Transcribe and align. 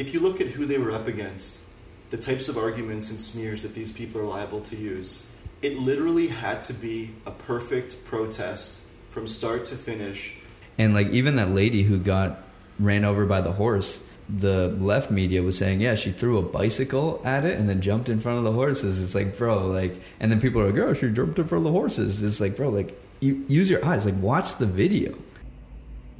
if 0.00 0.14
you 0.14 0.20
look 0.20 0.40
at 0.40 0.46
who 0.46 0.64
they 0.64 0.78
were 0.78 0.92
up 0.92 1.06
against, 1.06 1.62
the 2.08 2.16
types 2.16 2.48
of 2.48 2.56
arguments 2.56 3.10
and 3.10 3.20
smears 3.20 3.62
that 3.62 3.74
these 3.74 3.92
people 3.92 4.18
are 4.18 4.24
liable 4.24 4.62
to 4.62 4.74
use, 4.74 5.30
it 5.60 5.78
literally 5.78 6.26
had 6.26 6.62
to 6.62 6.72
be 6.72 7.10
a 7.26 7.30
perfect 7.30 8.02
protest 8.06 8.80
from 9.10 9.26
start 9.26 9.66
to 9.66 9.76
finish. 9.76 10.34
And 10.78 10.94
like 10.94 11.08
even 11.08 11.36
that 11.36 11.50
lady 11.50 11.82
who 11.82 11.98
got 11.98 12.38
ran 12.78 13.04
over 13.04 13.26
by 13.26 13.42
the 13.42 13.52
horse, 13.52 14.02
the 14.26 14.68
left 14.68 15.10
media 15.10 15.42
was 15.42 15.58
saying, 15.58 15.82
yeah, 15.82 15.96
she 15.96 16.12
threw 16.12 16.38
a 16.38 16.42
bicycle 16.42 17.20
at 17.22 17.44
it 17.44 17.58
and 17.58 17.68
then 17.68 17.82
jumped 17.82 18.08
in 18.08 18.20
front 18.20 18.38
of 18.38 18.44
the 18.44 18.52
horses. 18.52 19.02
It's 19.02 19.14
like, 19.14 19.36
bro, 19.36 19.66
like, 19.66 20.00
and 20.18 20.32
then 20.32 20.40
people 20.40 20.62
are 20.62 20.70
like, 20.70 20.80
oh, 20.80 20.94
she 20.94 21.10
jumped 21.10 21.38
in 21.38 21.46
front 21.46 21.66
of 21.66 21.72
the 21.72 21.78
horses. 21.78 22.22
It's 22.22 22.40
like, 22.40 22.56
bro, 22.56 22.70
like, 22.70 22.98
you 23.20 23.44
use 23.48 23.68
your 23.68 23.84
eyes, 23.84 24.06
like, 24.06 24.18
watch 24.22 24.56
the 24.56 24.66
video. 24.66 25.14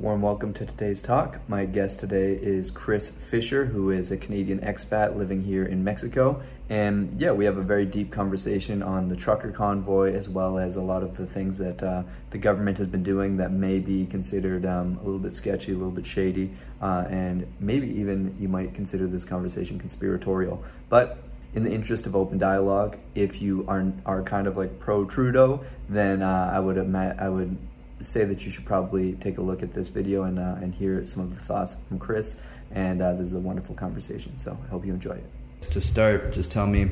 Warm 0.00 0.22
welcome 0.22 0.54
to 0.54 0.64
today's 0.64 1.02
talk. 1.02 1.46
My 1.46 1.66
guest 1.66 2.00
today 2.00 2.32
is 2.32 2.70
Chris 2.70 3.10
Fischer, 3.10 3.66
who 3.66 3.90
is 3.90 4.10
a 4.10 4.16
Canadian 4.16 4.60
expat 4.60 5.14
living 5.14 5.42
here 5.42 5.66
in 5.66 5.84
Mexico. 5.84 6.42
And 6.70 7.20
yeah, 7.20 7.32
we 7.32 7.44
have 7.44 7.58
a 7.58 7.62
very 7.62 7.84
deep 7.84 8.10
conversation 8.10 8.82
on 8.82 9.10
the 9.10 9.14
trucker 9.14 9.50
convoy 9.50 10.14
as 10.14 10.26
well 10.26 10.58
as 10.58 10.76
a 10.76 10.80
lot 10.80 11.02
of 11.02 11.18
the 11.18 11.26
things 11.26 11.58
that 11.58 11.82
uh, 11.82 12.04
the 12.30 12.38
government 12.38 12.78
has 12.78 12.86
been 12.86 13.02
doing 13.02 13.36
that 13.36 13.52
may 13.52 13.78
be 13.78 14.06
considered 14.06 14.64
um, 14.64 14.98
a 15.02 15.04
little 15.04 15.18
bit 15.18 15.36
sketchy, 15.36 15.72
a 15.72 15.74
little 15.74 15.90
bit 15.90 16.06
shady, 16.06 16.54
uh, 16.80 17.04
and 17.10 17.46
maybe 17.60 17.86
even 17.86 18.34
you 18.40 18.48
might 18.48 18.72
consider 18.72 19.06
this 19.06 19.26
conversation 19.26 19.78
conspiratorial. 19.78 20.64
But 20.88 21.18
in 21.52 21.62
the 21.62 21.72
interest 21.72 22.06
of 22.06 22.16
open 22.16 22.38
dialogue, 22.38 22.96
if 23.14 23.42
you 23.42 23.66
are 23.68 23.92
are 24.06 24.22
kind 24.22 24.46
of 24.46 24.56
like 24.56 24.80
pro 24.80 25.04
Trudeau, 25.04 25.62
then 25.90 26.22
uh, 26.22 26.50
I 26.54 26.58
would 26.58 26.78
I 26.78 27.28
would 27.28 27.58
say 28.00 28.24
that 28.24 28.44
you 28.44 28.50
should 28.50 28.64
probably 28.64 29.12
take 29.14 29.38
a 29.38 29.42
look 29.42 29.62
at 29.62 29.74
this 29.74 29.88
video 29.88 30.24
and, 30.24 30.38
uh, 30.38 30.56
and 30.60 30.74
hear 30.74 31.04
some 31.06 31.22
of 31.22 31.34
the 31.34 31.40
thoughts 31.40 31.76
from 31.88 31.98
Chris. 31.98 32.36
And 32.70 33.02
uh, 33.02 33.14
this 33.14 33.26
is 33.28 33.34
a 33.34 33.38
wonderful 33.38 33.74
conversation, 33.74 34.38
so 34.38 34.56
I 34.64 34.70
hope 34.70 34.86
you 34.86 34.92
enjoy 34.92 35.12
it. 35.12 35.24
To 35.72 35.80
start, 35.80 36.32
just 36.32 36.52
tell 36.52 36.66
me 36.66 36.90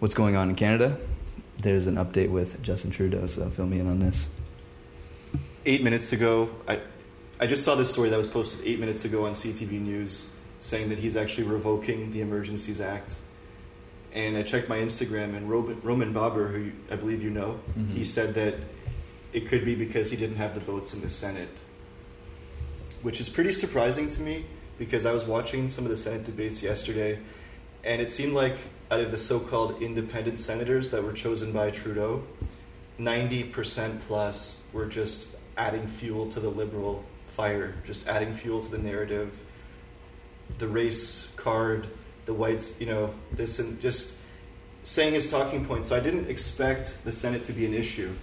what's 0.00 0.14
going 0.14 0.36
on 0.36 0.50
in 0.50 0.56
Canada. 0.56 0.96
There's 1.58 1.86
an 1.86 1.96
update 1.96 2.30
with 2.30 2.60
Justin 2.62 2.90
Trudeau, 2.90 3.26
so 3.26 3.48
fill 3.50 3.66
me 3.66 3.80
in 3.80 3.88
on 3.88 4.00
this. 4.00 4.28
Eight 5.66 5.82
minutes 5.82 6.12
ago, 6.12 6.50
I, 6.66 6.80
I 7.40 7.46
just 7.46 7.64
saw 7.64 7.74
this 7.74 7.90
story 7.90 8.10
that 8.10 8.16
was 8.16 8.26
posted 8.26 8.66
eight 8.66 8.80
minutes 8.80 9.04
ago 9.04 9.26
on 9.26 9.32
CTV 9.32 9.80
News 9.80 10.30
saying 10.58 10.88
that 10.88 10.98
he's 10.98 11.16
actually 11.16 11.46
revoking 11.46 12.10
the 12.10 12.20
Emergencies 12.20 12.80
Act. 12.80 13.16
And 14.12 14.36
I 14.36 14.42
checked 14.42 14.68
my 14.68 14.78
Instagram, 14.78 15.36
and 15.36 15.48
Roman 15.50 16.12
Baber, 16.12 16.48
who 16.48 16.72
I 16.90 16.96
believe 16.96 17.22
you 17.22 17.30
know, 17.30 17.60
mm-hmm. 17.70 17.92
he 17.92 18.04
said 18.04 18.34
that 18.34 18.54
it 19.32 19.46
could 19.46 19.64
be 19.64 19.74
because 19.74 20.10
he 20.10 20.16
didn't 20.16 20.36
have 20.36 20.54
the 20.54 20.60
votes 20.60 20.94
in 20.94 21.00
the 21.00 21.08
Senate, 21.08 21.60
which 23.02 23.20
is 23.20 23.28
pretty 23.28 23.52
surprising 23.52 24.08
to 24.08 24.20
me 24.20 24.46
because 24.78 25.04
I 25.04 25.12
was 25.12 25.24
watching 25.24 25.68
some 25.68 25.84
of 25.84 25.90
the 25.90 25.96
Senate 25.96 26.24
debates 26.24 26.62
yesterday, 26.62 27.18
and 27.84 28.00
it 28.00 28.10
seemed 28.10 28.32
like 28.32 28.56
out 28.90 29.00
of 29.00 29.10
the 29.10 29.18
so 29.18 29.38
called 29.38 29.82
independent 29.82 30.38
senators 30.38 30.90
that 30.90 31.02
were 31.02 31.12
chosen 31.12 31.52
by 31.52 31.70
Trudeau, 31.70 32.22
90% 32.98 34.00
plus 34.00 34.64
were 34.72 34.86
just 34.86 35.36
adding 35.56 35.86
fuel 35.86 36.28
to 36.30 36.40
the 36.40 36.48
liberal 36.48 37.04
fire, 37.26 37.74
just 37.84 38.08
adding 38.08 38.34
fuel 38.34 38.62
to 38.62 38.70
the 38.70 38.78
narrative. 38.78 39.40
The 40.58 40.68
race 40.68 41.32
card, 41.36 41.86
the 42.24 42.32
whites, 42.32 42.80
you 42.80 42.86
know, 42.86 43.10
this 43.32 43.58
and 43.58 43.78
just 43.80 44.18
saying 44.82 45.12
his 45.12 45.30
talking 45.30 45.66
points. 45.66 45.90
So 45.90 45.96
I 45.96 46.00
didn't 46.00 46.30
expect 46.30 47.04
the 47.04 47.12
Senate 47.12 47.44
to 47.44 47.52
be 47.52 47.66
an 47.66 47.74
issue 47.74 48.14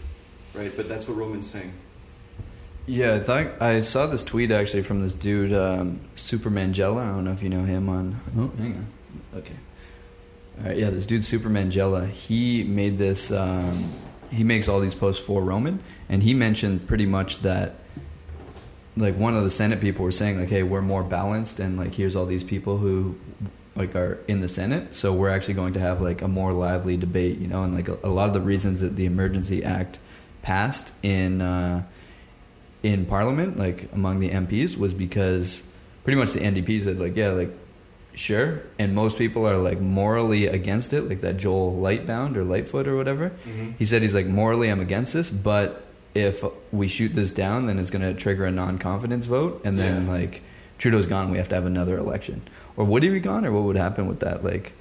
right? 0.56 0.72
But 0.76 0.90
that's 0.90 1.08
what 1.08 1.18
Roman's 1.18 1.50
saying. 1.50 1.74
Yeah, 2.88 3.24
I, 3.28 3.78
I 3.78 3.82
saw 3.82 4.06
this 4.06 4.24
tweet 4.24 4.52
actually 4.52 4.84
from 4.84 5.02
this 5.02 5.16
dude, 5.16 5.54
um, 5.54 6.00
Supermangela. 6.16 7.02
I 7.02 7.08
don't 7.08 7.26
know 7.26 7.32
if 7.32 7.42
you 7.42 7.50
know 7.50 7.64
him 7.64 7.90
on. 7.90 8.20
Oh, 8.38 8.52
hang 8.58 8.74
on. 8.74 8.88
Okay. 9.40 9.56
All 10.60 10.68
right, 10.68 10.78
yeah, 10.78 10.90
this 10.92 11.08
dude 11.08 11.22
Supermangela. 11.22 12.08
He 12.10 12.64
made 12.64 12.98
this. 12.98 13.32
Um, 13.32 13.92
he 14.32 14.44
makes 14.44 14.68
all 14.68 14.80
these 14.80 14.96
posts 14.96 15.24
for 15.24 15.42
Roman, 15.42 15.80
and 16.10 16.22
he 16.22 16.34
mentioned 16.34 16.88
pretty 16.88 17.06
much 17.06 17.42
that. 17.42 17.76
Like 18.98 19.18
one 19.18 19.36
of 19.36 19.44
the 19.44 19.52
Senate 19.52 19.82
people 19.82 20.06
were 20.06 20.12
saying, 20.12 20.40
like, 20.40 20.48
"Hey, 20.48 20.64
we're 20.64 20.82
more 20.82 21.04
balanced, 21.04 21.60
and 21.60 21.78
like 21.78 21.94
here's 21.94 22.16
all 22.16 22.26
these 22.26 22.46
people 22.46 22.78
who 22.78 23.16
like 23.76 23.94
are 23.96 24.20
in 24.28 24.40
the 24.40 24.48
Senate, 24.48 24.96
so 24.96 25.12
we're 25.12 25.30
actually 25.30 25.56
going 25.56 25.74
to 25.74 25.80
have 25.80 26.02
like 26.02 26.22
a 26.22 26.28
more 26.28 26.54
lively 26.54 26.96
debate, 26.96 27.40
you 27.40 27.48
know, 27.48 27.64
and 27.64 27.76
like 27.76 27.90
a, 27.90 27.98
a 28.04 28.10
lot 28.10 28.28
of 28.28 28.34
the 28.34 28.40
reasons 28.40 28.80
that 28.80 28.96
the 28.96 29.06
Emergency 29.06 29.64
Act 29.64 30.00
passed 30.46 30.94
in 31.02 31.42
uh, 31.42 31.84
in 32.84 33.06
Parliament, 33.06 33.58
like 33.58 33.92
among 33.92 34.20
the 34.20 34.30
MPs, 34.30 34.78
was 34.78 34.94
because 34.94 35.64
pretty 36.04 36.20
much 36.20 36.34
the 36.34 36.40
NDP 36.40 36.84
said 36.84 37.00
like, 37.00 37.18
yeah, 37.18 37.30
like 37.30 37.50
sure, 38.14 38.62
and 38.78 38.94
most 38.94 39.18
people 39.18 39.48
are 39.48 39.58
like 39.58 39.82
morally 39.82 40.46
against 40.46 40.94
it, 40.94 41.10
like 41.10 41.22
that 41.22 41.38
Joel 41.38 41.76
Lightbound 41.82 42.36
or 42.36 42.44
Lightfoot 42.44 42.88
or 42.88 42.96
whatever. 42.96 43.30
Mm-hmm. 43.30 43.72
He 43.80 43.86
said 43.86 44.04
he's 44.04 44.14
like 44.14 44.28
morally 44.28 44.70
I'm 44.70 44.82
against 44.82 45.14
this, 45.14 45.32
but 45.32 45.84
if 46.14 46.44
we 46.72 46.88
shoot 46.88 47.14
this 47.14 47.34
down, 47.34 47.66
then 47.66 47.80
it's 47.80 47.90
going 47.90 48.04
to 48.04 48.14
trigger 48.14 48.46
a 48.46 48.52
non-confidence 48.52 49.26
vote, 49.26 49.62
and 49.66 49.80
then 49.80 50.06
yeah. 50.06 50.12
like 50.12 50.44
Trudeau's 50.78 51.08
gone, 51.08 51.32
we 51.32 51.40
have 51.40 51.50
to 51.50 51.56
have 51.56 51.66
another 51.66 51.98
election. 51.98 52.48
Or 52.78 52.86
would 52.86 53.02
he 53.02 53.10
be 53.10 53.20
gone, 53.20 53.46
or 53.46 53.52
what 53.52 53.64
would 53.64 53.78
happen 53.78 54.06
with 54.06 54.20
that? 54.20 54.44
Like, 54.44 54.74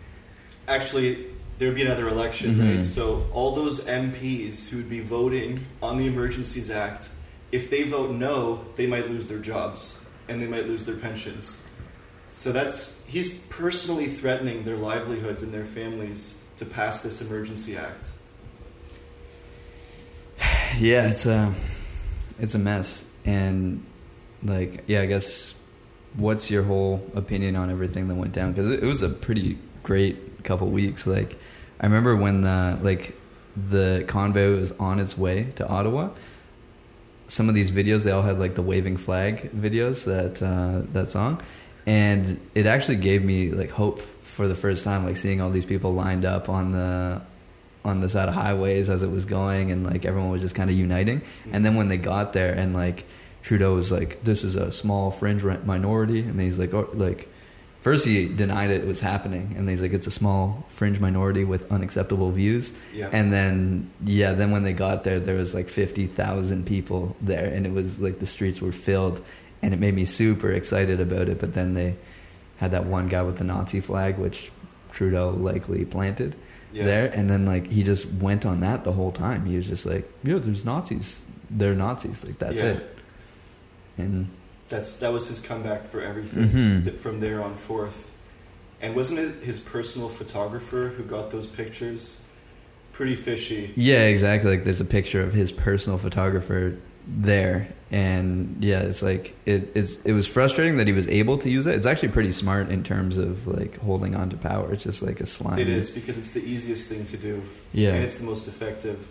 actually, 0.69 1.25
there 1.59 1.69
would 1.69 1.77
be 1.77 1.83
another 1.83 2.09
election, 2.09 2.55
mm-hmm. 2.55 2.77
right? 2.77 2.87
So 2.87 3.27
all 3.33 3.53
those 3.53 3.85
MPs 3.87 4.69
who 4.69 4.79
would 4.79 4.91
be 4.91 5.01
voting 5.01 5.67
on 5.83 5.99
the 5.99 6.07
Emergencies 6.07 6.71
Act, 6.71 7.09
if 7.53 7.71
they 7.71 7.85
vote 7.85 8.11
no, 8.11 8.65
they 8.77 8.87
might 8.87 9.09
lose 9.09 9.27
their 9.27 9.39
jobs 9.39 9.99
and 10.29 10.43
they 10.43 10.47
might 10.47 10.67
lose 10.67 10.85
their 10.85 10.97
pensions. 10.97 11.63
So 12.31 12.51
that's 12.51 13.05
he's 13.07 13.39
personally 13.45 14.07
threatening 14.07 14.65
their 14.65 14.77
livelihoods 14.77 15.43
and 15.43 15.55
their 15.55 15.65
families 15.65 16.41
to 16.57 16.65
pass 16.65 17.01
this 17.01 17.23
emergency 17.23 17.77
act. 17.77 18.11
Yeah, 20.77 21.07
it's 21.07 21.25
a 21.25 21.55
it's 22.41 22.57
a 22.57 22.59
mess, 22.59 23.05
and 23.25 23.85
like 24.43 24.83
yeah, 24.89 25.03
I 25.03 25.07
guess 25.07 25.55
what's 26.17 26.51
your 26.51 26.65
whole 26.65 27.09
opinion 27.15 27.55
on 27.55 27.71
everything 27.71 28.09
that 28.09 28.17
went 28.17 28.33
down? 28.33 28.53
Because 28.53 28.69
it, 28.69 28.83
it 28.83 28.87
was 28.87 29.01
a 29.01 29.09
pretty 29.09 29.57
great 29.85 30.43
couple 30.43 30.67
weeks. 30.67 31.07
Like 31.07 31.39
I 31.81 31.87
remember 31.87 32.17
when 32.17 32.43
the 32.43 32.79
like 32.83 33.17
the 33.57 34.05
convoy 34.09 34.59
was 34.59 34.73
on 34.73 35.01
its 35.01 35.17
way 35.17 35.45
to 35.57 35.67
Ottawa. 35.67 36.11
Some 37.29 37.49
of 37.49 37.55
these 37.55 37.71
videos 37.71 38.05
they 38.05 38.11
all 38.11 38.23
had 38.23 38.39
like 38.39 38.55
the 38.55 38.63
waving 38.63 38.97
flag 38.97 39.51
videos 39.53 40.05
that 40.05 40.43
uh, 40.43 40.83
that 40.93 41.09
song, 41.09 41.43
and 41.87 42.41
it 42.55 42.67
actually 42.67 42.97
gave 42.97 43.25
me 43.25 43.51
like 43.51 43.71
hope 43.71 44.01
for 44.01 44.49
the 44.49 44.55
first 44.55 44.85
time, 44.85 45.05
like 45.05 45.17
seeing 45.17 45.41
all 45.41 45.51
these 45.51 45.67
people 45.67 45.95
lined 45.95 46.25
up 46.25 46.49
on 46.49 46.73
the 46.73 47.23
on 47.85 48.01
the 48.01 48.09
side 48.09 48.29
of 48.29 48.35
highways 48.35 48.89
as 48.89 49.03
it 49.03 49.11
was 49.11 49.25
going, 49.25 49.71
and 49.71 49.85
like 49.85 50.05
everyone 50.05 50.31
was 50.31 50.41
just 50.41 50.55
kind 50.55 50.71
of 50.71 50.77
uniting. 50.77 51.23
And 51.53 51.65
then 51.65 51.77
when 51.77 51.89
they 51.89 51.99
got 51.99 52.33
there, 52.33 52.53
and 52.53 52.75
like 52.75 53.05
Trudeau 53.43 53.75
was 53.75 53.91
like, 53.91 54.23
"This 54.25 54.45
is 54.45 54.55
a 54.55 54.71
small 54.73 55.11
fringe 55.11 55.45
minority," 55.65 56.21
and 56.21 56.41
he's 56.41 56.59
like, 56.59 56.73
oh, 56.75 56.89
"Like 56.95 57.29
first 57.85 58.07
he 58.07 58.27
denied 58.27 58.71
it 58.71 58.87
was 58.87 58.99
happening 58.99 59.55
and 59.59 59.69
he's 59.69 59.83
like 59.83 59.93
it's 59.93 60.07
a 60.07 60.11
small 60.11 60.65
fringe 60.71 60.99
minority 61.01 61.45
with 61.45 61.71
unacceptable 61.71 62.31
views 62.31 62.73
yeah. 62.95 63.11
and 63.13 63.31
then 63.31 63.91
yeah 64.07 64.33
then 64.33 64.51
when 64.51 64.63
they 64.63 64.73
got 64.73 65.05
there 65.05 65.21
there 65.21 65.37
was 65.37 65.55
like 65.55 65.69
50,000 65.69 66.65
people 66.65 67.15
there 67.21 67.45
and 67.45 67.67
it 67.67 67.73
was 67.73 68.01
like 68.01 68.21
the 68.21 68.27
streets 68.27 68.63
were 68.63 68.73
filled 68.73 69.23
and 69.61 69.75
it 69.75 69.81
made 69.81 69.93
me 69.93 70.07
super 70.07 70.51
excited 70.51 70.99
about 70.99 71.29
it 71.29 71.39
but 71.39 71.53
then 71.53 71.75
they 71.75 71.95
had 72.57 72.71
that 72.71 72.87
one 72.87 73.07
guy 73.07 73.21
with 73.21 73.37
the 73.37 73.45
Nazi 73.45 73.81
flag 73.81 74.17
which 74.17 74.51
Trudeau 74.91 75.33
likely 75.33 75.85
planted 75.85 76.35
yeah. 76.73 76.87
there 76.87 77.11
and 77.13 77.29
then 77.29 77.45
like 77.45 77.67
he 77.71 77.83
just 77.83 78.07
went 78.15 78.47
on 78.47 78.61
that 78.61 78.85
the 78.85 78.93
whole 78.93 79.13
time 79.13 79.45
he 79.45 79.57
was 79.57 79.67
just 79.67 79.85
like 79.85 80.11
yeah 80.23 80.39
there's 80.39 80.65
Nazis 80.65 81.23
they're 81.51 81.75
Nazis 81.75 82.25
like 82.25 82.39
that's 82.39 82.63
yeah. 82.63 82.79
it 82.79 82.99
and 83.99 84.31
that's 84.69 84.99
that 84.99 85.13
was 85.13 85.29
his 85.29 85.41
comeback 85.41 85.89
for 85.89 86.01
everything 86.01 86.49
mm-hmm. 86.49 86.97
from 86.97 87.21
there 87.21 87.43
on 87.43 87.55
forth. 87.57 88.13
And 88.81 88.95
wasn't 88.95 89.21
it 89.21 89.43
his 89.43 89.61
personal 89.61 90.09
photographer 90.09 90.93
who 90.97 91.05
got 91.05 91.31
those 91.31 91.47
pictures? 91.47 92.23
Pretty 92.93 93.15
fishy. 93.15 93.73
Yeah, 93.77 94.03
exactly. 94.03 94.51
Like 94.51 94.65
there's 94.65 94.81
a 94.81 94.85
picture 94.85 95.23
of 95.23 95.33
his 95.33 95.51
personal 95.53 95.99
photographer 95.99 96.79
there, 97.07 97.69
and 97.91 98.63
yeah, 98.63 98.81
it's 98.81 99.03
like 99.03 99.35
it, 99.47 99.71
it's 99.75 99.97
it 100.05 100.13
was 100.13 100.27
frustrating 100.27 100.77
that 100.77 100.87
he 100.87 100.93
was 100.93 101.09
able 101.09 101.39
to 101.39 101.51
use 101.51 101.67
it. 101.67 101.75
It's 101.75 101.87
actually 101.87 102.11
pretty 102.11 102.33
smart 102.33 102.71
in 102.71 102.85
terms 102.85 103.17
of 103.17 103.47
like 103.47 103.79
holding 103.81 104.15
on 104.15 104.31
to 104.31 104.37
power. 104.37 104.73
It's 104.73 104.85
just 104.85 105.03
like 105.03 105.21
a 105.21 105.27
slime. 105.27 105.59
It 105.59 105.69
is 105.69 105.91
because 105.91 106.17
it's 106.17 106.31
the 106.31 106.45
easiest 106.45 106.89
thing 106.89 107.05
to 107.07 107.17
do. 107.17 107.43
Yeah, 107.73 107.95
and 107.95 108.05
it's 108.05 108.15
the 108.15 108.25
most 108.25 108.49
effective. 108.49 109.11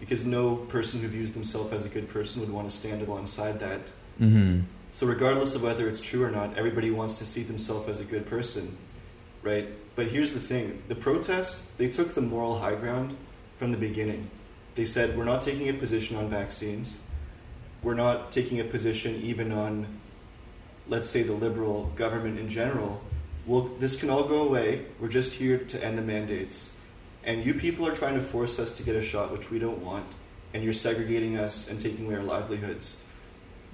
Because 0.00 0.26
no 0.26 0.56
person 0.56 1.00
who 1.00 1.08
views 1.08 1.32
themselves 1.32 1.72
as 1.72 1.86
a 1.86 1.88
good 1.88 2.08
person 2.08 2.40
would 2.42 2.50
want 2.50 2.68
to 2.68 2.74
stand 2.74 3.00
alongside 3.00 3.60
that. 3.60 3.80
Mm-hmm. 4.20 4.60
So, 4.94 5.08
regardless 5.08 5.56
of 5.56 5.64
whether 5.64 5.88
it's 5.88 6.00
true 6.00 6.22
or 6.22 6.30
not, 6.30 6.56
everybody 6.56 6.92
wants 6.92 7.14
to 7.14 7.26
see 7.26 7.42
themselves 7.42 7.88
as 7.88 7.98
a 7.98 8.04
good 8.04 8.26
person, 8.26 8.78
right? 9.42 9.66
But 9.96 10.06
here's 10.06 10.32
the 10.32 10.38
thing 10.38 10.84
the 10.86 10.94
protest, 10.94 11.76
they 11.78 11.88
took 11.88 12.14
the 12.14 12.20
moral 12.20 12.60
high 12.60 12.76
ground 12.76 13.16
from 13.58 13.72
the 13.72 13.76
beginning. 13.76 14.30
They 14.76 14.84
said, 14.84 15.18
we're 15.18 15.24
not 15.24 15.40
taking 15.40 15.68
a 15.68 15.72
position 15.72 16.16
on 16.16 16.28
vaccines, 16.28 17.02
we're 17.82 17.94
not 17.94 18.30
taking 18.30 18.60
a 18.60 18.64
position 18.64 19.16
even 19.16 19.50
on, 19.50 19.88
let's 20.88 21.10
say, 21.10 21.24
the 21.24 21.32
liberal 21.32 21.90
government 21.96 22.38
in 22.38 22.48
general. 22.48 23.02
well, 23.46 23.62
this 23.80 23.98
can 23.98 24.10
all 24.10 24.22
go 24.22 24.46
away. 24.46 24.86
We're 25.00 25.08
just 25.08 25.32
here 25.32 25.58
to 25.58 25.84
end 25.84 25.98
the 25.98 26.02
mandates. 26.02 26.76
And 27.24 27.44
you 27.44 27.54
people 27.54 27.84
are 27.88 27.96
trying 27.96 28.14
to 28.14 28.22
force 28.22 28.60
us 28.60 28.70
to 28.74 28.84
get 28.84 28.94
a 28.94 29.02
shot, 29.02 29.32
which 29.32 29.50
we 29.50 29.58
don't 29.58 29.82
want. 29.82 30.06
And 30.52 30.62
you're 30.62 30.72
segregating 30.72 31.36
us 31.36 31.68
and 31.68 31.80
taking 31.80 32.06
away 32.06 32.14
our 32.14 32.22
livelihoods, 32.22 33.03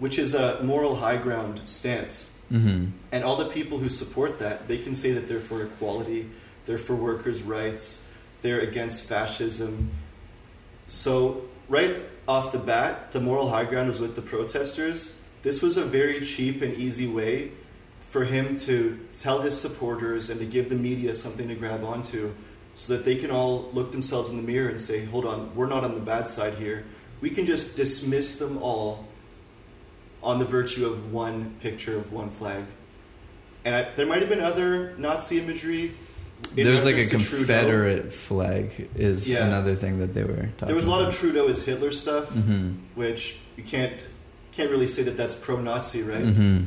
which 0.00 0.18
is 0.18 0.34
a 0.34 0.60
moral 0.64 0.96
high 0.96 1.16
ground 1.16 1.60
stance. 1.66 2.34
Mm-hmm. 2.50 2.90
And 3.12 3.24
all 3.24 3.36
the 3.36 3.44
people 3.44 3.78
who 3.78 3.88
support 3.88 4.40
that, 4.40 4.66
they 4.66 4.78
can 4.78 4.94
say 4.94 5.12
that 5.12 5.28
they're 5.28 5.38
for 5.38 5.62
equality, 5.62 6.28
they're 6.66 6.78
for 6.78 6.96
workers' 6.96 7.42
rights, 7.42 8.08
they're 8.40 8.60
against 8.60 9.04
fascism. 9.04 9.90
So, 10.86 11.42
right 11.68 11.96
off 12.26 12.50
the 12.50 12.58
bat, 12.58 13.12
the 13.12 13.20
moral 13.20 13.50
high 13.50 13.64
ground 13.64 13.88
was 13.88 14.00
with 14.00 14.16
the 14.16 14.22
protesters. 14.22 15.16
This 15.42 15.62
was 15.62 15.76
a 15.76 15.84
very 15.84 16.20
cheap 16.22 16.62
and 16.62 16.74
easy 16.74 17.06
way 17.06 17.52
for 18.08 18.24
him 18.24 18.56
to 18.56 18.98
tell 19.12 19.40
his 19.40 19.58
supporters 19.58 20.30
and 20.30 20.40
to 20.40 20.46
give 20.46 20.68
the 20.68 20.74
media 20.74 21.14
something 21.14 21.46
to 21.46 21.54
grab 21.54 21.84
onto 21.84 22.32
so 22.74 22.96
that 22.96 23.04
they 23.04 23.16
can 23.16 23.30
all 23.30 23.70
look 23.72 23.92
themselves 23.92 24.30
in 24.30 24.36
the 24.36 24.42
mirror 24.42 24.68
and 24.68 24.80
say, 24.80 25.04
hold 25.04 25.24
on, 25.24 25.54
we're 25.54 25.68
not 25.68 25.84
on 25.84 25.94
the 25.94 26.00
bad 26.00 26.26
side 26.26 26.54
here. 26.54 26.84
We 27.20 27.30
can 27.30 27.46
just 27.46 27.76
dismiss 27.76 28.36
them 28.36 28.58
all 28.62 29.06
on 30.22 30.38
the 30.38 30.44
virtue 30.44 30.86
of 30.86 31.12
one 31.12 31.54
picture 31.60 31.96
of 31.96 32.12
one 32.12 32.30
flag. 32.30 32.64
And 33.64 33.74
I, 33.74 33.94
there 33.94 34.06
might 34.06 34.20
have 34.20 34.28
been 34.28 34.40
other 34.40 34.94
Nazi 34.96 35.38
imagery. 35.38 35.92
There's 36.54 36.84
like 36.86 36.96
a. 36.96 37.06
Confederate 37.06 38.12
flag 38.12 38.88
is 38.94 39.28
Yeah. 39.28 39.46
another 39.46 39.74
thing 39.74 39.98
that 39.98 40.14
they 40.14 40.24
were 40.24 40.48
talking 40.56 40.68
There 40.68 40.76
was 40.76 40.86
a 40.86 40.90
lot 40.90 41.06
of. 41.06 41.14
Trudeau 41.14 41.48
as 41.48 41.62
Hitler 41.64 41.90
stuff, 41.92 42.30
Mm-hmm. 42.30 42.72
which 42.94 43.38
you 43.56 43.62
can't 43.62 43.92
can't 44.52 44.70
really 44.70 44.86
say 44.86 45.02
that 45.04 45.16
that's 45.16 45.34
pro-Nazi, 45.34 46.02
right? 46.02 46.24
Mm-hmm. 46.24 46.64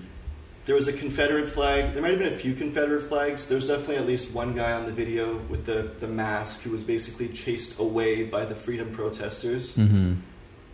There 0.65 0.75
was 0.75 0.87
a 0.87 0.93
Confederate 0.93 1.49
flag. 1.49 1.93
There 1.93 2.01
might 2.01 2.11
have 2.11 2.19
been 2.19 2.31
a 2.31 2.35
few 2.35 2.53
Confederate 2.53 3.01
flags. 3.01 3.47
There's 3.47 3.65
definitely 3.65 3.97
at 3.97 4.05
least 4.07 4.33
one 4.33 4.53
guy 4.55 4.71
on 4.71 4.85
the 4.85 4.93
video 4.93 5.37
with 5.49 5.65
the, 5.65 5.91
the 5.99 6.07
mask 6.07 6.61
who 6.61 6.71
was 6.71 6.83
basically 6.85 7.27
chased 7.27 7.79
away 7.79 8.23
by 8.23 8.45
the 8.45 8.55
freedom 8.55 8.89
protesters. 8.91 9.75
Mm-hmm. 9.75 10.13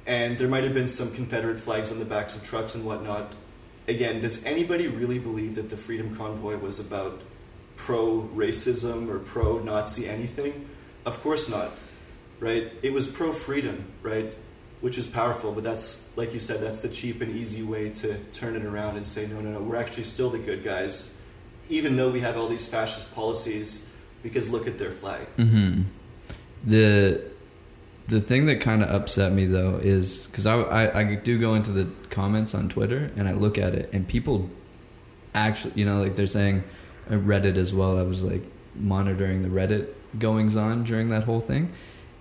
And 0.10 0.40
there 0.40 0.48
might 0.48 0.64
have 0.64 0.74
been 0.74 0.88
some 0.88 1.12
Confederate 1.12 1.60
flags 1.60 1.92
on 1.92 2.00
the 2.00 2.06
backs 2.06 2.36
of 2.36 2.44
trucks 2.44 2.74
and 2.74 2.84
whatnot. 2.84 3.32
Again, 3.88 4.22
does 4.22 4.44
anybody 4.44 4.88
really 4.88 5.20
believe 5.20 5.54
that 5.54 5.70
the 5.70 5.78
Freedom 5.78 6.16
Convoy 6.16 6.58
was 6.58 6.80
about 6.80 7.22
pro 7.76 8.24
racism 8.34 9.08
or 9.08 9.20
pro 9.20 9.60
Nazi 9.60 10.10
anything? 10.10 10.68
Of 11.06 11.22
course 11.22 11.48
not, 11.48 11.78
right? 12.40 12.72
It 12.82 12.92
was 12.92 13.06
pro 13.06 13.32
freedom, 13.32 13.86
right? 14.02 14.34
Which 14.82 14.98
is 14.98 15.06
powerful, 15.06 15.52
but 15.52 15.64
that's, 15.64 16.10
like 16.18 16.34
you 16.34 16.40
said, 16.40 16.60
that's 16.60 16.80
the 16.80 16.90
cheap 16.90 17.22
and 17.22 17.36
easy 17.36 17.62
way 17.62 17.92
to 17.92 18.18
turn 18.32 18.56
it 18.56 18.66
around 18.66 18.98
and 18.98 19.06
say, 19.06 19.28
no, 19.28 19.40
no, 19.42 19.52
no, 19.52 19.62
we're 19.62 19.76
actually 19.76 20.06
still 20.06 20.32
the 20.32 20.40
good 20.40 20.64
guys, 20.64 21.22
even 21.70 21.96
though 21.96 22.10
we 22.10 22.20
have 22.22 22.36
all 22.36 22.48
these 22.48 22.68
fascist 22.68 23.14
policies, 23.14 23.88
because 24.24 24.50
look 24.50 24.66
at 24.66 24.80
their 24.80 24.92
flag. 24.92 25.28
Mm-hmm. 25.38 25.84
The 26.64 27.30
the 28.10 28.20
thing 28.20 28.48
that 28.48 28.60
kind 28.60 28.84
of 28.84 28.90
upset 28.90 29.32
me 29.32 29.46
though 29.46 29.80
is 29.82 30.28
because 30.28 30.46
I, 30.46 30.62
I 30.62 31.00
I 31.00 31.16
do 31.16 31.40
go 31.40 31.56
into 31.56 31.72
the 31.72 31.88
comments 32.10 32.54
on 32.54 32.70
Twitter 32.70 33.12
and 33.16 33.28
I 33.28 33.34
look 33.34 33.58
at 33.58 33.74
it 33.76 33.90
and 33.94 34.08
people 34.08 34.50
actually 35.34 35.74
you 35.76 35.86
know 35.86 36.02
like 36.02 36.16
they're 36.16 36.28
saying 36.28 36.64
uh, 37.10 37.14
Reddit 37.14 37.58
as 37.58 37.74
well. 37.74 37.98
I 37.98 38.04
was 38.04 38.24
like 38.24 38.44
monitoring 38.76 39.42
the 39.44 39.50
Reddit 39.50 39.88
goings 40.18 40.56
on 40.56 40.84
during 40.84 41.10
that 41.10 41.24
whole 41.24 41.42
thing. 41.42 41.72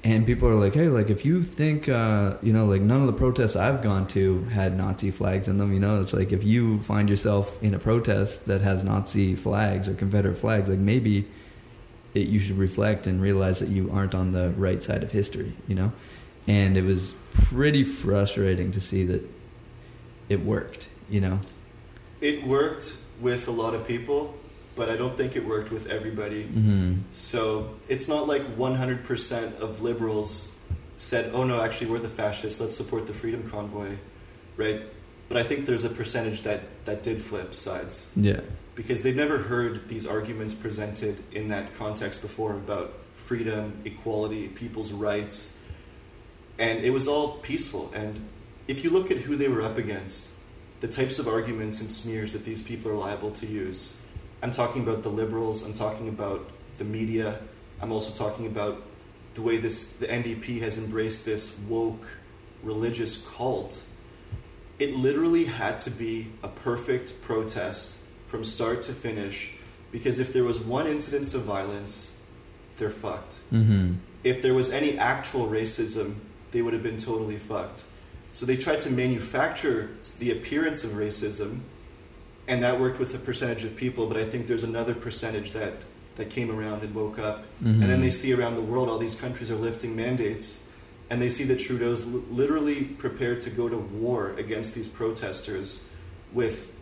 And 0.05 0.25
people 0.25 0.49
are 0.49 0.55
like, 0.55 0.75
hey, 0.75 0.89
like 0.89 1.11
if 1.11 1.25
you 1.25 1.43
think, 1.43 1.89
uh, 1.89 2.37
you 2.41 2.53
know, 2.53 2.67
like 2.67 2.81
none 2.81 3.01
of 3.01 3.09
the 3.09 3.13
protests 3.13 3.57
I've 3.57 3.83
gone 3.83 4.07
to 4.09 4.45
had 4.45 4.77
Nazi 4.77 5.11
flags 5.11 5.49
in 5.49 5.59
them, 5.59 5.73
you 5.73 5.81
know, 5.81 6.01
it's 6.01 6.13
like 6.13 6.31
if 6.33 6.45
you 6.45 6.79
find 6.81 7.11
yourself 7.11 7.61
in 7.63 7.75
a 7.75 7.79
protest 7.79 8.47
that 8.47 8.61
has 8.61 8.85
Nazi 8.85 9.35
flags 9.35 9.89
or 9.89 9.95
Confederate 9.95 10.37
flags, 10.37 10.69
like 10.69 10.79
maybe 10.79 11.27
it, 12.15 12.29
you 12.29 12.41
should 12.41 12.59
reflect 12.59 13.07
and 13.07 13.21
realize 13.21 13.59
that 13.61 13.69
you 13.69 13.91
aren't 13.93 14.15
on 14.15 14.33
the 14.33 14.51
right 14.51 14.83
side 14.83 15.03
of 15.03 15.13
history, 15.13 15.53
you 15.67 15.75
know? 15.75 15.93
And 16.47 16.77
it 16.77 16.85
was 16.85 17.13
pretty 17.33 17.85
frustrating 17.85 18.73
to 18.73 18.81
see 18.81 19.05
that 19.05 19.23
it 20.29 20.45
worked, 20.45 20.89
you 21.09 21.21
know? 21.21 21.41
It 22.21 22.47
worked 22.47 22.97
with 23.21 23.49
a 23.49 23.51
lot 23.51 23.75
of 23.75 23.87
people, 23.87 24.35
but 24.77 24.89
I 24.89 24.97
don't 24.97 25.17
think 25.17 25.37
it 25.37 25.45
worked 25.45 25.71
with 25.71 25.89
everybody. 25.89 26.45
Mm-hmm. 26.45 26.95
So 27.11 27.75
it's 27.89 28.09
not 28.09 28.27
like 28.27 28.43
100% 28.57 29.61
of 29.61 29.83
liberals 29.83 30.57
said, 30.97 31.31
oh 31.33 31.45
no, 31.45 31.63
actually, 31.63 31.91
we're 31.91 31.99
the 31.99 32.09
fascists, 32.09 32.61
let's 32.61 32.77
support 32.77 33.07
the 33.07 33.15
Freedom 33.15 33.43
Convoy, 33.49 33.97
right? 34.57 34.83
But 35.29 35.37
I 35.37 35.43
think 35.43 35.67
there's 35.67 35.85
a 35.85 35.91
percentage 35.91 36.43
that, 36.43 36.61
that 36.87 37.03
did 37.03 37.21
flip 37.21 37.55
sides 37.55 38.13
Yeah. 38.17 38.41
Because 38.79 39.03
they've 39.03 39.17
never 39.17 39.39
heard 39.39 39.89
these 39.89 40.07
arguments 40.07 40.55
presented 40.55 41.21
in 41.33 41.49
that 41.49 41.75
context 41.75 42.23
before 42.23 42.55
about 42.55 42.93
freedom, 43.13 43.77
equality, 43.85 44.47
people's 44.47 44.93
rights. 44.93 45.59
And 46.61 46.85
it 46.85 46.91
was 46.91 47.09
all 47.09 47.39
peaceful. 47.39 47.91
And 47.93 48.29
if 48.69 48.85
you 48.85 48.91
look 48.91 49.11
at 49.11 49.17
who 49.17 49.35
they 49.35 49.49
were 49.49 49.63
up 49.63 49.79
against, 49.79 50.33
the 50.79 50.87
types 50.87 51.19
of 51.19 51.27
arguments 51.27 51.81
and 51.81 51.91
smears 51.91 52.33
that 52.35 52.45
these 52.45 52.63
people 52.63 52.93
are 52.93 52.95
liable 52.95 53.33
to 53.33 53.47
use, 53.47 54.01
I'm 54.45 54.53
talking 54.53 54.83
about 54.83 55.03
the 55.03 55.09
liberals, 55.09 55.65
I'm 55.65 55.75
talking 55.75 56.07
about 56.07 56.49
the 56.77 56.85
media, 56.85 57.41
I'm 57.81 57.91
also 57.91 58.17
talking 58.17 58.47
about 58.47 58.81
the 59.35 59.43
way 59.43 59.57
this 59.57 59.95
the 59.95 60.07
NDP 60.07 60.61
has 60.61 60.79
embraced 60.79 61.25
this 61.25 61.59
woke 61.69 62.07
religious 62.63 63.29
cult. 63.29 63.83
It 64.79 64.95
literally 64.95 65.47
had 65.47 65.81
to 65.81 65.91
be 65.91 66.29
a 66.45 66.49
perfect 66.49 67.21
protest 67.23 67.99
from 68.29 68.45
start 68.45 68.83
to 68.83 68.93
finish 68.93 69.51
because 69.91 70.19
if 70.19 70.35
there 70.35 70.45
was 70.45 70.61
one 70.61 70.87
incidence 70.87 71.35
of 71.35 71.43
violence, 71.43 72.15
they're 72.77 72.91
fucked. 72.91 73.39
Mm-hmm. 73.51 73.95
If 74.23 74.43
there 74.43 74.53
was 74.53 74.71
any 74.71 74.99
actual 74.99 75.47
racism, 75.49 76.17
they 76.53 76.61
would 76.61 76.75
have 76.75 76.83
been 76.83 76.99
totally 76.99 77.39
fucked. 77.39 77.85
So 78.35 78.45
they 78.45 78.59
tried 78.59 78.83
to 78.83 78.91
manufacture 78.91 79.91
the 80.19 80.31
appearance 80.31 80.85
of 80.85 80.91
racism, 80.91 81.61
and 82.47 82.63
that 82.63 82.79
worked 82.79 82.99
with 82.99 83.15
a 83.15 83.19
percentage 83.19 83.65
of 83.65 83.75
people, 83.75 84.07
but 84.07 84.19
I 84.19 84.25
think 84.25 84.47
there's 84.47 84.63
another 84.63 84.95
percentage 84.95 85.53
that, 85.53 85.73
that 86.17 86.29
came 86.29 86.51
around 86.51 86.83
and 86.83 86.95
woke 86.95 87.19
up. 87.19 87.45
Mhm. 87.65 87.81
And 87.81 87.85
then 87.85 88.03
they 88.03 88.11
see 88.11 88.35
around 88.35 88.55
the 88.55 88.61
world 88.63 88.91
all 88.91 88.99
these 88.99 89.15
countries 89.15 89.51
are 89.51 89.57
lifting 89.57 89.97
mandates, 89.97 90.61
and 91.09 91.23
they 91.23 91.31
see 91.31 91.45
that 91.45 91.59
Trudeau's 91.59 92.05
li- 92.05 92.23
literally 92.31 92.85
prepared 92.85 93.41
to 93.41 93.51
go 93.51 93.71
to 93.71 93.79
war 93.79 94.35
against 94.37 94.75
these 94.75 94.87
protesters 94.89 95.81
with 96.35 96.73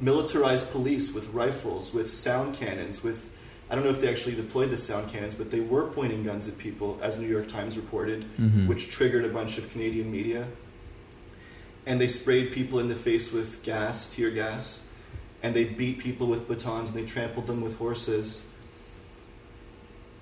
militarized 0.00 0.70
police, 0.72 1.14
with 1.14 1.28
rifles, 1.28 1.92
with 1.94 2.10
sound 2.10 2.56
cannons, 2.56 3.02
with 3.02 3.30
I 3.70 3.74
don't 3.74 3.82
know 3.84 3.90
if 3.90 4.00
they 4.00 4.10
actually 4.10 4.34
deployed 4.36 4.70
the 4.70 4.76
sound 4.76 5.10
cannons, 5.10 5.34
but 5.34 5.50
they 5.50 5.60
were 5.60 5.86
pointing 5.86 6.22
guns 6.22 6.46
at 6.46 6.58
people, 6.58 6.98
as 7.00 7.18
New 7.18 7.26
York 7.26 7.48
Times 7.48 7.78
reported, 7.78 8.26
Mhm. 8.38 8.66
which 8.66 8.90
triggered 8.90 9.24
a 9.24 9.30
bunch 9.30 9.56
of 9.56 9.70
Canadian 9.72 10.12
media. 10.12 10.46
And 11.86 11.98
they 11.98 12.06
sprayed 12.06 12.52
people 12.52 12.78
in 12.78 12.88
the 12.88 12.94
face 12.94 13.32
with 13.32 13.62
gas, 13.62 14.14
tear 14.14 14.30
gas, 14.30 14.82
and 15.42 15.54
they 15.56 15.64
beat 15.64 15.98
people 15.98 16.26
with 16.26 16.46
batons 16.46 16.90
and 16.90 16.98
they 16.98 17.04
trampled 17.06 17.46
them 17.46 17.62
with 17.62 17.78
horses. 17.78 18.42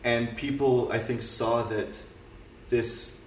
And 0.05 0.37
people, 0.37 0.91
I 0.93 0.99
think, 0.99 1.23
saw 1.23 1.63
that 1.65 1.99
this 2.71 3.19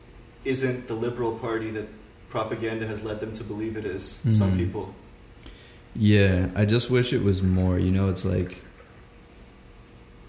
isn't 0.43 0.87
the 0.87 0.93
Liberal 0.95 1.33
Party 1.33 1.71
that 1.71 1.87
propaganda 2.29 2.87
has 2.87 3.03
led 3.03 3.19
them 3.19 3.33
to 3.33 3.43
believe 3.43 3.77
it 3.77 3.85
is. 3.85 4.19
Some 4.29 4.51
Mhm. 4.53 4.57
people. 4.57 4.95
Yeah, 5.95 6.49
I 6.55 6.65
just 6.65 6.89
wish 6.89 7.13
it 7.13 7.23
was 7.23 7.41
more. 7.41 7.79
You 7.79 7.91
know, 7.91 8.09
it's 8.09 8.25
like 8.25 8.61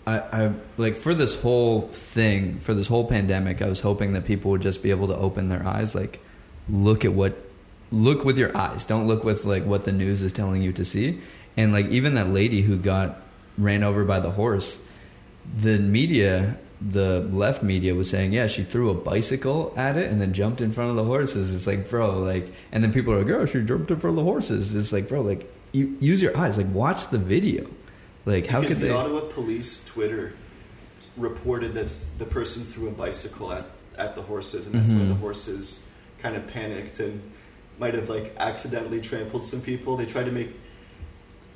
I, 0.07 0.19
I 0.19 0.53
like 0.77 0.95
for 0.97 1.15
this 1.15 1.41
whole 1.41 1.89
thing, 1.89 2.61
for 2.61 2.73
this 2.73 2.87
whole 2.87 3.07
pandemic, 3.07 3.61
I 3.61 3.69
was 3.69 3.81
hoping 3.81 4.13
that 4.13 4.25
people 4.25 4.53
would 4.53 4.63
just 4.63 4.83
be 4.83 4.91
able 4.91 5.09
to 5.09 5.17
open 5.17 5.49
their 5.49 5.67
eyes, 5.67 5.95
like 5.95 6.21
look 6.69 7.05
at 7.05 7.13
what 7.13 7.37
look 7.91 8.25
with 8.25 8.39
your 8.39 8.57
eyes. 8.57 8.87
Don't 8.87 9.09
look 9.09 9.25
with 9.25 9.45
like 9.45 9.65
what 9.65 9.85
the 9.85 9.93
news 9.93 10.23
is 10.23 10.33
telling 10.33 10.63
you 10.63 10.73
to 10.75 10.85
see. 10.85 11.21
And 11.57 11.73
like 11.73 11.87
even 11.87 12.15
that 12.15 12.29
lady 12.29 12.61
who 12.63 12.77
got 12.77 13.21
ran 13.59 13.83
over 13.83 14.05
by 14.05 14.21
the 14.21 14.31
horse, 14.31 14.81
the 15.57 15.79
media 15.79 16.59
the 16.81 17.21
left 17.33 17.63
media 17.63 17.95
was 17.95 18.11
saying, 18.11 18.33
yeah, 18.33 18.47
she 18.47 18.63
threw 18.63 18.91
a 18.91 18.95
bicycle 18.95 19.73
at 19.77 19.97
it 19.97 20.11
and 20.11 20.21
then 20.21 20.33
jumped 20.33 20.61
in 20.61 20.73
front 20.73 20.91
of 20.91 20.97
the 20.97 21.05
horses. 21.05 21.55
It's 21.55 21.67
like, 21.67 21.89
bro, 21.89 22.19
like, 22.19 22.53
and 22.71 22.85
then 22.85 22.93
people 22.93 23.15
are 23.15 23.23
like, 23.23 23.33
oh, 23.33 23.47
she 23.47 23.63
jumped 23.63 23.91
in 23.91 23.99
front 23.99 24.19
of 24.19 24.25
the 24.25 24.31
horses. 24.31 24.75
It's 24.75 24.93
like, 24.93 25.09
bro, 25.09 25.23
like, 25.23 25.51
you, 25.77 25.97
use 26.01 26.23
your 26.23 26.37
eyes, 26.37 26.57
like, 26.57 26.73
watch 26.73 27.09
the 27.09 27.19
video. 27.19 27.67
Like, 28.25 28.47
how 28.47 28.61
because 28.61 28.75
could 28.75 28.83
the 28.83 28.89
they? 28.89 28.93
Ottawa 28.95 29.21
police 29.31 29.85
Twitter 29.85 30.33
reported 31.17 31.75
that 31.75 31.89
the 32.19 32.25
person 32.25 32.65
threw 32.65 32.89
a 32.89 32.91
bicycle 32.91 33.53
at, 33.53 33.67
at 33.97 34.15
the 34.15 34.23
horses, 34.23 34.67
and 34.67 34.75
that's 34.75 34.91
when 34.91 35.03
Mhm. 35.07 35.09
the 35.09 35.15
horses 35.15 35.83
kind 36.19 36.35
of 36.37 36.47
panicked 36.47 36.99
and 37.01 37.21
might 37.79 37.95
have 37.95 38.09
like 38.09 38.35
accidentally 38.39 39.01
trampled 39.01 39.45
some 39.45 39.61
people. 39.61 39.97
They 39.97 40.07
tried 40.07 40.25
to 40.27 40.33
make. 40.33 40.51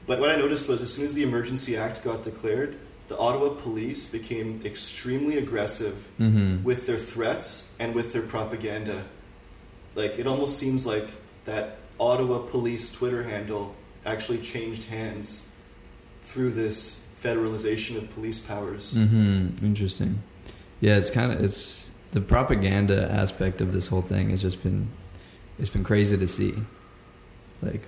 But 0.06 0.20
what 0.20 0.30
I 0.30 0.36
noticed 0.36 0.68
was 0.68 0.80
as 0.82 0.92
soon 0.92 1.04
as 1.06 1.12
the 1.14 1.22
Emergency 1.22 1.76
Act 1.76 2.02
got 2.04 2.22
declared, 2.22 2.76
the 3.08 3.16
Ottawa 3.18 3.54
police 3.54 4.06
became 4.06 4.60
extremely 4.64 5.38
aggressive 5.38 6.08
hmm 6.18 6.62
with 6.62 6.86
their 6.86 6.98
threats 6.98 7.74
and 7.80 7.94
with 7.94 8.12
their 8.12 8.22
propaganda. 8.22 9.04
Like 9.94 10.18
it 10.18 10.26
almost 10.26 10.58
seems 10.58 10.86
like 10.86 11.08
that 11.46 11.78
Ottawa 11.98 12.38
police 12.38 12.90
Twitter 12.92 13.22
handle 13.24 13.74
actually 14.06 14.38
changed 14.38 14.84
hands 14.84 15.44
through 16.22 16.50
this 16.52 17.06
federalization 17.22 17.96
of 17.96 18.12
police 18.14 18.40
powers. 18.40 18.94
Mm-hmm. 18.94 19.64
Interesting. 19.64 20.22
Yeah, 20.80 20.96
it's 20.96 21.10
kind 21.10 21.32
of 21.32 21.42
it's 21.44 21.88
the 22.12 22.20
propaganda 22.20 23.10
aspect 23.10 23.60
of 23.60 23.72
this 23.72 23.86
whole 23.86 24.02
thing 24.02 24.30
has 24.30 24.40
just 24.42 24.62
been 24.62 24.88
it's 25.58 25.70
been 25.70 25.84
crazy 25.84 26.16
to 26.16 26.26
see. 26.26 26.54
Like, 27.62 27.82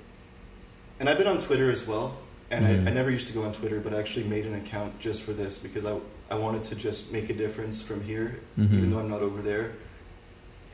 And 1.00 1.08
I've 1.08 1.16
been 1.16 1.26
on 1.26 1.38
Twitter 1.38 1.70
as 1.70 1.86
well. 1.86 2.16
And 2.50 2.66
Mhm. 2.66 2.86
I, 2.86 2.90
I 2.90 2.92
never 2.92 3.10
used 3.10 3.26
to 3.28 3.32
go 3.32 3.44
on 3.44 3.52
Twitter, 3.52 3.80
but 3.80 3.94
I 3.94 3.98
actually 3.98 4.26
made 4.26 4.44
an 4.44 4.54
account 4.54 5.00
just 5.00 5.22
for 5.22 5.32
this 5.32 5.56
because 5.56 5.86
I, 5.86 5.96
I 6.30 6.34
wanted 6.34 6.62
to 6.64 6.74
just 6.74 7.10
make 7.10 7.30
a 7.30 7.32
difference 7.32 7.80
from 7.80 8.04
here, 8.04 8.40
Mhm. 8.58 8.74
even 8.74 8.90
though 8.90 8.98
I'm 8.98 9.08
not 9.08 9.22
over 9.22 9.40
there. 9.40 9.72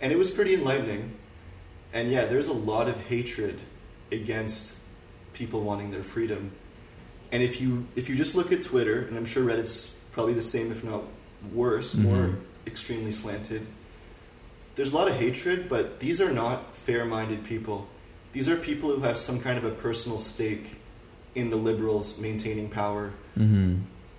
And 0.01 0.11
it 0.11 0.19
was 0.19 0.29
pretty 0.31 0.55
enlightening. 0.55 1.13
And 1.93 2.11
yeah, 2.11 2.25
there's 2.27 2.49
a 2.49 2.53
lot 2.53 2.89
of 2.89 2.99
hatred 3.03 3.61
against 4.11 4.75
people 5.39 5.61
wanting 5.61 5.91
their 5.91 6.03
freedom. 6.03 6.51
And 7.31 7.43
if 7.43 7.61
you 7.61 7.87
if 7.95 8.09
you 8.09 8.17
just 8.17 8.35
look 8.35 8.51
at 8.53 8.63
Twitter, 8.63 9.03
and 9.03 9.17
I'm 9.17 9.25
sure 9.27 9.45
Reddit's 9.45 9.99
probably 10.13 10.35
the 10.35 10.43
same, 10.43 10.71
if 10.73 10.83
not 10.83 11.03
worse, 11.53 11.95
more 11.95 12.17
Mhm. 12.17 12.37
extremely 12.67 13.13
slanted. 13.13 13.67
There's 14.75 14.93
a 14.93 14.97
lot 14.97 15.09
of 15.09 15.15
hatred, 15.15 15.69
but 15.69 16.01
these 16.01 16.21
are 16.21 16.33
not 16.33 16.77
fair-minded 16.77 17.45
people. 17.45 17.89
These 18.33 18.49
are 18.49 18.57
people 18.57 18.95
who 18.95 19.01
have 19.03 19.17
some 19.17 19.41
kind 19.41 19.57
of 19.59 19.65
a 19.65 19.71
personal 19.71 20.19
stake 20.19 20.77
in 21.35 21.51
the 21.51 21.57
liberals 21.57 22.19
maintaining 22.19 22.69
power, 22.69 23.13
mm-hmm. 23.39 23.77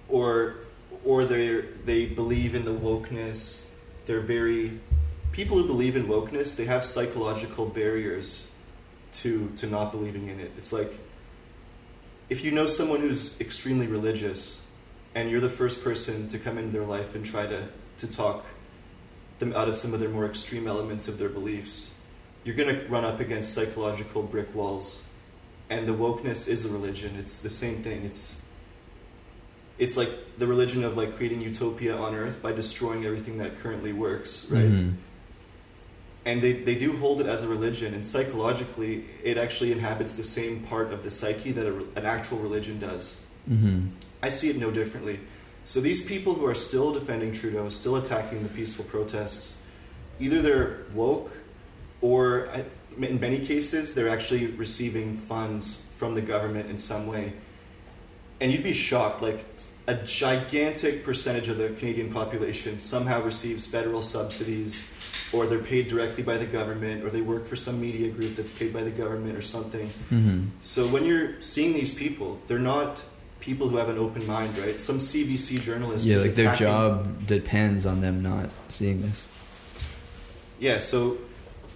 or 0.07 0.55
or 1.03 1.25
they 1.25 1.63
they 1.85 2.05
believe 2.05 2.55
in 2.55 2.65
the 2.65 2.71
wokeness. 2.73 3.69
They're 4.05 4.21
very 4.21 4.79
people 5.31 5.57
who 5.57 5.65
believe 5.65 5.95
in 5.95 6.07
wokeness. 6.07 6.55
They 6.55 6.65
have 6.65 6.83
psychological 6.83 7.65
barriers 7.65 8.51
to 9.13 9.49
to 9.57 9.67
not 9.67 9.91
believing 9.91 10.27
in 10.27 10.39
it. 10.39 10.51
It's 10.57 10.73
like 10.73 10.91
if 12.29 12.43
you 12.43 12.51
know 12.51 12.67
someone 12.67 12.99
who's 13.01 13.39
extremely 13.41 13.87
religious, 13.87 14.65
and 15.15 15.29
you're 15.29 15.39
the 15.41 15.49
first 15.49 15.83
person 15.83 16.27
to 16.27 16.37
come 16.37 16.57
into 16.57 16.71
their 16.71 16.85
life 16.85 17.15
and 17.15 17.25
try 17.25 17.47
to 17.47 17.67
to 17.97 18.07
talk 18.07 18.45
them 19.39 19.53
out 19.53 19.67
of 19.67 19.75
some 19.75 19.93
of 19.93 19.99
their 19.99 20.09
more 20.09 20.25
extreme 20.25 20.67
elements 20.67 21.07
of 21.07 21.17
their 21.17 21.29
beliefs, 21.29 21.93
you're 22.43 22.55
going 22.55 22.73
to 22.73 22.87
run 22.87 23.03
up 23.03 23.19
against 23.19 23.53
psychological 23.53 24.21
brick 24.23 24.53
walls. 24.55 25.05
And 25.69 25.87
the 25.87 25.93
wokeness 25.93 26.47
is 26.47 26.65
a 26.65 26.69
religion. 26.69 27.15
It's 27.17 27.39
the 27.39 27.49
same 27.49 27.77
thing. 27.77 28.03
It's 28.03 28.41
it's 29.77 29.95
like 29.95 30.09
the 30.37 30.47
religion 30.47 30.83
of 30.83 30.97
like 30.97 31.15
creating 31.15 31.41
utopia 31.41 31.95
on 31.95 32.13
earth 32.15 32.41
by 32.41 32.51
destroying 32.51 33.05
everything 33.05 33.37
that 33.37 33.59
currently 33.59 33.93
works, 33.93 34.45
right? 34.49 34.69
Mhm. 34.69 34.93
And 36.25 36.41
they, 36.41 36.53
they 36.53 36.75
do 36.75 36.97
hold 36.97 37.21
it 37.21 37.27
as 37.27 37.43
a 37.43 37.47
religion, 37.47 37.93
and 37.93 38.05
psychologically, 38.05 39.05
it 39.23 39.37
actually 39.37 39.71
inhabits 39.71 40.13
the 40.13 40.23
same 40.23 40.63
part 40.63 40.91
of 40.91 41.01
the 41.01 41.09
psyche 41.09 41.51
that 41.53 41.65
a, 41.65 41.75
an 41.95 42.05
actual 42.05 42.39
religion 42.39 42.79
does. 42.79 43.25
Mm-hmm. 43.49 43.87
I 44.21 44.29
see 44.29 44.49
it 44.49 44.57
no 44.57 44.69
differently. 44.69 45.19
So 45.63 45.79
these 45.79 46.03
people 46.03 46.33
who 46.33 46.45
are 46.45 46.55
still 46.55 46.91
defending 46.91 47.31
Trudeau, 47.31 47.69
still 47.69 47.95
attacking 47.95 48.43
the 48.43 48.49
peaceful 48.49 48.85
protests, 48.85 49.63
either 50.19 50.41
they're 50.41 50.79
woke, 50.93 51.31
or 52.01 52.49
I- 52.49 52.65
in 53.01 53.19
many 53.19 53.39
cases, 53.39 53.93
they're 53.93 54.09
actually 54.09 54.47
receiving 54.47 55.15
funds 55.15 55.89
from 55.97 56.15
the 56.15 56.21
government 56.21 56.69
in 56.69 56.77
some 56.77 57.07
way. 57.07 57.33
And 58.41 58.51
you'd 58.51 58.63
be 58.63 58.73
shocked, 58.73 59.21
like 59.21 59.45
a 59.87 59.95
gigantic 59.95 61.03
percentage 61.03 61.47
of 61.47 61.57
the 61.57 61.69
Canadian 61.69 62.11
population 62.11 62.79
somehow 62.79 63.23
receives 63.23 63.65
federal 63.65 64.01
subsidies, 64.01 64.93
or 65.31 65.45
they're 65.45 65.59
paid 65.59 65.87
directly 65.87 66.23
by 66.23 66.37
the 66.37 66.45
government, 66.45 67.03
or 67.03 67.09
they 67.09 67.21
work 67.21 67.45
for 67.45 67.55
some 67.55 67.79
media 67.79 68.09
group 68.09 68.35
that's 68.35 68.51
paid 68.51 68.73
by 68.73 68.83
the 68.83 68.91
government 68.91 69.37
or 69.37 69.41
something. 69.41 69.87
Mm-hmm. 70.09 70.45
So 70.59 70.87
when 70.87 71.05
you're 71.05 71.39
seeing 71.39 71.73
these 71.73 71.93
people, 71.93 72.39
they're 72.47 72.57
not 72.59 73.01
people 73.39 73.69
who 73.69 73.77
have 73.77 73.89
an 73.89 73.97
open 73.97 74.25
mind, 74.25 74.57
right? 74.57 74.79
Some 74.79 74.97
CBC 74.97 75.61
journalist, 75.61 76.05
Yeah, 76.05 76.17
like 76.17 76.35
their 76.35 76.53
job 76.55 77.27
depends 77.27 77.85
on 77.85 78.01
them 78.01 78.21
not 78.21 78.49
seeing 78.69 79.01
this. 79.01 79.27
Yeah, 80.59 80.79
so 80.79 81.17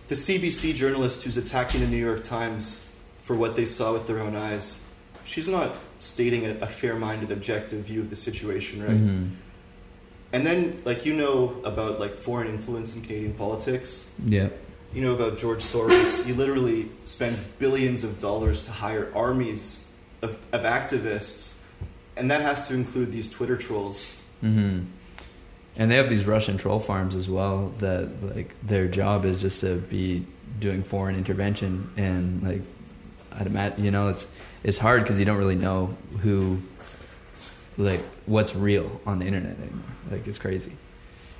the 0.08 0.16
CBC 0.16 0.76
journalist 0.76 1.24
who's 1.24 1.38
attacking 1.38 1.82
the 1.82 1.88
New 1.88 2.04
York 2.04 2.24
Times 2.24 2.92
for 3.22 3.36
what 3.36 3.56
they 3.56 3.66
saw 3.66 3.94
with 3.94 4.08
their 4.08 4.20
own 4.20 4.36
eyes, 4.36 4.86
she's 5.24 5.48
not 5.48 5.74
stating 6.00 6.46
a, 6.46 6.56
a 6.60 6.68
fair-minded, 6.68 7.32
objective 7.32 7.80
view 7.86 8.02
of 8.02 8.10
the 8.10 8.16
situation, 8.16 8.84
right? 8.84 8.92
Mhm. 8.92 9.30
And 10.34 10.46
then, 10.46 10.82
like 10.84 11.06
you 11.06 11.14
know 11.14 11.56
about 11.64 12.00
like 12.00 12.16
foreign 12.16 12.48
influence 12.50 12.96
in 12.96 13.02
Canadian 13.04 13.34
politics, 13.36 14.12
Yeah. 14.26 14.50
you 14.94 15.02
know 15.02 15.14
about 15.14 15.38
George 15.38 15.60
Soros. 15.60 16.26
He 16.26 16.34
literally 16.34 16.90
spends 17.06 17.40
billions 17.40 18.04
of 18.04 18.20
dollars 18.20 18.64
to 18.64 18.72
hire 18.72 19.12
armies 19.16 19.88
of, 20.24 20.38
of 20.52 20.62
activists, 20.64 21.60
and 22.18 22.32
that 22.32 22.42
has 22.42 22.68
to 22.68 22.74
include 22.74 23.12
these 23.12 23.30
Twitter 23.30 23.56
trolls. 23.58 24.20
hmm 24.42 24.80
And 25.78 25.90
they 25.92 25.96
have 25.98 26.10
these 26.10 26.26
Russian 26.26 26.58
troll 26.58 26.80
farms 26.80 27.16
as 27.16 27.30
well. 27.30 27.72
That 27.80 28.10
like 28.36 28.50
their 28.66 28.88
job 28.88 29.26
is 29.26 29.40
just 29.40 29.62
to 29.62 29.76
be 29.78 30.26
doing 30.60 30.82
foreign 30.84 31.16
intervention, 31.16 31.92
and 31.96 32.42
like 32.44 32.62
I'd 33.34 33.48
imagine, 33.48 33.84
you 33.86 33.92
know, 33.92 34.10
it's 34.10 34.26
it's 34.64 34.78
hard 34.80 35.04
because 35.04 35.20
you 35.20 35.26
don't 35.26 35.38
really 35.38 35.56
know 35.58 35.96
who, 36.22 36.60
like, 37.78 38.02
what's 38.26 38.56
real 38.56 39.02
on 39.06 39.20
the 39.20 39.26
internet 39.26 39.58
anymore. 39.58 39.84
Like 40.12 40.28
it's 40.28 40.40
crazy. 40.40 40.72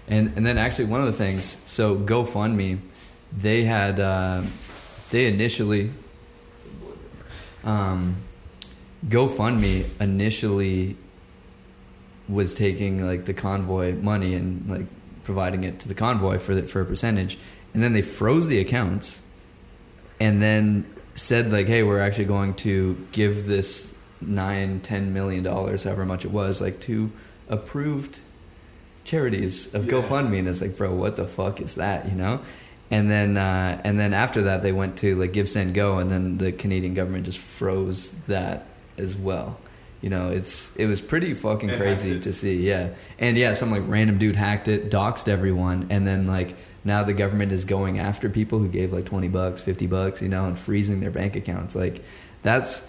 And 0.08 0.34
and 0.36 0.46
then 0.46 0.58
actually 0.58 0.86
one 0.86 1.00
of 1.00 1.08
the 1.08 1.14
things, 1.14 1.58
so 1.66 1.96
GoFundMe, 1.96 2.80
they 3.36 3.64
had 3.64 4.00
uh, 4.00 4.42
they 5.12 5.28
initially 5.28 5.92
um, 7.64 8.16
GoFundMe 9.08 9.86
initially 10.00 10.98
was 12.28 12.54
taking 12.54 13.06
like 13.06 13.26
the 13.26 13.34
convoy 13.34 13.94
money 13.94 14.34
and 14.34 14.70
like 14.70 14.86
providing 15.24 15.64
it 15.64 15.80
to 15.80 15.88
the 15.88 15.96
convoy 15.96 16.38
for 16.38 16.56
the, 16.56 16.64
for 16.64 16.82
a 16.82 16.86
percentage, 16.86 17.38
and 17.74 17.82
then 17.82 17.94
they 17.94 18.02
froze 18.02 18.48
the 18.48 18.60
accounts, 18.60 19.22
and 20.20 20.42
then 20.42 20.86
said 21.16 21.52
like, 21.52 21.68
hey, 21.68 21.84
we're 21.84 22.00
actually 22.00 22.26
going 22.26 22.54
to 22.56 23.08
give 23.12 23.46
this 23.46 23.93
nine, 24.28 24.80
ten 24.82 25.14
million 25.14 25.44
dollars, 25.44 25.84
however 25.84 26.06
much 26.06 26.26
it 26.26 26.32
was, 26.32 26.62
like 26.62 26.80
to 26.82 27.12
approved 27.50 28.20
charities 29.04 29.74
of 29.74 29.86
Yeah. 29.86 29.94
GoFundMe, 29.94 30.40
and 30.40 30.48
it's 30.48 30.62
like, 30.62 30.78
bro, 30.78 30.94
what 30.94 31.16
the 31.16 31.26
fuck 31.28 31.60
is 31.62 31.76
that, 31.76 32.08
you 32.10 32.16
know? 32.16 32.40
And 32.92 33.10
then 33.10 33.38
uh, 33.38 33.82
and 33.84 34.00
then 34.00 34.14
after 34.14 34.44
that, 34.44 34.62
they 34.62 34.72
went 34.72 34.98
to 35.00 35.16
like 35.16 35.34
GiveSendGo, 35.34 36.00
and 36.02 36.12
then 36.12 36.38
the 36.38 36.52
Canadian 36.52 36.94
government 36.94 37.26
just 37.26 37.40
froze 37.40 38.12
that 38.28 38.66
as 38.98 39.16
well. 39.16 39.58
You 40.02 40.10
know, 40.10 40.30
it's 40.30 40.76
it 40.76 40.86
was 40.86 41.02
pretty 41.02 41.34
fucking 41.34 41.70
And 41.70 41.80
crazy 41.80 42.20
to 42.20 42.34
see, 42.34 42.68
yeah. 42.68 42.90
And 43.18 43.38
yeah, 43.38 43.54
some 43.54 43.72
like 43.72 43.84
random 43.88 44.20
dude 44.20 44.36
hacked 44.36 44.68
it, 44.68 44.92
doxed 44.92 45.28
everyone, 45.28 45.88
and 45.90 46.06
then 46.06 46.28
like 46.28 46.56
now 46.84 47.04
the 47.04 47.14
government 47.14 47.52
is 47.54 47.66
going 47.66 48.00
after 48.00 48.30
people 48.30 48.60
who 48.60 48.68
gave 48.68 48.94
like 48.94 49.06
twenty 49.06 49.30
bucks, 49.30 49.62
fifty 49.62 49.88
bucks, 49.88 50.22
you 50.22 50.30
know, 50.30 50.46
and 50.46 50.60
freezing 50.60 51.00
their 51.00 51.10
bank 51.10 51.36
accounts. 51.36 51.76
Like 51.76 52.04
that's 52.44 52.86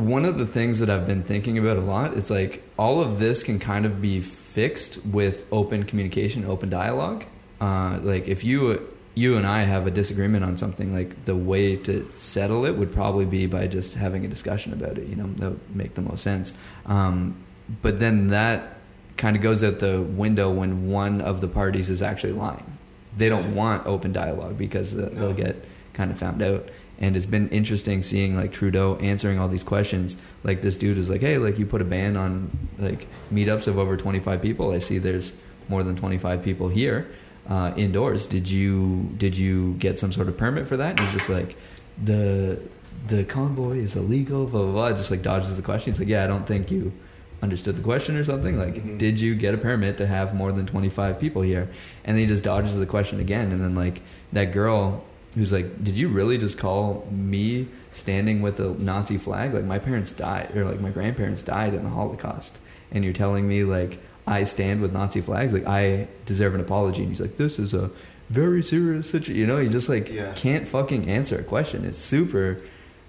one 0.00 0.24
of 0.24 0.38
the 0.38 0.46
things 0.46 0.80
that 0.80 0.90
I've 0.90 1.06
been 1.06 1.22
thinking 1.22 1.58
about 1.58 1.76
a 1.76 1.80
lot. 1.80 2.16
It's 2.16 2.30
like 2.30 2.62
all 2.78 3.00
of 3.00 3.18
this 3.18 3.42
can 3.42 3.58
kind 3.58 3.86
of 3.86 4.00
be 4.00 4.20
fixed 4.20 5.04
with 5.06 5.46
open 5.52 5.84
communication, 5.84 6.44
open 6.44 6.70
dialogue. 6.70 7.24
Uh, 7.60 7.98
like 8.02 8.26
if 8.28 8.42
you 8.42 8.86
you 9.14 9.36
and 9.36 9.46
I 9.46 9.60
have 9.60 9.86
a 9.86 9.90
disagreement 9.90 10.44
on 10.44 10.56
something, 10.56 10.94
like 10.94 11.24
the 11.24 11.36
way 11.36 11.76
to 11.76 12.08
settle 12.10 12.64
it 12.64 12.76
would 12.76 12.92
probably 12.92 13.26
be 13.26 13.46
by 13.46 13.66
just 13.66 13.94
having 13.94 14.24
a 14.24 14.28
discussion 14.28 14.72
about 14.72 14.98
it. 14.98 15.08
You 15.08 15.16
know, 15.16 15.26
that 15.34 15.50
would 15.50 15.76
make 15.76 15.94
the 15.94 16.02
most 16.02 16.22
sense. 16.22 16.54
Um, 16.86 17.36
but 17.82 18.00
then 18.00 18.28
that 18.28 18.78
kind 19.16 19.36
of 19.36 19.42
goes 19.42 19.62
out 19.62 19.80
the 19.80 20.00
window 20.00 20.50
when 20.50 20.88
one 20.88 21.20
of 21.20 21.40
the 21.40 21.48
parties 21.48 21.90
is 21.90 22.02
actually 22.02 22.32
lying. 22.32 22.78
They 23.16 23.28
don't 23.28 23.54
want 23.54 23.86
open 23.86 24.12
dialogue 24.12 24.56
because 24.56 24.94
they'll 24.94 25.34
get 25.34 25.56
kind 25.92 26.10
of 26.10 26.18
found 26.18 26.42
out. 26.42 26.68
And 27.02 27.16
it's 27.16 27.26
been 27.26 27.48
interesting 27.48 28.02
seeing 28.02 28.36
like 28.36 28.52
Trudeau 28.52 28.96
answering 28.96 29.38
all 29.38 29.48
these 29.48 29.64
questions. 29.64 30.16
Like 30.44 30.60
this 30.60 30.76
dude 30.76 30.98
is 30.98 31.08
like, 31.08 31.22
"Hey, 31.22 31.38
like 31.38 31.58
you 31.58 31.64
put 31.64 31.80
a 31.80 31.84
ban 31.84 32.16
on 32.16 32.50
like 32.78 33.06
meetups 33.32 33.66
of 33.66 33.78
over 33.78 33.96
25 33.96 34.42
people. 34.42 34.72
I 34.72 34.78
see 34.80 34.98
there's 34.98 35.32
more 35.68 35.82
than 35.82 35.96
25 35.96 36.42
people 36.42 36.68
here 36.68 37.06
uh, 37.48 37.72
indoors. 37.76 38.26
Did 38.26 38.50
you 38.50 39.10
did 39.16 39.36
you 39.36 39.74
get 39.74 39.98
some 39.98 40.12
sort 40.12 40.28
of 40.28 40.36
permit 40.36 40.66
for 40.66 40.76
that?" 40.76 40.90
And 40.90 41.00
he's 41.00 41.12
just 41.14 41.30
like, 41.30 41.56
"The 42.02 42.60
the 43.08 43.24
convoy 43.24 43.78
is 43.78 43.96
illegal." 43.96 44.44
Blah 44.46 44.62
blah 44.64 44.72
blah. 44.72 44.90
Just 44.92 45.10
like 45.10 45.22
dodges 45.22 45.56
the 45.56 45.62
question. 45.62 45.92
He's 45.92 46.00
like, 46.00 46.08
"Yeah, 46.08 46.24
I 46.24 46.26
don't 46.26 46.46
think 46.46 46.70
you 46.70 46.92
understood 47.42 47.76
the 47.76 47.82
question 47.82 48.16
or 48.16 48.24
something. 48.24 48.58
Like, 48.58 48.74
Mhm. 48.74 48.98
did 48.98 49.18
you 49.18 49.34
get 49.34 49.54
a 49.54 49.56
permit 49.56 49.96
to 49.96 50.06
have 50.06 50.34
more 50.34 50.52
than 50.52 50.66
25 50.66 51.18
people 51.18 51.40
here?" 51.40 51.70
And 52.04 52.14
then 52.14 52.20
he 52.24 52.26
just 52.26 52.42
dodges 52.44 52.76
the 52.76 52.84
question 52.84 53.20
again. 53.20 53.52
And 53.52 53.64
then 53.64 53.74
like 53.74 54.02
that 54.34 54.52
girl 54.52 55.02
who's 55.34 55.52
like, 55.52 55.82
"Did 55.84 55.96
you 55.96 56.08
really 56.08 56.38
just 56.38 56.58
call 56.58 57.06
me 57.10 57.68
standing 57.92 58.42
with 58.42 58.60
a 58.60 58.70
Nazi 58.82 59.18
flag? 59.18 59.54
Like 59.54 59.64
my 59.64 59.78
parents 59.78 60.10
died, 60.12 60.54
or 60.56 60.64
like 60.64 60.80
my 60.80 60.90
grandparents 60.90 61.42
died 61.42 61.74
in 61.74 61.82
the 61.84 61.90
Holocaust, 61.90 62.58
and 62.90 63.04
you're 63.04 63.12
telling 63.12 63.46
me 63.48 63.64
like 63.64 63.98
I 64.26 64.44
stand 64.44 64.80
with 64.80 64.92
Nazi 64.92 65.20
flags? 65.20 65.52
Like 65.52 65.66
I 65.66 66.08
deserve 66.26 66.54
an 66.54 66.60
apology?" 66.60 67.00
And 67.00 67.08
he's 67.08 67.20
like, 67.20 67.36
"This 67.36 67.58
is 67.58 67.74
a 67.74 67.90
very 68.28 68.62
serious 68.62 69.10
situation." 69.10 69.36
You 69.36 69.46
know, 69.46 69.58
he 69.58 69.68
just 69.68 69.88
like 69.88 70.10
Yeah. 70.10 70.32
can't 70.34 70.66
fucking 70.68 71.08
answer 71.08 71.38
a 71.38 71.42
question. 71.42 71.84
It's 71.84 71.98
super 71.98 72.58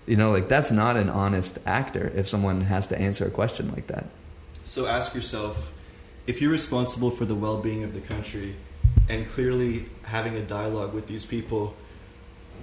You 0.07 0.17
know, 0.17 0.31
like 0.31 0.49
that's 0.49 0.71
not 0.71 0.97
an 0.97 1.09
honest 1.09 1.59
actor 1.65 2.11
if 2.15 2.27
someone 2.27 2.61
has 2.61 2.87
to 2.87 2.99
answer 2.99 3.23
a 3.25 3.29
question 3.29 3.71
like 3.71 3.85
that. 3.87 4.05
So 4.63 4.87
ask 4.87 5.13
yourself 5.13 5.71
if 6.25 6.41
you're 6.41 6.51
responsible 6.51 7.11
for 7.11 7.23
the 7.25 7.35
well 7.35 7.57
being 7.61 7.83
of 7.83 7.93
the 7.93 8.01
country 8.01 8.55
and 9.07 9.29
clearly 9.29 9.85
having 10.03 10.35
a 10.35 10.41
dialogue 10.41 10.93
with 10.95 11.05
these 11.05 11.23
people 11.23 11.75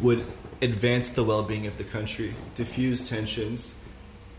would 0.00 0.24
advance 0.62 1.10
the 1.10 1.24
well 1.24 1.42
being 1.42 1.66
of 1.66 1.78
the 1.78 1.84
country, 1.84 2.34
diffuse 2.54 3.08
tensions, 3.08 3.80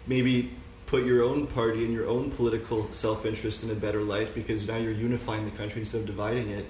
maybe 0.08 0.52
put 0.86 1.06
your 1.06 1.24
own 1.24 1.46
party 1.46 1.86
and 1.86 1.94
your 1.94 2.08
own 2.08 2.32
political 2.32 2.92
self 2.92 3.26
interest 3.26 3.64
in 3.64 3.70
a 3.70 3.76
better 3.76 4.02
light 4.02 4.34
because 4.34 4.68
now 4.68 4.78
you're 4.78 4.92
unifying 4.92 5.46
the 5.46 5.56
country 5.56 5.82
instead 5.82 6.02
of 6.02 6.08
dividing 6.08 6.50
it. 6.50 6.66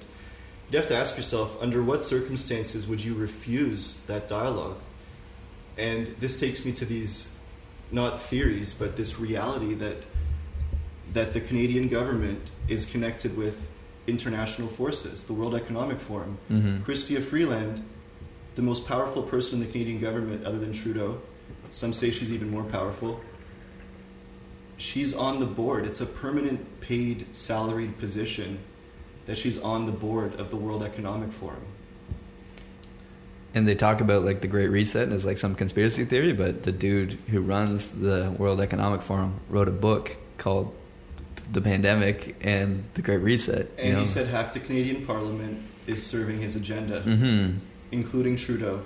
You'd 0.70 0.78
have 0.78 0.88
to 0.88 0.96
ask 0.96 1.18
yourself 1.18 1.58
under 1.62 1.82
what 1.82 2.04
circumstances 2.04 2.88
would 2.88 3.04
you 3.04 3.16
refuse 3.16 4.02
that 4.08 4.28
dialogue? 4.28 4.80
And 5.78 6.08
this 6.20 6.40
takes 6.40 6.66
me 6.66 6.74
to 6.74 6.86
these 6.86 7.36
not 7.92 8.22
theories, 8.22 8.74
but 8.74 8.98
this 8.98 9.20
reality 9.20 9.74
that 9.76 10.04
that 11.14 11.34
the 11.34 11.42
Canadian 11.42 11.88
government 11.88 12.52
is 12.68 12.86
connected 12.86 13.36
with 13.36 13.68
international 14.06 14.68
forces, 14.68 15.24
the 15.24 15.34
World 15.34 15.56
Economic 15.56 16.00
Forum. 16.00 16.38
Mm-hmm. 16.52 16.80
Chrystia 16.84 17.22
Freeland, 17.22 17.84
the 18.60 18.66
most 18.66 18.86
powerful 18.86 19.24
person 19.24 19.62
in 19.62 19.66
the 19.66 19.72
Canadian 19.72 20.02
government 20.02 20.46
other 20.46 20.60
than 20.60 20.74
Trudeau, 20.74 21.22
some 21.72 21.94
say 21.94 22.12
she's 22.12 22.34
even 22.34 22.50
more 22.50 22.66
powerful. 22.66 23.22
She's 24.76 25.16
on 25.16 25.40
the 25.40 25.46
board. 25.46 25.86
It's 25.86 26.02
a 26.02 26.06
permanent 26.06 26.82
paid 26.82 27.34
salaried 27.34 27.98
position 27.98 28.60
that 29.28 29.38
she's 29.38 29.58
on 29.62 29.86
the 29.86 29.94
board 29.94 30.38
of 30.42 30.50
the 30.50 30.58
World 30.58 30.84
Economic 30.84 31.32
Forum. 31.32 31.66
And 33.54 33.66
they 33.66 33.76
talk 33.76 34.02
about 34.02 34.26
like 34.26 34.42
the 34.42 34.50
Great 34.50 34.68
Reset 34.68 35.08
as 35.08 35.26
like 35.26 35.38
some 35.38 35.56
conspiracy 35.56 36.04
theory, 36.04 36.34
but 36.34 36.64
the 36.64 36.74
dude 36.74 37.14
who 37.30 37.40
runs 37.40 38.02
the 38.02 38.36
World 38.38 38.60
Economic 38.60 39.02
Forum 39.02 39.40
wrote 39.48 39.70
a 39.70 39.72
book 39.72 40.18
called 40.38 40.76
The 41.54 41.62
Pandemic 41.62 42.36
and 42.42 42.84
the 42.96 43.04
Great 43.04 43.20
Reset. 43.20 43.70
And 43.78 43.88
you 43.88 43.94
know? 43.94 44.00
he 44.02 44.06
said 44.06 44.28
half 44.28 44.54
the 44.54 44.60
Canadian 44.60 45.06
Parliament 45.06 45.60
is 45.88 46.06
serving 46.06 46.40
his 46.40 46.58
agenda, 46.58 47.00
hmm 47.00 47.52
including 47.92 48.36
Trudeau 48.36 48.82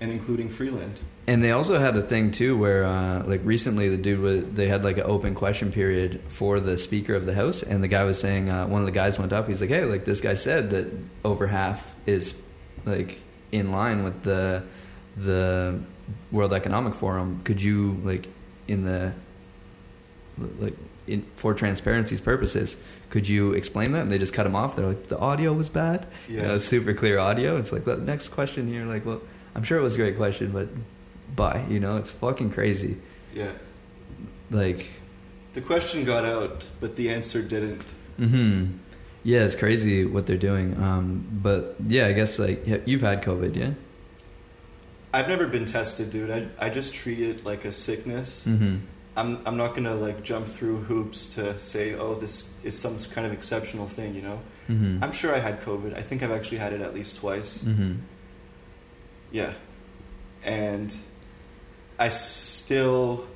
and 0.00 0.10
including 0.10 0.48
Freeland. 0.48 0.98
And 1.26 1.42
they 1.42 1.52
also 1.52 1.78
had 1.78 1.96
a 1.96 2.02
thing 2.02 2.32
too 2.32 2.56
where, 2.56 2.84
uh, 2.84 3.22
like 3.24 3.40
recently, 3.44 3.88
the 3.88 3.96
dude 3.96 4.20
was 4.20 4.44
they 4.52 4.66
had 4.66 4.82
like 4.82 4.96
an 4.96 5.04
open 5.04 5.34
question 5.34 5.70
period 5.70 6.20
for 6.28 6.58
the 6.58 6.78
Speaker 6.78 7.14
of 7.14 7.26
the 7.26 7.34
House, 7.34 7.62
and 7.62 7.84
the 7.84 7.88
guy 7.88 8.04
was 8.04 8.18
saying 8.18 8.48
uh, 8.48 8.66
one 8.66 8.80
of 8.80 8.86
the 8.86 8.92
guys 8.92 9.18
went 9.18 9.32
up. 9.32 9.46
He's 9.46 9.60
like, 9.60 9.70
"Hey, 9.70 9.84
like 9.84 10.04
this 10.04 10.20
guy 10.20 10.34
said 10.34 10.70
that 10.70 10.86
over 11.24 11.46
half 11.46 11.94
is 12.06 12.40
like 12.84 13.20
in 13.52 13.70
line 13.70 14.02
with 14.02 14.22
the 14.22 14.64
the 15.16 15.80
World 16.32 16.52
Economic 16.52 16.94
Forum. 16.94 17.42
Could 17.44 17.62
you 17.62 18.00
like 18.02 18.26
in 18.66 18.84
the 18.84 19.12
like 20.58 20.74
in, 21.06 21.24
for 21.36 21.54
transparency's 21.54 22.20
purposes?" 22.20 22.76
Could 23.10 23.28
you 23.28 23.52
explain 23.52 23.92
that? 23.92 24.02
And 24.02 24.10
they 24.10 24.18
just 24.18 24.32
cut 24.32 24.46
him 24.46 24.54
off. 24.56 24.76
They're 24.76 24.86
like, 24.86 25.08
the 25.08 25.18
audio 25.18 25.52
was 25.52 25.68
bad. 25.68 26.06
Yeah. 26.28 26.36
You 26.36 26.42
know, 26.48 26.58
super 26.58 26.94
clear 26.94 27.18
audio. 27.18 27.56
It's 27.56 27.72
like 27.72 27.84
the 27.84 27.96
next 27.96 28.28
question 28.28 28.66
here. 28.66 28.84
Like, 28.86 29.04
well, 29.04 29.20
I'm 29.54 29.62
sure 29.64 29.78
it 29.78 29.82
was 29.82 29.94
a 29.96 29.98
great 29.98 30.16
question, 30.16 30.52
but 30.52 30.68
bye. 31.34 31.64
You 31.68 31.80
know, 31.80 31.96
it's 31.96 32.10
fucking 32.12 32.50
crazy. 32.52 32.96
Yeah. 33.34 33.52
Like, 34.50 34.88
The 35.52 35.60
question 35.60 36.04
got 36.04 36.24
out, 36.24 36.66
but 36.80 36.96
the 36.96 37.10
answer 37.10 37.42
didn't. 37.42 37.94
Mm-hmm. 38.18 38.76
yeah, 39.24 39.44
it's 39.44 39.56
crazy 39.56 40.04
what 40.04 40.26
they're 40.26 40.36
doing. 40.36 40.76
Um, 40.80 41.26
but 41.32 41.74
yeah, 41.86 42.06
I 42.06 42.12
guess 42.12 42.38
like 42.38 42.66
you've 42.86 43.00
had 43.00 43.22
COVID, 43.22 43.56
yeah. 43.56 43.72
I've 45.12 45.28
never 45.28 45.46
been 45.46 45.64
tested, 45.64 46.10
dude. 46.10 46.30
I, 46.30 46.46
I 46.58 46.70
just 46.70 46.94
treat 46.94 47.18
it 47.18 47.44
like 47.44 47.64
a 47.64 47.72
sickness. 47.72 48.46
Mm-hmm. 48.46 48.76
I'm, 49.16 49.40
I'm 49.46 49.56
not 49.56 49.74
gonna 49.74 49.94
like 49.94 50.22
jump 50.22 50.46
through 50.46 50.78
hoops 50.78 51.34
to 51.34 51.58
say, 51.58 51.94
oh, 51.94 52.14
this 52.14 52.50
is 52.62 52.78
some 52.78 52.96
kind 52.98 53.26
of 53.26 53.32
exceptional 53.32 53.86
thing, 53.86 54.14
you 54.14 54.22
know? 54.22 54.40
Mm-hmm. 54.68 55.02
I'm 55.02 55.12
sure 55.12 55.34
I 55.34 55.38
had 55.38 55.60
COVID. 55.60 55.96
I 55.96 56.02
think 56.02 56.22
I've 56.22 56.30
actually 56.30 56.58
had 56.58 56.72
it 56.72 56.80
at 56.80 56.94
least 56.94 57.16
twice. 57.16 57.62
Mm-hmm. 57.62 57.94
Yeah. 59.32 59.52
And 60.44 60.96
I 61.98 62.08
still, 62.08 63.26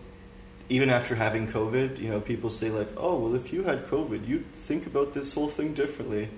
even 0.69 0.91
after 0.91 1.15
having 1.15 1.49
COVID, 1.49 1.99
you 1.99 2.09
know, 2.09 2.21
people 2.21 2.51
say, 2.51 2.71
like, 2.71 2.89
oh, 2.97 3.19
well, 3.19 3.35
if 3.35 3.53
you 3.53 3.65
had 3.65 3.85
COVID, 3.87 4.27
you'd 4.27 4.47
think 4.55 4.87
about 4.87 5.13
this 5.13 5.35
whole 5.35 5.49
thing 5.49 5.75
differently. 5.75 6.29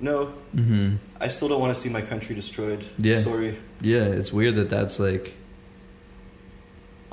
No, 0.00 0.32
Mm-hmm. 0.54 0.96
I 1.20 1.28
still 1.28 1.48
don't 1.48 1.60
want 1.60 1.74
to 1.74 1.78
see 1.80 1.88
my 1.88 2.00
country 2.00 2.34
destroyed. 2.34 2.84
Yeah. 2.98 3.18
Sorry. 3.18 3.56
Yeah, 3.80 4.04
it's 4.04 4.32
weird 4.32 4.54
that 4.56 4.70
that's 4.70 4.98
like 4.98 5.34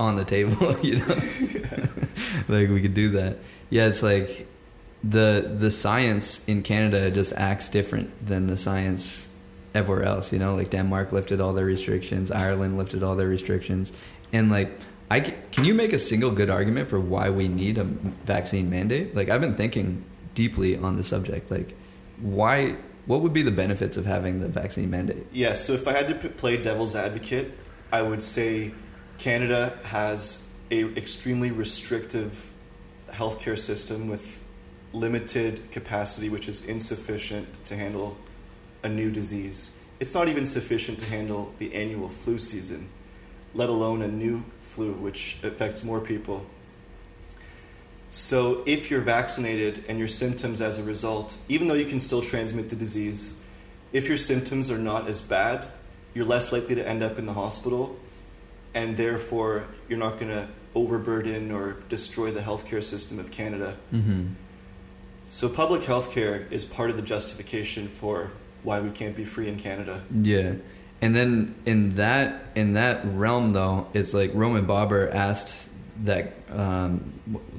on 0.00 0.16
the 0.16 0.24
table, 0.24 0.76
you 0.82 0.98
know. 0.98 1.14
like 2.48 2.68
we 2.70 2.80
could 2.80 2.94
do 2.94 3.10
that. 3.10 3.36
Yeah, 3.68 3.86
it's 3.86 4.02
like 4.02 4.48
the 5.04 5.54
the 5.56 5.70
science 5.70 6.44
in 6.48 6.62
Canada 6.62 7.10
just 7.10 7.32
acts 7.34 7.68
different 7.68 8.26
than 8.26 8.48
the 8.48 8.56
science 8.56 9.36
everywhere 9.74 10.04
else. 10.04 10.32
You 10.32 10.40
know, 10.40 10.56
like 10.56 10.70
Denmark 10.70 11.12
lifted 11.12 11.40
all 11.40 11.52
their 11.52 11.66
restrictions, 11.66 12.32
Ireland 12.32 12.78
lifted 12.78 13.04
all 13.04 13.14
their 13.14 13.28
restrictions, 13.28 13.92
and 14.32 14.50
like. 14.50 14.72
I 15.12 15.18
can 15.18 15.64
you 15.64 15.74
make 15.74 15.92
a 15.92 15.98
single 15.98 16.30
good 16.30 16.50
argument 16.50 16.88
for 16.88 17.00
why 17.00 17.30
we 17.30 17.48
need 17.48 17.78
a 17.78 17.82
vaccine 17.82 18.70
mandate? 18.70 19.12
Like 19.12 19.28
I've 19.28 19.40
been 19.40 19.56
thinking 19.56 20.04
deeply 20.36 20.76
on 20.76 20.96
the 20.96 21.02
subject. 21.02 21.50
Like, 21.50 21.74
why? 22.20 22.76
What 23.06 23.20
would 23.22 23.32
be 23.32 23.42
the 23.42 23.50
benefits 23.50 23.96
of 23.96 24.06
having 24.06 24.38
the 24.38 24.46
vaccine 24.46 24.88
mandate? 24.88 25.26
Yeah, 25.32 25.54
so 25.54 25.72
if 25.72 25.88
I 25.88 25.94
had 25.94 26.06
to 26.06 26.28
play 26.28 26.62
devil's 26.62 26.94
advocate, 26.94 27.58
I 27.90 28.02
would 28.02 28.22
say 28.22 28.70
Canada 29.20 29.76
has 29.84 30.48
a 30.70 30.82
extremely 30.96 31.50
restrictive 31.50 32.54
healthcare 33.08 33.58
system 33.58 34.08
with 34.08 34.42
limited 34.94 35.70
capacity, 35.70 36.30
which 36.30 36.48
is 36.48 36.64
insufficient 36.64 37.62
to 37.66 37.76
handle 37.76 38.16
a 38.82 38.88
new 38.88 39.10
disease. 39.10 39.76
It's 40.00 40.14
not 40.14 40.28
even 40.28 40.46
sufficient 40.46 40.98
to 41.00 41.10
handle 41.10 41.54
the 41.58 41.74
annual 41.74 42.08
flu 42.08 42.38
season, 42.38 42.88
let 43.52 43.68
alone 43.68 44.00
a 44.00 44.08
new 44.08 44.42
flu, 44.62 44.92
which 44.92 45.36
affects 45.42 45.84
more 45.84 46.00
people. 46.00 46.46
So, 48.08 48.62
if 48.64 48.90
you're 48.90 49.02
vaccinated 49.02 49.84
and 49.86 49.98
your 49.98 50.08
symptoms 50.08 50.62
as 50.62 50.78
a 50.78 50.82
result, 50.82 51.36
even 51.50 51.68
though 51.68 51.74
you 51.74 51.84
can 51.84 51.98
still 51.98 52.22
transmit 52.22 52.70
the 52.70 52.76
disease, 52.76 53.34
if 53.92 54.08
your 54.08 54.16
symptoms 54.16 54.70
are 54.70 54.78
not 54.78 55.08
as 55.08 55.20
bad, 55.20 55.66
you're 56.14 56.24
less 56.24 56.52
likely 56.52 56.74
to 56.76 56.88
end 56.88 57.02
up 57.02 57.18
in 57.18 57.26
the 57.26 57.34
hospital, 57.34 57.98
and 58.74 58.96
therefore 58.96 59.64
you're 59.88 59.98
not 59.98 60.18
going 60.18 60.30
to 60.30 60.48
overburden 60.74 61.50
or 61.50 61.76
destroy 61.88 62.30
the 62.30 62.40
healthcare 62.40 62.82
system 62.82 63.18
of 63.18 63.30
Canada. 63.30 63.76
Mm-hmm. 63.92 64.26
So, 65.28 65.48
public 65.48 65.84
health 65.84 66.10
care 66.12 66.46
is 66.50 66.64
part 66.64 66.90
of 66.90 66.96
the 66.96 67.02
justification 67.02 67.86
for 67.86 68.30
why 68.62 68.80
we 68.80 68.90
can't 68.90 69.16
be 69.16 69.24
free 69.24 69.48
in 69.48 69.58
Canada. 69.58 70.02
Yeah, 70.10 70.54
and 71.00 71.14
then 71.14 71.54
in 71.66 71.96
that 71.96 72.42
in 72.54 72.74
that 72.74 73.02
realm 73.04 73.52
though, 73.52 73.86
it's 73.94 74.12
like 74.12 74.32
Roman 74.34 74.66
Baber 74.66 75.08
asked 75.08 75.68
that 76.04 76.32
um, 76.50 77.12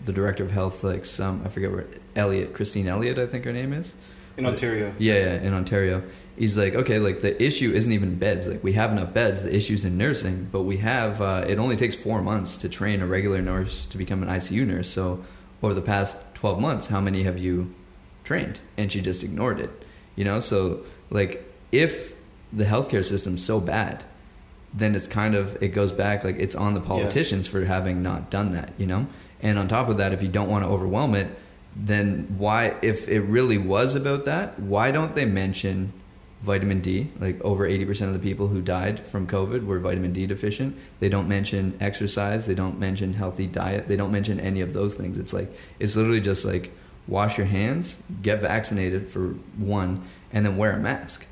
the 0.06 0.12
director 0.12 0.44
of 0.44 0.52
health, 0.52 0.84
like 0.84 1.06
some 1.06 1.44
I 1.46 1.50
forget 1.50 1.72
where 1.72 1.88
Elliott, 2.16 2.54
Christine 2.54 2.88
Elliott, 2.88 3.18
I 3.20 3.26
think 3.26 3.46
her 3.46 3.54
name 3.54 3.74
is. 3.74 3.94
In 4.38 4.46
Ontario. 4.46 4.94
Yeah, 4.98 5.16
yeah, 5.16 5.34
in 5.42 5.54
Ontario. 5.54 6.04
He's 6.42 6.58
like, 6.58 6.74
okay, 6.74 6.98
like 6.98 7.22
the 7.22 7.40
issue 7.40 7.72
isn't 7.72 7.94
even 7.94 8.18
beds. 8.18 8.48
Like 8.48 8.64
we 8.64 8.74
have 8.74 8.92
enough 8.92 9.14
beds. 9.14 9.44
The 9.44 9.56
issue's 9.56 9.86
in 9.86 9.96
nursing, 9.96 10.50
but 10.52 10.64
we 10.64 10.78
have. 10.78 11.22
Uh, 11.22 11.46
it 11.48 11.60
only 11.60 11.76
takes 11.76 11.94
four 11.94 12.20
months 12.20 12.58
to 12.58 12.68
train 12.68 13.04
a 13.04 13.06
regular 13.06 13.44
nurse 13.44 13.86
to 13.86 13.98
become 14.00 14.24
an 14.24 14.30
ICU 14.30 14.66
nurse. 14.66 14.90
So 14.90 15.24
over 15.62 15.76
the 15.76 15.84
past 15.84 16.18
twelve 16.34 16.60
months, 16.60 16.88
how 16.88 17.00
many 17.00 17.22
have 17.22 17.38
you 17.38 17.72
trained? 18.24 18.60
And 18.76 18.92
she 18.92 19.02
just 19.02 19.24
ignored 19.24 19.60
it. 19.60 19.70
You 20.16 20.24
know, 20.24 20.40
so 20.40 20.84
like 21.12 21.46
if 21.72 22.16
the 22.52 22.64
healthcare 22.64 23.06
system's 23.06 23.46
so 23.46 23.60
bad, 23.60 24.04
then 24.74 24.96
it's 24.96 25.06
kind 25.06 25.36
of 25.36 25.62
it 25.62 25.76
goes 25.76 25.92
back 25.92 26.24
like 26.24 26.38
it's 26.40 26.56
on 26.56 26.74
the 26.74 26.82
politicians 26.82 27.46
for 27.46 27.66
having 27.66 28.02
not 28.02 28.32
done 28.32 28.54
that. 28.54 28.74
You 28.80 28.88
know, 28.88 29.06
and 29.44 29.60
on 29.60 29.68
top 29.68 29.90
of 29.90 29.98
that, 29.98 30.12
if 30.12 30.24
you 30.24 30.28
don't 30.28 30.50
want 30.50 30.64
to 30.66 30.72
overwhelm 30.72 31.14
it, 31.14 31.28
then 31.76 32.34
why 32.40 32.74
if 32.82 33.08
it 33.08 33.22
really 33.22 33.60
was 33.60 33.96
about 33.96 34.26
that 34.26 34.60
why 34.60 34.92
don't 34.92 35.16
they 35.16 35.24
mention 35.24 35.94
vitamin 36.42 36.82
d. 36.82 37.10
Like 37.20 37.40
over 37.42 37.68
80% 37.68 38.08
of 38.08 38.14
the 38.14 38.20
people 38.20 38.48
who 38.48 38.62
died 38.62 39.06
from 39.06 39.28
covid 39.28 39.66
were 39.66 39.80
vitamin 39.80 40.12
d 40.14 40.26
deficient. 40.26 40.76
They 41.00 41.10
don't 41.10 41.28
mention 41.28 41.78
exercise. 41.80 42.46
They 42.48 42.56
don't 42.56 42.80
mention 42.80 43.14
healthy 43.14 43.48
diet. 43.48 43.88
They 43.88 43.96
don't 43.96 44.12
mention 44.12 44.40
any 44.40 44.62
of 44.62 44.74
those 44.74 44.96
things. 44.96 45.18
It's 45.18 45.34
like 45.34 45.50
it's 45.80 45.96
literally 45.96 46.22
just 46.22 46.44
like 46.46 46.72
wash 47.08 47.38
your 47.38 47.48
hands 47.48 47.96
get 48.22 48.42
vaccinated 48.42 49.10
for 49.10 49.30
one 49.58 50.04
and 50.32 50.46
then 50.46 50.56
wear 50.58 50.72
a 50.74 50.80
mask. 50.80 51.26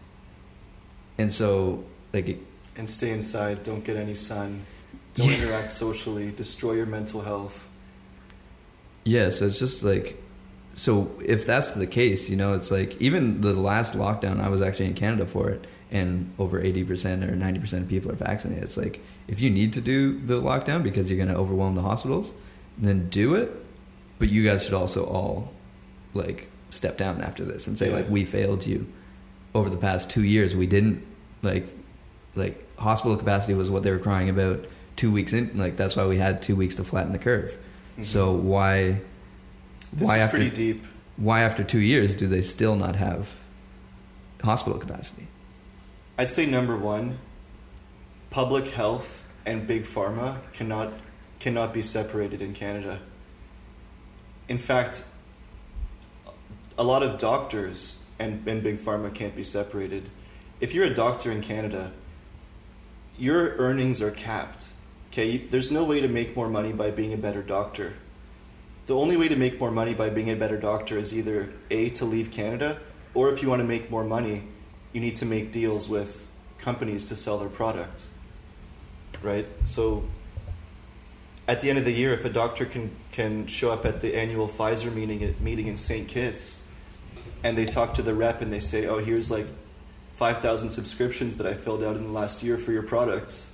And 1.18 1.32
so 1.32 1.84
like 2.14 2.28
it, 2.30 2.40
And 2.78 2.88
stay 2.90 3.12
inside, 3.12 3.64
don't 3.64 3.84
get 3.84 3.98
any 3.98 4.16
sun, 4.16 4.62
don't 5.14 5.28
Yeah. 5.30 5.38
interact 5.38 5.72
socially, 5.72 6.32
destroy 6.32 6.74
your 6.74 6.86
mental 6.86 7.22
health. 7.22 7.68
Yeah, 9.06 9.30
so 9.30 9.46
it's 9.48 9.60
just 9.60 9.84
like, 9.84 10.22
so 10.80 11.12
if 11.26 11.46
that's 11.46 11.72
the 11.74 11.86
case, 11.88 12.30
you 12.30 12.38
know, 12.38 12.54
it's 12.54 12.72
like 12.72 12.96
even 13.02 13.42
the 13.42 13.52
last 13.54 13.96
lockdown, 13.96 14.40
I 14.40 14.48
was 14.50 14.62
actually 14.62 14.86
in 14.86 14.94
Canada 14.94 15.26
for 15.26 15.50
it, 15.50 15.68
and 15.92 16.32
over 16.40 16.62
80% 16.62 17.28
or 17.30 17.36
90% 17.36 17.74
of 17.82 17.90
people 17.90 18.12
are 18.12 18.16
vaccinated. 18.16 18.64
It's 18.64 18.78
like 18.78 19.02
if 19.28 19.42
you 19.42 19.50
need 19.50 19.74
to 19.74 19.82
do 19.82 20.18
the 20.20 20.40
lockdown 20.42 20.82
because 20.82 21.10
you're 21.10 21.18
going 21.18 21.30
to 21.36 21.36
overwhelm 21.36 21.76
the 21.76 21.82
hospitals, 21.82 22.32
then 22.78 23.10
do 23.10 23.36
it. 23.36 23.52
But 24.20 24.30
you 24.30 24.44
guys 24.46 24.64
should 24.64 24.74
also 24.74 25.04
all 25.06 25.52
like 26.14 26.48
step 26.70 26.98
down 26.98 27.20
after 27.22 27.44
this 27.44 27.68
and 27.68 27.78
say 27.78 27.90
Yeah. 27.90 27.96
like 27.98 28.10
we 28.10 28.24
failed 28.24 28.66
you 28.66 28.88
over 29.54 29.70
the 29.70 29.78
past 29.78 30.10
2 30.10 30.24
years. 30.24 30.56
We 30.56 30.66
didn't 30.68 31.06
like 31.42 31.68
like 32.36 32.56
hospital 32.78 33.18
capacity 33.18 33.54
was 33.54 33.70
what 33.70 33.84
they 33.84 33.92
were 33.92 34.00
crying 34.00 34.30
about 34.30 34.64
2 34.96 35.12
weeks 35.12 35.34
in 35.34 35.52
like 35.56 35.76
that's 35.76 35.96
why 35.98 36.06
we 36.06 36.18
had 36.18 36.42
2 36.42 36.56
weeks 36.56 36.76
to 36.76 36.84
flatten 36.86 37.12
the 37.12 37.20
curve. 37.20 37.58
Mhm. 37.98 38.06
So 38.06 38.32
why 38.32 39.02
this 39.94 40.08
why 40.08 40.18
is 40.18 40.22
after 40.22 40.38
pretty 40.38 40.52
deep. 40.52 40.86
why 41.18 41.42
after 41.42 41.64
2 41.64 41.80
years 41.80 42.16
do 42.16 42.28
they 42.28 42.42
still 42.42 42.76
not 42.76 42.96
have 42.96 43.36
hospital 44.44 44.80
capacity? 44.80 45.28
I'd 46.18 46.30
say 46.30 46.46
number 46.46 46.78
one, 46.78 47.18
public 48.30 48.68
health 48.68 49.26
and 49.46 49.66
big 49.66 49.84
pharma 49.84 50.38
cannot 50.54 50.94
cannot 51.40 51.74
be 51.74 51.82
separated 51.82 52.42
in 52.42 52.54
Canada. 52.54 53.00
In 54.50 54.58
fact, 54.58 55.04
a 56.78 56.84
lot 56.84 57.04
of 57.04 57.18
doctors 57.18 58.04
and, 58.20 58.46
and 58.48 58.62
big 58.62 58.78
pharma 58.78 59.14
can't 59.14 59.36
be 59.36 59.44
separated. 59.44 60.10
If 60.60 60.74
you're 60.74 60.86
a 60.86 60.94
doctor 60.94 61.32
in 61.32 61.42
Canada, 61.42 61.92
your 63.18 63.56
earnings 63.58 64.02
are 64.02 64.12
capped. 64.12 64.70
Okay, 65.12 65.38
there's 65.38 65.72
no 65.72 65.84
way 65.84 66.02
to 66.02 66.08
make 66.08 66.36
more 66.36 66.50
money 66.50 66.74
by 66.74 66.92
being 66.92 67.14
a 67.14 67.18
better 67.18 67.42
doctor. 67.42 67.94
The 68.90 68.96
only 68.96 69.18
way 69.18 69.28
to 69.28 69.36
make 69.36 69.60
more 69.60 69.70
money 69.70 69.94
by 69.94 70.10
being 70.10 70.32
a 70.32 70.36
better 70.36 70.58
doctor 70.58 70.98
is 70.98 71.14
either 71.14 71.54
A, 71.70 71.92
to 71.92 72.06
leave 72.06 72.32
Canada, 72.32 72.80
or 73.14 73.32
if 73.32 73.44
you 73.44 73.48
want 73.48 73.62
to 73.62 73.68
make 73.68 73.92
more 73.92 74.04
money, 74.04 74.42
you 74.94 75.00
need 75.00 75.18
to 75.18 75.28
make 75.28 75.52
deals 75.52 75.88
with 75.88 76.26
companies 76.58 77.06
to 77.06 77.16
sell 77.16 77.38
their 77.38 77.50
product. 77.50 78.08
Right? 79.22 79.46
So 79.64 80.06
at 81.48 81.62
the 81.62 81.70
end 81.70 81.78
of 81.78 81.86
the 81.86 81.92
year, 81.92 82.14
if 82.14 82.26
a 82.26 82.32
doctor 82.32 82.66
can, 82.66 82.90
can 83.12 83.46
show 83.46 83.70
up 83.70 83.86
at 83.86 84.00
the 84.00 84.16
annual 84.16 84.48
Pfizer 84.48 84.92
meeting 84.92 85.24
at, 85.24 85.40
meeting 85.40 85.68
in 85.68 85.78
St. 85.78 86.08
Kitts 86.08 86.68
and 87.44 87.56
they 87.56 87.68
talk 87.68 87.94
to 87.94 88.02
the 88.02 88.16
rep 88.16 88.42
and 88.42 88.52
they 88.52 88.60
say, 88.60 88.88
oh, 88.88 88.98
here's 88.98 89.30
like 89.30 89.46
5,000 90.14 90.72
subscriptions 90.72 91.36
that 91.36 91.46
I 91.46 91.54
filled 91.54 91.84
out 91.84 91.96
in 91.96 92.06
the 92.06 92.12
last 92.12 92.42
year 92.42 92.58
for 92.58 92.72
your 92.72 92.82
products, 92.82 93.54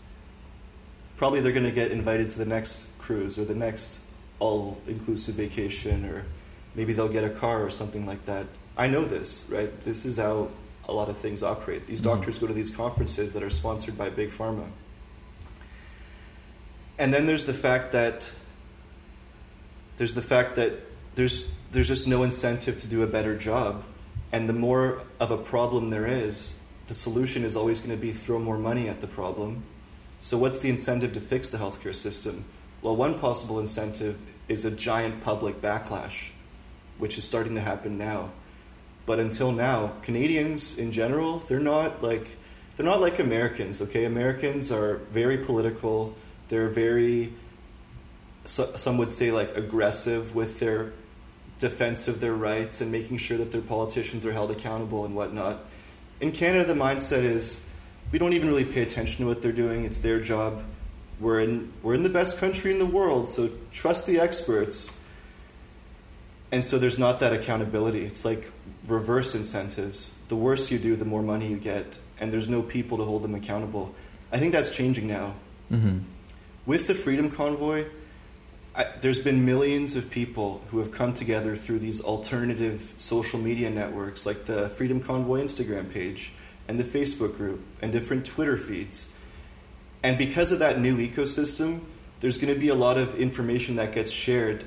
probably 1.17 1.41
they're 1.41 1.51
going 1.51 1.65
to 1.65 1.71
get 1.71 1.91
invited 1.91 2.29
to 2.29 2.37
the 2.37 2.45
next 2.45 2.87
cruise 2.99 3.37
or 3.37 3.43
the 3.43 3.53
next 3.53 3.99
all 4.39 4.81
inclusive 4.87 5.35
vacation 5.35 6.05
or 6.05 6.25
maybe 6.75 6.93
they'll 6.93 7.07
get 7.07 7.23
a 7.23 7.29
car 7.29 7.63
or 7.63 7.69
something 7.69 8.05
like 8.05 8.25
that. 8.25 8.45
I 8.77 8.87
know 8.87 9.05
this, 9.05 9.45
right? 9.49 9.71
This 9.81 10.05
is 10.05 10.17
how 10.17 10.49
a 10.87 10.93
lot 10.93 11.09
of 11.09 11.17
things 11.17 11.41
operate. 11.41 11.87
These 11.87 12.01
Mhm. 12.01 12.05
doctors 12.05 12.39
go 12.39 12.47
to 12.47 12.53
these 12.53 12.69
conferences 12.69 13.33
that 13.33 13.43
are 13.43 13.49
sponsored 13.49 13.97
by 13.97 14.09
Big 14.09 14.29
Pharma. 14.29 14.67
And 16.97 17.13
then 17.13 17.25
there's 17.25 17.45
the 17.45 17.53
fact 17.53 17.91
that 17.91 18.31
there's 19.97 20.13
the 20.13 20.21
fact 20.21 20.55
that 20.55 20.73
there's 21.15 21.49
there's 21.71 21.87
just 21.87 22.07
no 22.07 22.23
incentive 22.23 22.79
to 22.79 22.87
do 22.87 23.03
a 23.03 23.07
better 23.07 23.37
job. 23.37 23.83
And 24.31 24.47
the 24.47 24.53
more 24.53 25.01
of 25.19 25.31
a 25.31 25.37
problem 25.37 25.89
there 25.89 26.07
is, 26.07 26.59
the 26.87 26.93
solution 26.93 27.43
is 27.43 27.55
always 27.55 27.79
going 27.79 27.91
to 27.91 28.01
be 28.01 28.13
throw 28.13 28.39
more 28.39 28.57
money 28.57 28.87
at 28.87 29.01
the 29.01 29.07
problem. 29.07 29.63
So 30.19 30.37
what's 30.37 30.57
the 30.59 30.69
incentive 30.69 31.13
to 31.13 31.21
fix 31.21 31.49
the 31.49 31.57
healthcare 31.57 31.93
system? 31.93 32.45
Well, 32.81 32.95
one 32.95 33.17
possible 33.17 33.59
incentive 33.59 34.17
is 34.47 34.65
a 34.65 34.71
giant 34.71 35.21
public 35.21 35.61
backlash, 35.61 36.29
which 36.97 37.17
is 37.17 37.23
starting 37.23 37.55
to 37.55 37.61
happen 37.61 37.97
now. 37.97 38.31
But 39.05 39.19
until 39.19 39.51
now, 39.51 39.93
Canadians 40.01 40.77
in 40.77 40.91
general, 40.91 41.39
they're 41.39 41.59
not 41.59 42.01
like 42.01 42.37
they're 42.75 42.85
not 42.85 42.99
like 42.99 43.19
Americans, 43.19 43.81
okay? 43.81 44.05
Americans 44.05 44.71
are 44.71 44.97
very 45.11 45.37
political. 45.37 46.15
They're 46.49 46.69
very 46.69 47.33
so, 48.45 48.65
some 48.75 48.97
would 48.97 49.09
say 49.11 49.31
like 49.31 49.55
aggressive 49.55 50.35
with 50.35 50.59
their 50.59 50.93
defense 51.57 52.07
of 52.07 52.19
their 52.19 52.33
rights 52.33 52.81
and 52.81 52.91
making 52.91 53.17
sure 53.17 53.37
that 53.37 53.51
their 53.51 53.61
politicians 53.61 54.25
are 54.25 54.31
held 54.31 54.51
accountable 54.51 55.05
and 55.05 55.15
whatnot. 55.15 55.65
In 56.21 56.31
Canada, 56.31 56.65
the 56.65 56.73
mindset 56.73 57.23
is 57.23 57.65
we 58.11 58.19
don't 58.19 58.33
even 58.33 58.47
really 58.47 58.65
pay 58.65 58.81
attention 58.81 59.23
to 59.23 59.27
what 59.27 59.41
they're 59.41 59.51
doing. 59.51 59.85
It's 59.85 59.99
their 59.99 60.19
job. 60.19 60.63
We're 61.19 61.41
in 61.41 61.71
we're 61.81 61.93
in 61.93 62.03
the 62.03 62.09
best 62.09 62.37
country 62.37 62.71
in 62.71 62.79
the 62.79 62.85
world, 62.85 63.27
so 63.27 63.49
trust 63.71 64.05
the 64.05 64.19
experts. 64.19 64.97
And 66.51 66.63
so 66.63 66.77
there's 66.77 66.99
not 66.99 67.19
that 67.19 67.33
accountability. 67.33 68.05
It's 68.05 68.23
like 68.23 68.51
reverse 68.87 69.35
incentives. 69.35 70.17
The 70.27 70.35
worse 70.35 70.71
you 70.71 70.77
do, 70.77 70.95
the 70.95 71.05
more 71.05 71.21
money 71.21 71.47
you 71.47 71.57
get, 71.57 71.97
and 72.19 72.31
there's 72.31 72.47
no 72.47 72.61
people 72.61 72.97
to 72.99 73.03
hold 73.03 73.23
them 73.23 73.35
accountable. 73.35 73.93
I 74.31 74.37
think 74.37 74.53
that's 74.53 74.75
changing 74.75 75.07
now. 75.07 75.33
Mm-hmm. 75.71 75.99
With 76.65 76.87
the 76.87 76.95
Freedom 76.95 77.29
Convoy, 77.29 77.85
I, 78.75 78.87
there's 79.01 79.19
been 79.19 79.45
millions 79.45 79.95
of 79.95 80.09
people 80.09 80.61
who 80.69 80.79
have 80.79 80.91
come 80.91 81.13
together 81.13 81.55
through 81.55 81.79
these 81.79 82.01
alternative 82.01 82.93
social 82.97 83.39
media 83.39 83.69
networks 83.69 84.25
like 84.25 84.45
the 84.45 84.69
Freedom 84.69 84.99
Convoy 84.99 85.41
Instagram 85.41 85.91
page 85.91 86.31
and 86.67 86.79
the 86.79 86.83
Facebook 86.83 87.37
group 87.37 87.61
and 87.81 87.91
different 87.91 88.25
Twitter 88.25 88.57
feeds. 88.57 89.13
And 90.05 90.19
because 90.19 90.51
of 90.51 90.59
that 90.59 90.79
new 90.79 90.97
ecosystem, 90.97 91.81
there's 92.19 92.37
going 92.37 92.53
to 92.53 92.59
be 92.59 92.69
a 92.69 92.75
lot 92.75 92.99
of 92.99 93.17
information 93.17 93.77
that 93.77 93.91
gets 93.91 94.11
shared 94.11 94.63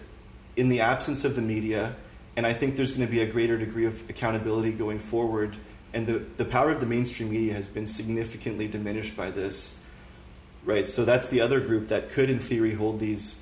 in 0.57 0.69
the 0.69 0.81
absence 0.81 1.25
of 1.25 1.37
the 1.37 1.43
media. 1.43 1.95
And 2.35 2.45
I 2.45 2.53
think 2.53 2.75
there's 2.75 2.91
going 2.91 3.07
to 3.07 3.11
be 3.11 3.21
a 3.21 3.27
greater 3.31 3.57
degree 3.57 3.87
of 3.87 4.03
accountability 4.11 4.73
going 4.73 4.99
forward. 4.99 5.57
And 5.95 6.09
the, 6.09 6.19
the 6.39 6.45
power 6.45 6.73
of 6.73 6.81
the 6.81 6.87
mainstream 6.87 7.31
media 7.31 7.55
has 7.55 7.69
been 7.69 7.87
significantly 7.87 8.67
diminished 8.67 9.17
by 9.17 9.31
this. 9.31 9.81
Right? 10.65 10.89
So 10.89 11.05
that's 11.05 11.29
the 11.29 11.41
other 11.41 11.61
group 11.61 11.87
that 11.87 12.11
could, 12.11 12.31
in 12.31 12.41
theory, 12.41 12.75
hold 12.75 12.99
these 12.99 13.41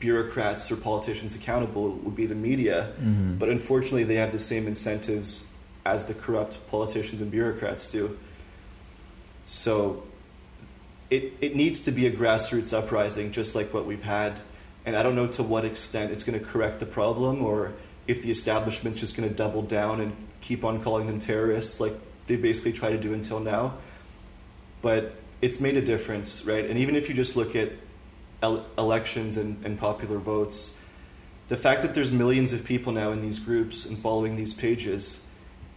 bureaucrats 0.00 0.72
or 0.72 0.76
politicians 0.76 1.36
accountable 1.36 1.90
would 2.02 2.16
be 2.16 2.26
the 2.26 2.34
media. 2.34 2.92
Mhm. 3.00 3.38
But 3.38 3.48
unfortunately, 3.48 4.02
they 4.02 4.16
have 4.16 4.32
the 4.32 4.40
same 4.40 4.66
incentives 4.66 5.46
as 5.86 6.06
the 6.06 6.14
corrupt 6.14 6.58
politicians 6.68 7.20
and 7.20 7.30
bureaucrats 7.30 7.86
do. 7.92 8.18
So 9.44 10.02
it, 11.10 11.32
it 11.40 11.56
needs 11.56 11.80
to 11.80 11.92
be 11.92 12.06
a 12.06 12.12
grassroots 12.12 12.76
uprising, 12.76 13.32
just 13.32 13.54
like 13.54 13.72
what 13.72 13.86
we've 13.86 14.02
had. 14.02 14.40
And 14.84 14.96
I 14.96 15.02
don't 15.02 15.16
know 15.16 15.26
to 15.28 15.42
what 15.42 15.64
extent 15.64 16.12
it's 16.12 16.24
going 16.24 16.38
to 16.38 16.44
correct 16.44 16.80
the 16.80 16.86
problem 16.86 17.42
or 17.42 17.72
if 18.06 18.22
the 18.22 18.30
establishment's 18.30 18.98
just 18.98 19.16
going 19.16 19.28
to 19.28 19.34
double 19.34 19.62
down 19.62 20.00
and 20.00 20.14
keep 20.40 20.64
on 20.64 20.80
calling 20.80 21.06
them 21.06 21.18
terrorists 21.18 21.80
like 21.80 21.92
they 22.26 22.36
basically 22.36 22.72
try 22.72 22.90
to 22.90 22.98
do 22.98 23.12
until 23.12 23.40
now. 23.40 23.74
But 24.80 25.14
it's 25.42 25.60
made 25.60 25.76
a 25.76 25.82
difference, 25.82 26.44
right? 26.44 26.64
And 26.64 26.78
even 26.78 26.96
if 26.96 27.08
you 27.08 27.14
just 27.14 27.36
look 27.36 27.56
at 27.56 27.72
el- 28.42 28.66
elections 28.76 29.36
and, 29.36 29.64
and 29.64 29.78
popular 29.78 30.18
votes, 30.18 30.78
the 31.48 31.56
fact 31.56 31.82
that 31.82 31.94
there's 31.94 32.10
millions 32.10 32.52
of 32.52 32.64
people 32.64 32.92
now 32.92 33.12
in 33.12 33.20
these 33.20 33.38
groups 33.38 33.86
and 33.86 33.98
following 33.98 34.36
these 34.36 34.52
pages, 34.52 35.22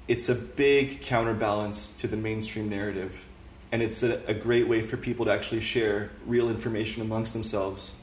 it's 0.07 0.29
a 0.29 0.35
big 0.35 1.01
counterbalance 1.01 1.87
to 1.97 2.07
the 2.07 2.17
mainstream 2.17 2.69
narrative. 2.69 3.25
And 3.71 3.81
it's 3.81 4.03
a, 4.03 4.21
a 4.27 4.33
great 4.33 4.67
way 4.67 4.81
for 4.81 4.97
people 4.97 5.25
to 5.25 5.31
actually 5.31 5.61
share 5.61 6.11
real 6.25 6.49
information 6.49 7.01
amongst 7.01 7.33
themselves 7.33 7.93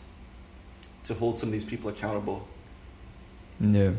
to 1.04 1.14
hold 1.14 1.36
some 1.36 1.48
of 1.48 1.52
these 1.52 1.64
people 1.64 1.90
accountable. 1.90 2.46
Yeah, 3.60 3.92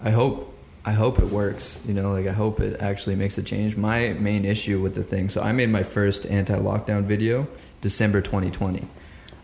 I 0.00 0.10
hope 0.10 0.54
I 0.84 0.92
hope 0.92 1.18
it 1.18 1.26
works. 1.26 1.80
You 1.86 1.94
know, 1.94 2.12
like 2.12 2.26
I 2.26 2.32
hope 2.32 2.60
it 2.60 2.80
actually 2.80 3.16
makes 3.16 3.36
a 3.38 3.42
change. 3.42 3.76
My 3.76 4.10
main 4.14 4.44
issue 4.44 4.80
with 4.80 4.94
the 4.94 5.02
thing, 5.02 5.28
so 5.28 5.42
I 5.42 5.52
made 5.52 5.68
my 5.70 5.82
first 5.82 6.26
anti-lockdown 6.26 7.04
video 7.04 7.46
December 7.80 8.20
2020, 8.20 8.86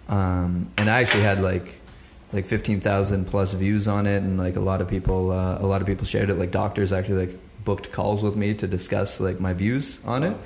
um, 0.08 0.70
and 0.76 0.88
I 0.88 1.00
actually 1.00 1.22
had 1.22 1.40
like 1.40 1.80
like 2.32 2.44
15,000 2.44 3.24
plus 3.24 3.54
views 3.54 3.88
on 3.88 4.06
it, 4.06 4.18
and 4.18 4.38
like 4.38 4.56
a 4.56 4.60
lot 4.60 4.80
of 4.80 4.88
people 4.88 5.32
uh, 5.32 5.58
a 5.60 5.66
lot 5.66 5.80
of 5.80 5.86
people 5.86 6.04
shared 6.04 6.30
it. 6.30 6.34
Like 6.34 6.50
doctors 6.50 6.92
actually 6.92 7.26
like 7.26 7.38
booked 7.64 7.90
calls 7.92 8.22
with 8.22 8.36
me 8.36 8.54
to 8.54 8.66
discuss 8.66 9.20
like 9.20 9.40
my 9.40 9.54
views 9.54 10.00
on 10.04 10.24
it. 10.24 10.36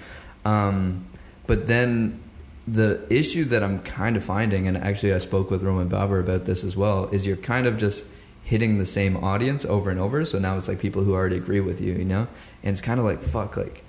Um, 0.45 1.07
but 1.53 1.67
then 1.67 2.19
the 2.67 3.05
issue 3.11 3.45
that 3.45 3.63
I'm 3.63 3.81
kind 3.83 4.17
of 4.17 4.25
finding, 4.25 4.67
and 4.67 4.75
actually 4.75 5.13
I 5.13 5.19
spoke 5.19 5.51
with 5.51 5.63
Roman 5.63 5.87
Baber 5.87 6.19
about 6.19 6.47
this 6.47 6.65
as 6.65 6.79
well, 6.79 7.11
is 7.11 7.27
you're 7.27 7.37
kind 7.37 7.67
of 7.67 7.77
just 7.77 8.07
hitting 8.43 8.79
the 8.79 8.87
same 8.87 9.19
audience 9.19 9.67
over 9.67 9.91
and 9.91 10.01
over. 10.01 10.25
So 10.25 10.39
now 10.39 10.57
it's 10.57 10.67
like 10.67 10.79
people 10.79 11.05
who 11.05 11.13
already 11.13 11.37
agree 11.37 11.61
with 11.61 11.83
you, 11.83 11.93
you 11.93 12.07
know? 12.07 12.27
And 12.63 12.73
it's 12.73 12.81
kind 12.81 12.99
of 12.99 13.05
like, 13.05 13.23
fuck, 13.23 13.59
like, 13.59 13.85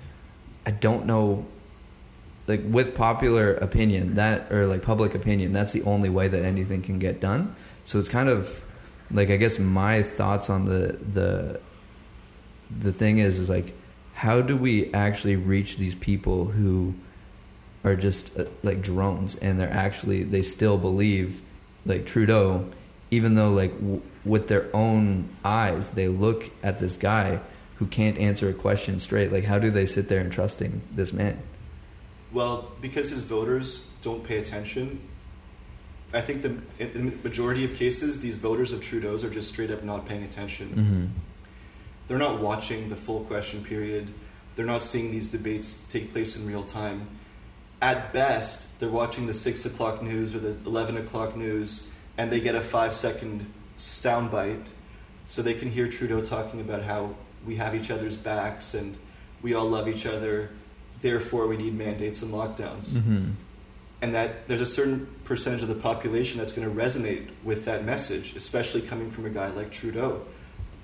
I 0.66 0.72
don't 0.72 1.06
know. 1.06 1.46
Like, 2.48 2.60
with 2.66 2.94
popular 2.94 3.54
opinion, 3.54 4.16
that, 4.16 4.52
or 4.52 4.66
like 4.66 4.82
public 4.82 5.14
opinion, 5.14 5.54
that's 5.54 5.72
the 5.72 5.84
only 5.84 6.10
way 6.10 6.28
that 6.28 6.44
anything 6.44 6.82
can 6.82 6.98
get 6.98 7.18
done. 7.18 7.56
So 7.86 7.98
it's 7.98 8.10
kind 8.10 8.28
of 8.28 8.62
like, 9.10 9.30
I 9.30 9.38
guess 9.38 9.58
my 9.58 10.02
thoughts 10.02 10.50
on 10.50 10.66
the, 10.66 10.98
the, 11.12 11.60
the 12.78 12.92
thing 12.92 13.20
is, 13.20 13.38
is 13.38 13.48
like, 13.48 13.72
how 14.12 14.42
do 14.42 14.54
we 14.54 14.92
actually 14.92 15.36
reach 15.36 15.78
these 15.78 15.94
people 15.94 16.44
who 16.44 16.92
are 17.84 17.94
just 17.94 18.38
uh, 18.38 18.44
like 18.62 18.82
drones 18.82 19.36
and 19.36 19.60
they're 19.60 19.72
actually 19.72 20.24
they 20.24 20.42
still 20.42 20.78
believe 20.78 21.42
like 21.86 22.06
Trudeau 22.06 22.70
even 23.10 23.34
though 23.34 23.52
like 23.52 23.72
w- 23.74 24.02
with 24.24 24.48
their 24.48 24.74
own 24.74 25.28
eyes 25.44 25.90
they 25.90 26.08
look 26.08 26.50
at 26.62 26.78
this 26.80 26.96
guy 26.96 27.40
who 27.76 27.86
can't 27.86 28.18
answer 28.18 28.48
a 28.48 28.52
question 28.52 29.00
straight. 29.00 29.32
Like, 29.32 29.44
how 29.44 29.58
do 29.58 29.70
they 29.70 29.86
sit 29.86 30.08
there 30.08 30.20
and 30.20 30.32
trusting 30.32 30.80
this 30.92 31.12
man? 31.12 31.40
Well, 32.32 32.72
because 32.80 33.10
his 33.10 33.22
voters 33.22 33.92
don't 34.02 34.24
pay 34.24 34.38
attention, 34.38 35.00
I 36.12 36.20
think 36.20 36.42
the, 36.42 36.56
in 36.78 37.10
the 37.10 37.16
majority 37.22 37.64
of 37.64 37.74
cases, 37.74 38.20
these 38.20 38.36
voters 38.36 38.72
of 38.72 38.80
Trudeau's 38.80 39.24
are 39.24 39.30
just 39.30 39.52
straight 39.52 39.70
up 39.70 39.82
not 39.82 40.06
paying 40.06 40.22
attention. 40.22 40.68
Mm-hmm. 40.68 41.06
They're 42.06 42.18
not 42.18 42.40
watching 42.40 42.88
the 42.88 42.96
full 42.96 43.20
question 43.24 43.64
period. 43.64 44.08
They're 44.54 44.66
not 44.66 44.82
seeing 44.82 45.10
these 45.10 45.28
debates 45.28 45.84
take 45.88 46.12
place 46.12 46.36
in 46.36 46.46
real 46.46 46.62
time. 46.62 47.08
At 47.82 48.12
best, 48.12 48.80
they're 48.80 48.88
watching 48.88 49.26
the 49.26 49.34
six 49.34 49.66
o'clock 49.66 50.02
news 50.02 50.34
or 50.34 50.38
the 50.38 50.56
eleven 50.66 50.96
o'clock 50.96 51.36
news, 51.36 51.90
and 52.16 52.30
they 52.30 52.40
get 52.40 52.54
a 52.54 52.60
five 52.60 52.94
second 52.94 53.46
soundbite, 53.76 54.68
so 55.26 55.42
they 55.42 55.54
can 55.54 55.70
hear 55.70 55.88
Trudeau 55.88 56.22
talking 56.22 56.60
about 56.60 56.82
how 56.82 57.14
we 57.46 57.56
have 57.56 57.74
each 57.74 57.90
other's 57.90 58.16
backs 58.16 58.74
and 58.74 58.96
we 59.42 59.54
all 59.54 59.68
love 59.68 59.88
each 59.88 60.06
other. 60.06 60.50
Therefore, 61.02 61.46
we 61.46 61.56
need 61.56 61.74
mandates 61.74 62.22
and 62.22 62.32
lockdowns. 62.32 62.92
Mm-hmm. 62.92 63.30
And 64.00 64.14
that 64.14 64.48
there's 64.48 64.60
a 64.60 64.66
certain 64.66 65.06
percentage 65.24 65.62
of 65.62 65.68
the 65.68 65.74
population 65.74 66.38
that's 66.38 66.52
going 66.52 66.68
to 66.68 66.74
resonate 66.74 67.28
with 67.42 67.66
that 67.66 67.84
message, 67.84 68.34
especially 68.36 68.80
coming 68.80 69.10
from 69.10 69.26
a 69.26 69.30
guy 69.30 69.48
like 69.50 69.70
Trudeau, 69.70 70.22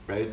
right? 0.06 0.30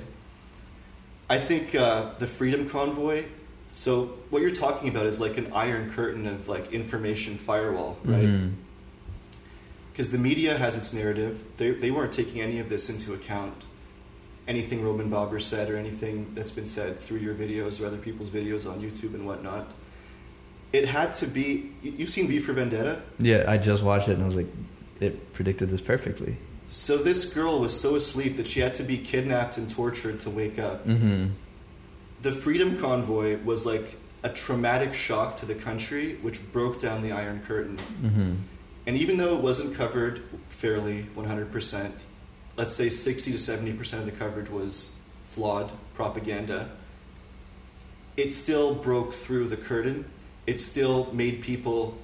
I 1.30 1.38
think 1.38 1.76
uh, 1.76 2.14
the 2.18 2.28
Freedom 2.28 2.68
Convoy. 2.68 3.26
So 3.70 4.06
what 4.30 4.42
you're 4.42 4.52
talking 4.52 4.90
about 4.90 5.06
is 5.06 5.20
like 5.20 5.38
an 5.38 5.52
iron 5.54 5.90
curtain 5.90 6.26
of 6.28 6.48
like 6.48 6.72
information 6.74 7.38
firewall, 7.38 7.98
right? 8.04 8.24
Mm-hmm. 8.26 8.54
Because 9.92 10.12
the 10.12 10.18
media 10.18 10.58
has 10.58 10.76
its 10.76 10.94
narrative. 10.94 11.44
They 11.58 11.72
they 11.72 11.92
weren't 11.92 12.14
taking 12.14 12.42
any 12.42 12.60
of 12.60 12.70
this 12.70 12.90
into 12.90 13.14
account. 13.14 13.66
Anything 14.48 14.82
Roman 14.84 15.10
Baber 15.10 15.40
said 15.40 15.70
or 15.70 15.76
anything 15.76 16.34
that's 16.34 16.52
been 16.52 16.66
said 16.66 17.00
through 17.00 17.18
your 17.20 17.36
videos 17.36 17.82
or 17.82 17.88
other 17.88 17.98
people's 17.98 18.30
videos 18.30 18.70
on 18.70 18.80
YouTube 18.80 19.14
and 19.14 19.26
whatnot. 19.26 19.68
It 20.72 20.86
had 20.88 21.14
to 21.16 21.28
be. 21.28 21.72
you- 21.84 21.92
You've 21.98 22.10
seen 22.10 22.28
V 22.28 22.40
for 22.40 22.54
Vendetta. 22.54 23.02
Yeah, 23.20 23.44
I 23.48 23.58
just 23.58 23.84
watched 23.84 24.08
it 24.08 24.14
and 24.14 24.24
I 24.24 24.26
was 24.26 24.36
like, 24.38 24.48
it 25.02 25.34
predicted 25.34 25.70
this 25.70 25.82
perfectly. 25.82 26.38
So 26.68 26.98
this 26.98 27.34
girl 27.34 27.60
was 27.60 27.78
so 27.78 27.96
asleep 27.96 28.38
that 28.38 28.48
she 28.48 28.60
had 28.62 28.74
to 28.76 28.84
be 28.84 28.98
kidnapped 28.98 29.58
and 29.58 29.70
tortured 29.70 30.20
to 30.22 30.30
wake 30.30 30.60
up. 30.60 30.86
Mm-hmm. 30.88 31.28
The 32.28 32.34
Freedom 32.34 32.76
Convoy 32.78 33.38
was 33.46 33.66
like 33.66 33.96
a 34.22 34.28
traumatic 34.28 34.94
shock 34.94 35.38
to 35.38 35.46
the 35.46 35.56
country, 35.56 36.16
which 36.16 36.42
broke 36.52 36.78
down 36.78 37.02
the 37.02 37.14
Iron 37.14 37.40
Curtain. 37.40 37.78
Mm-hmm. 37.78 38.32
And 38.86 38.98
even 38.98 39.16
though 39.16 39.38
it 39.38 39.42
wasn't 39.42 39.74
covered 39.76 40.24
fairly 40.50 41.04
100%, 41.16 41.90
let's 42.58 42.74
say 42.74 42.90
60 42.90 43.32
to 43.32 43.38
70% 43.38 43.94
of 43.94 44.06
the 44.06 44.12
coverage 44.12 44.50
was 44.50 44.94
flawed 45.30 45.72
propaganda, 45.94 46.70
it 48.18 48.34
still 48.34 48.76
broke 48.76 49.14
through 49.14 49.48
the 49.48 49.56
curtain. 49.56 50.04
It 50.46 50.60
still 50.60 51.10
made 51.14 51.42
people 51.42 51.98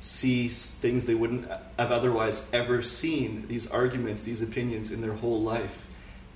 see 0.00 0.48
things 0.48 1.04
they 1.04 1.14
wouldn't 1.14 1.48
have 1.78 1.92
otherwise 1.92 2.48
ever 2.52 2.82
seen, 2.82 3.46
these 3.46 3.70
arguments, 3.70 4.22
these 4.22 4.42
opinions 4.42 4.90
in 4.90 5.02
their 5.02 5.14
whole 5.14 5.40
life. 5.40 5.86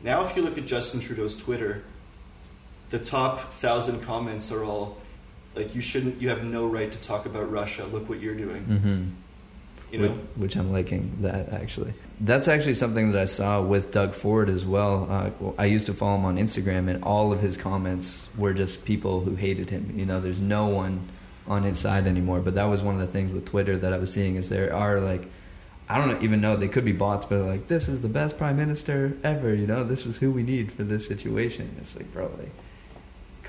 Now, 0.04 0.24
if 0.24 0.36
you 0.36 0.42
look 0.42 0.58
at 0.58 0.66
Justin 0.66 1.00
Trudeau's 1.00 1.34
Twitter, 1.34 1.82
the 2.92 2.98
top 2.98 3.50
thousand 3.50 4.02
comments 4.02 4.52
are 4.52 4.62
all 4.62 4.98
like, 5.56 5.74
you 5.74 5.80
shouldn't, 5.80 6.20
you 6.20 6.28
have 6.28 6.44
no 6.44 6.68
right 6.68 6.92
to 6.92 7.00
talk 7.00 7.26
about 7.26 7.50
Russia. 7.50 7.84
Look 7.86 8.08
what 8.08 8.20
you're 8.20 8.36
doing. 8.36 8.64
Mm-hmm. 8.64 9.04
You 9.90 9.98
know? 9.98 10.08
which, 10.08 10.26
which 10.36 10.56
I'm 10.56 10.72
liking 10.72 11.16
that 11.20 11.52
actually. 11.52 11.94
That's 12.20 12.48
actually 12.48 12.74
something 12.74 13.12
that 13.12 13.20
I 13.20 13.24
saw 13.24 13.60
with 13.60 13.90
Doug 13.92 14.14
Ford 14.14 14.48
as 14.48 14.64
well. 14.64 15.08
Uh, 15.10 15.52
I 15.58 15.64
used 15.66 15.86
to 15.86 15.94
follow 15.94 16.16
him 16.16 16.24
on 16.24 16.36
Instagram, 16.36 16.88
and 16.88 17.02
all 17.02 17.32
of 17.32 17.40
his 17.40 17.56
comments 17.56 18.28
were 18.38 18.54
just 18.54 18.84
people 18.84 19.20
who 19.20 19.34
hated 19.34 19.68
him. 19.68 19.92
You 19.96 20.06
know, 20.06 20.20
there's 20.20 20.40
no 20.40 20.68
one 20.68 21.08
on 21.46 21.62
his 21.62 21.78
side 21.78 22.06
anymore. 22.06 22.40
But 22.40 22.54
that 22.54 22.64
was 22.66 22.82
one 22.82 22.94
of 22.94 23.00
the 23.00 23.06
things 23.06 23.32
with 23.32 23.44
Twitter 23.46 23.76
that 23.76 23.92
I 23.92 23.98
was 23.98 24.12
seeing 24.12 24.36
is 24.36 24.48
there 24.48 24.74
are 24.74 25.00
like. 25.00 25.24
I 25.88 25.98
don't 25.98 26.22
even 26.22 26.40
know. 26.40 26.56
They 26.56 26.68
could 26.68 26.86
be 26.86 26.92
bots, 26.92 27.26
but 27.26 27.44
like, 27.44 27.66
this 27.66 27.86
is 27.86 28.00
the 28.00 28.08
best 28.08 28.38
prime 28.38 28.56
minister 28.56 29.14
ever. 29.24 29.52
You 29.52 29.66
know, 29.66 29.84
this 29.84 30.06
is 30.06 30.16
who 30.16 30.30
we 30.30 30.42
need 30.42 30.72
for 30.72 30.84
this 30.84 31.06
situation. 31.06 31.76
It's 31.80 31.96
like, 31.96 32.10
bro, 32.14 32.30
like, 32.38 32.52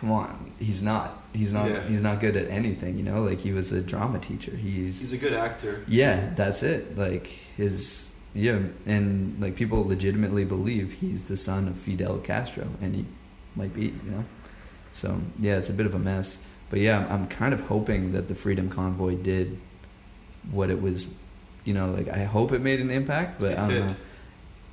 come 0.03 0.11
on. 0.11 0.51
He's 0.59 0.83
not. 0.83 1.23
He's 1.33 1.53
not. 1.53 1.69
Yeah. 1.69 1.81
He's 1.83 2.03
not 2.03 2.19
good 2.19 2.35
at 2.35 2.49
anything. 2.49 2.97
You 2.97 3.03
know, 3.03 3.23
like 3.23 3.39
he 3.39 3.53
was 3.53 3.71
a 3.71 3.79
drama 3.81 4.19
teacher. 4.19 4.51
He's 4.51 4.99
He's 4.99 5.13
a 5.13 5.17
good 5.17 5.31
actor. 5.33 5.83
yeah, 5.87 6.33
that's 6.35 6.61
it. 6.61 6.97
Like 6.97 7.27
his 7.55 8.09
yeah, 8.33 8.59
and 8.85 9.39
like 9.39 9.55
people 9.55 9.85
legitimately 9.87 10.43
believe 10.43 10.91
he's 10.99 11.23
the 11.23 11.37
son 11.37 11.67
of 11.69 11.77
Fidel 11.77 12.17
Castro, 12.17 12.67
and 12.81 12.93
he 12.95 13.05
might 13.55 13.73
be, 13.73 13.85
you 13.85 14.11
know. 14.11 14.25
So 14.91 15.21
yeah, 15.39 15.57
it's 15.57 15.69
a 15.69 15.73
bit 15.73 15.85
of 15.85 15.95
a 15.95 15.99
mess. 15.99 16.37
But 16.69 16.79
yeah, 16.79 17.07
I'm 17.09 17.27
kind 17.27 17.53
of 17.53 17.61
hoping 17.61 18.11
that 18.11 18.27
the 18.27 18.35
Freedom 18.35 18.69
Convoy 18.69 19.15
did 19.15 19.57
what 20.51 20.69
it 20.69 20.81
was. 20.81 21.07
You 21.63 21.73
know, 21.73 21.91
like 21.91 22.09
I 22.09 22.25
hope 22.25 22.51
it 22.51 22.59
made 22.59 22.81
an 22.81 22.91
impact, 22.91 23.39
but 23.39 23.53
It 23.53 23.57
I 23.57 23.61
don't 23.61 23.69
did. 23.69 23.87
know. 23.87 23.95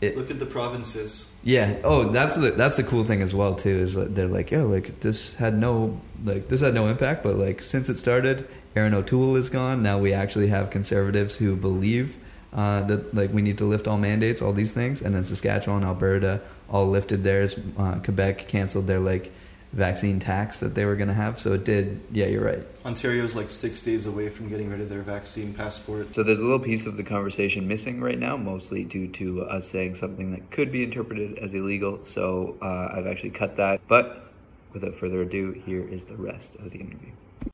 It, 0.00 0.16
Look 0.16 0.30
at 0.30 0.38
the 0.38 0.46
provinces. 0.46 1.30
yeah. 1.42 1.76
Oh, 1.84 2.04
that's 2.04 2.34
the 2.36 2.52
that's 2.52 2.76
the 2.76 2.82
cool 2.84 3.04
thing 3.04 3.20
as 3.20 3.34
well 3.34 3.54
too. 3.54 3.80
Is 3.80 3.94
that 3.94 4.14
they're 4.14 4.26
like, 4.28 4.50
yeah, 4.50 4.62
like 4.62 5.00
this 5.00 5.34
had 5.34 5.58
no 5.58 6.00
like 6.24 6.48
this 6.48 6.62
had 6.62 6.72
no 6.74 6.88
impact, 6.88 7.22
but 7.22 7.36
like 7.36 7.60
since 7.62 7.90
it 7.90 7.98
started, 7.98 8.48
Erin 8.76 8.94
O'Toole 8.94 9.36
is 9.36 9.50
gone. 9.50 9.82
Now 9.82 9.98
we 9.98 10.12
actually 10.14 10.48
have 10.48 10.70
conservatives 10.70 11.36
who 11.36 11.54
believe 11.54 12.16
uh, 12.54 12.80
that 12.82 13.14
like 13.14 13.32
we 13.32 13.42
need 13.42 13.58
to 13.58 13.66
lift 13.66 13.86
all 13.86 13.98
mandates, 13.98 14.40
all 14.40 14.54
these 14.54 14.72
things, 14.72 15.02
and 15.02 15.14
then 15.14 15.24
Saskatchewan, 15.24 15.84
Alberta, 15.84 16.40
all 16.70 16.88
lifted 16.88 17.22
theirs. 17.22 17.58
Uh, 17.76 17.96
Quebec 17.96 18.48
canceled 18.48 18.86
their 18.86 19.00
like 19.00 19.32
vaccine 19.72 20.18
tax 20.18 20.61
that 20.61 20.74
they 20.74 20.85
were 20.85 20.96
going 20.96 21.09
to 21.09 21.14
have. 21.14 21.38
So 21.38 21.52
it 21.52 21.64
did. 21.64 22.00
Yeah, 22.11 22.26
you're 22.26 22.44
right. 22.44 22.62
Ontario's 22.85 23.37
like 23.37 23.50
six 23.50 23.80
days 23.83 24.06
away 24.06 24.28
from 24.28 24.48
getting 24.48 24.68
rid 24.68 24.80
of 24.80 24.88
their 24.88 25.02
vaccine 25.02 25.54
passport. 25.54 26.14
So 26.14 26.22
there's 26.22 26.38
a 26.38 26.42
little 26.42 26.59
piece 26.59 26.87
of 26.87 26.96
the 26.96 27.04
conversation 27.04 27.68
missing 27.68 28.00
right 28.00 28.18
now, 28.18 28.37
mostly 28.37 28.85
due 28.85 29.09
to 29.09 29.42
us 29.42 29.70
saying 29.70 29.94
something 29.94 30.33
that 30.33 30.50
could 30.50 30.72
be 30.72 30.83
interpreted 30.83 31.38
as 31.38 31.54
illegal. 31.54 32.04
So 32.04 32.56
uh, 32.61 32.96
I've 32.96 33.06
actually 33.06 33.30
cut 33.30 33.56
that. 33.59 33.80
But 33.87 34.33
without 34.72 34.94
further 34.96 35.22
ado, 35.22 35.52
here 35.52 35.87
is 35.87 36.04
the 36.04 36.16
rest 36.16 36.54
of 36.56 36.70
the 36.70 36.78
interview. 36.78 37.11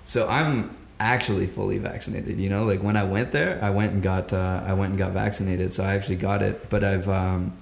So 0.07 0.27
I'm 0.29 0.75
actually 0.99 1.47
fully 1.47 1.79
vaccinated. 1.79 2.39
You 2.39 2.49
know, 2.49 2.65
like 2.65 2.83
when 2.83 2.97
I 2.97 3.05
went 3.05 3.33
there, 3.33 3.63
I 3.63 3.71
went 3.71 3.93
and 3.93 4.03
got 4.03 4.33
uh, 4.33 4.63
I 4.67 4.73
went 4.73 4.91
and 4.91 4.99
got 4.99 5.13
vaccinated. 5.13 5.75
So 5.75 5.85
I 5.85 5.95
actually 5.95 6.17
got 6.17 6.43
it, 6.43 6.71
but 6.71 6.83
I've 6.83 7.09
um, 7.09 7.55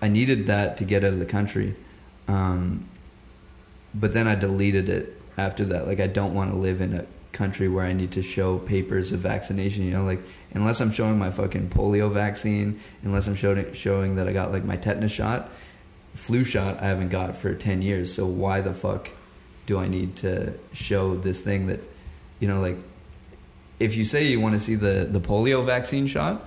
I 0.00 0.08
needed 0.08 0.46
that 0.48 0.78
to 0.78 0.84
get 0.84 1.04
out 1.04 1.12
of 1.12 1.20
the 1.20 1.26
country. 1.26 1.76
Um, 2.26 2.88
but 3.94 4.12
then 4.14 4.26
I 4.28 4.34
deleted 4.34 4.88
it 4.88 5.20
after 5.38 5.64
that. 5.66 5.86
Like 5.86 6.00
I 6.00 6.06
don't 6.06 6.34
want 6.34 6.50
to 6.50 6.56
live 6.56 6.80
in 6.80 6.94
a 6.94 7.04
country 7.32 7.66
where 7.68 7.84
I 7.84 7.92
need 7.92 8.12
to 8.12 8.22
show 8.22 8.58
papers 8.58 9.12
of 9.12 9.20
vaccination. 9.20 9.84
You 9.84 9.92
know, 9.92 10.04
like 10.04 10.20
unless 10.52 10.80
I'm 10.80 10.92
showing 10.92 11.18
my 11.18 11.30
fucking 11.30 11.70
polio 11.70 12.10
vaccine, 12.12 12.80
unless 13.02 13.26
I'm 13.26 13.34
showing 13.34 13.72
showing 13.74 14.16
that 14.16 14.28
I 14.28 14.32
got 14.32 14.52
like 14.52 14.64
my 14.64 14.76
tetanus 14.76 15.12
shot, 15.12 15.52
flu 16.14 16.44
shot 16.44 16.80
I 16.82 16.86
haven't 16.88 17.08
got 17.10 17.36
for 17.36 17.54
ten 17.54 17.82
years. 17.82 18.12
So 18.12 18.26
why 18.26 18.60
the 18.60 18.74
fuck 18.74 19.10
do 19.66 19.78
I 19.78 19.88
need 19.88 20.16
to 20.16 20.54
show 20.72 21.14
this 21.14 21.40
thing 21.40 21.68
that, 21.68 21.80
you 22.40 22.48
know, 22.48 22.60
like 22.60 22.76
if 23.78 23.96
you 23.96 24.04
say 24.04 24.24
you 24.26 24.40
want 24.40 24.54
to 24.54 24.60
see 24.60 24.74
the 24.74 25.06
the 25.10 25.20
polio 25.20 25.64
vaccine 25.64 26.06
shot. 26.06 26.46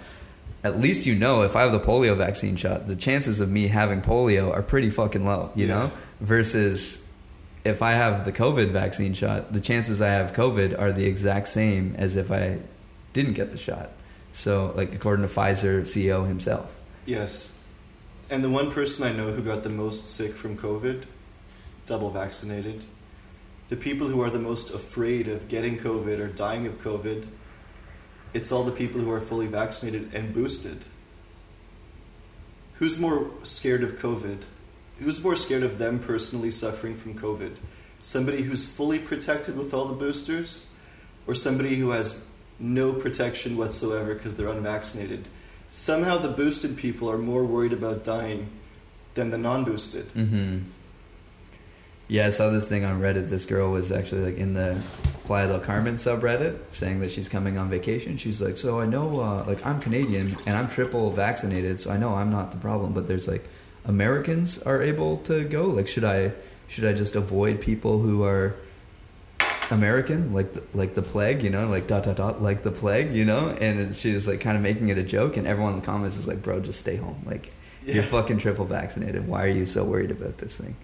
At 0.63 0.79
least 0.79 1.05
you 1.05 1.13
know 1.13 1.43
if 1.43 1.55
I 1.55 1.61
have 1.61 1.71
the 1.71 1.79
polio 1.79 2.17
vaccine 2.17 2.55
shot, 2.55 2.87
the 2.87 2.95
chances 2.95 3.39
of 3.39 3.51
me 3.51 3.67
having 3.67 4.01
polio 4.01 4.51
are 4.51 4.63
pretty 4.63 4.89
fucking 4.89 5.23
low, 5.23 5.51
you 5.53 5.67
Yeah. 5.67 5.73
know? 5.75 5.91
Versus 6.21 7.04
if 7.65 7.81
I 7.81 7.93
have 7.93 8.25
the 8.25 8.31
COVID 8.31 8.69
vaccine 8.69 9.13
shot, 9.15 9.51
the 9.51 9.59
chances 9.59 10.01
I 10.01 10.09
have 10.09 10.33
COVID 10.33 10.79
are 10.79 10.91
the 10.91 11.05
exact 11.05 11.47
same 11.47 11.95
as 11.97 12.15
if 12.15 12.31
I 12.31 12.59
didn't 13.11 13.33
get 13.33 13.49
the 13.49 13.57
shot. 13.57 13.89
So, 14.31 14.71
like 14.75 14.93
according 14.93 15.27
to 15.27 15.33
Pfizer 15.33 15.81
CEO 15.81 16.27
himself. 16.27 16.79
Yes. 17.05 17.57
And 18.29 18.43
the 18.43 18.49
one 18.49 18.71
person 18.71 19.05
I 19.05 19.13
know 19.13 19.31
who 19.31 19.41
got 19.41 19.63
the 19.63 19.69
most 19.69 20.05
sick 20.05 20.33
from 20.33 20.57
COVID, 20.57 21.03
double 21.85 22.11
vaccinated. 22.11 22.85
The 23.69 23.77
people 23.77 24.07
who 24.07 24.21
are 24.21 24.29
the 24.29 24.39
most 24.39 24.71
afraid 24.71 25.27
of 25.27 25.47
getting 25.47 25.77
COVID 25.77 26.19
or 26.19 26.27
dying 26.27 26.67
of 26.67 26.79
COVID, 26.83 27.27
it's 28.33 28.51
all 28.51 28.63
the 28.63 28.71
people 28.71 29.01
who 29.01 29.09
are 29.09 29.21
fully 29.21 29.47
vaccinated 29.47 30.13
and 30.13 30.33
boosted. 30.33 30.85
Who's 32.75 32.99
more 32.99 33.31
scared 33.43 33.83
of 33.83 33.93
COVID? 33.93 34.43
Who's 34.99 35.23
more 35.23 35.35
scared 35.35 35.63
of 35.63 35.77
them 35.77 35.99
personally 35.99 36.51
suffering 36.51 36.95
from 36.95 37.17
COVID? 37.17 37.55
Somebody 38.01 38.43
who's 38.43 38.67
fully 38.67 38.99
protected 38.99 39.57
with 39.57 39.73
all 39.73 39.85
the 39.85 39.93
boosters, 39.93 40.67
or 41.27 41.35
somebody 41.35 41.75
who 41.75 41.89
has 41.89 42.23
no 42.59 42.93
protection 42.93 43.57
whatsoever 43.57 44.13
because 44.13 44.35
they're 44.35 44.47
unvaccinated? 44.47 45.27
Somehow 45.69 46.17
the 46.17 46.29
boosted 46.29 46.77
people 46.77 47.09
are 47.11 47.17
more 47.17 47.43
worried 47.43 47.73
about 47.73 48.03
dying 48.03 48.49
than 49.15 49.29
the 49.29 49.37
non 49.37 49.63
boosted. 49.63 50.07
Mm-hmm. 50.09 50.59
Yeah, 52.07 52.27
I 52.27 52.29
saw 52.29 52.51
this 52.51 52.67
thing 52.67 52.85
on 52.85 53.01
Reddit. 53.01 53.29
This 53.29 53.45
girl 53.45 53.71
was 53.71 53.91
actually 53.91 54.25
like 54.25 54.37
in 54.37 54.53
the 54.53 54.79
Playa 55.25 55.47
del 55.47 55.59
Carmen 55.59 55.95
subreddit 55.95 56.59
saying 56.69 56.99
that 56.99 57.11
she's 57.11 57.27
coming 57.27 57.57
on 57.57 57.67
vacation. 57.67 58.17
She's 58.17 58.39
like, 58.39 58.59
so 58.59 58.79
I 58.79 58.85
know, 58.85 59.19
uh, 59.19 59.43
like 59.47 59.65
I'm 59.65 59.81
Canadian 59.81 60.37
and 60.45 60.55
I'm 60.55 60.69
triple 60.69 61.11
vaccinated, 61.11 61.81
so 61.81 61.89
I 61.89 61.97
know 61.97 62.13
I'm 62.13 62.29
not 62.29 62.51
the 62.51 62.57
problem. 62.57 62.93
But 62.93 63.07
there's 63.07 63.27
like 63.27 63.47
Americans 63.85 64.59
are 64.61 64.81
able 64.81 65.17
to 65.19 65.43
go. 65.43 65.65
Like, 65.65 65.87
should 65.87 66.03
I 66.03 66.31
should 66.67 66.85
I 66.85 66.93
just 66.93 67.15
avoid 67.15 67.61
people 67.61 67.99
who 67.99 68.23
are 68.23 68.55
American, 69.71 70.33
like 70.33 70.53
the, 70.53 70.63
like 70.73 70.93
the 70.95 71.01
plague, 71.01 71.41
you 71.43 71.49
know, 71.49 71.67
like 71.69 71.87
dot 71.87 72.03
dot 72.03 72.17
dot, 72.17 72.41
like 72.41 72.63
the 72.63 72.71
plague, 72.71 73.13
you 73.13 73.25
know? 73.25 73.49
And 73.49 73.95
she 73.95 74.13
was 74.13 74.27
like 74.27 74.39
kind 74.41 74.55
of 74.57 74.63
making 74.63 74.89
it 74.89 74.97
a 74.97 75.03
joke, 75.03 75.37
and 75.37 75.47
everyone 75.47 75.73
in 75.73 75.79
the 75.79 75.85
comments 75.85 76.17
is 76.17 76.27
like, 76.27 76.41
"Bro, 76.43 76.61
just 76.61 76.79
stay 76.79 76.95
home. 76.95 77.21
Like, 77.25 77.51
Yeah. 77.85 77.95
you're 77.95 78.03
fucking 78.03 78.37
triple 78.39 78.65
vaccinated. 78.65 79.27
Why 79.27 79.45
are 79.45 79.49
you 79.49 79.65
so 79.65 79.83
worried 79.83 80.11
about 80.11 80.37
this 80.37 80.57
thing?" 80.57 80.75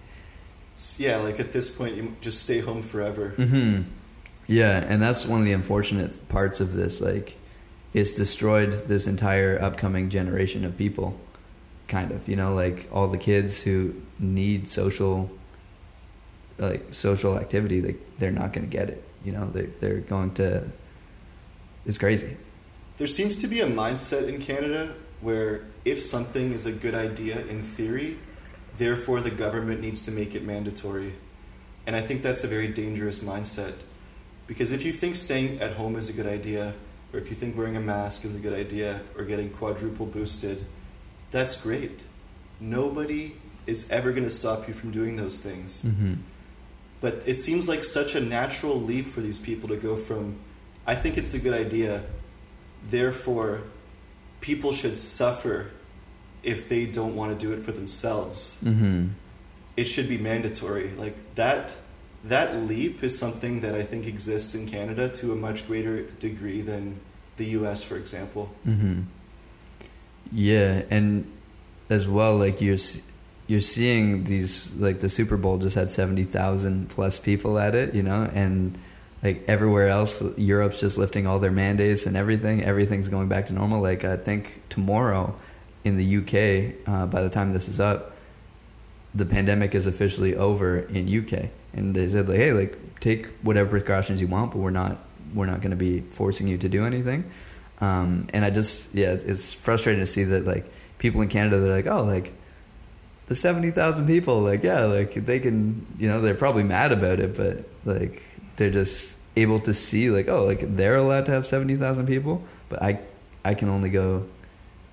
Yeah, 0.97 1.17
like 1.17 1.39
at 1.39 1.53
this 1.53 1.69
point, 1.69 1.95
you 1.95 2.15
just 2.21 2.41
stay 2.41 2.59
home 2.59 2.81
forever. 2.81 3.29
hmm 3.37 3.81
Yeah, 4.47 4.83
and 4.87 5.01
that's 5.01 5.25
one 5.27 5.39
of 5.41 5.45
the 5.45 5.53
unfortunate 5.53 6.27
parts 6.29 6.59
of 6.59 6.73
this. 6.73 6.99
Like, 7.01 7.35
it's 7.93 8.13
destroyed 8.15 8.87
this 8.87 9.05
entire 9.05 9.61
upcoming 9.61 10.09
generation 10.09 10.65
of 10.65 10.77
people. 10.77 11.19
Kind 11.91 12.11
of, 12.11 12.29
you 12.29 12.37
know, 12.37 12.55
like 12.55 12.87
all 12.93 13.09
the 13.09 13.17
kids 13.17 13.61
who 13.61 13.93
need 14.17 14.69
social, 14.69 15.29
like 16.57 16.85
social 16.91 17.37
activity. 17.37 17.81
Like, 17.81 17.99
they're 18.17 18.31
not 18.31 18.53
going 18.53 18.65
to 18.65 18.71
get 18.71 18.89
it. 18.89 19.03
You 19.25 19.33
know, 19.33 19.45
they 19.51 19.65
they're 19.79 19.99
going 19.99 20.33
to. 20.35 20.63
It's 21.85 21.97
crazy. 21.97 22.37
There 22.95 23.07
seems 23.07 23.35
to 23.43 23.47
be 23.47 23.59
a 23.59 23.67
mindset 23.67 24.29
in 24.29 24.39
Canada 24.39 24.93
where 25.19 25.65
if 25.83 26.01
something 26.01 26.53
is 26.53 26.65
a 26.65 26.71
good 26.71 26.95
idea 26.95 27.45
in 27.47 27.61
theory, 27.61 28.17
therefore 28.77 29.19
the 29.19 29.35
government 29.45 29.81
needs 29.81 29.99
to 30.07 30.11
make 30.11 30.33
it 30.33 30.45
mandatory. 30.45 31.13
And 31.85 31.93
I 31.93 32.01
think 32.01 32.21
that's 32.21 32.45
a 32.45 32.47
very 32.47 32.69
dangerous 32.69 33.19
mindset. 33.19 33.73
Because 34.47 34.71
if 34.71 34.85
you 34.85 34.93
think 34.93 35.15
staying 35.15 35.59
at 35.59 35.73
home 35.73 35.97
is 35.97 36.07
a 36.07 36.13
good 36.13 36.27
idea, 36.27 36.73
or 37.11 37.19
if 37.19 37.29
you 37.29 37.35
think 37.35 37.57
wearing 37.57 37.75
a 37.75 37.81
mask 37.81 38.23
is 38.23 38.33
a 38.33 38.39
good 38.39 38.53
idea, 38.53 39.01
or 39.17 39.25
getting 39.25 39.49
quadruple 39.49 40.05
boosted, 40.05 40.63
that's 41.31 41.59
great. 41.59 42.03
Nobody 42.59 43.35
is 43.65 43.89
ever 43.89 44.11
going 44.11 44.23
to 44.23 44.29
stop 44.29 44.67
you 44.67 44.73
from 44.73 44.91
doing 44.91 45.15
those 45.15 45.39
things. 45.39 45.83
Mm-hmm. 45.83 46.15
But 46.99 47.23
it 47.25 47.37
seems 47.37 47.67
like 47.67 47.83
such 47.83 48.13
a 48.13 48.19
natural 48.19 48.79
leap 48.79 49.07
for 49.07 49.21
these 49.21 49.39
people 49.39 49.69
to 49.69 49.77
go 49.77 49.95
from, 49.97 50.35
I 50.85 50.93
think 50.93 51.17
it's 51.17 51.33
a 51.33 51.39
good 51.39 51.53
idea, 51.53 52.03
therefore, 52.89 53.63
people 54.41 54.71
should 54.71 54.95
suffer 54.95 55.71
if 56.43 56.69
they 56.69 56.85
don't 56.85 57.15
want 57.15 57.31
to 57.31 57.45
do 57.45 57.53
it 57.53 57.63
for 57.63 57.71
themselves. 57.71 58.57
Mm-hmm. 58.63 59.07
It 59.77 59.85
should 59.85 60.09
be 60.09 60.17
mandatory. 60.17 60.91
Like 60.91 61.35
that, 61.35 61.73
that 62.25 62.55
leap 62.67 63.03
is 63.03 63.17
something 63.17 63.61
that 63.61 63.73
I 63.73 63.81
think 63.81 64.05
exists 64.05 64.53
in 64.53 64.67
Canada 64.67 65.09
to 65.09 65.31
a 65.31 65.35
much 65.35 65.65
greater 65.65 66.03
degree 66.03 66.61
than 66.61 66.99
the 67.37 67.45
US, 67.57 67.83
for 67.83 67.95
example. 67.95 68.53
hmm 68.63 69.01
Yeah, 70.31 70.83
and 70.89 71.29
as 71.89 72.07
well, 72.07 72.37
like 72.37 72.61
you're 72.61 72.77
you're 73.47 73.61
seeing 73.61 74.23
these 74.23 74.73
like 74.75 75.01
the 75.01 75.09
Super 75.09 75.37
Bowl 75.37 75.57
just 75.57 75.75
had 75.75 75.91
seventy 75.91 76.23
thousand 76.23 76.89
plus 76.89 77.19
people 77.19 77.59
at 77.59 77.75
it, 77.75 77.93
you 77.93 78.03
know, 78.03 78.29
and 78.33 78.77
like 79.21 79.43
everywhere 79.47 79.89
else, 79.89 80.23
Europe's 80.37 80.79
just 80.79 80.97
lifting 80.97 81.27
all 81.27 81.39
their 81.39 81.51
mandates 81.51 82.05
and 82.05 82.15
everything. 82.15 82.63
Everything's 82.63 83.09
going 83.09 83.27
back 83.27 83.47
to 83.47 83.53
normal. 83.53 83.81
Like 83.81 84.05
I 84.05 84.17
think 84.17 84.61
tomorrow 84.69 85.35
in 85.83 85.97
the 85.97 86.17
UK, 86.17 86.87
uh, 86.87 87.07
by 87.07 87.21
the 87.21 87.29
time 87.29 87.51
this 87.51 87.67
is 87.67 87.79
up, 87.79 88.15
the 89.13 89.25
pandemic 89.25 89.75
is 89.75 89.85
officially 89.85 90.35
over 90.35 90.79
in 90.79 91.07
UK, 91.07 91.49
and 91.73 91.93
they 91.93 92.07
said 92.07 92.29
like, 92.29 92.37
hey, 92.37 92.53
like 92.53 92.99
take 93.01 93.27
whatever 93.41 93.69
precautions 93.69 94.21
you 94.21 94.27
want, 94.27 94.51
but 94.51 94.59
we're 94.59 94.69
not 94.69 94.97
we're 95.33 95.45
not 95.45 95.59
going 95.61 95.71
to 95.71 95.77
be 95.77 96.01
forcing 96.01 96.47
you 96.47 96.57
to 96.57 96.69
do 96.69 96.85
anything. 96.85 97.29
Um, 97.81 98.27
and 98.33 98.45
I 98.45 98.51
just 98.51 98.93
yeah, 98.93 99.13
it's- 99.13 99.53
frustrating 99.53 100.01
to 100.01 100.07
see 100.07 100.23
that 100.25 100.45
like 100.45 100.71
people 100.99 101.21
in 101.21 101.27
Canada 101.27 101.59
they're 101.59 101.75
like, 101.75 101.87
oh, 101.87 102.03
like 102.03 102.31
the 103.25 103.35
seventy 103.35 103.71
thousand 103.71 104.07
people, 104.07 104.39
like 104.41 104.63
yeah, 104.63 104.85
like 104.85 105.13
they 105.13 105.39
can, 105.39 105.85
you 105.97 106.07
know, 106.07 106.21
they're 106.21 106.35
probably 106.35 106.63
mad 106.63 106.91
about 106.91 107.19
it, 107.19 107.35
but 107.35 107.65
like 107.83 108.21
they're 108.55 108.69
just 108.69 109.17
able 109.35 109.59
to 109.61 109.73
see 109.73 110.11
like 110.11 110.27
oh, 110.27 110.45
like 110.45 110.75
they're 110.75 110.97
allowed 110.97 111.25
to 111.25 111.31
have 111.31 111.47
seventy 111.47 111.75
thousand 111.75 112.05
people, 112.05 112.43
but 112.69 112.81
I 112.83 112.99
I 113.43 113.55
can 113.55 113.69
only 113.69 113.89
go 113.89 114.25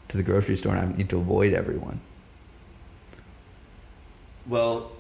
to 0.09 0.17
the 0.17 0.23
grocery 0.23 0.57
store 0.57 0.75
and 0.75 0.95
I 0.95 0.97
need 0.97 1.11
to 1.11 1.19
avoid 1.19 1.53
everyone. 1.53 2.01
Well, 4.47 4.93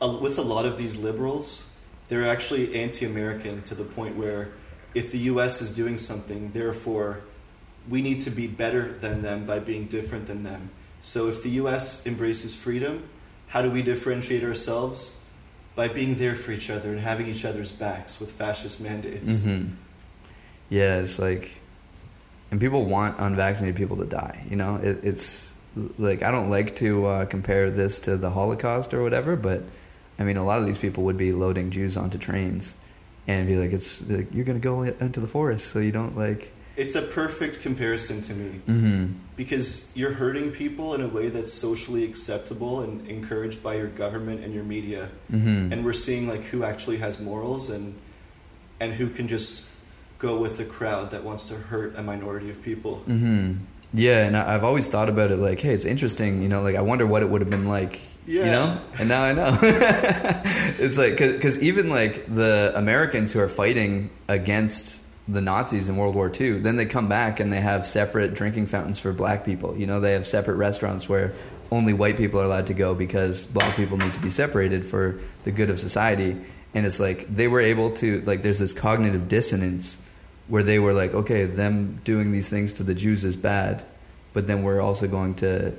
with 0.00 0.38
a 0.38 0.42
lot 0.42 0.66
of 0.66 0.78
these 0.78 0.96
liberals, 0.96 1.68
they're 2.06 2.28
actually 2.28 2.76
anti-American 2.76 3.62
to 3.62 3.74
the 3.74 3.82
point 3.82 4.16
where 4.16 4.50
if 4.96 5.12
the 5.12 5.18
U.S. 5.18 5.60
is 5.60 5.72
doing 5.72 5.98
something, 5.98 6.50
therefore, 6.52 7.20
we 7.88 8.00
need 8.00 8.20
to 8.20 8.30
be 8.30 8.46
better 8.46 8.92
than 8.92 9.20
them 9.20 9.44
by 9.44 9.58
being 9.58 9.86
different 9.86 10.26
than 10.26 10.42
them. 10.42 10.70
So 11.00 11.28
if 11.28 11.42
the 11.42 11.50
U.S. 11.62 12.06
embraces 12.06 12.56
freedom, 12.56 13.06
how 13.48 13.60
do 13.60 13.70
we 13.70 13.82
differentiate 13.82 14.42
ourselves? 14.42 15.20
By 15.74 15.88
being 15.88 16.14
there 16.14 16.34
for 16.34 16.52
each 16.52 16.70
other 16.70 16.90
and 16.90 16.98
having 16.98 17.26
each 17.26 17.44
other's 17.44 17.70
backs 17.70 18.18
with 18.18 18.32
fascist 18.32 18.80
mandates. 18.80 19.42
hmm 19.42 19.66
Yeah, 20.70 21.00
it's 21.00 21.18
like, 21.18 21.50
and 22.50 22.58
people 22.58 22.86
want 22.86 23.18
unvaccinated 23.18 23.76
people 23.76 23.98
to 23.98 24.06
die. 24.06 24.46
You 24.48 24.56
know, 24.56 24.76
it, 24.76 25.00
it's 25.04 25.52
like 25.98 26.22
I 26.22 26.30
don't 26.30 26.48
like 26.48 26.76
to 26.76 27.04
uh, 27.04 27.24
compare 27.26 27.70
this 27.70 28.00
to 28.00 28.16
the 28.16 28.30
Holocaust 28.30 28.94
or 28.94 29.02
whatever, 29.02 29.36
but 29.36 29.62
I 30.18 30.24
mean, 30.24 30.38
a 30.38 30.44
lot 30.44 30.58
of 30.58 30.64
these 30.64 30.78
people 30.78 31.04
would 31.04 31.18
be 31.18 31.32
loading 31.32 31.70
Jews 31.70 31.98
onto 31.98 32.16
trains 32.16 32.74
and 33.28 33.46
be 33.46 33.56
like, 33.56 33.72
"It's 33.72 34.02
like, 34.08 34.28
you're 34.32 34.44
going 34.44 34.58
to 34.60 34.62
go 34.64 34.82
into 34.82 35.20
the 35.20 35.28
forest, 35.28 35.68
so 35.68 35.78
you 35.78 35.92
don't 35.92 36.16
like." 36.16 36.52
It's 36.76 36.94
a 36.94 37.00
perfect 37.02 37.62
comparison 37.62 38.20
to 38.22 38.32
me. 38.34 38.50
hmm 38.66 39.06
because 39.36 39.92
you're 39.94 40.12
hurting 40.12 40.50
people 40.50 40.94
in 40.94 41.02
a 41.02 41.06
way 41.08 41.28
that's 41.28 41.52
socially 41.52 42.04
acceptable 42.04 42.80
and 42.80 43.06
encouraged 43.06 43.62
by 43.62 43.74
your 43.74 43.88
government 43.88 44.42
and 44.42 44.54
your 44.54 44.64
media 44.64 45.10
hmm 45.30 45.70
and 45.70 45.84
we're 45.84 45.92
seeing 45.92 46.26
like 46.26 46.42
who 46.44 46.64
actually 46.64 46.96
has 46.96 47.20
morals 47.20 47.68
and 47.68 47.94
and 48.80 48.94
who 48.94 49.08
can 49.10 49.28
just 49.28 49.66
go 50.18 50.38
with 50.38 50.56
the 50.56 50.64
crowd 50.64 51.10
that 51.10 51.22
wants 51.22 51.44
to 51.44 51.54
hurt 51.54 51.94
a 51.96 52.02
minority 52.02 52.48
of 52.50 52.62
people 52.62 52.96
hmm 53.06 53.52
Yeah, 53.92 54.26
and 54.26 54.36
I've 54.36 54.64
always 54.64 54.88
thought 54.88 55.08
about 55.08 55.30
it 55.30 55.36
like, 55.38 55.60
hey, 55.60 55.72
it's 55.74 55.84
interesting, 55.84 56.42
you 56.42 56.48
know, 56.48 56.62
like 56.62 56.76
I 56.76 56.82
wonder 56.82 57.06
what 57.06 57.22
it 57.22 57.28
would 57.28 57.40
have 57.42 57.50
been 57.50 57.68
like, 57.68 58.00
you 58.26 58.40
Yeah. 58.40 58.50
know, 58.50 58.80
and 58.98 59.08
now 59.08 59.22
I 59.22 59.32
know. 59.32 59.58
it's 59.62 60.98
like 60.98 61.16
because 61.16 61.58
even 61.60 61.88
like 61.88 62.26
the 62.32 62.72
Americans 62.74 63.32
who 63.32 63.40
are 63.40 63.48
fighting 63.48 64.10
against 64.28 65.00
the 65.28 65.40
Nazis 65.40 65.88
in 65.88 65.96
World 65.96 66.14
War 66.14 66.30
II, 66.38 66.58
then 66.60 66.76
they 66.76 66.86
come 66.86 67.08
back 67.08 67.40
and 67.40 67.52
they 67.52 67.60
have 67.60 67.86
separate 67.86 68.34
drinking 68.34 68.68
fountains 68.68 68.98
for 68.98 69.12
black 69.12 69.44
people. 69.44 69.76
You 69.76 69.86
know, 69.86 70.00
they 70.00 70.12
have 70.12 70.26
separate 70.26 70.54
restaurants 70.56 71.08
where 71.08 71.32
only 71.72 71.92
white 71.92 72.16
people 72.16 72.40
are 72.40 72.44
allowed 72.44 72.68
to 72.68 72.74
go 72.74 72.94
because 72.94 73.44
black 73.46 73.74
people 73.74 73.96
need 73.98 74.14
to 74.14 74.20
be 74.20 74.28
separated 74.30 74.86
for 74.86 75.18
the 75.42 75.50
good 75.50 75.68
of 75.68 75.80
society. 75.80 76.36
And 76.74 76.86
it's 76.86 77.00
like 77.00 77.26
they 77.34 77.48
were 77.48 77.60
able 77.60 77.90
to 77.96 78.20
like 78.22 78.42
there's 78.42 78.58
this 78.60 78.72
cognitive 78.72 79.28
dissonance 79.28 79.98
where 80.48 80.62
they 80.62 80.78
were 80.78 80.92
like, 80.92 81.12
okay, 81.12 81.44
them 81.46 82.00
doing 82.04 82.30
these 82.30 82.48
things 82.48 82.74
to 82.74 82.84
the 82.84 82.94
Jews 82.94 83.24
is 83.24 83.34
bad, 83.34 83.84
but 84.32 84.46
then 84.46 84.62
we're 84.62 84.80
also 84.80 85.08
going 85.08 85.34
to 85.36 85.72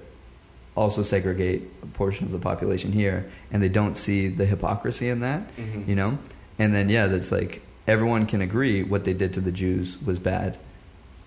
also 0.78 1.02
segregate 1.02 1.63
a 1.84 1.88
portion 1.88 2.26
of 2.26 2.32
the 2.32 2.40
population 2.40 2.92
here, 2.92 3.30
and 3.52 3.62
they 3.63 3.70
don't 3.70 3.98
see 3.98 4.28
the 4.28 4.46
hypocrisy 4.46 5.10
in 5.10 5.20
that, 5.22 5.42
Mhm. 5.58 5.88
you 5.88 5.96
know. 5.96 6.18
And 6.60 6.74
then 6.74 6.88
yeah, 6.90 7.08
that's 7.08 7.32
like 7.32 7.62
everyone 7.88 8.26
can 8.28 8.42
agree 8.42 8.84
what 8.84 9.04
they 9.04 9.13
did 9.13 9.34
to 9.34 9.42
the 9.42 9.52
Jews 9.52 9.98
was 10.06 10.20
bad, 10.20 10.58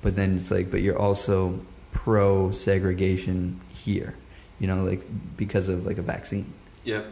but 0.02 0.14
then 0.14 0.36
it's 0.36 0.50
like, 0.50 0.70
but 0.70 0.82
you're 0.82 0.98
also 0.98 1.60
pro 1.92 2.50
segregation 2.52 3.60
here, 3.70 4.14
you 4.60 4.66
know, 4.68 4.84
like 4.84 5.02
because 5.36 5.68
of 5.68 5.84
like 5.84 5.98
a 5.98 6.02
vaccine. 6.02 6.46
yep 6.84 7.04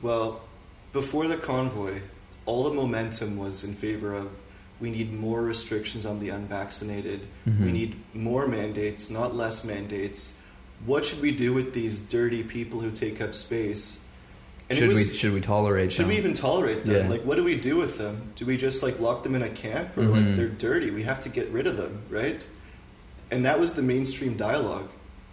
well 0.00 0.40
before 0.94 1.26
the 1.28 1.36
convoy 1.36 2.00
all 2.46 2.64
the 2.64 2.72
momentum 2.74 3.36
was 3.36 3.62
in 3.62 3.74
favor 3.74 4.14
of 4.14 4.26
we 4.80 4.90
need 4.90 5.12
more 5.12 5.42
restrictions 5.42 6.06
on 6.06 6.18
the 6.18 6.30
unvaccinated 6.30 7.20
Mhm. 7.46 7.64
we 7.66 7.72
need 7.72 7.96
more 8.14 8.46
mandates 8.48 9.10
not 9.10 9.36
less 9.36 9.64
mandates 9.64 10.40
what 10.86 11.04
should 11.04 11.20
we 11.20 11.30
do 11.30 11.52
with 11.52 11.72
these 11.74 11.98
dirty 11.98 12.42
people 12.42 12.80
who 12.80 12.90
take 12.90 13.20
up 13.20 13.34
space 13.34 13.98
And 14.70 14.78
should 14.78 14.88
was- 14.88 15.10
we 15.10 15.16
should 15.16 15.32
we 15.34 15.40
tolerate? 15.40 15.92
Should 15.92 16.02
them? 16.04 16.08
we 16.10 16.16
even 16.16 16.34
tolerate 16.34 16.84
them? 16.84 17.04
Yeah. 17.06 17.10
Like, 17.10 17.22
what 17.24 17.36
do 17.36 17.44
we 17.44 17.54
do 17.56 17.76
with 17.76 17.98
them? 17.98 18.22
Do 18.36 18.46
we 18.46 18.56
just 18.56 18.82
like 18.82 18.98
lock 19.00 19.22
them 19.22 19.34
in 19.34 19.42
a 19.42 19.48
camp, 19.48 19.96
or 19.96 20.02
like 20.04 20.22
Mhm. 20.24 20.36
they're 20.36 20.48
dirty? 20.48 20.90
We 20.90 21.02
have 21.02 21.20
to 21.20 21.28
get 21.28 21.48
rid 21.50 21.66
of 21.66 21.76
them, 21.76 22.00
right? 22.10 22.44
And 23.30 23.44
that 23.44 23.58
was 23.60 23.74
the 23.74 23.82
mainstream 23.82 24.36
dialogue 24.36 24.88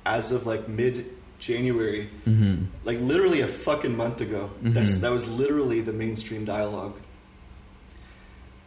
as 0.06 0.32
of 0.32 0.46
like 0.46 0.68
mid 0.68 1.06
January, 1.40 2.10
Mhm. 2.28 2.66
like 2.84 3.00
literally 3.00 3.40
a 3.42 3.48
fucking 3.48 3.96
month 3.96 4.20
ago. 4.22 4.50
That's 4.62 4.96
Mhm. 4.96 5.02
that 5.02 5.12
was 5.12 5.28
literally 5.30 5.80
the 5.82 5.94
mainstream 5.94 6.44
dialogue. 6.46 7.00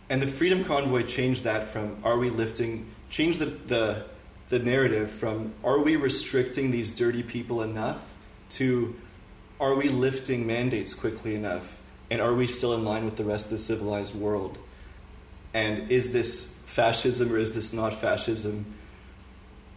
And 0.09 0.21
the 0.23 0.27
Freedom 0.27 0.65
Convoy 0.65 1.03
changed 1.03 1.45
that 1.45 1.73
from 1.73 1.97
are 2.05 2.19
we 2.19 2.31
lifting 2.31 2.87
changed 3.11 3.39
the 3.41 3.47
the 3.47 4.05
the 4.53 4.59
narrative 4.59 5.11
from 5.11 5.53
are 5.65 5.81
we 5.81 5.97
restricting 5.97 6.71
these 6.71 6.91
dirty 6.93 7.23
people 7.23 7.63
enough 7.63 8.15
to 8.51 8.95
are 9.59 9.75
we 9.75 9.89
lifting 9.89 10.47
mandates 10.47 10.93
quickly 10.93 11.35
enough 11.35 11.81
and 12.11 12.21
are 12.21 12.35
we 12.35 12.47
still 12.47 12.75
in 12.75 12.85
line 12.85 13.05
with 13.07 13.17
the 13.17 13.25
rest 13.25 13.47
of 13.47 13.51
the 13.51 13.59
civilized 13.59 14.15
world 14.15 14.59
and 15.55 15.91
is 15.91 16.13
this 16.13 16.59
fascism 16.67 17.33
or 17.33 17.39
is 17.39 17.53
this 17.53 17.73
not 17.73 17.95
fascism 17.95 18.67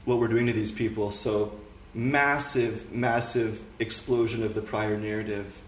what 0.03 0.19
we're 0.19 0.28
doing 0.28 0.45
to 0.45 0.53
these 0.53 0.73
people 0.73 1.09
so 1.09 1.57
massive, 1.95 2.91
massive 2.91 3.63
explosion 3.80 4.43
of 4.43 4.53
the 4.53 4.61
prior 4.61 4.97
narrative, 4.97 5.61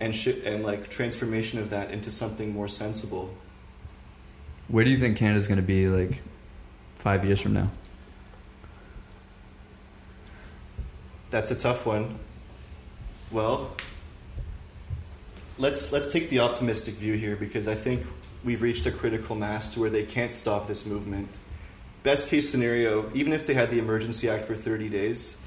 and 0.00 0.16
shi 0.16 0.42
and 0.44 0.64
like 0.64 0.88
transformation 0.88 1.58
of 1.58 1.70
that 1.70 1.90
into 1.90 2.10
something 2.10 2.52
more 2.52 2.66
sensible. 2.66 3.30
Where 4.68 4.84
do 4.84 4.90
you 4.90 4.96
think 4.96 5.16
Canada's 5.16 5.46
going 5.46 5.60
to 5.60 5.62
be 5.62 5.88
like 5.88 6.22
five 6.96 7.24
years 7.24 7.40
from 7.40 7.52
now? 7.52 7.70
That's 11.36 11.50
a 11.50 11.54
tough 11.54 11.84
one. 11.84 12.18
Well, 13.30 13.76
let's 15.58 15.92
let's 15.92 16.10
take 16.10 16.30
the 16.30 16.38
optimistic 16.38 16.94
view 16.94 17.12
here 17.12 17.36
because 17.36 17.68
I 17.68 17.74
think 17.74 18.06
we've 18.42 18.62
reached 18.62 18.86
a 18.86 18.90
critical 18.90 19.36
mass 19.36 19.74
to 19.74 19.80
where 19.80 19.90
they 19.90 20.04
can't 20.04 20.32
stop 20.32 20.66
this 20.66 20.86
movement. 20.86 21.28
Best 22.04 22.30
case 22.30 22.48
scenario, 22.48 23.12
even 23.12 23.34
if 23.34 23.46
they 23.46 23.52
had 23.52 23.70
the 23.70 23.78
emergency 23.78 24.30
act 24.30 24.46
for 24.46 24.54
30 24.54 24.88
days, 24.88 25.38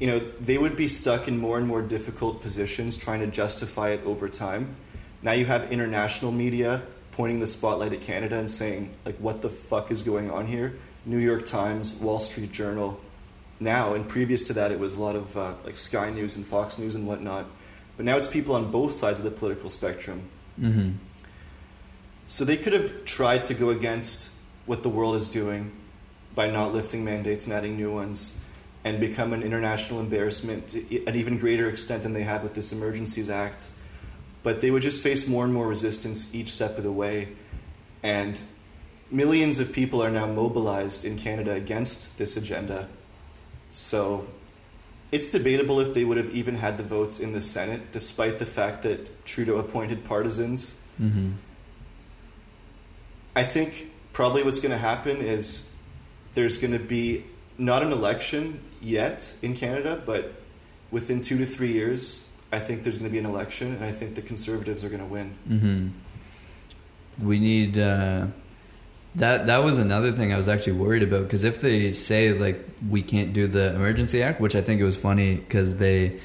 you 0.00 0.08
know, 0.08 0.18
they 0.40 0.58
would 0.58 0.74
be 0.74 0.88
stuck 0.88 1.28
in 1.28 1.38
more 1.38 1.56
and 1.56 1.68
more 1.68 1.80
difficult 1.80 2.42
positions 2.42 2.96
trying 2.96 3.20
to 3.20 3.28
justify 3.28 3.90
it 3.90 4.00
over 4.04 4.28
time. 4.28 4.74
Now 5.22 5.32
you 5.32 5.44
have 5.44 5.70
international 5.70 6.32
media 6.32 6.82
pointing 7.12 7.38
the 7.38 7.46
spotlight 7.46 7.92
at 7.92 8.00
Canada 8.00 8.36
and 8.36 8.50
saying 8.50 8.92
like 9.04 9.14
what 9.18 9.40
the 9.40 9.50
fuck 9.50 9.92
is 9.92 10.02
going 10.02 10.32
on 10.32 10.48
here? 10.48 10.74
New 11.06 11.18
York 11.18 11.46
Times, 11.46 11.94
Wall 11.94 12.18
Street 12.18 12.50
Journal, 12.50 13.00
now, 13.60 13.94
and 13.94 14.08
previous 14.08 14.42
to 14.44 14.52
that, 14.54 14.70
it 14.70 14.78
was 14.78 14.96
a 14.96 15.00
lot 15.00 15.16
of 15.16 15.36
uh, 15.36 15.54
like 15.64 15.78
Sky 15.78 16.10
News 16.10 16.36
and 16.36 16.46
Fox 16.46 16.78
News 16.78 16.94
and 16.94 17.06
whatnot. 17.06 17.46
But 17.96 18.04
now 18.04 18.16
it's 18.16 18.28
people 18.28 18.54
on 18.54 18.70
both 18.70 18.92
sides 18.92 19.18
of 19.18 19.24
the 19.24 19.30
political 19.30 19.68
spectrum. 19.68 20.22
Mm-hmm. 20.60 20.92
So 22.26 22.44
they 22.44 22.56
could 22.56 22.72
have 22.72 23.04
tried 23.04 23.44
to 23.46 23.54
go 23.54 23.70
against 23.70 24.30
what 24.66 24.82
the 24.82 24.88
world 24.88 25.16
is 25.16 25.28
doing 25.28 25.72
by 26.34 26.50
not 26.50 26.72
lifting 26.72 27.04
mandates 27.04 27.46
and 27.46 27.54
adding 27.54 27.76
new 27.76 27.92
ones 27.92 28.38
and 28.84 29.00
become 29.00 29.32
an 29.32 29.42
international 29.42 29.98
embarrassment 29.98 30.68
to 30.68 31.04
an 31.06 31.16
even 31.16 31.38
greater 31.38 31.68
extent 31.68 32.04
than 32.04 32.12
they 32.12 32.22
have 32.22 32.42
with 32.42 32.54
this 32.54 32.72
Emergencies 32.72 33.28
Act. 33.28 33.66
But 34.44 34.60
they 34.60 34.70
would 34.70 34.82
just 34.82 35.02
face 35.02 35.26
more 35.26 35.44
and 35.44 35.52
more 35.52 35.66
resistance 35.66 36.32
each 36.32 36.52
step 36.52 36.76
of 36.76 36.84
the 36.84 36.92
way. 36.92 37.28
And 38.04 38.40
millions 39.10 39.58
of 39.58 39.72
people 39.72 40.02
are 40.02 40.10
now 40.10 40.26
mobilized 40.26 41.04
in 41.04 41.18
Canada 41.18 41.52
against 41.52 42.18
this 42.18 42.36
agenda. 42.36 42.88
So 43.70 44.26
it's 45.10 45.28
debatable 45.28 45.80
if 45.80 45.94
they 45.94 46.04
would 46.04 46.16
have 46.16 46.34
even 46.34 46.54
had 46.56 46.76
the 46.78 46.84
votes 46.84 47.20
in 47.20 47.32
the 47.32 47.42
Senate, 47.42 47.92
despite 47.92 48.38
the 48.38 48.46
fact 48.46 48.82
that 48.82 49.24
Trudeau 49.24 49.58
appointed 49.58 50.04
partisans. 50.04 50.80
Mm-hmm. 51.00 51.32
I 53.36 53.44
think 53.44 53.90
probably 54.12 54.42
what's 54.42 54.58
going 54.58 54.72
to 54.72 54.78
happen 54.78 55.18
is 55.18 55.72
there's 56.34 56.58
going 56.58 56.72
to 56.72 56.78
be 56.78 57.24
not 57.56 57.82
an 57.82 57.92
election 57.92 58.60
yet 58.80 59.32
in 59.42 59.56
Canada, 59.56 60.02
but 60.04 60.32
within 60.90 61.20
two 61.20 61.38
to 61.38 61.46
three 61.46 61.72
years, 61.72 62.28
I 62.52 62.58
think 62.58 62.82
there's 62.82 62.98
going 62.98 63.10
to 63.10 63.12
be 63.12 63.18
an 63.18 63.26
election, 63.26 63.74
and 63.74 63.84
I 63.84 63.92
think 63.92 64.14
the 64.14 64.22
Conservatives 64.22 64.84
are 64.84 64.88
going 64.88 65.00
to 65.00 65.06
win. 65.06 65.34
Mm-hmm. 65.48 67.26
We 67.26 67.38
need 67.38 67.78
uh, 67.78 68.26
that. 69.18 69.46
That 69.46 69.58
was 69.64 69.78
another 69.78 70.12
thing 70.12 70.32
I 70.32 70.38
was 70.38 70.48
actually 70.48 70.74
worried 70.74 71.02
about 71.02 71.24
because 71.24 71.44
if 71.44 71.60
they 71.60 71.92
say 71.92 72.32
like 72.32 72.64
we 72.88 73.02
can't 73.02 73.32
do 73.32 73.46
the 73.46 73.74
emergency 73.74 74.22
act, 74.22 74.40
which 74.40 74.54
I 74.54 74.60
think 74.60 74.80
it 74.80 74.84
was 74.84 74.96
funny 74.96 75.36
because 75.36 75.76
they 75.76 76.20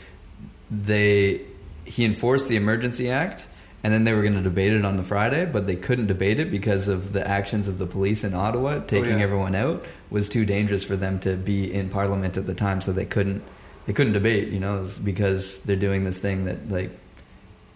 they 0.72 1.42
he 1.86 2.06
enforced 2.06 2.48
the 2.48 2.56
emergency 2.56 3.10
act 3.10 3.48
and 3.84 3.94
then 3.94 4.06
they 4.06 4.14
were 4.14 4.22
going 4.22 4.36
to 4.36 4.42
debate 4.42 4.72
it 4.72 4.86
on 4.86 4.96
the 4.96 5.04
Friday, 5.04 5.46
but 5.46 5.66
they 5.66 5.76
couldn't 5.76 6.08
debate 6.08 6.40
it 6.40 6.50
because 6.50 6.88
of 6.88 7.12
the 7.12 7.28
actions 7.28 7.68
of 7.68 7.78
the 7.78 7.86
police 7.86 8.24
in 8.24 8.34
Ottawa 8.34 8.80
taking 8.80 9.18
yeah. 9.18 9.24
everyone 9.24 9.56
out 9.56 9.84
was 10.10 10.30
too 10.30 10.46
dangerous 10.46 10.86
for 10.86 10.96
them 10.96 11.20
to 11.20 11.36
be 11.36 11.72
in 11.72 11.90
Parliament 11.90 12.38
at 12.38 12.46
the 12.46 12.56
time, 12.56 12.80
so 12.80 12.94
they 12.94 13.06
couldn't 13.06 13.44
they 13.86 13.94
couldn't 13.94 14.14
debate. 14.14 14.50
You 14.50 14.60
know, 14.60 14.88
because 15.04 15.62
they're 15.62 15.76
doing 15.76 16.06
this 16.06 16.18
thing 16.18 16.46
that 16.46 16.70
like 16.70 16.92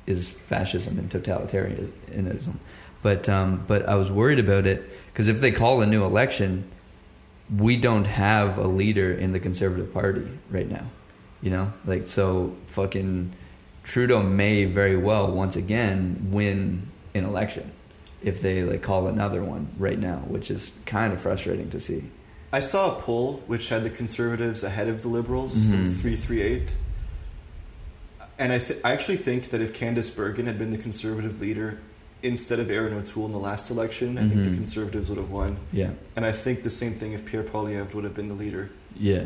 is 0.05 0.29
fascism 0.29 0.97
and 0.97 1.09
totalitarianism. 1.09 2.55
But 3.03 3.27
um, 3.27 3.65
but 3.67 3.87
I 3.87 3.95
was 3.95 4.09
worried 4.09 4.39
about 4.39 4.65
it 4.65 4.89
because 5.17 5.29
if 5.29 5.41
they 5.41 5.51
call 5.51 5.81
a 5.81 5.87
new 5.87 6.05
election, 6.05 6.69
we 7.57 7.75
don't 7.75 8.05
have 8.05 8.59
a 8.59 8.67
leader 8.67 9.11
in 9.11 9.31
the 9.31 9.39
Conservative 9.39 9.91
Party 9.91 10.27
right 10.51 10.69
now. 10.69 10.83
You 11.41 11.49
know, 11.49 11.73
like 11.85 12.05
so 12.05 12.55
fucking 12.67 13.33
Trudeau 13.83 14.21
may 14.21 14.65
very 14.65 14.95
well 14.95 15.31
once 15.31 15.55
again 15.55 16.27
win 16.29 16.87
an 17.15 17.23
election 17.25 17.71
if 18.21 18.41
they 18.41 18.61
like 18.61 18.83
call 18.83 19.07
another 19.07 19.43
one 19.43 19.67
right 19.79 19.97
now, 19.97 20.17
which 20.27 20.51
is 20.51 20.69
kind 20.85 21.11
of 21.11 21.19
frustrating 21.19 21.71
to 21.71 21.79
see. 21.79 22.03
I 22.53 22.59
saw 22.59 22.95
a 22.95 23.01
poll 23.01 23.41
which 23.47 23.69
had 23.69 23.83
the 23.83 23.89
Conservatives 23.89 24.63
ahead 24.63 24.87
of 24.87 25.01
the 25.01 25.07
Liberals 25.07 25.55
Mhm. 25.57 25.95
three 25.95 26.15
three 26.15 26.41
eight, 26.43 26.73
and 28.37 28.51
I 28.53 28.59
th- 28.59 28.79
I 28.83 28.93
actually 28.93 29.17
think 29.17 29.49
that 29.49 29.61
if 29.61 29.73
Candice 29.73 30.15
Bergen 30.15 30.45
had 30.45 30.59
been 30.59 30.69
the 30.69 30.77
Conservative 30.77 31.41
leader 31.41 31.79
instead 32.23 32.59
of 32.59 32.69
Erin 32.71 32.93
O'Toole 32.93 33.25
in 33.25 33.31
the 33.31 33.37
last 33.37 33.69
election, 33.69 34.17
I 34.17 34.21
think 34.21 34.43
the 34.43 34.49
Mhm. 34.49 34.55
Conservatives 34.55 35.09
would 35.09 35.17
have 35.19 35.29
won. 35.29 35.57
Yeah, 35.71 35.91
And 36.15 36.25
I 36.25 36.31
think 36.31 36.63
the 36.63 36.69
same 36.69 36.93
thing 36.93 37.13
if 37.13 37.25
Pierre 37.25 37.43
Poilievre 37.43 37.93
would 37.93 38.03
have 38.03 38.13
been 38.15 38.27
the 38.27 38.33
leader. 38.33 38.69
yeah, 38.99 39.25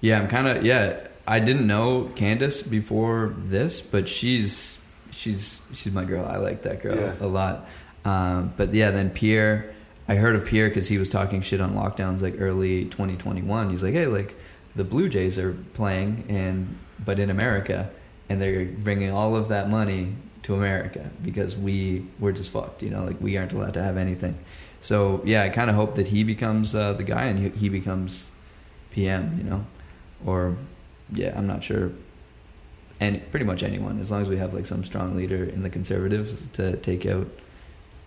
yeah. 0.00 0.20
I'm 0.20 0.28
kind 0.28 0.46
of 0.46 0.64
yeah. 0.64 0.96
I 1.26 1.38
didn't 1.38 1.66
know 1.66 2.10
Candice 2.16 2.68
before 2.68 3.34
this, 3.46 3.80
but 3.80 4.08
she's 4.08 4.78
she's 5.10 5.60
she's 5.72 5.92
my 5.92 6.04
girl. 6.04 6.26
I 6.28 6.36
like 6.36 6.62
that 6.62 6.82
girl 6.82 6.96
Yeah. 6.96 7.14
a 7.20 7.26
lot. 7.26 7.68
Um, 8.04 8.52
but 8.56 8.74
yeah, 8.74 8.90
then 8.90 9.10
Pierre. 9.10 9.66
I 10.08 10.16
heard 10.16 10.34
of 10.34 10.44
Pierre 10.44 10.68
because 10.68 10.88
he 10.88 10.98
was 10.98 11.08
talking 11.08 11.40
shit 11.42 11.60
on 11.60 11.74
lockdowns 11.74 12.20
like 12.20 12.34
early 12.40 12.86
2021. 12.86 13.70
He's 13.70 13.82
like, 13.84 13.94
hey, 13.94 14.06
like 14.06 14.34
the 14.74 14.82
Blue 14.84 15.08
Jays 15.08 15.38
are 15.38 15.52
playing 15.74 16.24
and 16.28 16.76
but 17.04 17.18
in 17.20 17.30
America, 17.30 17.88
and 18.28 18.40
they're 18.40 18.64
bringing 18.64 19.10
all 19.10 19.36
of 19.36 19.48
that 19.48 19.70
money 19.70 20.14
to 20.42 20.54
America 20.54 21.10
because 21.22 21.56
we 21.56 22.06
we're 22.18 22.32
just 22.32 22.50
fucked. 22.50 22.82
You 22.82 22.90
know, 22.90 23.04
like 23.04 23.20
we 23.20 23.36
aren't 23.36 23.52
allowed 23.52 23.74
to 23.74 23.82
have 23.82 23.96
anything. 23.96 24.38
So 24.80 25.22
yeah, 25.24 25.42
I 25.42 25.48
kind 25.48 25.70
of 25.70 25.76
hope 25.76 25.94
that 25.96 26.08
he 26.08 26.24
becomes 26.24 26.74
uh, 26.74 26.92
the 26.94 27.04
guy 27.04 27.24
and 27.24 27.38
he, 27.38 27.48
he 27.50 27.68
becomes 27.68 28.30
PM. 28.90 29.38
You 29.38 29.44
know, 29.44 29.66
or 30.24 30.56
yeah, 31.12 31.36
I'm 31.36 31.46
not 31.46 31.62
sure. 31.62 31.92
And 33.00 33.28
pretty 33.30 33.46
much 33.46 33.62
anyone, 33.62 34.00
as 34.00 34.10
long 34.10 34.22
as 34.22 34.28
we 34.28 34.36
have 34.36 34.54
like 34.54 34.66
some 34.66 34.84
strong 34.84 35.16
leader 35.16 35.44
in 35.44 35.62
the 35.62 35.70
Conservatives 35.70 36.48
to 36.50 36.76
take 36.76 37.04
out. 37.06 37.26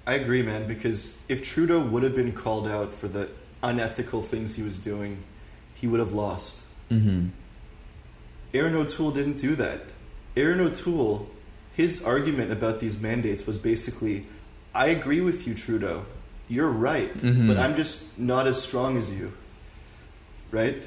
I 0.07 0.13
agree, 0.13 0.43
man, 0.43 0.67
because 0.67 1.21
if 1.27 1.41
Trudeau 1.41 1.81
would 1.81 2.03
have 2.03 2.15
been 2.15 2.31
called 2.31 2.67
out 2.67 2.93
for 2.93 3.07
the 3.07 3.29
unethical 3.63 4.21
things 4.21 4.55
he 4.55 4.63
was 4.63 4.77
doing, 4.77 5.23
he 5.73 5.87
would 5.87 5.99
have 5.99 6.13
lost. 6.13 6.65
Mm-hmm. 6.91 7.29
Erin 8.53 8.75
O'Toole 8.75 9.11
didn't 9.11 9.37
do 9.37 9.55
that. 9.55 9.81
Erin 10.37 10.61
O'Toole, 10.61 11.29
his 11.75 12.03
argument 12.03 12.51
about 12.51 12.79
these 12.79 12.97
mandates 12.99 13.45
was 13.45 13.57
basically 13.57 14.25
I 14.73 14.87
agree 14.87 15.21
with 15.21 15.47
you, 15.47 15.53
Trudeau. 15.53 16.05
You're 16.49 16.69
right, 16.69 17.15
Mhm. 17.17 17.47
but 17.47 17.57
I'm 17.57 17.75
just 17.75 18.19
not 18.19 18.45
as 18.45 18.61
strong 18.61 18.97
as 18.97 19.13
you. 19.13 19.31
Right? 20.51 20.85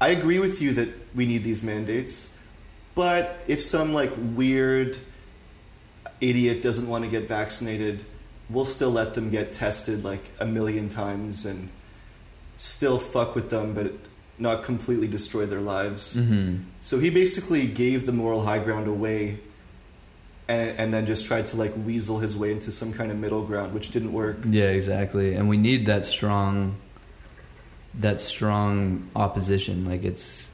I 0.00 0.08
agree 0.08 0.38
with 0.38 0.62
you 0.62 0.72
that 0.74 0.88
we 1.14 1.26
need 1.26 1.44
these 1.44 1.62
mandates, 1.62 2.30
but 2.94 3.38
if 3.46 3.62
some 3.62 3.92
like 3.92 4.12
weird 4.16 4.96
idiot 6.20 6.62
doesn't 6.62 6.88
want 6.88 7.04
to 7.04 7.10
get 7.10 7.28
vaccinated, 7.28 8.04
we'll 8.48 8.64
still 8.64 8.90
let 8.90 9.14
them 9.14 9.30
get 9.30 9.52
tested 9.52 10.02
like 10.04 10.30
a 10.40 10.46
million 10.46 10.88
times 10.88 11.44
and 11.46 11.68
still 12.56 12.98
fuck 12.98 13.34
with 13.34 13.50
them, 13.50 13.74
but 13.74 13.92
not 14.38 14.62
completely 14.62 15.06
destroy 15.06 15.44
their 15.46 15.60
lives. 15.60 16.16
Mm-hmm. 16.16 16.56
So 16.80 16.98
he 16.98 17.10
basically 17.10 17.66
gave 17.66 18.06
the 18.06 18.12
moral 18.12 18.44
high 18.44 18.58
ground 18.58 18.86
away 18.88 19.38
and, 20.50 20.78
and 20.78 20.94
then 20.94 21.06
just 21.06 21.26
tried 21.26 21.46
to 21.46 21.56
like 21.56 21.72
weasel 21.76 22.18
his 22.18 22.36
way 22.36 22.52
into 22.52 22.72
some 22.72 22.92
kind 22.92 23.10
of 23.10 23.18
middle 23.18 23.42
ground, 23.44 23.72
which 23.72 23.90
didn't 23.90 24.12
work. 24.12 24.38
Yeah, 24.44 24.64
exactly. 24.64 25.34
And 25.34 25.48
we 25.48 25.56
need 25.56 25.86
that 25.86 26.04
strong 26.04 26.76
that 27.94 28.20
strong 28.20 29.08
opposition. 29.16 29.84
Like 29.84 30.04
it's 30.04 30.50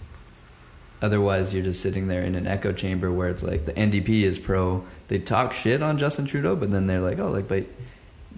otherwise 1.03 1.53
you're 1.53 1.65
just 1.65 1.83
sitting 1.83 2.09
there 2.09 2.23
in 2.23 2.35
an 2.35 2.47
echo 2.47 2.73
chamber 2.73 3.11
where 3.11 3.29
it's 3.29 3.43
like 3.43 3.65
the 3.65 3.73
NDP 3.73 4.23
is 4.23 4.39
pro. 4.39 4.85
They 5.09 5.19
talk 5.19 5.53
shit 5.53 5.83
on 5.83 5.99
Justin 5.99 6.27
Trudeau, 6.27 6.57
but 6.57 6.71
then 6.71 6.87
they're 6.87 7.01
like, 7.01 7.19
"Oh, 7.19 7.31
like 7.31 7.49
but 7.49 7.65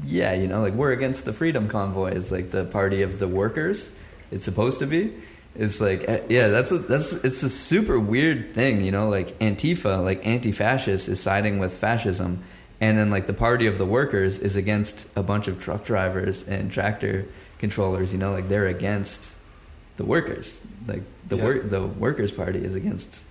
yeah, 0.04 0.32
you 0.34 0.46
know, 0.46 0.60
like 0.60 0.74
we're 0.74 0.92
against 0.92 1.24
the 1.24 1.32
freedom 1.32 1.68
convoy. 1.68 2.12
It's 2.12 2.30
like 2.30 2.50
the 2.50 2.64
party 2.64 3.02
of 3.02 3.18
the 3.18 3.28
workers. 3.28 3.92
It's 4.30 4.44
supposed 4.44 4.78
to 4.80 4.86
be. 4.86 5.14
It's 5.58 5.80
like 5.80 6.08
eh, 6.08 6.20
yeah, 6.28 6.48
that's 6.48 6.70
a, 6.72 6.78
that's 6.78 7.12
it's 7.12 7.42
a 7.42 7.50
super 7.50 7.98
weird 7.98 8.54
thing, 8.54 8.80
you 8.82 8.92
know, 8.92 9.08
like 9.10 9.38
Antifa, 9.40 10.02
like 10.02 10.24
anti-fascist 10.26 11.08
is 11.08 11.20
siding 11.20 11.58
with 11.58 11.74
fascism 11.74 12.42
and 12.80 12.96
then 12.96 13.10
like 13.10 13.26
the 13.26 13.34
party 13.34 13.66
of 13.66 13.76
the 13.76 13.84
workers 13.84 14.38
is 14.38 14.56
against 14.56 15.08
a 15.16 15.22
bunch 15.22 15.48
of 15.48 15.58
truck 15.60 15.84
drivers 15.84 16.46
and 16.46 16.70
tractor 16.70 17.26
controllers 17.58 18.12
you 18.12 18.18
know 18.20 18.30
like 18.30 18.46
they're 18.48 18.68
against 18.68 19.34
the 19.96 20.04
workers 20.04 20.62
like 20.86 21.02
the 21.28 21.36
Yeah. 21.36 21.44
work 21.44 21.70
the 21.70 21.84
workers 21.84 22.30
party 22.30 22.64
is 22.64 22.76
against 22.76 23.24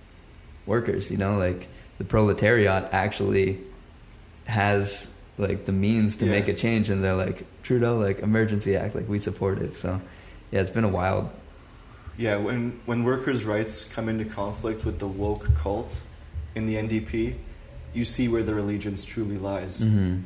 workers 0.66 1.10
you 1.10 1.16
know 1.16 1.38
like 1.38 1.66
the 1.96 2.04
proletariat 2.04 2.90
actually 2.92 3.58
has 4.46 5.10
like 5.38 5.64
the 5.64 5.72
means 5.72 6.18
to 6.18 6.26
Yeah. 6.26 6.32
make 6.32 6.48
a 6.48 6.52
change 6.54 6.90
and 6.90 7.02
they're 7.02 7.14
like 7.16 7.44
trudeau 7.62 7.98
like 7.98 8.18
emergency 8.20 8.76
act 8.76 8.94
like 8.94 9.08
we 9.08 9.18
support 9.18 9.58
it 9.60 9.72
so 9.72 9.98
yeah 10.50 10.60
it's 10.60 10.68
been 10.70 10.84
a 10.84 10.88
wild 10.88 11.30
Yeah, 12.18 12.36
when 12.36 12.80
when 12.84 13.04
workers' 13.04 13.44
rights 13.44 13.84
come 13.84 14.08
into 14.08 14.24
conflict 14.24 14.84
with 14.84 14.98
the 14.98 15.06
woke 15.08 15.54
cult 15.54 16.00
in 16.54 16.66
the 16.66 16.74
NDP, 16.76 17.34
you 17.94 18.04
see 18.04 18.28
where 18.28 18.42
their 18.42 18.58
allegiance 18.58 19.04
truly 19.04 19.38
lies. 19.38 19.80
Mm-hmm. 19.82 20.22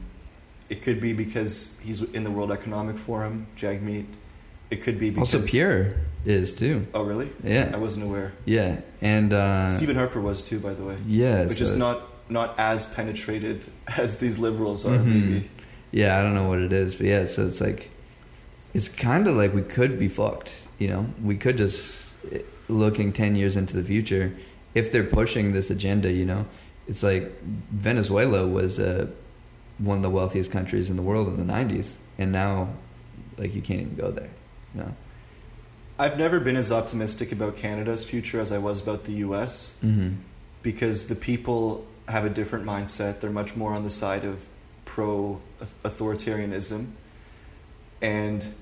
It 0.71 0.81
could 0.83 1.01
be 1.01 1.13
because 1.13 1.79
he's 1.83 2.01
in 2.03 2.25
the 2.25 2.31
World 2.31 2.51
Economic 2.51 2.97
Forum, 2.97 3.47
Jagmeet. 3.57 4.07
It 4.71 4.83
could 4.83 4.99
be 4.99 5.11
because 5.11 5.35
Also, 5.35 5.47
Pierre 5.47 5.97
is 6.25 6.55
too. 6.55 6.87
Oh, 6.95 7.03
really? 7.03 7.29
Yeah. 7.45 7.71
I 7.75 7.77
wasn't 7.77 8.05
aware. 8.07 8.33
Yeah, 8.47 8.81
and 9.03 9.35
uh, 9.35 9.69
Stephen 9.69 9.97
Harper 9.97 10.21
was 10.21 10.43
too, 10.43 10.59
by 10.61 10.73
the 10.73 10.83
way. 10.85 10.97
Yeah, 11.07 11.45
Which 11.45 11.59
so- 11.59 11.65
is 11.65 11.75
not 11.77 12.01
not 12.31 12.55
as 12.59 12.87
penetrated 12.87 13.67
as 13.99 14.17
these 14.17 14.39
liberals 14.39 14.87
are. 14.87 14.97
Mhm. 14.97 15.05
Maybe. 15.05 15.51
Yeah, 15.91 16.19
I 16.19 16.23
don't 16.23 16.33
know 16.35 16.49
what 16.49 16.59
it 16.61 16.73
is, 16.73 16.95
but 16.95 17.05
yeah, 17.07 17.27
so 17.27 17.45
it's 17.45 17.61
like 17.61 17.91
it's 18.73 18.89
kind 18.89 19.29
of 19.29 19.35
like 19.37 19.53
we 19.53 19.61
could 19.61 19.99
be 19.99 20.09
fucked. 20.09 20.62
You 20.79 20.89
know, 20.89 21.07
we 21.23 21.37
could 21.37 21.59
just 21.59 22.15
looking 22.69 23.13
ten 23.13 23.37
years 23.37 23.57
into 23.57 23.77
the 23.77 23.85
future 23.85 24.35
if 24.75 24.91
they're 24.93 25.05
pushing 25.05 25.53
this 25.53 25.71
agenda. 25.71 26.11
You 26.11 26.27
know, 26.27 26.47
it's 26.89 27.03
like 27.03 27.33
Venezuela 27.43 28.47
was 28.47 28.79
uh, 28.79 29.07
one 29.79 29.99
of 29.99 30.03
the 30.03 30.11
wealthiest 30.11 30.51
countries 30.51 30.91
in 30.91 30.97
the 30.97 31.03
world 31.03 31.29
in 31.29 31.47
the 31.47 31.53
'90s, 31.53 31.97
and 32.19 32.33
now 32.33 32.69
like 33.39 33.55
you 33.55 33.63
can't 33.63 33.81
even 33.81 33.97
go 33.97 34.11
there. 34.11 34.31
You 34.75 34.83
know. 34.83 34.95
I've 35.99 36.19
never 36.19 36.41
been 36.41 36.57
as 36.57 36.73
optimistic 36.73 37.33
about 37.33 37.57
Canada's 37.57 38.05
future 38.05 38.41
as 38.41 38.51
I 38.51 38.59
was 38.59 38.81
about 38.81 39.05
the 39.05 39.13
U.S. 39.13 39.79
Mm-hmm. 39.85 40.15
because 40.63 41.07
the 41.07 41.15
people 41.15 41.87
have 42.09 42.25
a 42.25 42.31
different 42.31 42.65
mindset. 42.65 43.21
They're 43.21 43.31
much 43.31 43.55
more 43.55 43.73
on 43.73 43.85
the 43.85 43.91
side 43.91 44.25
of 44.25 44.49
pro 44.85 45.41
authoritarianism, 45.85 46.91
and 48.01 48.55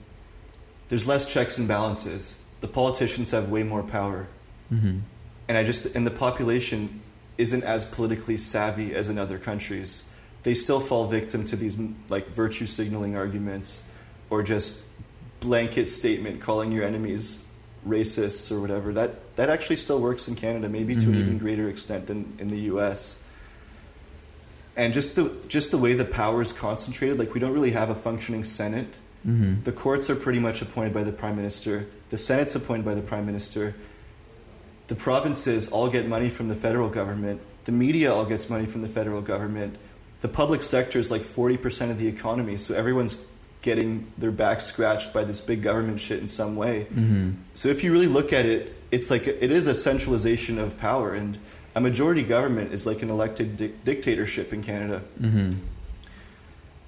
there's 0.90 1.06
less 1.06 1.24
checks 1.32 1.56
and 1.56 1.66
balances. 1.66 2.36
The 2.60 2.68
politicians 2.68 3.30
have 3.30 3.50
way 3.50 3.62
more 3.62 3.82
power, 3.82 4.26
Mm-hmm. 4.70 4.98
and 5.48 5.58
I 5.58 5.64
just 5.64 5.96
and 5.96 6.06
the 6.06 6.10
population 6.12 7.00
isn't 7.38 7.64
as 7.64 7.84
politically 7.86 8.36
savvy 8.36 8.94
as 8.94 9.08
in 9.08 9.18
other 9.18 9.38
countries. 9.38 10.04
They 10.42 10.54
still 10.54 10.78
fall 10.80 11.06
victim 11.06 11.44
to 11.46 11.56
these 11.56 11.76
like 12.08 12.28
virtue 12.28 12.66
signaling 12.66 13.16
arguments, 13.16 13.82
or 14.28 14.42
just 14.42 14.84
blanket 15.40 15.88
statement 15.88 16.40
calling 16.40 16.70
your 16.70 16.84
enemies 16.84 17.46
racists 17.88 18.52
or 18.52 18.60
whatever. 18.60 18.92
That 18.92 19.34
that 19.36 19.48
actually 19.48 19.76
still 19.76 20.00
works 20.00 20.28
in 20.28 20.34
Canada, 20.36 20.68
maybe 20.68 20.94
to 20.96 21.06
an 21.08 21.14
Mhm. 21.14 21.20
even 21.20 21.38
greater 21.38 21.68
extent 21.68 22.06
than 22.06 22.32
in 22.38 22.50
the 22.50 22.60
U.S. 22.72 23.22
And 24.76 24.94
just 24.94 25.16
the 25.16 25.32
just 25.48 25.70
the 25.70 25.78
way 25.78 25.94
the 25.94 26.04
power 26.04 26.42
is 26.42 26.52
concentrated, 26.52 27.18
like 27.18 27.34
we 27.34 27.40
don't 27.40 27.52
really 27.52 27.72
have 27.72 27.90
a 27.90 27.94
functioning 27.94 28.44
Senate. 28.44 28.98
Mm-hmm. 29.26 29.62
The 29.62 29.72
courts 29.72 30.08
are 30.10 30.16
pretty 30.16 30.38
much 30.38 30.62
appointed 30.62 30.92
by 30.92 31.02
the 31.02 31.12
prime 31.12 31.36
minister. 31.36 31.86
The 32.10 32.18
Senate's 32.18 32.54
appointed 32.54 32.84
by 32.84 32.94
the 32.94 33.02
prime 33.02 33.26
minister. 33.26 33.74
The 34.86 34.96
provinces 34.96 35.68
all 35.68 35.88
get 35.88 36.06
money 36.06 36.28
from 36.28 36.48
the 36.48 36.54
federal 36.54 36.88
government. 36.88 37.40
The 37.64 37.72
media 37.72 38.12
all 38.12 38.24
gets 38.24 38.50
money 38.50 38.66
from 38.66 38.82
the 38.82 38.88
federal 38.88 39.22
government. 39.22 39.76
The 40.20 40.28
public 40.28 40.62
sector 40.62 40.98
is 40.98 41.10
like 41.10 41.22
40% 41.22 41.90
of 41.90 41.98
the 41.98 42.08
economy, 42.08 42.56
so 42.56 42.74
everyone's 42.74 43.26
getting 43.62 44.06
their 44.18 44.30
back 44.30 44.60
scratched 44.60 45.12
by 45.12 45.24
this 45.24 45.40
big 45.40 45.62
government 45.62 46.00
shit 46.00 46.18
in 46.18 46.28
some 46.28 46.56
way. 46.56 46.86
Mm-hmm. 46.90 47.32
So 47.54 47.68
if 47.68 47.84
you 47.84 47.92
really 47.92 48.06
look 48.06 48.32
at 48.32 48.46
it, 48.46 48.74
it's 48.90 49.10
like 49.10 49.26
it 49.26 49.52
is 49.52 49.66
a 49.66 49.74
centralization 49.74 50.58
of 50.58 50.78
power, 50.78 51.14
and 51.14 51.38
a 51.74 51.80
majority 51.80 52.22
government 52.22 52.72
is 52.72 52.86
like 52.86 53.02
an 53.02 53.10
elected 53.10 53.56
di- 53.56 53.72
dictatorship 53.84 54.52
in 54.52 54.62
Canada. 54.62 55.02
Mm-hmm. 55.20 55.52